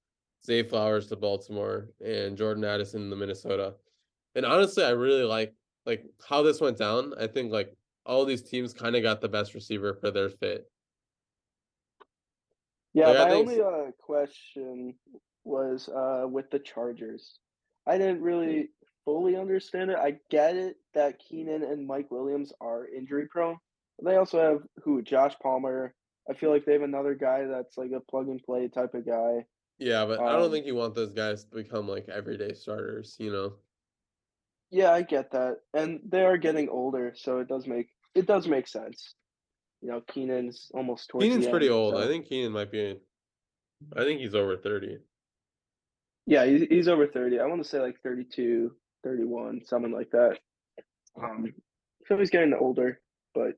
Zay 0.44 0.62
Flowers 0.62 1.06
to 1.08 1.16
Baltimore, 1.16 1.88
and 2.04 2.36
Jordan 2.36 2.64
Addison 2.64 3.08
to 3.08 3.16
Minnesota. 3.16 3.76
And 4.37 4.47
honestly, 4.47 4.84
I 4.84 4.91
really 4.91 5.24
like 5.24 5.55
like 5.87 6.05
how 6.28 6.43
this 6.45 6.61
went 6.61 6.78
down. 6.78 7.14
I 7.18 7.26
think 7.26 7.53
like 7.53 7.76
all 8.07 8.24
these 8.24 8.43
teams 8.43 8.74
kind 8.74 8.97
of 8.97 9.03
got 9.03 9.20
the 9.20 9.28
best 9.28 9.55
receiver 9.55 9.95
for 9.95 10.12
their 10.12 10.30
fit. 10.30 10.70
Yeah, 12.95 13.09
Like, 13.09 13.18
my 13.18 13.28
think 13.28 13.49
only 13.49 13.61
uh, 13.61 13.93
question 14.01 14.95
was 15.45 15.89
uh, 15.89 16.26
with 16.28 16.51
the 16.51 16.59
Chargers. 16.59 17.39
I 17.87 17.99
didn't 17.99 18.22
really 18.22 18.70
fully 19.05 19.37
understand 19.37 19.91
it. 19.91 19.99
I 19.99 20.18
get 20.30 20.57
it 20.57 20.76
that 20.95 21.18
Keenan 21.18 21.62
and 21.62 21.87
Mike 21.87 22.11
Williams 22.11 22.53
are 22.61 22.87
injury 22.89 23.28
prone. 23.28 23.59
But 23.99 24.11
they 24.11 24.16
also 24.16 24.41
have 24.41 24.62
who? 24.84 25.03
Josh 25.03 25.34
Palmer. 25.43 25.95
I 26.28 26.34
feel 26.34 26.51
like 26.51 26.64
they 26.64 26.72
have 26.72 26.82
another 26.82 27.14
guy 27.14 27.45
that's 27.45 27.78
like 27.78 27.93
a 27.93 28.01
plug 28.01 28.28
and 28.28 28.43
play 28.43 28.68
type 28.68 28.95
of 28.95 29.07
guy. 29.07 29.47
Yeah, 29.78 30.07
but 30.07 30.24
I 30.26 30.32
don't 30.37 30.45
Um, 30.47 30.51
think 30.51 30.66
you 30.66 30.74
want 30.74 30.95
those 30.95 31.12
guys 31.12 31.45
to 31.45 31.55
become 31.55 31.87
like 31.89 32.09
everyday 32.09 32.55
starters, 32.55 33.16
you 33.18 33.30
know. 33.30 33.59
Yeah, 34.70 34.92
I 34.92 35.02
get 35.02 35.30
that, 35.32 35.58
and 35.74 36.00
they 36.08 36.24
are 36.24 36.36
getting 36.36 36.68
older, 36.68 37.12
so 37.16 37.38
it 37.38 37.48
does 37.48 37.66
make 37.66 37.88
it 38.14 38.26
does 38.26 38.48
make 38.48 38.66
sense. 38.66 39.14
You 39.82 39.90
know, 39.90 40.02
Keenan's 40.12 40.70
almost 40.74 41.08
towards 41.08 41.24
Keenan's 41.24 41.44
the 41.44 41.50
pretty 41.50 41.66
end, 41.66 41.74
old. 41.74 41.94
I 41.94 42.06
think 42.06 42.28
Keenan 42.28 42.52
might 42.52 42.72
be 42.72 42.98
I 43.96 44.04
think 44.04 44.20
he's 44.20 44.34
over 44.34 44.56
30. 44.56 44.98
Yeah, 46.26 46.44
he's, 46.44 46.62
he's 46.68 46.88
over 46.88 47.06
30. 47.06 47.38
I 47.38 47.46
want 47.46 47.62
to 47.62 47.68
say 47.68 47.80
like 47.80 48.00
32, 48.02 48.72
31, 49.04 49.62
something 49.64 49.92
like 49.92 50.10
that. 50.10 50.38
Um, 51.22 51.52
so 52.06 52.18
he's 52.18 52.30
getting 52.30 52.54
older, 52.54 53.00
but 53.34 53.52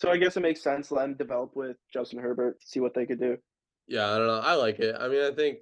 so 0.00 0.10
I 0.10 0.16
guess 0.16 0.36
it 0.36 0.40
makes 0.40 0.62
sense. 0.62 0.90
Let 0.90 1.04
him 1.04 1.14
develop 1.14 1.54
with 1.54 1.76
Justin 1.92 2.18
Herbert, 2.18 2.58
see 2.64 2.80
what 2.80 2.94
they 2.94 3.06
could 3.06 3.20
do. 3.20 3.36
Yeah, 3.86 4.10
I 4.10 4.18
don't 4.18 4.26
know. 4.26 4.40
I 4.40 4.54
like 4.54 4.80
it. 4.80 4.96
I 4.98 5.08
mean, 5.08 5.22
I 5.22 5.34
think 5.34 5.58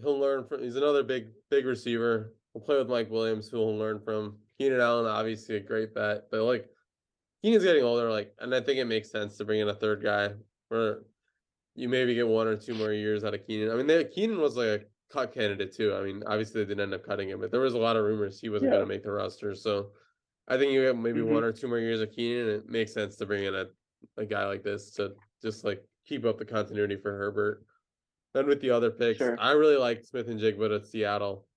he'll 0.00 0.20
learn 0.20 0.46
from. 0.46 0.62
He's 0.62 0.76
another 0.76 1.02
big, 1.02 1.28
big 1.50 1.64
receiver. 1.64 2.34
We'll 2.54 2.62
play 2.64 2.78
with 2.78 2.88
Mike 2.88 3.10
Williams, 3.10 3.48
who 3.48 3.58
will 3.58 3.76
learn 3.76 4.00
from. 4.00 4.38
Keenan 4.58 4.80
Allen, 4.80 5.06
obviously 5.10 5.56
a 5.56 5.60
great 5.60 5.92
bet, 5.94 6.30
but 6.30 6.44
like 6.44 6.70
Keenan's 7.42 7.64
getting 7.64 7.82
older, 7.82 8.08
like, 8.08 8.32
and 8.38 8.54
I 8.54 8.60
think 8.60 8.78
it 8.78 8.84
makes 8.84 9.10
sense 9.10 9.36
to 9.38 9.44
bring 9.44 9.58
in 9.58 9.68
a 9.68 9.74
third 9.74 10.00
guy 10.00 10.30
where 10.68 11.02
you 11.74 11.88
maybe 11.88 12.14
get 12.14 12.28
one 12.28 12.46
or 12.46 12.56
two 12.56 12.72
more 12.74 12.92
years 12.92 13.24
out 13.24 13.34
of 13.34 13.44
Keenan. 13.44 13.72
I 13.72 13.74
mean, 13.74 13.88
they, 13.88 14.04
Keenan 14.04 14.38
was 14.40 14.56
like 14.56 14.68
a 14.68 14.80
cut 15.12 15.34
candidate 15.34 15.74
too. 15.74 15.92
I 15.96 16.02
mean, 16.02 16.22
obviously 16.28 16.62
they 16.62 16.68
didn't 16.68 16.82
end 16.84 16.94
up 16.94 17.04
cutting 17.04 17.28
him, 17.30 17.40
but 17.40 17.50
there 17.50 17.60
was 17.60 17.74
a 17.74 17.78
lot 17.78 17.96
of 17.96 18.04
rumors 18.04 18.40
he 18.40 18.48
wasn't 18.48 18.70
Yeah. 18.70 18.76
going 18.78 18.88
to 18.88 18.94
make 18.94 19.02
the 19.02 19.10
roster. 19.10 19.56
So 19.56 19.90
I 20.46 20.56
think 20.56 20.70
you 20.72 20.82
have 20.82 20.96
maybe 20.96 21.18
Mhm. 21.20 21.32
one 21.34 21.42
or 21.42 21.50
two 21.50 21.66
more 21.66 21.80
years 21.80 22.00
of 22.00 22.12
Keenan, 22.12 22.48
and 22.48 22.62
it 22.62 22.68
makes 22.68 22.92
sense 22.92 23.16
to 23.16 23.26
bring 23.26 23.42
in 23.42 23.56
a, 23.56 23.66
a 24.16 24.24
guy 24.24 24.46
like 24.46 24.62
this 24.62 24.92
to 24.92 25.16
just 25.42 25.64
like 25.64 25.84
keep 26.06 26.24
up 26.24 26.38
the 26.38 26.44
continuity 26.44 26.94
for 26.96 27.10
Herbert. 27.10 27.64
Then 28.34 28.46
with 28.46 28.60
the 28.60 28.70
other 28.70 28.92
picks, 28.92 29.18
Sure. 29.18 29.36
I 29.40 29.50
really 29.50 29.76
like 29.76 30.04
Smith-Njigba 30.04 30.76
at 30.76 30.86
Seattle. 30.86 31.48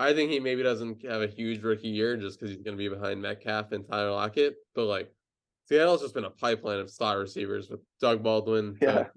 I 0.00 0.14
think 0.14 0.30
he 0.30 0.40
maybe 0.40 0.62
doesn't 0.62 1.04
have 1.04 1.20
a 1.20 1.26
huge 1.26 1.62
rookie 1.62 1.88
year 1.88 2.16
just 2.16 2.40
because 2.40 2.54
he's 2.54 2.62
going 2.62 2.76
to 2.76 2.82
be 2.82 2.88
behind 2.88 3.20
Metcalf 3.20 3.72
and 3.72 3.86
Tyler 3.86 4.12
Lockett. 4.12 4.56
But 4.74 4.86
like 4.86 5.12
Seattle's 5.68 6.00
just 6.00 6.14
been 6.14 6.24
a 6.24 6.30
pipeline 6.30 6.78
of 6.78 6.90
slot 6.90 7.18
receivers 7.18 7.68
with 7.68 7.80
Doug 8.00 8.22
Baldwin, 8.22 8.78
Yeah. 8.80 9.08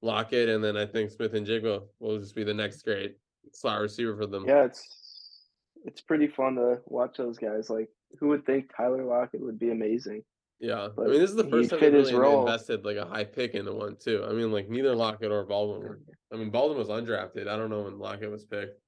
Lockett, 0.00 0.48
and 0.48 0.62
then 0.62 0.76
I 0.76 0.86
think 0.86 1.10
Smith-Njigba 1.10 1.82
will 2.00 2.18
just 2.18 2.34
be 2.34 2.44
the 2.44 2.54
next 2.54 2.82
great 2.82 3.16
slot 3.52 3.80
receiver 3.80 4.16
for 4.16 4.26
them. 4.26 4.44
Yeah, 4.46 4.64
it's 4.64 5.48
it's 5.84 6.00
pretty 6.00 6.28
fun 6.28 6.54
to 6.54 6.80
watch 6.86 7.16
those 7.16 7.38
guys. 7.38 7.68
Like, 7.68 7.88
who 8.18 8.28
would 8.28 8.46
think 8.46 8.70
Tyler 8.76 9.04
Lockett 9.04 9.40
would 9.40 9.58
be 9.58 9.70
amazing? 9.70 10.22
Yeah, 10.60 10.88
I 10.96 11.00
mean, 11.02 11.20
this 11.20 11.30
is 11.30 11.36
the 11.36 11.48
first 11.48 11.70
time 11.70 11.80
they 11.80 11.90
really 11.90 12.38
invested 12.38 12.84
like 12.84 12.96
a 12.96 13.04
high 13.04 13.24
pick 13.24 13.54
in 13.54 13.64
the 13.64 13.74
one 13.74 13.96
too. 13.96 14.24
I 14.28 14.32
mean, 14.32 14.52
like 14.52 14.68
neither 14.68 14.94
Lockett 14.94 15.32
or 15.32 15.44
Baldwin 15.44 15.82
were. 15.82 16.00
I 16.32 16.36
mean, 16.36 16.50
Baldwin 16.50 16.78
was 16.78 16.88
undrafted. 16.88 17.48
I 17.48 17.56
don't 17.56 17.68
know 17.68 17.82
when 17.82 17.98
Lockett 17.98 18.30
was 18.30 18.44
picked. 18.44 18.80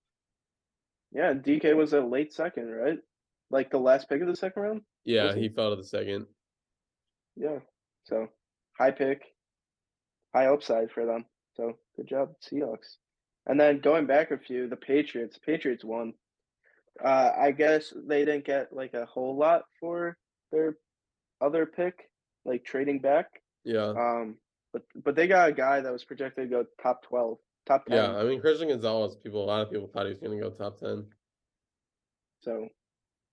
Yeah, 1.15 1.33
DK 1.33 1.77
was 1.77 1.93
a 1.93 2.01
late 2.01 2.33
second, 2.33 2.71
right? 2.71 2.99
Like 3.51 3.71
the 3.71 3.79
last 3.79 4.09
pick 4.09 4.21
of 4.21 4.27
the 4.27 4.37
second 4.37 4.63
round. 4.63 4.83
Yeah, 5.05 5.35
he? 5.35 5.43
he 5.43 5.49
fell 5.49 5.71
to 5.71 5.77
the 5.77 5.85
second. 5.85 6.27
Yeah. 7.37 7.61
So 8.05 8.29
high 8.79 8.91
pick, 8.91 9.23
high 10.35 10.47
upside 10.47 10.91
for 10.91 11.07
them. 11.07 11.25
So 11.57 11.79
good 11.97 12.09
job, 12.09 12.35
Seahawks. 12.43 12.97
And 13.47 13.61
then 13.61 13.81
going 13.81 14.07
back 14.07 14.31
a 14.31 14.39
few, 14.39 14.69
the 14.69 14.77
Patriots. 14.77 15.39
Patriots 15.39 15.85
won. 15.85 16.15
Uh, 17.03 17.31
I 17.39 17.51
guess 17.53 17.93
they 18.07 18.25
didn't 18.25 18.47
get 18.47 18.73
like 18.73 18.95
a 18.95 19.07
whole 19.07 19.37
lot 19.37 19.63
for 19.81 20.17
their 20.51 20.77
other 21.41 21.67
pick, 21.67 22.09
like 22.45 22.65
trading 22.65 23.01
back. 23.01 23.27
Yeah. 23.65 23.89
Um, 23.89 24.37
but 24.73 24.83
but 25.05 25.15
they 25.15 25.27
got 25.27 25.49
a 25.49 25.53
guy 25.53 25.81
that 25.81 25.93
was 25.93 26.05
projected 26.05 26.51
to 26.51 26.57
go 26.57 26.67
top 26.83 27.03
twelve, 27.03 27.39
top 27.67 27.87
ten. 27.87 27.97
Yeah. 27.97 28.17
I 28.17 28.25
mean, 28.25 28.41
Christian 28.41 28.69
Gonzalez, 28.69 29.17
people, 29.17 29.45
a 29.45 29.47
lot 29.47 29.63
of 29.63 29.71
people 29.71 29.89
thought 29.89 30.07
he 30.07 30.11
was 30.13 30.21
going 30.21 30.39
to 30.39 30.45
go 30.45 30.51
top 30.51 30.79
10. 30.79 31.05
So, 32.43 32.69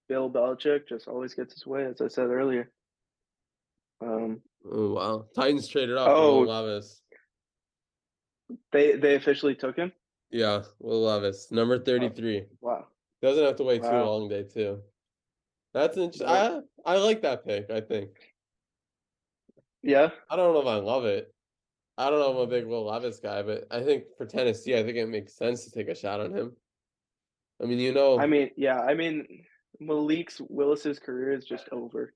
Bill 0.08 0.30
Belichick 0.30 0.88
just 0.88 1.08
always 1.08 1.34
gets 1.34 1.54
his 1.54 1.66
way, 1.66 1.86
as 1.86 2.02
I 2.02 2.08
said 2.08 2.28
earlier. 2.28 2.72
Um, 4.02 4.42
Oh, 4.70 4.94
wow. 4.94 5.26
Titans 5.36 5.68
traded 5.68 5.98
up. 5.98 6.08
Oh. 6.10 6.42
Will 6.42 6.48
Levis. 6.48 7.02
they 8.72 8.96
they 8.96 9.16
officially 9.16 9.56
took 9.56 9.76
him. 9.76 9.92
Yeah. 10.30 10.64
Will 10.80 11.02
Levis, 11.02 11.52
number 11.52 11.80
33. 11.80 12.46
Wow. 12.62 12.86
Doesn't 13.22 13.44
have 13.44 13.56
to 13.58 13.64
wait 13.64 13.82
too 13.82 13.90
long 13.90 14.30
day, 14.30 14.44
too. 14.44 14.82
That's 15.74 15.98
interesting. 15.98 16.28
I, 16.28 16.60
I 16.86 16.98
like 16.98 17.22
that 17.22 17.46
pick, 17.46 17.70
I 17.70 17.82
think. 17.82 18.10
Yeah. 19.84 20.10
I 20.30 20.36
don't 20.36 20.54
know 20.54 20.62
if 20.62 20.68
I 20.68 20.76
love 20.76 21.06
it. 21.06 21.34
I 22.02 22.10
don't 22.10 22.20
know 22.20 22.32
I'm 22.32 22.38
a 22.38 22.48
big 22.48 22.66
Will 22.66 22.86
Levis 22.86 23.20
guy, 23.20 23.44
but 23.44 23.66
I 23.70 23.84
think 23.84 24.06
for 24.18 24.26
Tennessee, 24.26 24.76
I 24.76 24.84
think 24.84 24.98
it 24.98 25.06
makes 25.08 25.36
sense 25.36 25.66
to 25.66 25.72
take 25.72 25.88
a 25.88 25.94
shot 25.96 26.20
on 26.20 26.34
him. 26.34 26.54
I 27.62 27.66
mean, 27.68 27.78
you 27.78 27.94
know, 27.94 28.20
I 28.20 28.26
mean, 28.26 28.50
yeah. 28.58 28.80
I 28.82 28.96
mean, 28.96 29.46
Malik's 29.80 30.42
Willis's 30.50 30.98
career 30.98 31.32
is 31.32 31.46
just 31.46 31.70
over. 31.72 32.14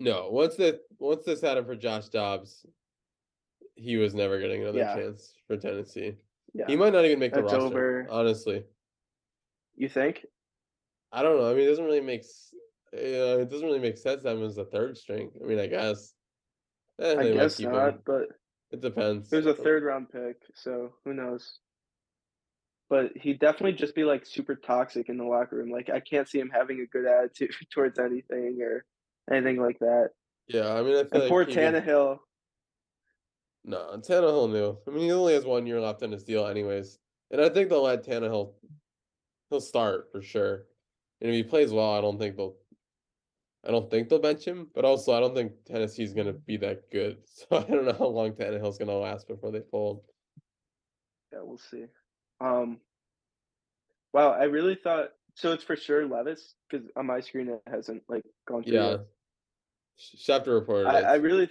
no, 0.00 0.30
once 0.30 0.56
that 0.56 0.80
once 0.98 1.24
this 1.26 1.42
happened 1.42 1.66
for 1.66 1.76
Josh 1.76 2.08
Dobbs, 2.08 2.64
he 3.74 3.98
was 3.98 4.14
never 4.14 4.40
getting 4.40 4.62
another 4.62 4.78
Yeah. 4.78 4.94
chance 4.94 5.34
for 5.46 5.58
Tennessee. 5.58 6.16
Yeah. 6.54 6.64
He 6.66 6.76
might 6.76 6.94
not 6.94 7.04
even 7.04 7.18
make 7.18 7.34
the 7.34 7.42
That's 7.42 7.52
roster. 7.52 7.66
over. 7.66 8.06
Honestly, 8.10 8.64
You 9.76 9.88
think? 9.90 10.24
I 11.12 11.22
don't 11.22 11.36
know. 11.38 11.50
I 11.50 11.54
mean, 11.54 11.64
it 11.64 11.68
doesn't 11.68 11.84
really 11.84 12.00
make 12.00 12.24
you 12.94 13.12
know, 13.12 13.38
it 13.40 13.50
doesn't 13.50 13.66
really 13.66 13.78
make 13.78 13.98
sense 13.98 14.22
that 14.22 14.28
have 14.30 14.38
him 14.38 14.44
as 14.44 14.56
a 14.56 14.64
third 14.64 14.96
string. 14.96 15.30
I 15.42 15.46
mean, 15.46 15.58
I 15.58 15.66
guess. 15.66 16.14
Eh, 16.98 17.14
I 17.18 17.32
guess 17.32 17.60
not, 17.60 17.94
him. 17.94 18.00
but 18.06 18.28
It 18.72 18.80
depends. 18.80 19.28
There's 19.28 19.46
a 19.46 19.54
third 19.54 19.82
round 19.82 20.10
pick, 20.10 20.36
so 20.54 20.94
who 21.04 21.12
knows? 21.12 21.58
But 22.88 23.16
he'd 23.16 23.38
definitely 23.38 23.74
just 23.74 23.94
be 23.94 24.04
like 24.04 24.26
super 24.26 24.54
toxic 24.54 25.08
in 25.08 25.18
the 25.18 25.24
locker 25.24 25.56
room. 25.56 25.70
Like 25.70 25.90
I 25.90 26.00
can't 26.00 26.28
see 26.28 26.38
him 26.38 26.50
having 26.52 26.80
a 26.80 26.86
good 26.86 27.06
attitude 27.06 27.54
towards 27.74 27.98
anything 27.98 28.60
or 28.62 28.84
anything 29.30 29.60
like 29.60 29.78
that. 29.80 30.10
Yeah, 30.48 30.72
I 30.74 30.82
mean, 30.82 30.96
I 30.96 31.04
feel 31.04 31.08
And 31.12 31.22
like 31.22 31.28
poor 31.28 31.44
Tannehill. 31.44 32.18
No, 33.64 33.96
Tannehill 33.98 34.50
knew. 34.50 34.78
I 34.88 34.90
mean, 34.90 35.04
he 35.04 35.12
only 35.12 35.34
has 35.34 35.44
one 35.44 35.66
year 35.66 35.80
left 35.80 36.02
on 36.02 36.10
his 36.10 36.24
deal, 36.24 36.46
anyways. 36.46 36.98
And 37.30 37.40
I 37.40 37.48
think 37.48 37.68
they'll 37.68 37.82
let 37.84 38.04
Tannehill. 38.04 38.52
He'll 39.50 39.60
start 39.60 40.10
for 40.10 40.20
sure. 40.20 40.64
And 41.20 41.30
if 41.30 41.34
he 41.34 41.42
plays 41.42 41.72
well, 41.72 41.92
I 41.92 42.00
don't 42.00 42.18
think 42.18 42.36
they'll. 42.36 42.56
I 43.64 43.70
don't 43.70 43.88
think 43.90 44.08
they'll 44.08 44.18
bench 44.18 44.44
him, 44.44 44.68
but 44.74 44.84
also 44.84 45.12
I 45.12 45.20
don't 45.20 45.34
think 45.34 45.52
Tennessee's 45.64 46.12
gonna 46.12 46.32
be 46.32 46.56
that 46.58 46.90
good. 46.90 47.18
So 47.26 47.58
I 47.58 47.62
don't 47.62 47.84
know 47.84 47.92
how 47.92 48.06
long 48.06 48.32
Tannehill's 48.32 48.78
gonna 48.78 48.92
last 48.92 49.28
before 49.28 49.52
they 49.52 49.62
fold. 49.70 50.02
Yeah, 51.32 51.40
we'll 51.42 51.58
see. 51.58 51.86
Um, 52.40 52.78
wow, 54.12 54.32
I 54.32 54.44
really 54.44 54.74
thought 54.74 55.10
so. 55.34 55.52
It's 55.52 55.64
for 55.64 55.76
sure 55.76 56.06
Levis 56.06 56.54
because 56.68 56.86
on 56.96 57.06
my 57.06 57.20
screen 57.20 57.48
it 57.48 57.62
hasn't 57.70 58.02
like 58.08 58.24
gone 58.48 58.64
through. 58.64 58.74
Yeah, 58.74 58.96
Schefter 59.98 60.54
reported 60.54 60.88
I. 60.88 61.00
I 61.00 61.14
really, 61.14 61.48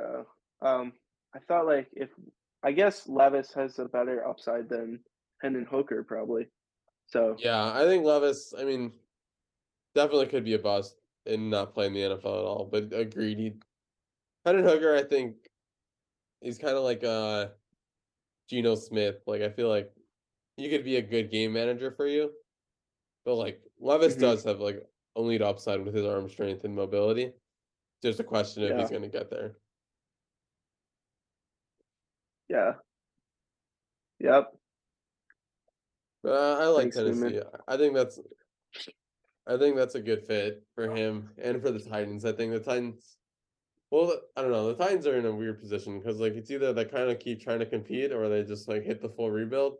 uh, 0.00 0.22
um, 0.66 0.92
I 1.34 1.38
thought 1.46 1.66
like 1.66 1.88
if 1.92 2.08
I 2.62 2.72
guess 2.72 3.06
Levis 3.06 3.52
has 3.54 3.78
a 3.78 3.84
better 3.84 4.26
upside 4.26 4.68
than 4.70 5.00
Hendon 5.42 5.66
Hooker 5.70 6.02
probably. 6.02 6.48
So 7.06 7.36
Yeah, 7.38 7.72
I 7.72 7.84
think 7.84 8.04
Levis. 8.04 8.54
I 8.58 8.64
mean, 8.64 8.92
definitely 9.94 10.26
could 10.26 10.44
be 10.44 10.54
a 10.54 10.58
bust 10.58 10.96
and 11.26 11.50
not 11.50 11.74
play 11.74 11.86
in 11.86 11.92
the 11.94 12.00
NFL 12.00 12.18
at 12.38 12.44
all. 12.44 12.68
But 12.70 12.92
agreed. 12.92 13.38
He, 13.38 13.54
Hendon 14.44 14.64
Hooker, 14.64 14.94
I 14.94 15.02
think, 15.02 15.36
he's 16.40 16.58
kind 16.58 16.76
of 16.76 16.84
like 16.84 17.02
uh, 17.04 17.48
Geno 18.48 18.74
Smith. 18.74 19.16
Like 19.26 19.42
I 19.42 19.50
feel 19.50 19.68
like 19.68 19.90
he 20.56 20.68
could 20.68 20.84
be 20.84 20.96
a 20.96 21.02
good 21.02 21.30
game 21.30 21.52
manager 21.52 21.90
for 21.90 22.06
you, 22.06 22.32
but 23.24 23.34
like 23.36 23.62
Levis 23.80 24.16
Mhm. 24.16 24.20
does 24.20 24.44
have 24.44 24.60
like 24.60 24.86
elite 25.16 25.42
upside 25.42 25.84
with 25.84 25.94
his 25.94 26.04
arm 26.06 26.28
strength 26.28 26.64
and 26.64 26.74
mobility. 26.74 27.32
Just 28.02 28.20
a 28.20 28.24
question 28.24 28.64
if 28.64 28.76
he's 28.76 28.90
going 28.90 29.02
to 29.02 29.08
get 29.08 29.30
there. 29.30 29.56
yeah, 32.48 32.74
yep, 34.18 34.52
uh, 36.26 36.58
I 36.60 36.66
like 36.66 36.92
Thanks. 36.92 36.96
Tennessee. 36.96 37.40
I 37.66 37.76
think 37.76 37.94
that's 37.94 38.20
I 39.46 39.56
think 39.58 39.76
that's 39.76 39.94
a 39.94 40.00
good 40.00 40.22
fit 40.26 40.62
for 40.74 40.88
him 40.90 41.30
and 41.38 41.60
for 41.60 41.70
the 41.70 41.78
Titans. 41.80 42.24
I 42.24 42.32
think 42.32 42.52
the 42.52 42.60
Titans 42.60 43.16
well, 43.90 44.18
I 44.36 44.42
don't 44.42 44.50
know. 44.50 44.72
The 44.72 44.82
Titans 44.82 45.06
are 45.06 45.16
in 45.16 45.26
a 45.26 45.32
weird 45.34 45.60
position 45.60 45.98
because 46.00 46.18
like 46.18 46.34
it's 46.34 46.50
either 46.50 46.72
they 46.72 46.84
kind 46.84 47.10
of 47.10 47.18
keep 47.20 47.40
trying 47.42 47.60
to 47.60 47.66
compete 47.66 48.12
or 48.12 48.28
they 48.28 48.42
just 48.42 48.66
like 48.68 48.82
hit 48.82 49.00
the 49.00 49.08
full 49.10 49.30
rebuild. 49.30 49.76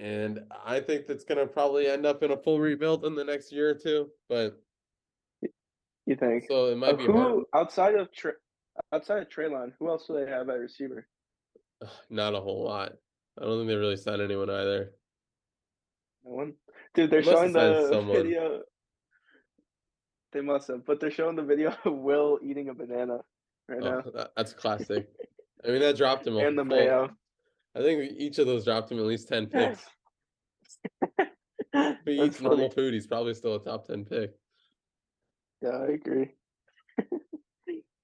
And 0.00 0.40
I 0.64 0.80
think 0.80 1.06
that's 1.06 1.24
gonna 1.24 1.46
probably 1.46 1.86
end 1.88 2.06
up 2.06 2.22
in 2.22 2.30
a 2.30 2.36
full 2.36 2.58
rebuild 2.60 3.04
in 3.04 3.14
the 3.14 3.24
next 3.24 3.52
year 3.52 3.70
or 3.70 3.74
two. 3.74 4.10
But 4.28 4.60
you 6.06 6.16
think? 6.16 6.44
so 6.48 6.66
it 6.66 6.76
might 6.76 6.94
Uh, 6.94 6.96
be 6.96 7.06
hard. 7.06 7.16
who 7.16 7.46
outside 7.54 7.94
of 7.96 8.10
Tre- 8.12 8.32
outside 8.92 9.22
of 9.22 9.28
Treylon, 9.28 9.72
who 9.78 9.88
else 9.88 10.06
do 10.06 10.14
they 10.14 10.30
have 10.30 10.48
at 10.48 10.58
receiver? 10.58 11.06
Not 12.10 12.34
a 12.34 12.40
whole 12.40 12.64
lot. 12.64 12.92
I 13.38 13.44
don't 13.44 13.58
think 13.58 13.68
they 13.68 13.76
really 13.76 13.96
signed 13.96 14.22
anyone 14.22 14.48
either. 14.48 14.94
No 16.24 16.30
one. 16.32 16.54
Dude, 16.94 17.10
they're 17.10 17.22
They 17.22 17.30
showing 17.30 17.52
the 17.52 17.88
someone. 17.90 18.16
video. 18.16 18.62
They 20.34 20.40
must 20.40 20.66
have, 20.68 20.84
but 20.84 20.98
they're 21.00 21.10
showing 21.12 21.36
the 21.36 21.42
video 21.44 21.74
of 21.84 21.94
Will 21.98 22.38
eating 22.42 22.68
a 22.68 22.74
banana 22.74 23.20
right 23.68 23.78
Oh, 23.82 23.88
now, 23.90 24.00
that- 24.14 24.32
that's 24.36 24.52
classic. 24.52 25.08
I 25.64 25.68
mean, 25.68 25.80
that 25.80 25.96
dropped 25.96 26.26
him. 26.26 26.36
and 26.36 26.58
the 26.58 26.62
full- 26.64 26.76
mayo. 26.76 27.10
I 27.76 27.80
think 27.80 28.12
each 28.18 28.38
of 28.38 28.46
those 28.46 28.64
dropped 28.64 28.92
him 28.92 28.98
at 28.98 29.04
least 29.04 29.26
ten 29.28 29.46
picks. 29.46 29.80
If 31.72 31.98
he 32.04 32.20
eats 32.22 32.40
normal 32.40 32.68
funny. 32.68 32.74
food, 32.74 32.94
he's 32.94 33.06
probably 33.06 33.34
still 33.34 33.54
a 33.56 33.64
top 33.64 33.86
ten 33.86 34.04
pick. 34.04 34.32
Yeah, 35.62 35.70
I 35.70 35.86
agree. 35.92 36.30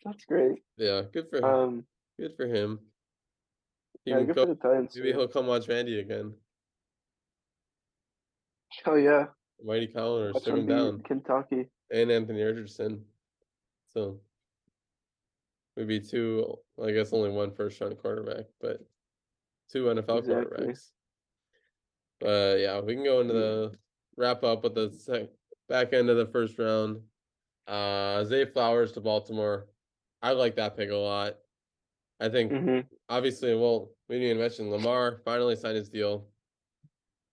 That's 0.04 0.24
great. 0.24 0.58
Yeah, 0.76 1.02
good 1.12 1.26
for 1.30 1.38
him. 1.38 1.44
Um, 1.44 1.84
good 2.18 2.32
for 2.36 2.46
him. 2.46 2.80
He 4.04 4.10
yeah, 4.12 4.22
good 4.22 4.34
go- 4.34 4.46
for 4.46 4.54
the 4.54 4.60
Titans. 4.60 4.96
maybe 4.96 5.12
he'll 5.12 5.28
come 5.28 5.46
watch 5.46 5.68
Randy 5.68 6.00
again. 6.00 6.32
Oh 8.86 8.94
yeah, 8.96 9.26
Mighty 9.62 9.88
Colin 9.88 10.28
or 10.28 10.32
watch 10.32 10.44
sit 10.44 10.54
him 10.54 10.60
him 10.60 10.66
down. 10.66 11.02
Kentucky. 11.02 11.68
And 11.90 12.10
Anthony 12.10 12.42
Richardson. 12.42 13.04
So 13.92 14.20
maybe 15.76 16.00
two 16.00 16.56
I 16.82 16.92
guess 16.92 17.12
only 17.12 17.30
one 17.30 17.50
first 17.52 17.80
round 17.80 17.98
quarterback, 17.98 18.46
but 18.60 18.80
two 19.70 19.84
NFL 19.84 20.18
Exactly. 20.18 20.66
quarterbacks. 20.66 20.90
But 22.20 22.60
yeah, 22.60 22.80
we 22.80 22.94
can 22.94 23.04
go 23.04 23.20
into 23.20 23.32
the 23.34 23.72
wrap 24.16 24.44
up 24.44 24.62
with 24.62 24.74
the 24.74 24.90
sec- 24.92 25.30
back 25.68 25.92
end 25.92 26.08
of 26.10 26.16
the 26.16 26.26
first 26.26 26.58
round. 26.58 27.00
Uh 27.66 28.24
Zay 28.24 28.44
Flowers 28.44 28.92
to 28.92 29.00
Baltimore. 29.00 29.66
I 30.22 30.32
like 30.32 30.56
that 30.56 30.76
pick 30.76 30.90
a 30.90 30.94
lot. 30.96 31.36
I 32.20 32.28
think 32.28 32.52
hmm 32.52 32.80
obviously, 33.08 33.54
well, 33.54 33.90
we 34.08 34.16
didn't 34.16 34.28
even 34.30 34.38
mention 34.42 34.70
Lamar 34.70 35.20
finally 35.24 35.56
signed 35.56 35.76
his 35.76 35.88
deal. 35.88 36.28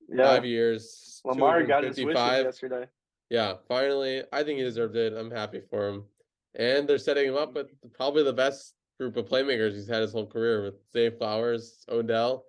Yeah, 0.10 0.24
Five 0.24 0.46
years. 0.46 1.22
Lamar 1.26 1.62
got 1.64 1.84
his 1.84 1.98
wishes 1.98 2.14
255. 2.16 2.46
yesterday. 2.46 2.88
Yeah, 3.30 3.54
finally. 3.68 4.24
I 4.32 4.44
think 4.44 4.58
he 4.58 4.64
deserved 4.64 4.96
it. 4.96 5.14
I'm 5.14 5.32
happy 5.32 5.62
for 5.70 5.88
him. 5.90 6.06
And 6.56 6.88
they're 6.88 6.98
setting 6.98 7.28
him 7.28 7.36
up 7.38 7.54
with 7.54 7.68
probably 7.94 8.24
the 8.24 8.34
best 8.34 8.74
group 9.00 9.18
of 9.18 9.26
playmakers 9.26 9.74
he's 9.74 9.88
had 9.88 10.02
his 10.02 10.12
whole 10.14 10.26
career 10.26 10.64
with 10.64 10.76
Zay 10.92 11.10
Flowers, 11.10 11.84
Odell. 11.90 12.46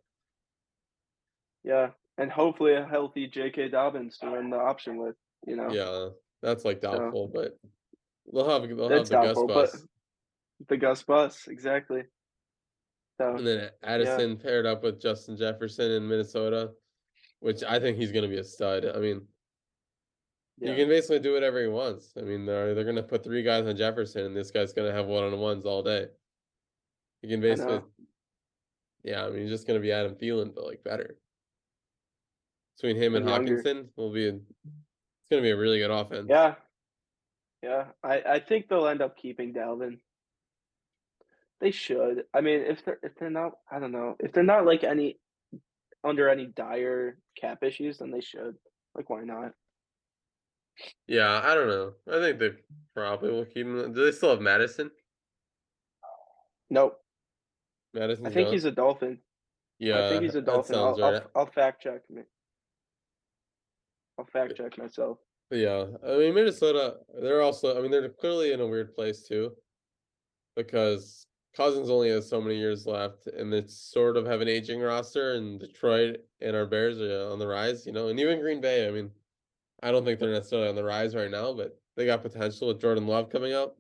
Yeah, 1.65 1.89
and 2.17 2.31
hopefully 2.31 2.75
a 2.75 2.87
healthy 2.87 3.27
J.K. 3.27 3.69
Dobbins 3.69 4.19
to 4.19 4.29
run 4.29 4.51
the 4.51 4.57
option 4.57 4.97
with. 4.97 5.17
You 5.47 5.57
know, 5.57 5.69
Yeah, 5.71 6.09
that's 6.43 6.65
like 6.65 6.81
doubtful, 6.81 7.31
but 7.33 7.59
they'll 8.33 8.49
have 8.49 8.63
they'll 8.69 8.89
have 8.89 9.09
the 9.09 9.15
Gus 9.15 9.27
doubtful, 9.27 9.47
but- 9.47 9.73
bus. 9.73 9.87
the 10.69 10.77
Gus 10.77 11.03
Bus 11.03 11.49
exactly. 11.49 12.03
So 13.21 13.35
And 13.37 13.47
then 13.47 13.71
Addison 13.83 14.37
paired 14.37 14.65
up 14.67 14.83
with 14.85 15.01
Justin 15.01 15.37
Jefferson 15.37 15.91
in 15.91 16.09
Minnesota, 16.09 16.71
which 17.41 17.63
I 17.65 17.79
think 17.81 17.97
he's 17.99 18.13
gonna 18.13 18.29
be 18.29 18.39
a 18.39 18.45
stud. 18.45 18.87
I 18.87 18.99
mean, 18.99 19.27
yeah, 20.61 20.71
You 20.71 20.77
can 20.77 20.89
basically 20.89 21.21
do 21.21 21.33
whatever 21.33 21.61
he 21.61 21.69
wants. 21.69 22.13
I 22.17 22.23
mean, 22.23 22.47
they're 22.47 22.75
they're 22.75 22.85
gonna 22.85 23.03
put 23.03 23.25
three 23.25 23.43
guys 23.43 23.67
on 23.67 23.77
Jefferson, 23.77 24.27
and 24.27 24.37
this 24.37 24.51
guy's 24.51 24.73
gonna 24.73 24.93
have 24.93 25.07
one 25.07 25.25
on 25.25 25.39
ones 25.39 25.67
all 25.67 25.83
day. 25.83 26.07
You 27.23 27.29
can 27.29 27.41
basically, 27.41 27.81
yeah. 29.03 29.25
I 29.25 29.31
mean, 29.31 29.43
he's 29.43 29.51
just 29.51 29.67
gonna 29.67 29.81
be 29.81 29.93
Adam 29.93 30.15
Thielen, 30.15 30.55
but 30.55 30.67
like 30.67 30.83
better. 30.85 31.17
Between 32.77 32.97
him 32.97 33.15
and, 33.15 33.29
And. 33.29 33.47
Hockenson, 33.49 33.89
will 33.97 34.13
be. 34.13 34.29
A, 34.29 34.35
it's 34.35 35.31
gonna 35.31 35.43
be 35.43 35.51
a 35.51 35.57
really 35.57 35.79
good 35.79 35.91
offense. 35.91 36.27
yeah, 36.29 36.55
yeah. 37.63 37.87
I 38.03 38.23
I 38.23 38.41
think 38.41 38.69
they'll 38.69 38.87
end 38.89 39.03
up 39.03 39.17
keeping 39.17 39.53
Dalvin. 39.53 39.99
They 41.61 41.73
should. 41.73 42.25
I 42.33 42.41
mean, 42.41 42.61
if 42.61 42.85
they're 42.85 42.99
if 43.03 43.17
they're 43.19 43.31
not, 43.31 43.53
I 43.71 43.79
don't 43.79 43.93
know. 43.93 44.17
If 44.21 44.33
they're 44.33 44.45
not 44.45 44.65
like 44.65 44.85
any 44.85 45.19
under 46.05 46.29
any 46.29 46.47
dire 46.47 47.19
cap 47.41 47.63
issues, 47.63 47.99
then 47.99 48.11
they 48.11 48.21
should. 48.21 48.57
Like, 48.95 49.11
why 49.11 49.23
not? 49.25 49.53
Yeah, 51.07 51.41
I 51.45 51.55
don't 51.55 51.69
know. 51.69 51.93
I 52.09 52.21
think 52.21 52.39
they 52.39 52.51
probably 52.95 53.31
will 53.31 53.45
keep 53.45 53.67
him. 53.67 53.93
Do 53.93 54.05
they 54.05 54.13
still 54.13 54.31
have 54.31 54.41
Mattison? 54.41 54.91
Nope. 56.71 56.99
Mattison. 57.95 58.27
I 58.27 58.31
think 58.31 58.51
he's 58.51 58.65
a 58.65 58.71
Dolphin. 58.71 59.19
yeah. 59.79 60.07
I 60.07 60.09
think 60.11 60.23
he's 60.23 60.35
a 60.35 60.43
Dolphin. 60.43 60.77
I'll, 60.77 60.97
sounds 60.97 61.01
I'll. 61.35 61.43
I'll 61.43 61.47
fact 61.47 61.83
check 61.83 62.03
me. 62.11 62.23
I'll 64.19 64.27
fact 64.27 64.57
check 64.57 64.77
myself. 64.79 65.19
Yeah, 65.51 65.87
I 66.07 66.19
mean 66.19 66.35
Minnesota, 66.35 66.97
they're 67.23 67.41
also 67.41 67.79
I 67.79 67.81
mean 67.81 67.91
they're 67.91 68.09
clearly 68.09 68.53
in 68.53 68.61
a 68.61 68.67
weird 68.67 68.95
place 68.95 69.23
too. 69.23 69.53
Because 70.57 71.27
Cousins 71.57 71.89
only 71.89 72.11
has 72.11 72.29
so 72.29 72.41
many 72.41 72.57
years 72.57 72.85
left 72.87 73.29
and 73.29 73.55
it's 73.55 73.75
sort 73.75 74.17
of 74.17 74.27
have 74.27 74.41
an 74.41 74.49
aging 74.49 74.81
roster 74.81 75.35
and 75.35 75.59
Detroit 75.59 76.19
and 76.41 76.55
our 76.55 76.67
Bears 76.67 77.01
are 77.01 77.31
on 77.31 77.39
the 77.39 77.47
rise, 77.47 77.87
you 77.87 77.93
know, 77.93 78.09
and 78.09 78.21
even 78.21 78.41
Green 78.41 78.61
Bay, 78.61 78.87
I 78.87 78.91
mean, 78.91 79.11
I 79.83 79.91
don't 79.91 80.05
think 80.05 80.19
they're 80.19 80.31
necessarily 80.33 80.69
on 80.69 80.75
the 80.75 80.85
rise 80.85 81.15
right 81.15 81.31
now, 81.31 81.53
but 81.53 81.81
they 81.97 82.07
got 82.07 82.23
potential 82.23 82.69
with 82.69 82.81
Jordan 82.81 83.07
Love 83.07 83.31
coming 83.31 83.53
up. 83.53 83.77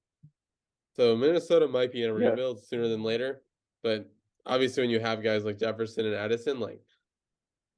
So 0.97 1.17
Minnesota 1.17 1.69
might 1.69 1.93
be 1.93 2.03
in 2.03 2.11
a 2.11 2.19
Yeah. 2.19 2.31
rebuild 2.31 2.65
sooner 2.65 2.89
than 2.89 3.03
later. 3.03 3.43
But 3.83 4.11
obviously 4.47 4.83
when 4.83 4.91
you 4.91 5.01
have 5.01 5.23
guys 5.23 5.45
like 5.45 5.59
Jefferson 5.59 6.07
and 6.07 6.15
Addison, 6.15 6.61
like 6.61 6.83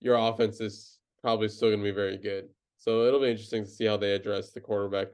your 0.00 0.16
offense 0.16 0.60
is 0.60 1.00
probably 1.20 1.48
still 1.48 1.70
gonna 1.70 1.82
be 1.82 1.90
very 1.90 2.16
good. 2.16 2.48
So 2.76 3.04
it'll 3.06 3.20
be 3.20 3.30
interesting 3.30 3.64
to 3.64 3.70
see 3.70 3.84
how 3.84 3.98
they 3.98 4.14
address 4.14 4.52
the 4.52 4.60
quarterback. 4.60 5.08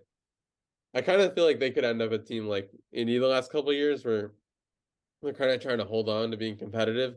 I 0.95 1.03
kind 1.03 1.21
of 1.21 1.35
feel 1.35 1.45
like 1.45 1.59
they 1.59 1.73
could 1.73 1.85
end 1.85 2.01
up 2.01 2.13
a 2.13 2.19
team 2.19 2.47
like 2.47 2.71
Indy 2.93 3.19
the 3.19 3.27
last 3.27 3.51
couple 3.51 3.71
of 3.71 3.77
years 3.77 4.05
where 4.05 4.33
they're 5.23 5.33
kind 5.35 5.51
of 5.51 5.61
trying 5.61 5.79
to 5.79 5.85
hold 5.85 6.09
on 6.09 6.31
to 6.31 6.37
being 6.37 6.57
competitive 6.57 7.17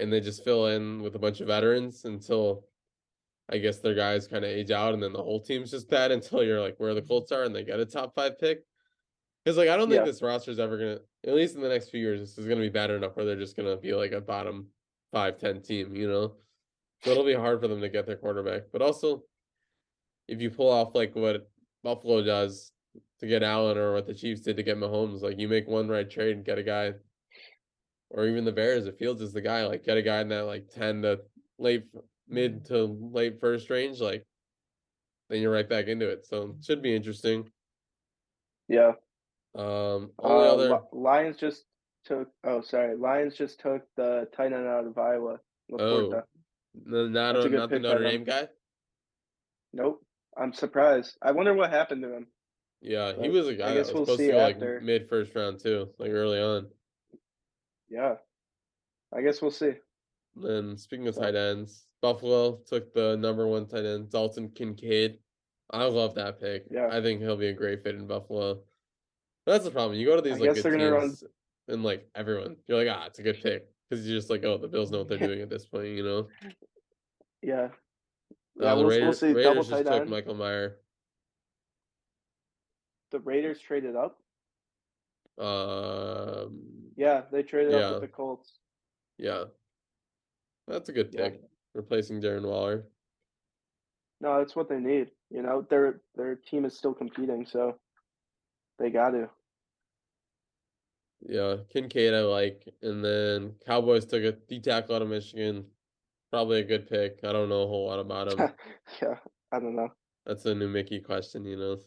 and 0.00 0.12
they 0.12 0.20
just 0.20 0.42
fill 0.42 0.68
in 0.68 1.02
with 1.02 1.14
a 1.14 1.18
bunch 1.18 1.40
of 1.40 1.48
veterans 1.48 2.04
until 2.06 2.66
I 3.50 3.58
guess 3.58 3.78
their 3.80 3.94
guys 3.94 4.26
kind 4.26 4.44
of 4.44 4.50
age 4.50 4.70
out 4.70 4.94
and 4.94 5.02
then 5.02 5.12
the 5.12 5.22
whole 5.22 5.40
team's 5.40 5.70
just 5.70 5.90
bad 5.90 6.10
until 6.16 6.42
you're 6.42 6.60
like 6.60 6.76
where 6.78 6.94
the 6.94 7.02
Colts 7.02 7.32
are 7.32 7.42
and 7.44 7.54
they 7.54 7.64
get 7.64 7.80
a 7.80 7.84
top 7.86 8.14
five 8.14 8.38
pick. 8.38 8.64
Because 9.44 9.58
like 9.58 9.68
I 9.68 9.76
don't 9.76 9.88
think 9.88 10.00
Yeah. 10.00 10.06
this 10.06 10.22
roster 10.22 10.50
is 10.50 10.58
ever 10.58 10.78
gonna 10.78 10.98
at 11.26 11.34
least 11.34 11.54
in 11.54 11.60
the 11.62 11.68
next 11.68 11.90
few 11.90 12.00
years, 12.00 12.20
this 12.20 12.38
is 12.38 12.46
gonna 12.46 12.60
be 12.60 12.68
bad 12.70 12.90
enough 12.90 13.16
where 13.16 13.24
they're 13.26 13.36
just 13.36 13.56
gonna 13.56 13.76
be 13.76 13.92
like 13.94 14.12
a 14.12 14.20
bottom 14.20 14.68
five, 15.12 15.38
ten 15.38 15.60
team, 15.62 15.94
you 15.94 16.08
know? 16.08 16.34
So 17.02 17.10
it'll 17.10 17.24
be 17.24 17.34
hard 17.34 17.60
for 17.60 17.68
them 17.68 17.80
to 17.82 17.88
get 17.88 18.06
their 18.06 18.16
quarterback. 18.16 18.62
But 18.72 18.82
also 18.82 19.24
if 20.26 20.40
you 20.40 20.50
pull 20.50 20.70
off 20.70 20.94
like 20.94 21.14
what 21.14 21.48
Buffalo 21.82 22.22
does 22.24 22.72
to 23.20 23.26
get 23.26 23.42
Allen 23.42 23.76
or 23.76 23.92
what 23.92 24.06
the 24.06 24.14
Chiefs 24.14 24.40
did 24.40 24.56
to 24.56 24.62
get 24.62 24.78
Mahomes, 24.78 25.20
like 25.20 25.38
you 25.38 25.48
make 25.48 25.68
one 25.68 25.86
right 25.88 26.08
trade 26.08 26.36
and 26.36 26.44
get 26.46 26.56
a 26.58 26.62
guy, 26.62 26.94
or 28.08 28.26
even 28.26 28.44
the 28.46 28.52
Bears, 28.52 28.86
if 28.86 28.96
Fields 28.96 29.20
is 29.20 29.32
the 29.34 29.40
guy, 29.42 29.66
like 29.66 29.84
get 29.84 29.98
a 29.98 30.02
guy 30.02 30.20
in 30.22 30.28
that 30.28 30.46
like 30.46 30.68
10 30.68 31.02
to 31.02 31.20
late 31.58 31.84
mid 32.28 32.64
to 32.66 32.84
late 33.12 33.40
first 33.40 33.70
range, 33.70 34.00
like 34.00 34.24
then 35.30 35.40
you're 35.40 35.52
right 35.52 35.68
back 35.68 35.86
into 35.86 36.08
it. 36.08 36.26
So 36.26 36.56
should 36.62 36.82
be 36.82 36.94
interesting. 36.94 37.48
Yeah. 38.68 38.92
Um 39.54 40.10
only 40.18 40.46
Uh, 40.48 40.52
other 40.52 40.80
Lions 40.92 41.36
just 41.36 41.64
took. 42.04 42.28
Oh, 42.42 42.60
sorry. 42.60 42.96
Lions 42.96 43.36
just 43.36 43.60
took 43.60 43.82
the 43.96 44.28
tight 44.36 44.52
end 44.52 44.66
out 44.66 44.86
of 44.86 44.98
Iowa. 44.98 45.38
LaPorta. 45.70 46.22
n- 46.86 47.12
not 47.12 47.36
a, 47.36 47.48
not 47.48 47.70
the 47.70 47.78
Notre. 47.78 48.02
Dame 48.04 48.24
guy. 48.24 48.48
Nope. 49.72 50.04
I'm 50.36 50.52
surprised. 50.52 51.16
I 51.22 51.30
wonder 51.32 51.54
what 51.54 51.70
happened 51.70 52.02
to 52.02 52.12
him. 52.14 52.26
Yeah, 52.80 53.12
he 53.18 53.30
was 53.30 53.46
a 53.48 53.54
guy 53.54 53.68
that 53.68 53.74
guess 53.76 53.86
was 53.86 53.94
we'll 53.94 54.04
supposed 54.04 54.18
to 54.20 54.26
see 54.26 54.32
go 54.32 54.38
like 54.38 54.56
after. 54.56 54.80
mid 54.82 55.08
first 55.08 55.34
round 55.34 55.60
too, 55.60 55.88
like 55.98 56.10
early 56.10 56.40
on. 56.40 56.68
Yeah. 57.88 58.16
I 59.16 59.22
guess 59.22 59.40
we'll 59.40 59.52
see. 59.52 59.72
Then 60.36 60.76
speaking 60.76 61.06
of 61.08 61.14
tight 61.16 61.36
ends, 61.36 61.86
Buffalo 62.04 62.58
took 62.66 62.92
the 62.92 63.16
number 63.16 63.46
one 63.46 63.64
tight 63.66 63.86
end, 63.86 64.10
Dalton 64.10 64.50
Kincaid. 64.50 65.16
I 65.70 65.84
love 65.84 66.14
that 66.16 66.38
pick. 66.38 66.66
Yeah. 66.70 66.88
I 66.92 67.00
think 67.00 67.22
he'll 67.22 67.38
be 67.38 67.46
a 67.46 67.52
great 67.54 67.82
fit 67.82 67.94
in 67.94 68.06
Buffalo. 68.06 68.60
That's 69.46 69.64
the 69.64 69.70
problem. 69.70 69.98
You 69.98 70.04
go 70.04 70.14
to 70.16 70.20
these 70.20 70.34
I 70.34 70.40
like 70.40 70.54
good 70.54 70.64
they're 70.64 70.92
run- 70.92 71.00
teams, 71.08 71.24
and 71.68 71.82
like 71.82 72.06
everyone, 72.14 72.56
you're 72.66 72.76
like, 72.84 72.94
ah, 72.94 73.06
it's 73.06 73.20
a 73.20 73.22
good 73.22 73.40
pick 73.42 73.66
because 73.88 74.06
you're 74.06 74.18
just 74.18 74.28
like, 74.28 74.44
oh, 74.44 74.58
the 74.58 74.68
Bills 74.68 74.90
know 74.90 74.98
what 74.98 75.08
they're 75.08 75.16
doing 75.26 75.40
at 75.40 75.48
this 75.48 75.64
point, 75.64 75.86
you 75.88 76.04
know. 76.04 76.28
Yeah. 77.40 77.54
Uh, 77.54 77.68
Yeah, 78.60 78.74
the 78.74 78.76
we'll, 78.76 78.86
Raiders, 78.90 79.22
we'll. 79.22 79.34
Raiders 79.34 79.68
just 79.68 79.84
took 79.84 79.92
end. 80.02 80.10
Michael 80.10 80.34
Mayer. 80.34 80.76
The 83.12 83.20
Raiders 83.20 83.60
traded 83.60 83.96
up. 83.96 84.18
Um, 85.38 86.60
Yeah, 86.96 87.22
they 87.32 87.42
traded 87.42 87.74
up 87.76 87.92
with 87.92 88.02
the 88.02 88.08
Colts. 88.08 88.58
yeah, 89.16 89.44
that's 90.68 90.90
a 90.90 90.92
good 90.92 91.08
Yeah. 91.14 91.30
Replacing 91.74 92.20
Darren 92.20 92.46
Waller. 92.46 92.84
No, 94.20 94.38
that's 94.38 94.56
what 94.56 94.68
they 94.68 94.78
need. 94.78 95.08
You 95.30 95.42
know, 95.42 95.66
their 95.68 96.00
their 96.14 96.36
team 96.36 96.64
is 96.64 96.76
still 96.76 96.94
competing, 96.94 97.44
so 97.46 97.76
they 98.78 98.90
got 98.90 99.10
to. 99.10 99.28
Yeah, 101.26 101.56
Kincaid 101.72 102.14
I 102.14 102.20
like, 102.20 102.68
and 102.82 103.04
then 103.04 103.54
Cowboys 103.66 104.04
took 104.04 104.22
a 104.22 104.32
D 104.32 104.60
tackle 104.60 104.94
out 104.96 105.02
of 105.02 105.08
Michigan. 105.08 105.64
Probably 106.30 106.60
a 106.60 106.64
good 106.64 106.88
pick. 106.88 107.20
I 107.24 107.32
don't 107.32 107.48
know 107.48 107.62
a 107.62 107.66
whole 107.66 107.86
lot 107.86 107.98
about 107.98 108.28
him. 108.28 108.38
yeah, 109.02 109.16
I 109.52 109.60
don't 109.60 109.76
know. 109.76 109.88
That's 110.26 110.44
a 110.46 110.54
new 110.54 110.68
Mickey 110.68 111.00
question, 111.00 111.44
you 111.44 111.56
know. 111.56 111.78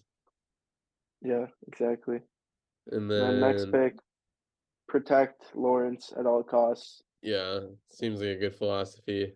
Yeah, 1.22 1.46
exactly. 1.68 2.20
And 2.92 3.10
then 3.10 3.40
then 3.40 3.40
next 3.40 3.72
pick, 3.72 3.96
protect 4.88 5.44
Lawrence 5.56 6.14
at 6.18 6.26
all 6.26 6.44
costs. 6.44 7.04
yeah, 7.22 7.60
seems 7.92 8.22
like 8.22 8.30
a 8.30 8.40
good 8.40 8.56
philosophy. 8.56 9.34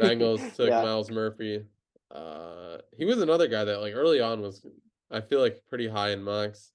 Bengals 0.00 0.40
took 0.56 0.68
yeah, 0.68 0.82
Myles 0.82 1.10
Murphy. 1.10 1.64
Uh, 2.10 2.78
he 2.96 3.04
was 3.04 3.20
another 3.20 3.48
guy 3.48 3.64
that 3.64 3.80
like 3.80 3.94
early 3.94 4.20
on 4.20 4.40
was, 4.40 4.64
I 5.10 5.20
feel 5.20 5.40
like 5.40 5.62
pretty 5.68 5.88
high 5.88 6.10
in 6.10 6.22
mocks. 6.22 6.72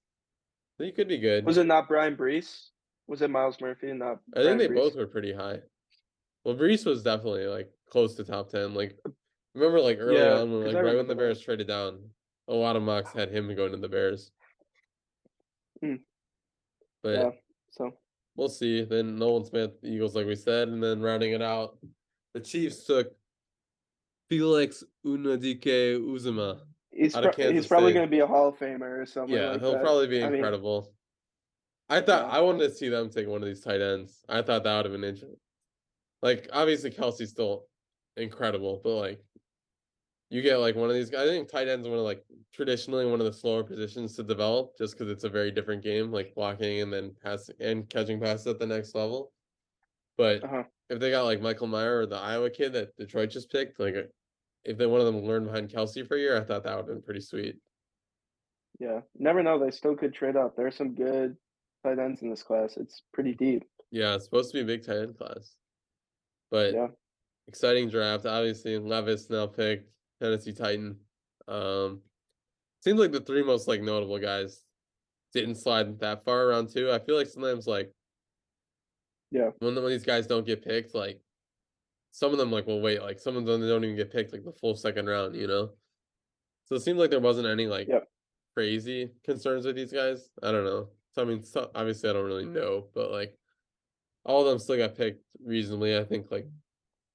He 0.78 0.92
could 0.92 1.08
be 1.08 1.18
good. 1.18 1.46
was 1.46 1.58
it 1.58 1.66
not 1.66 1.88
Bryan 1.88 2.16
Bresee? 2.16 2.70
Was 3.08 3.22
it 3.22 3.30
Myles 3.30 3.58
Murphy 3.62 3.90
and 3.90 4.00
not? 4.00 4.20
I 4.36 4.44
think 4.44 4.58
they 4.60 4.68
Bresee? 4.68 4.76
both 4.76 4.96
were 4.96 5.08
pretty 5.08 5.34
high. 5.34 5.60
Well, 6.44 6.56
Bresee 6.56 6.86
was 6.86 7.04
definitely 7.04 7.48
like 7.48 7.72
close 7.90 8.16
to 8.16 8.24
top 8.24 8.50
ten. 8.50 8.74
Like, 8.74 8.98
remember 9.56 9.80
like 9.80 9.98
early 10.00 10.18
Yeah, 10.18 10.40
on 10.40 10.52
when 10.52 10.66
like 10.74 10.84
right 10.84 10.96
when 10.96 11.08
the. 11.08 11.16
Bears 11.16 11.40
traded 11.40 11.68
down, 11.68 12.00
a 12.48 12.54
lot 12.54 12.76
of 12.76 12.84
mocks 12.84 13.12
had 13.14 13.30
him 13.30 13.54
going 13.56 13.72
to 13.72 13.78
the 13.78 13.88
Bears. 13.90 14.32
Hmm. 15.82 15.96
But 17.02 17.10
Yeah. 17.10 17.30
So 17.72 17.94
we'll 18.36 18.50
see. 18.50 18.84
Then 18.84 19.16
Nolan 19.18 19.46
Smith, 19.46 19.72
Eagles, 19.84 20.16
like 20.16 20.26
we 20.28 20.36
said, 20.36 20.68
and 20.70 20.82
then 20.84 21.02
rounding 21.02 21.34
it 21.34 21.42
out, 21.42 21.78
the 22.34 22.40
Chiefs 22.40 22.86
took 22.86 23.12
Felix 24.30 24.84
Unadike 25.06 25.64
Uzuma. 26.00 26.60
he's 26.92 27.16
Out 27.16 27.26
of 27.26 27.36
pro- 27.36 27.52
he's 27.52 27.68
probably 27.68 27.94
going 27.94 28.06
to 28.06 28.10
be 28.12 28.20
a 28.20 28.28
Hall 28.28 28.50
of 28.50 28.58
Famer 28.58 29.02
or 29.02 29.06
something. 29.06 29.36
Yeah, 29.36 29.52
like 29.52 29.62
he'll 29.62 29.74
that. 29.74 29.82
probably 29.84 30.08
be 30.08 30.22
I 30.24 30.26
mean, 30.28 30.36
incredible. 30.36 30.92
I 31.90 32.02
thought 32.02 32.28
Yeah. 32.28 32.38
I 32.38 32.42
wanted 32.42 32.68
to 32.70 32.74
see 32.74 32.90
them 32.90 33.10
take 33.10 33.28
one 33.28 33.42
of 33.42 33.48
these 33.48 33.62
tight 33.62 33.82
ends. 33.82 34.24
I 34.28 34.42
thought 34.42 34.64
that 34.64 34.76
would 34.78 34.86
have 34.86 34.94
been 34.94 35.04
interesting. 35.04 35.38
Like 36.22 36.50
obviously 36.54 36.90
Kelce's 36.90 37.30
still 37.30 37.66
incredible, 38.18 38.80
but 38.84 38.96
like 38.96 39.20
you 40.30 40.42
get 40.42 40.58
like 40.58 40.76
one 40.76 40.90
of 40.90 40.96
these 40.96 41.10
guys. 41.10 41.30
I 41.30 41.32
think 41.34 41.50
tight 41.52 41.68
ends 41.68 41.86
are 41.86 41.92
one 41.92 42.00
of 42.00 42.06
like 42.06 42.24
traditionally 42.54 43.06
one 43.06 43.20
of 43.20 43.26
the 43.26 43.34
slower 43.34 43.64
positions 43.64 44.16
to 44.16 44.24
develop, 44.24 44.78
just 44.78 44.98
because 44.98 45.12
it's 45.12 45.26
a 45.26 45.30
very 45.30 45.52
different 45.52 45.84
game, 45.84 46.12
like 46.12 46.34
blocking 46.34 46.82
and 46.82 46.92
then 46.92 47.14
passing 47.22 47.56
and 47.60 47.88
catching 47.90 48.20
passes 48.20 48.48
at 48.48 48.58
the 48.60 48.66
next 48.66 48.96
level. 48.96 49.32
But 50.18 50.44
Uh-huh. 50.44 50.64
if 50.90 51.00
they 51.00 51.10
got 51.12 51.24
like 51.24 51.42
Michael 51.42 51.68
Mayer 51.68 52.00
or 52.00 52.06
the 52.06 52.18
Iowa 52.18 52.50
kid 52.50 52.74
that 52.74 52.96
Detroit 52.98 53.30
just 53.32 53.52
picked, 53.52 53.80
like 53.80 53.96
uh, 53.96 54.04
if 54.64 54.78
they 54.78 54.86
one 54.86 55.00
of 55.00 55.06
them 55.06 55.24
learned 55.24 55.46
behind 55.48 55.70
Kelce 55.70 56.08
for 56.08 56.16
a 56.16 56.20
year, 56.20 56.38
I 56.38 56.44
thought 56.44 56.64
that 56.64 56.76
would 56.76 56.88
have 56.88 56.96
been 56.96 57.02
pretty 57.02 57.22
sweet. 57.22 57.58
Yeah, 58.80 59.02
never 59.18 59.44
know. 59.44 59.60
They 59.60 59.72
still 59.72 59.96
could 59.96 60.14
trade 60.14 60.36
up. 60.36 60.56
There's 60.56 60.76
some 60.76 60.96
good 60.96 61.38
tight 61.84 62.00
ends 62.00 62.22
in 62.22 62.30
this 62.30 62.44
class. 62.44 62.78
It's 62.78 63.04
pretty 63.14 63.34
deep. 63.34 63.64
Yeah, 63.92 64.16
it's 64.16 64.26
supposed 64.26 64.52
to 64.52 64.58
be 64.58 64.62
a 64.62 64.78
big 64.78 64.86
tight 64.86 64.98
end 65.00 65.18
class. 65.18 65.56
But 66.50 66.74
Yeah. 66.74 66.88
exciting 67.48 67.90
draft. 67.90 68.26
Obviously, 68.26 68.78
Levis 68.78 69.30
now 69.30 69.48
picked 69.48 69.92
Tennessee 70.22 70.54
Titan. 70.54 71.00
Um, 71.48 72.02
seems 72.82 73.00
like 73.00 73.12
the 73.12 73.20
three 73.22 73.44
most 73.44 73.68
like 73.68 73.82
notable 73.82 74.20
guys 74.20 74.64
didn't 75.34 75.56
slide 75.56 76.00
that 76.00 76.24
far 76.26 76.46
around 76.48 76.70
two. 76.70 76.92
I 76.92 77.00
feel 77.00 77.16
like 77.16 77.28
sometimes 77.28 77.68
like 77.68 77.94
Yeah. 79.34 79.50
when 79.60 79.74
when 79.76 79.90
these 79.90 80.06
guys 80.06 80.28
don't 80.28 80.46
get 80.46 80.64
picked, 80.64 80.94
like 80.94 81.20
some 82.12 82.32
of 82.32 82.38
them 82.38 82.52
like 82.52 82.68
will 82.68 82.82
wait, 82.82 83.02
like 83.02 83.20
some 83.20 83.36
of 83.36 83.46
them 83.46 83.62
don't 83.62 83.84
even 83.84 83.96
get 83.96 84.12
picked 84.12 84.32
like 84.32 84.46
the 84.46 84.52
full 84.54 84.76
second 84.76 85.08
round, 85.08 85.36
you 85.36 85.48
know. 85.48 85.72
So 86.66 86.76
it 86.76 86.82
seems 86.82 87.00
like 87.00 87.10
there 87.10 87.20
wasn't 87.20 87.48
any 87.48 87.66
like 87.68 87.88
Yep. 87.88 88.08
crazy 88.56 89.10
concerns 89.26 89.66
with 89.66 89.76
these 89.76 89.92
guys. 89.92 90.30
I 90.44 90.52
don't 90.52 90.64
know. 90.66 90.90
So 91.14 91.24
I 91.24 91.26
mean, 91.26 91.44
so, 91.44 91.70
obviously 91.74 92.10
I 92.10 92.14
don't 92.14 92.26
really 92.26 92.46
know, 92.46 92.88
but 92.94 93.10
like 93.12 93.36
all 94.24 94.42
of 94.42 94.48
them 94.48 94.60
still 94.60 94.78
got 94.78 94.96
picked 94.96 95.24
reasonably. 95.44 95.98
I 95.98 96.04
think 96.04 96.30
like 96.32 96.48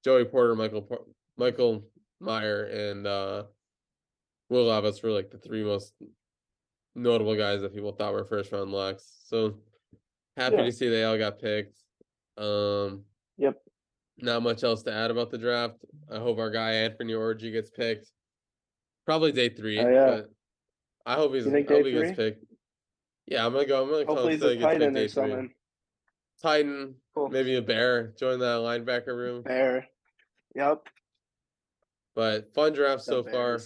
Joey 0.05 0.25
Porter, 0.25 0.57
Michael 0.57 1.07
Michael 1.37 1.85
Mayer, 2.21 2.65
and 2.65 3.07
uh 3.07 3.45
Will 4.51 4.65
Levis 4.65 5.03
were 5.05 5.11
like 5.13 5.31
the 5.31 5.39
three 5.39 5.63
most 5.63 5.95
notable 6.97 7.37
guys 7.37 7.61
that 7.61 7.73
people 7.75 7.93
thought 7.93 8.13
were 8.13 8.25
first 8.25 8.51
round 8.51 8.73
locks. 8.73 9.23
So 9.27 9.59
happy 10.37 10.57
Yeah. 10.57 10.65
to 10.65 10.73
see 10.73 10.89
they 10.89 11.05
all 11.05 11.17
got 11.19 11.39
picked. 11.39 11.79
Um 12.39 13.05
Yep. 13.37 13.61
not 14.19 14.43
much 14.43 14.65
else 14.65 14.83
to 14.85 14.93
add 14.93 15.11
about 15.11 15.31
the 15.31 15.39
draft. 15.39 15.85
I 16.11 16.19
hope 16.19 16.39
our 16.39 16.51
guy 16.51 16.73
Anthony 16.73 17.15
Orgy 17.15 17.51
gets 17.51 17.71
picked. 17.71 18.11
Probably 19.05 19.33
day 19.33 19.49
three. 19.49 19.79
Oh, 19.81 19.89
yeah. 19.89 20.07
But 20.07 20.31
I 21.07 21.15
hope 21.15 21.35
he's 21.35 21.45
You 21.45 21.51
think 21.53 21.71
I 21.71 21.75
hope 21.75 21.87
he 21.87 21.93
gets 21.93 22.09
three? 22.13 22.31
picked. 22.31 22.45
Yeah, 23.27 23.45
I'm 23.45 23.53
gonna 23.53 23.67
go. 23.67 23.83
I'm 23.83 23.91
gonna 23.91 24.05
call 24.05 24.17
Hopefully, 24.17 24.35
him 24.35 24.41
he's 24.41 24.43
a 24.43 24.51
I 24.51 24.55
get 24.55 24.61
to 24.61 24.65
tight 24.67 24.79
my 24.81 24.87
end 24.87 24.97
or 24.97 25.01
day 25.01 25.09
three. 25.09 25.09
something. 25.09 25.55
Titan, 26.41 26.95
Cool. 27.15 27.29
maybe 27.31 27.57
a 27.57 27.63
bear. 27.63 28.09
Join 28.19 28.39
that 28.39 28.61
linebacker 28.61 29.09
room. 29.17 29.43
Bear. 29.43 29.87
Yep. 30.55 30.83
But 32.15 32.53
fun 32.55 32.73
draft 32.73 33.05
the 33.07 33.13
so 33.13 33.25
far. 33.25 33.61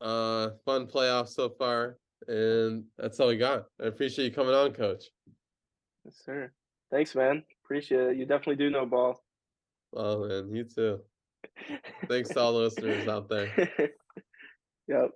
Uh, 0.00 0.50
fun 0.64 0.86
playoffs 0.86 1.28
so 1.30 1.48
far, 1.50 1.98
and 2.26 2.84
that's 2.98 3.20
all 3.20 3.28
we 3.28 3.36
got. 3.36 3.66
I 3.80 3.86
appreciate 3.86 4.24
you 4.26 4.32
coming 4.32 4.54
on, 4.54 4.72
Coach. 4.72 5.04
Yes, 6.04 6.16
sir. 6.24 6.52
Thanks, 6.90 7.14
man. 7.14 7.44
Appreciate 7.70 8.00
it. 8.00 8.16
You 8.16 8.26
definitely 8.26 8.56
do 8.56 8.68
know 8.68 8.84
ball. 8.84 9.22
Oh 9.94 10.26
man, 10.26 10.52
you 10.52 10.64
too. 10.64 11.02
Thanks 12.08 12.30
to 12.30 12.40
all 12.40 12.54
the 12.54 12.58
listeners 12.64 13.06
out 13.06 13.28
there. 13.28 13.48
yep. 14.88 15.10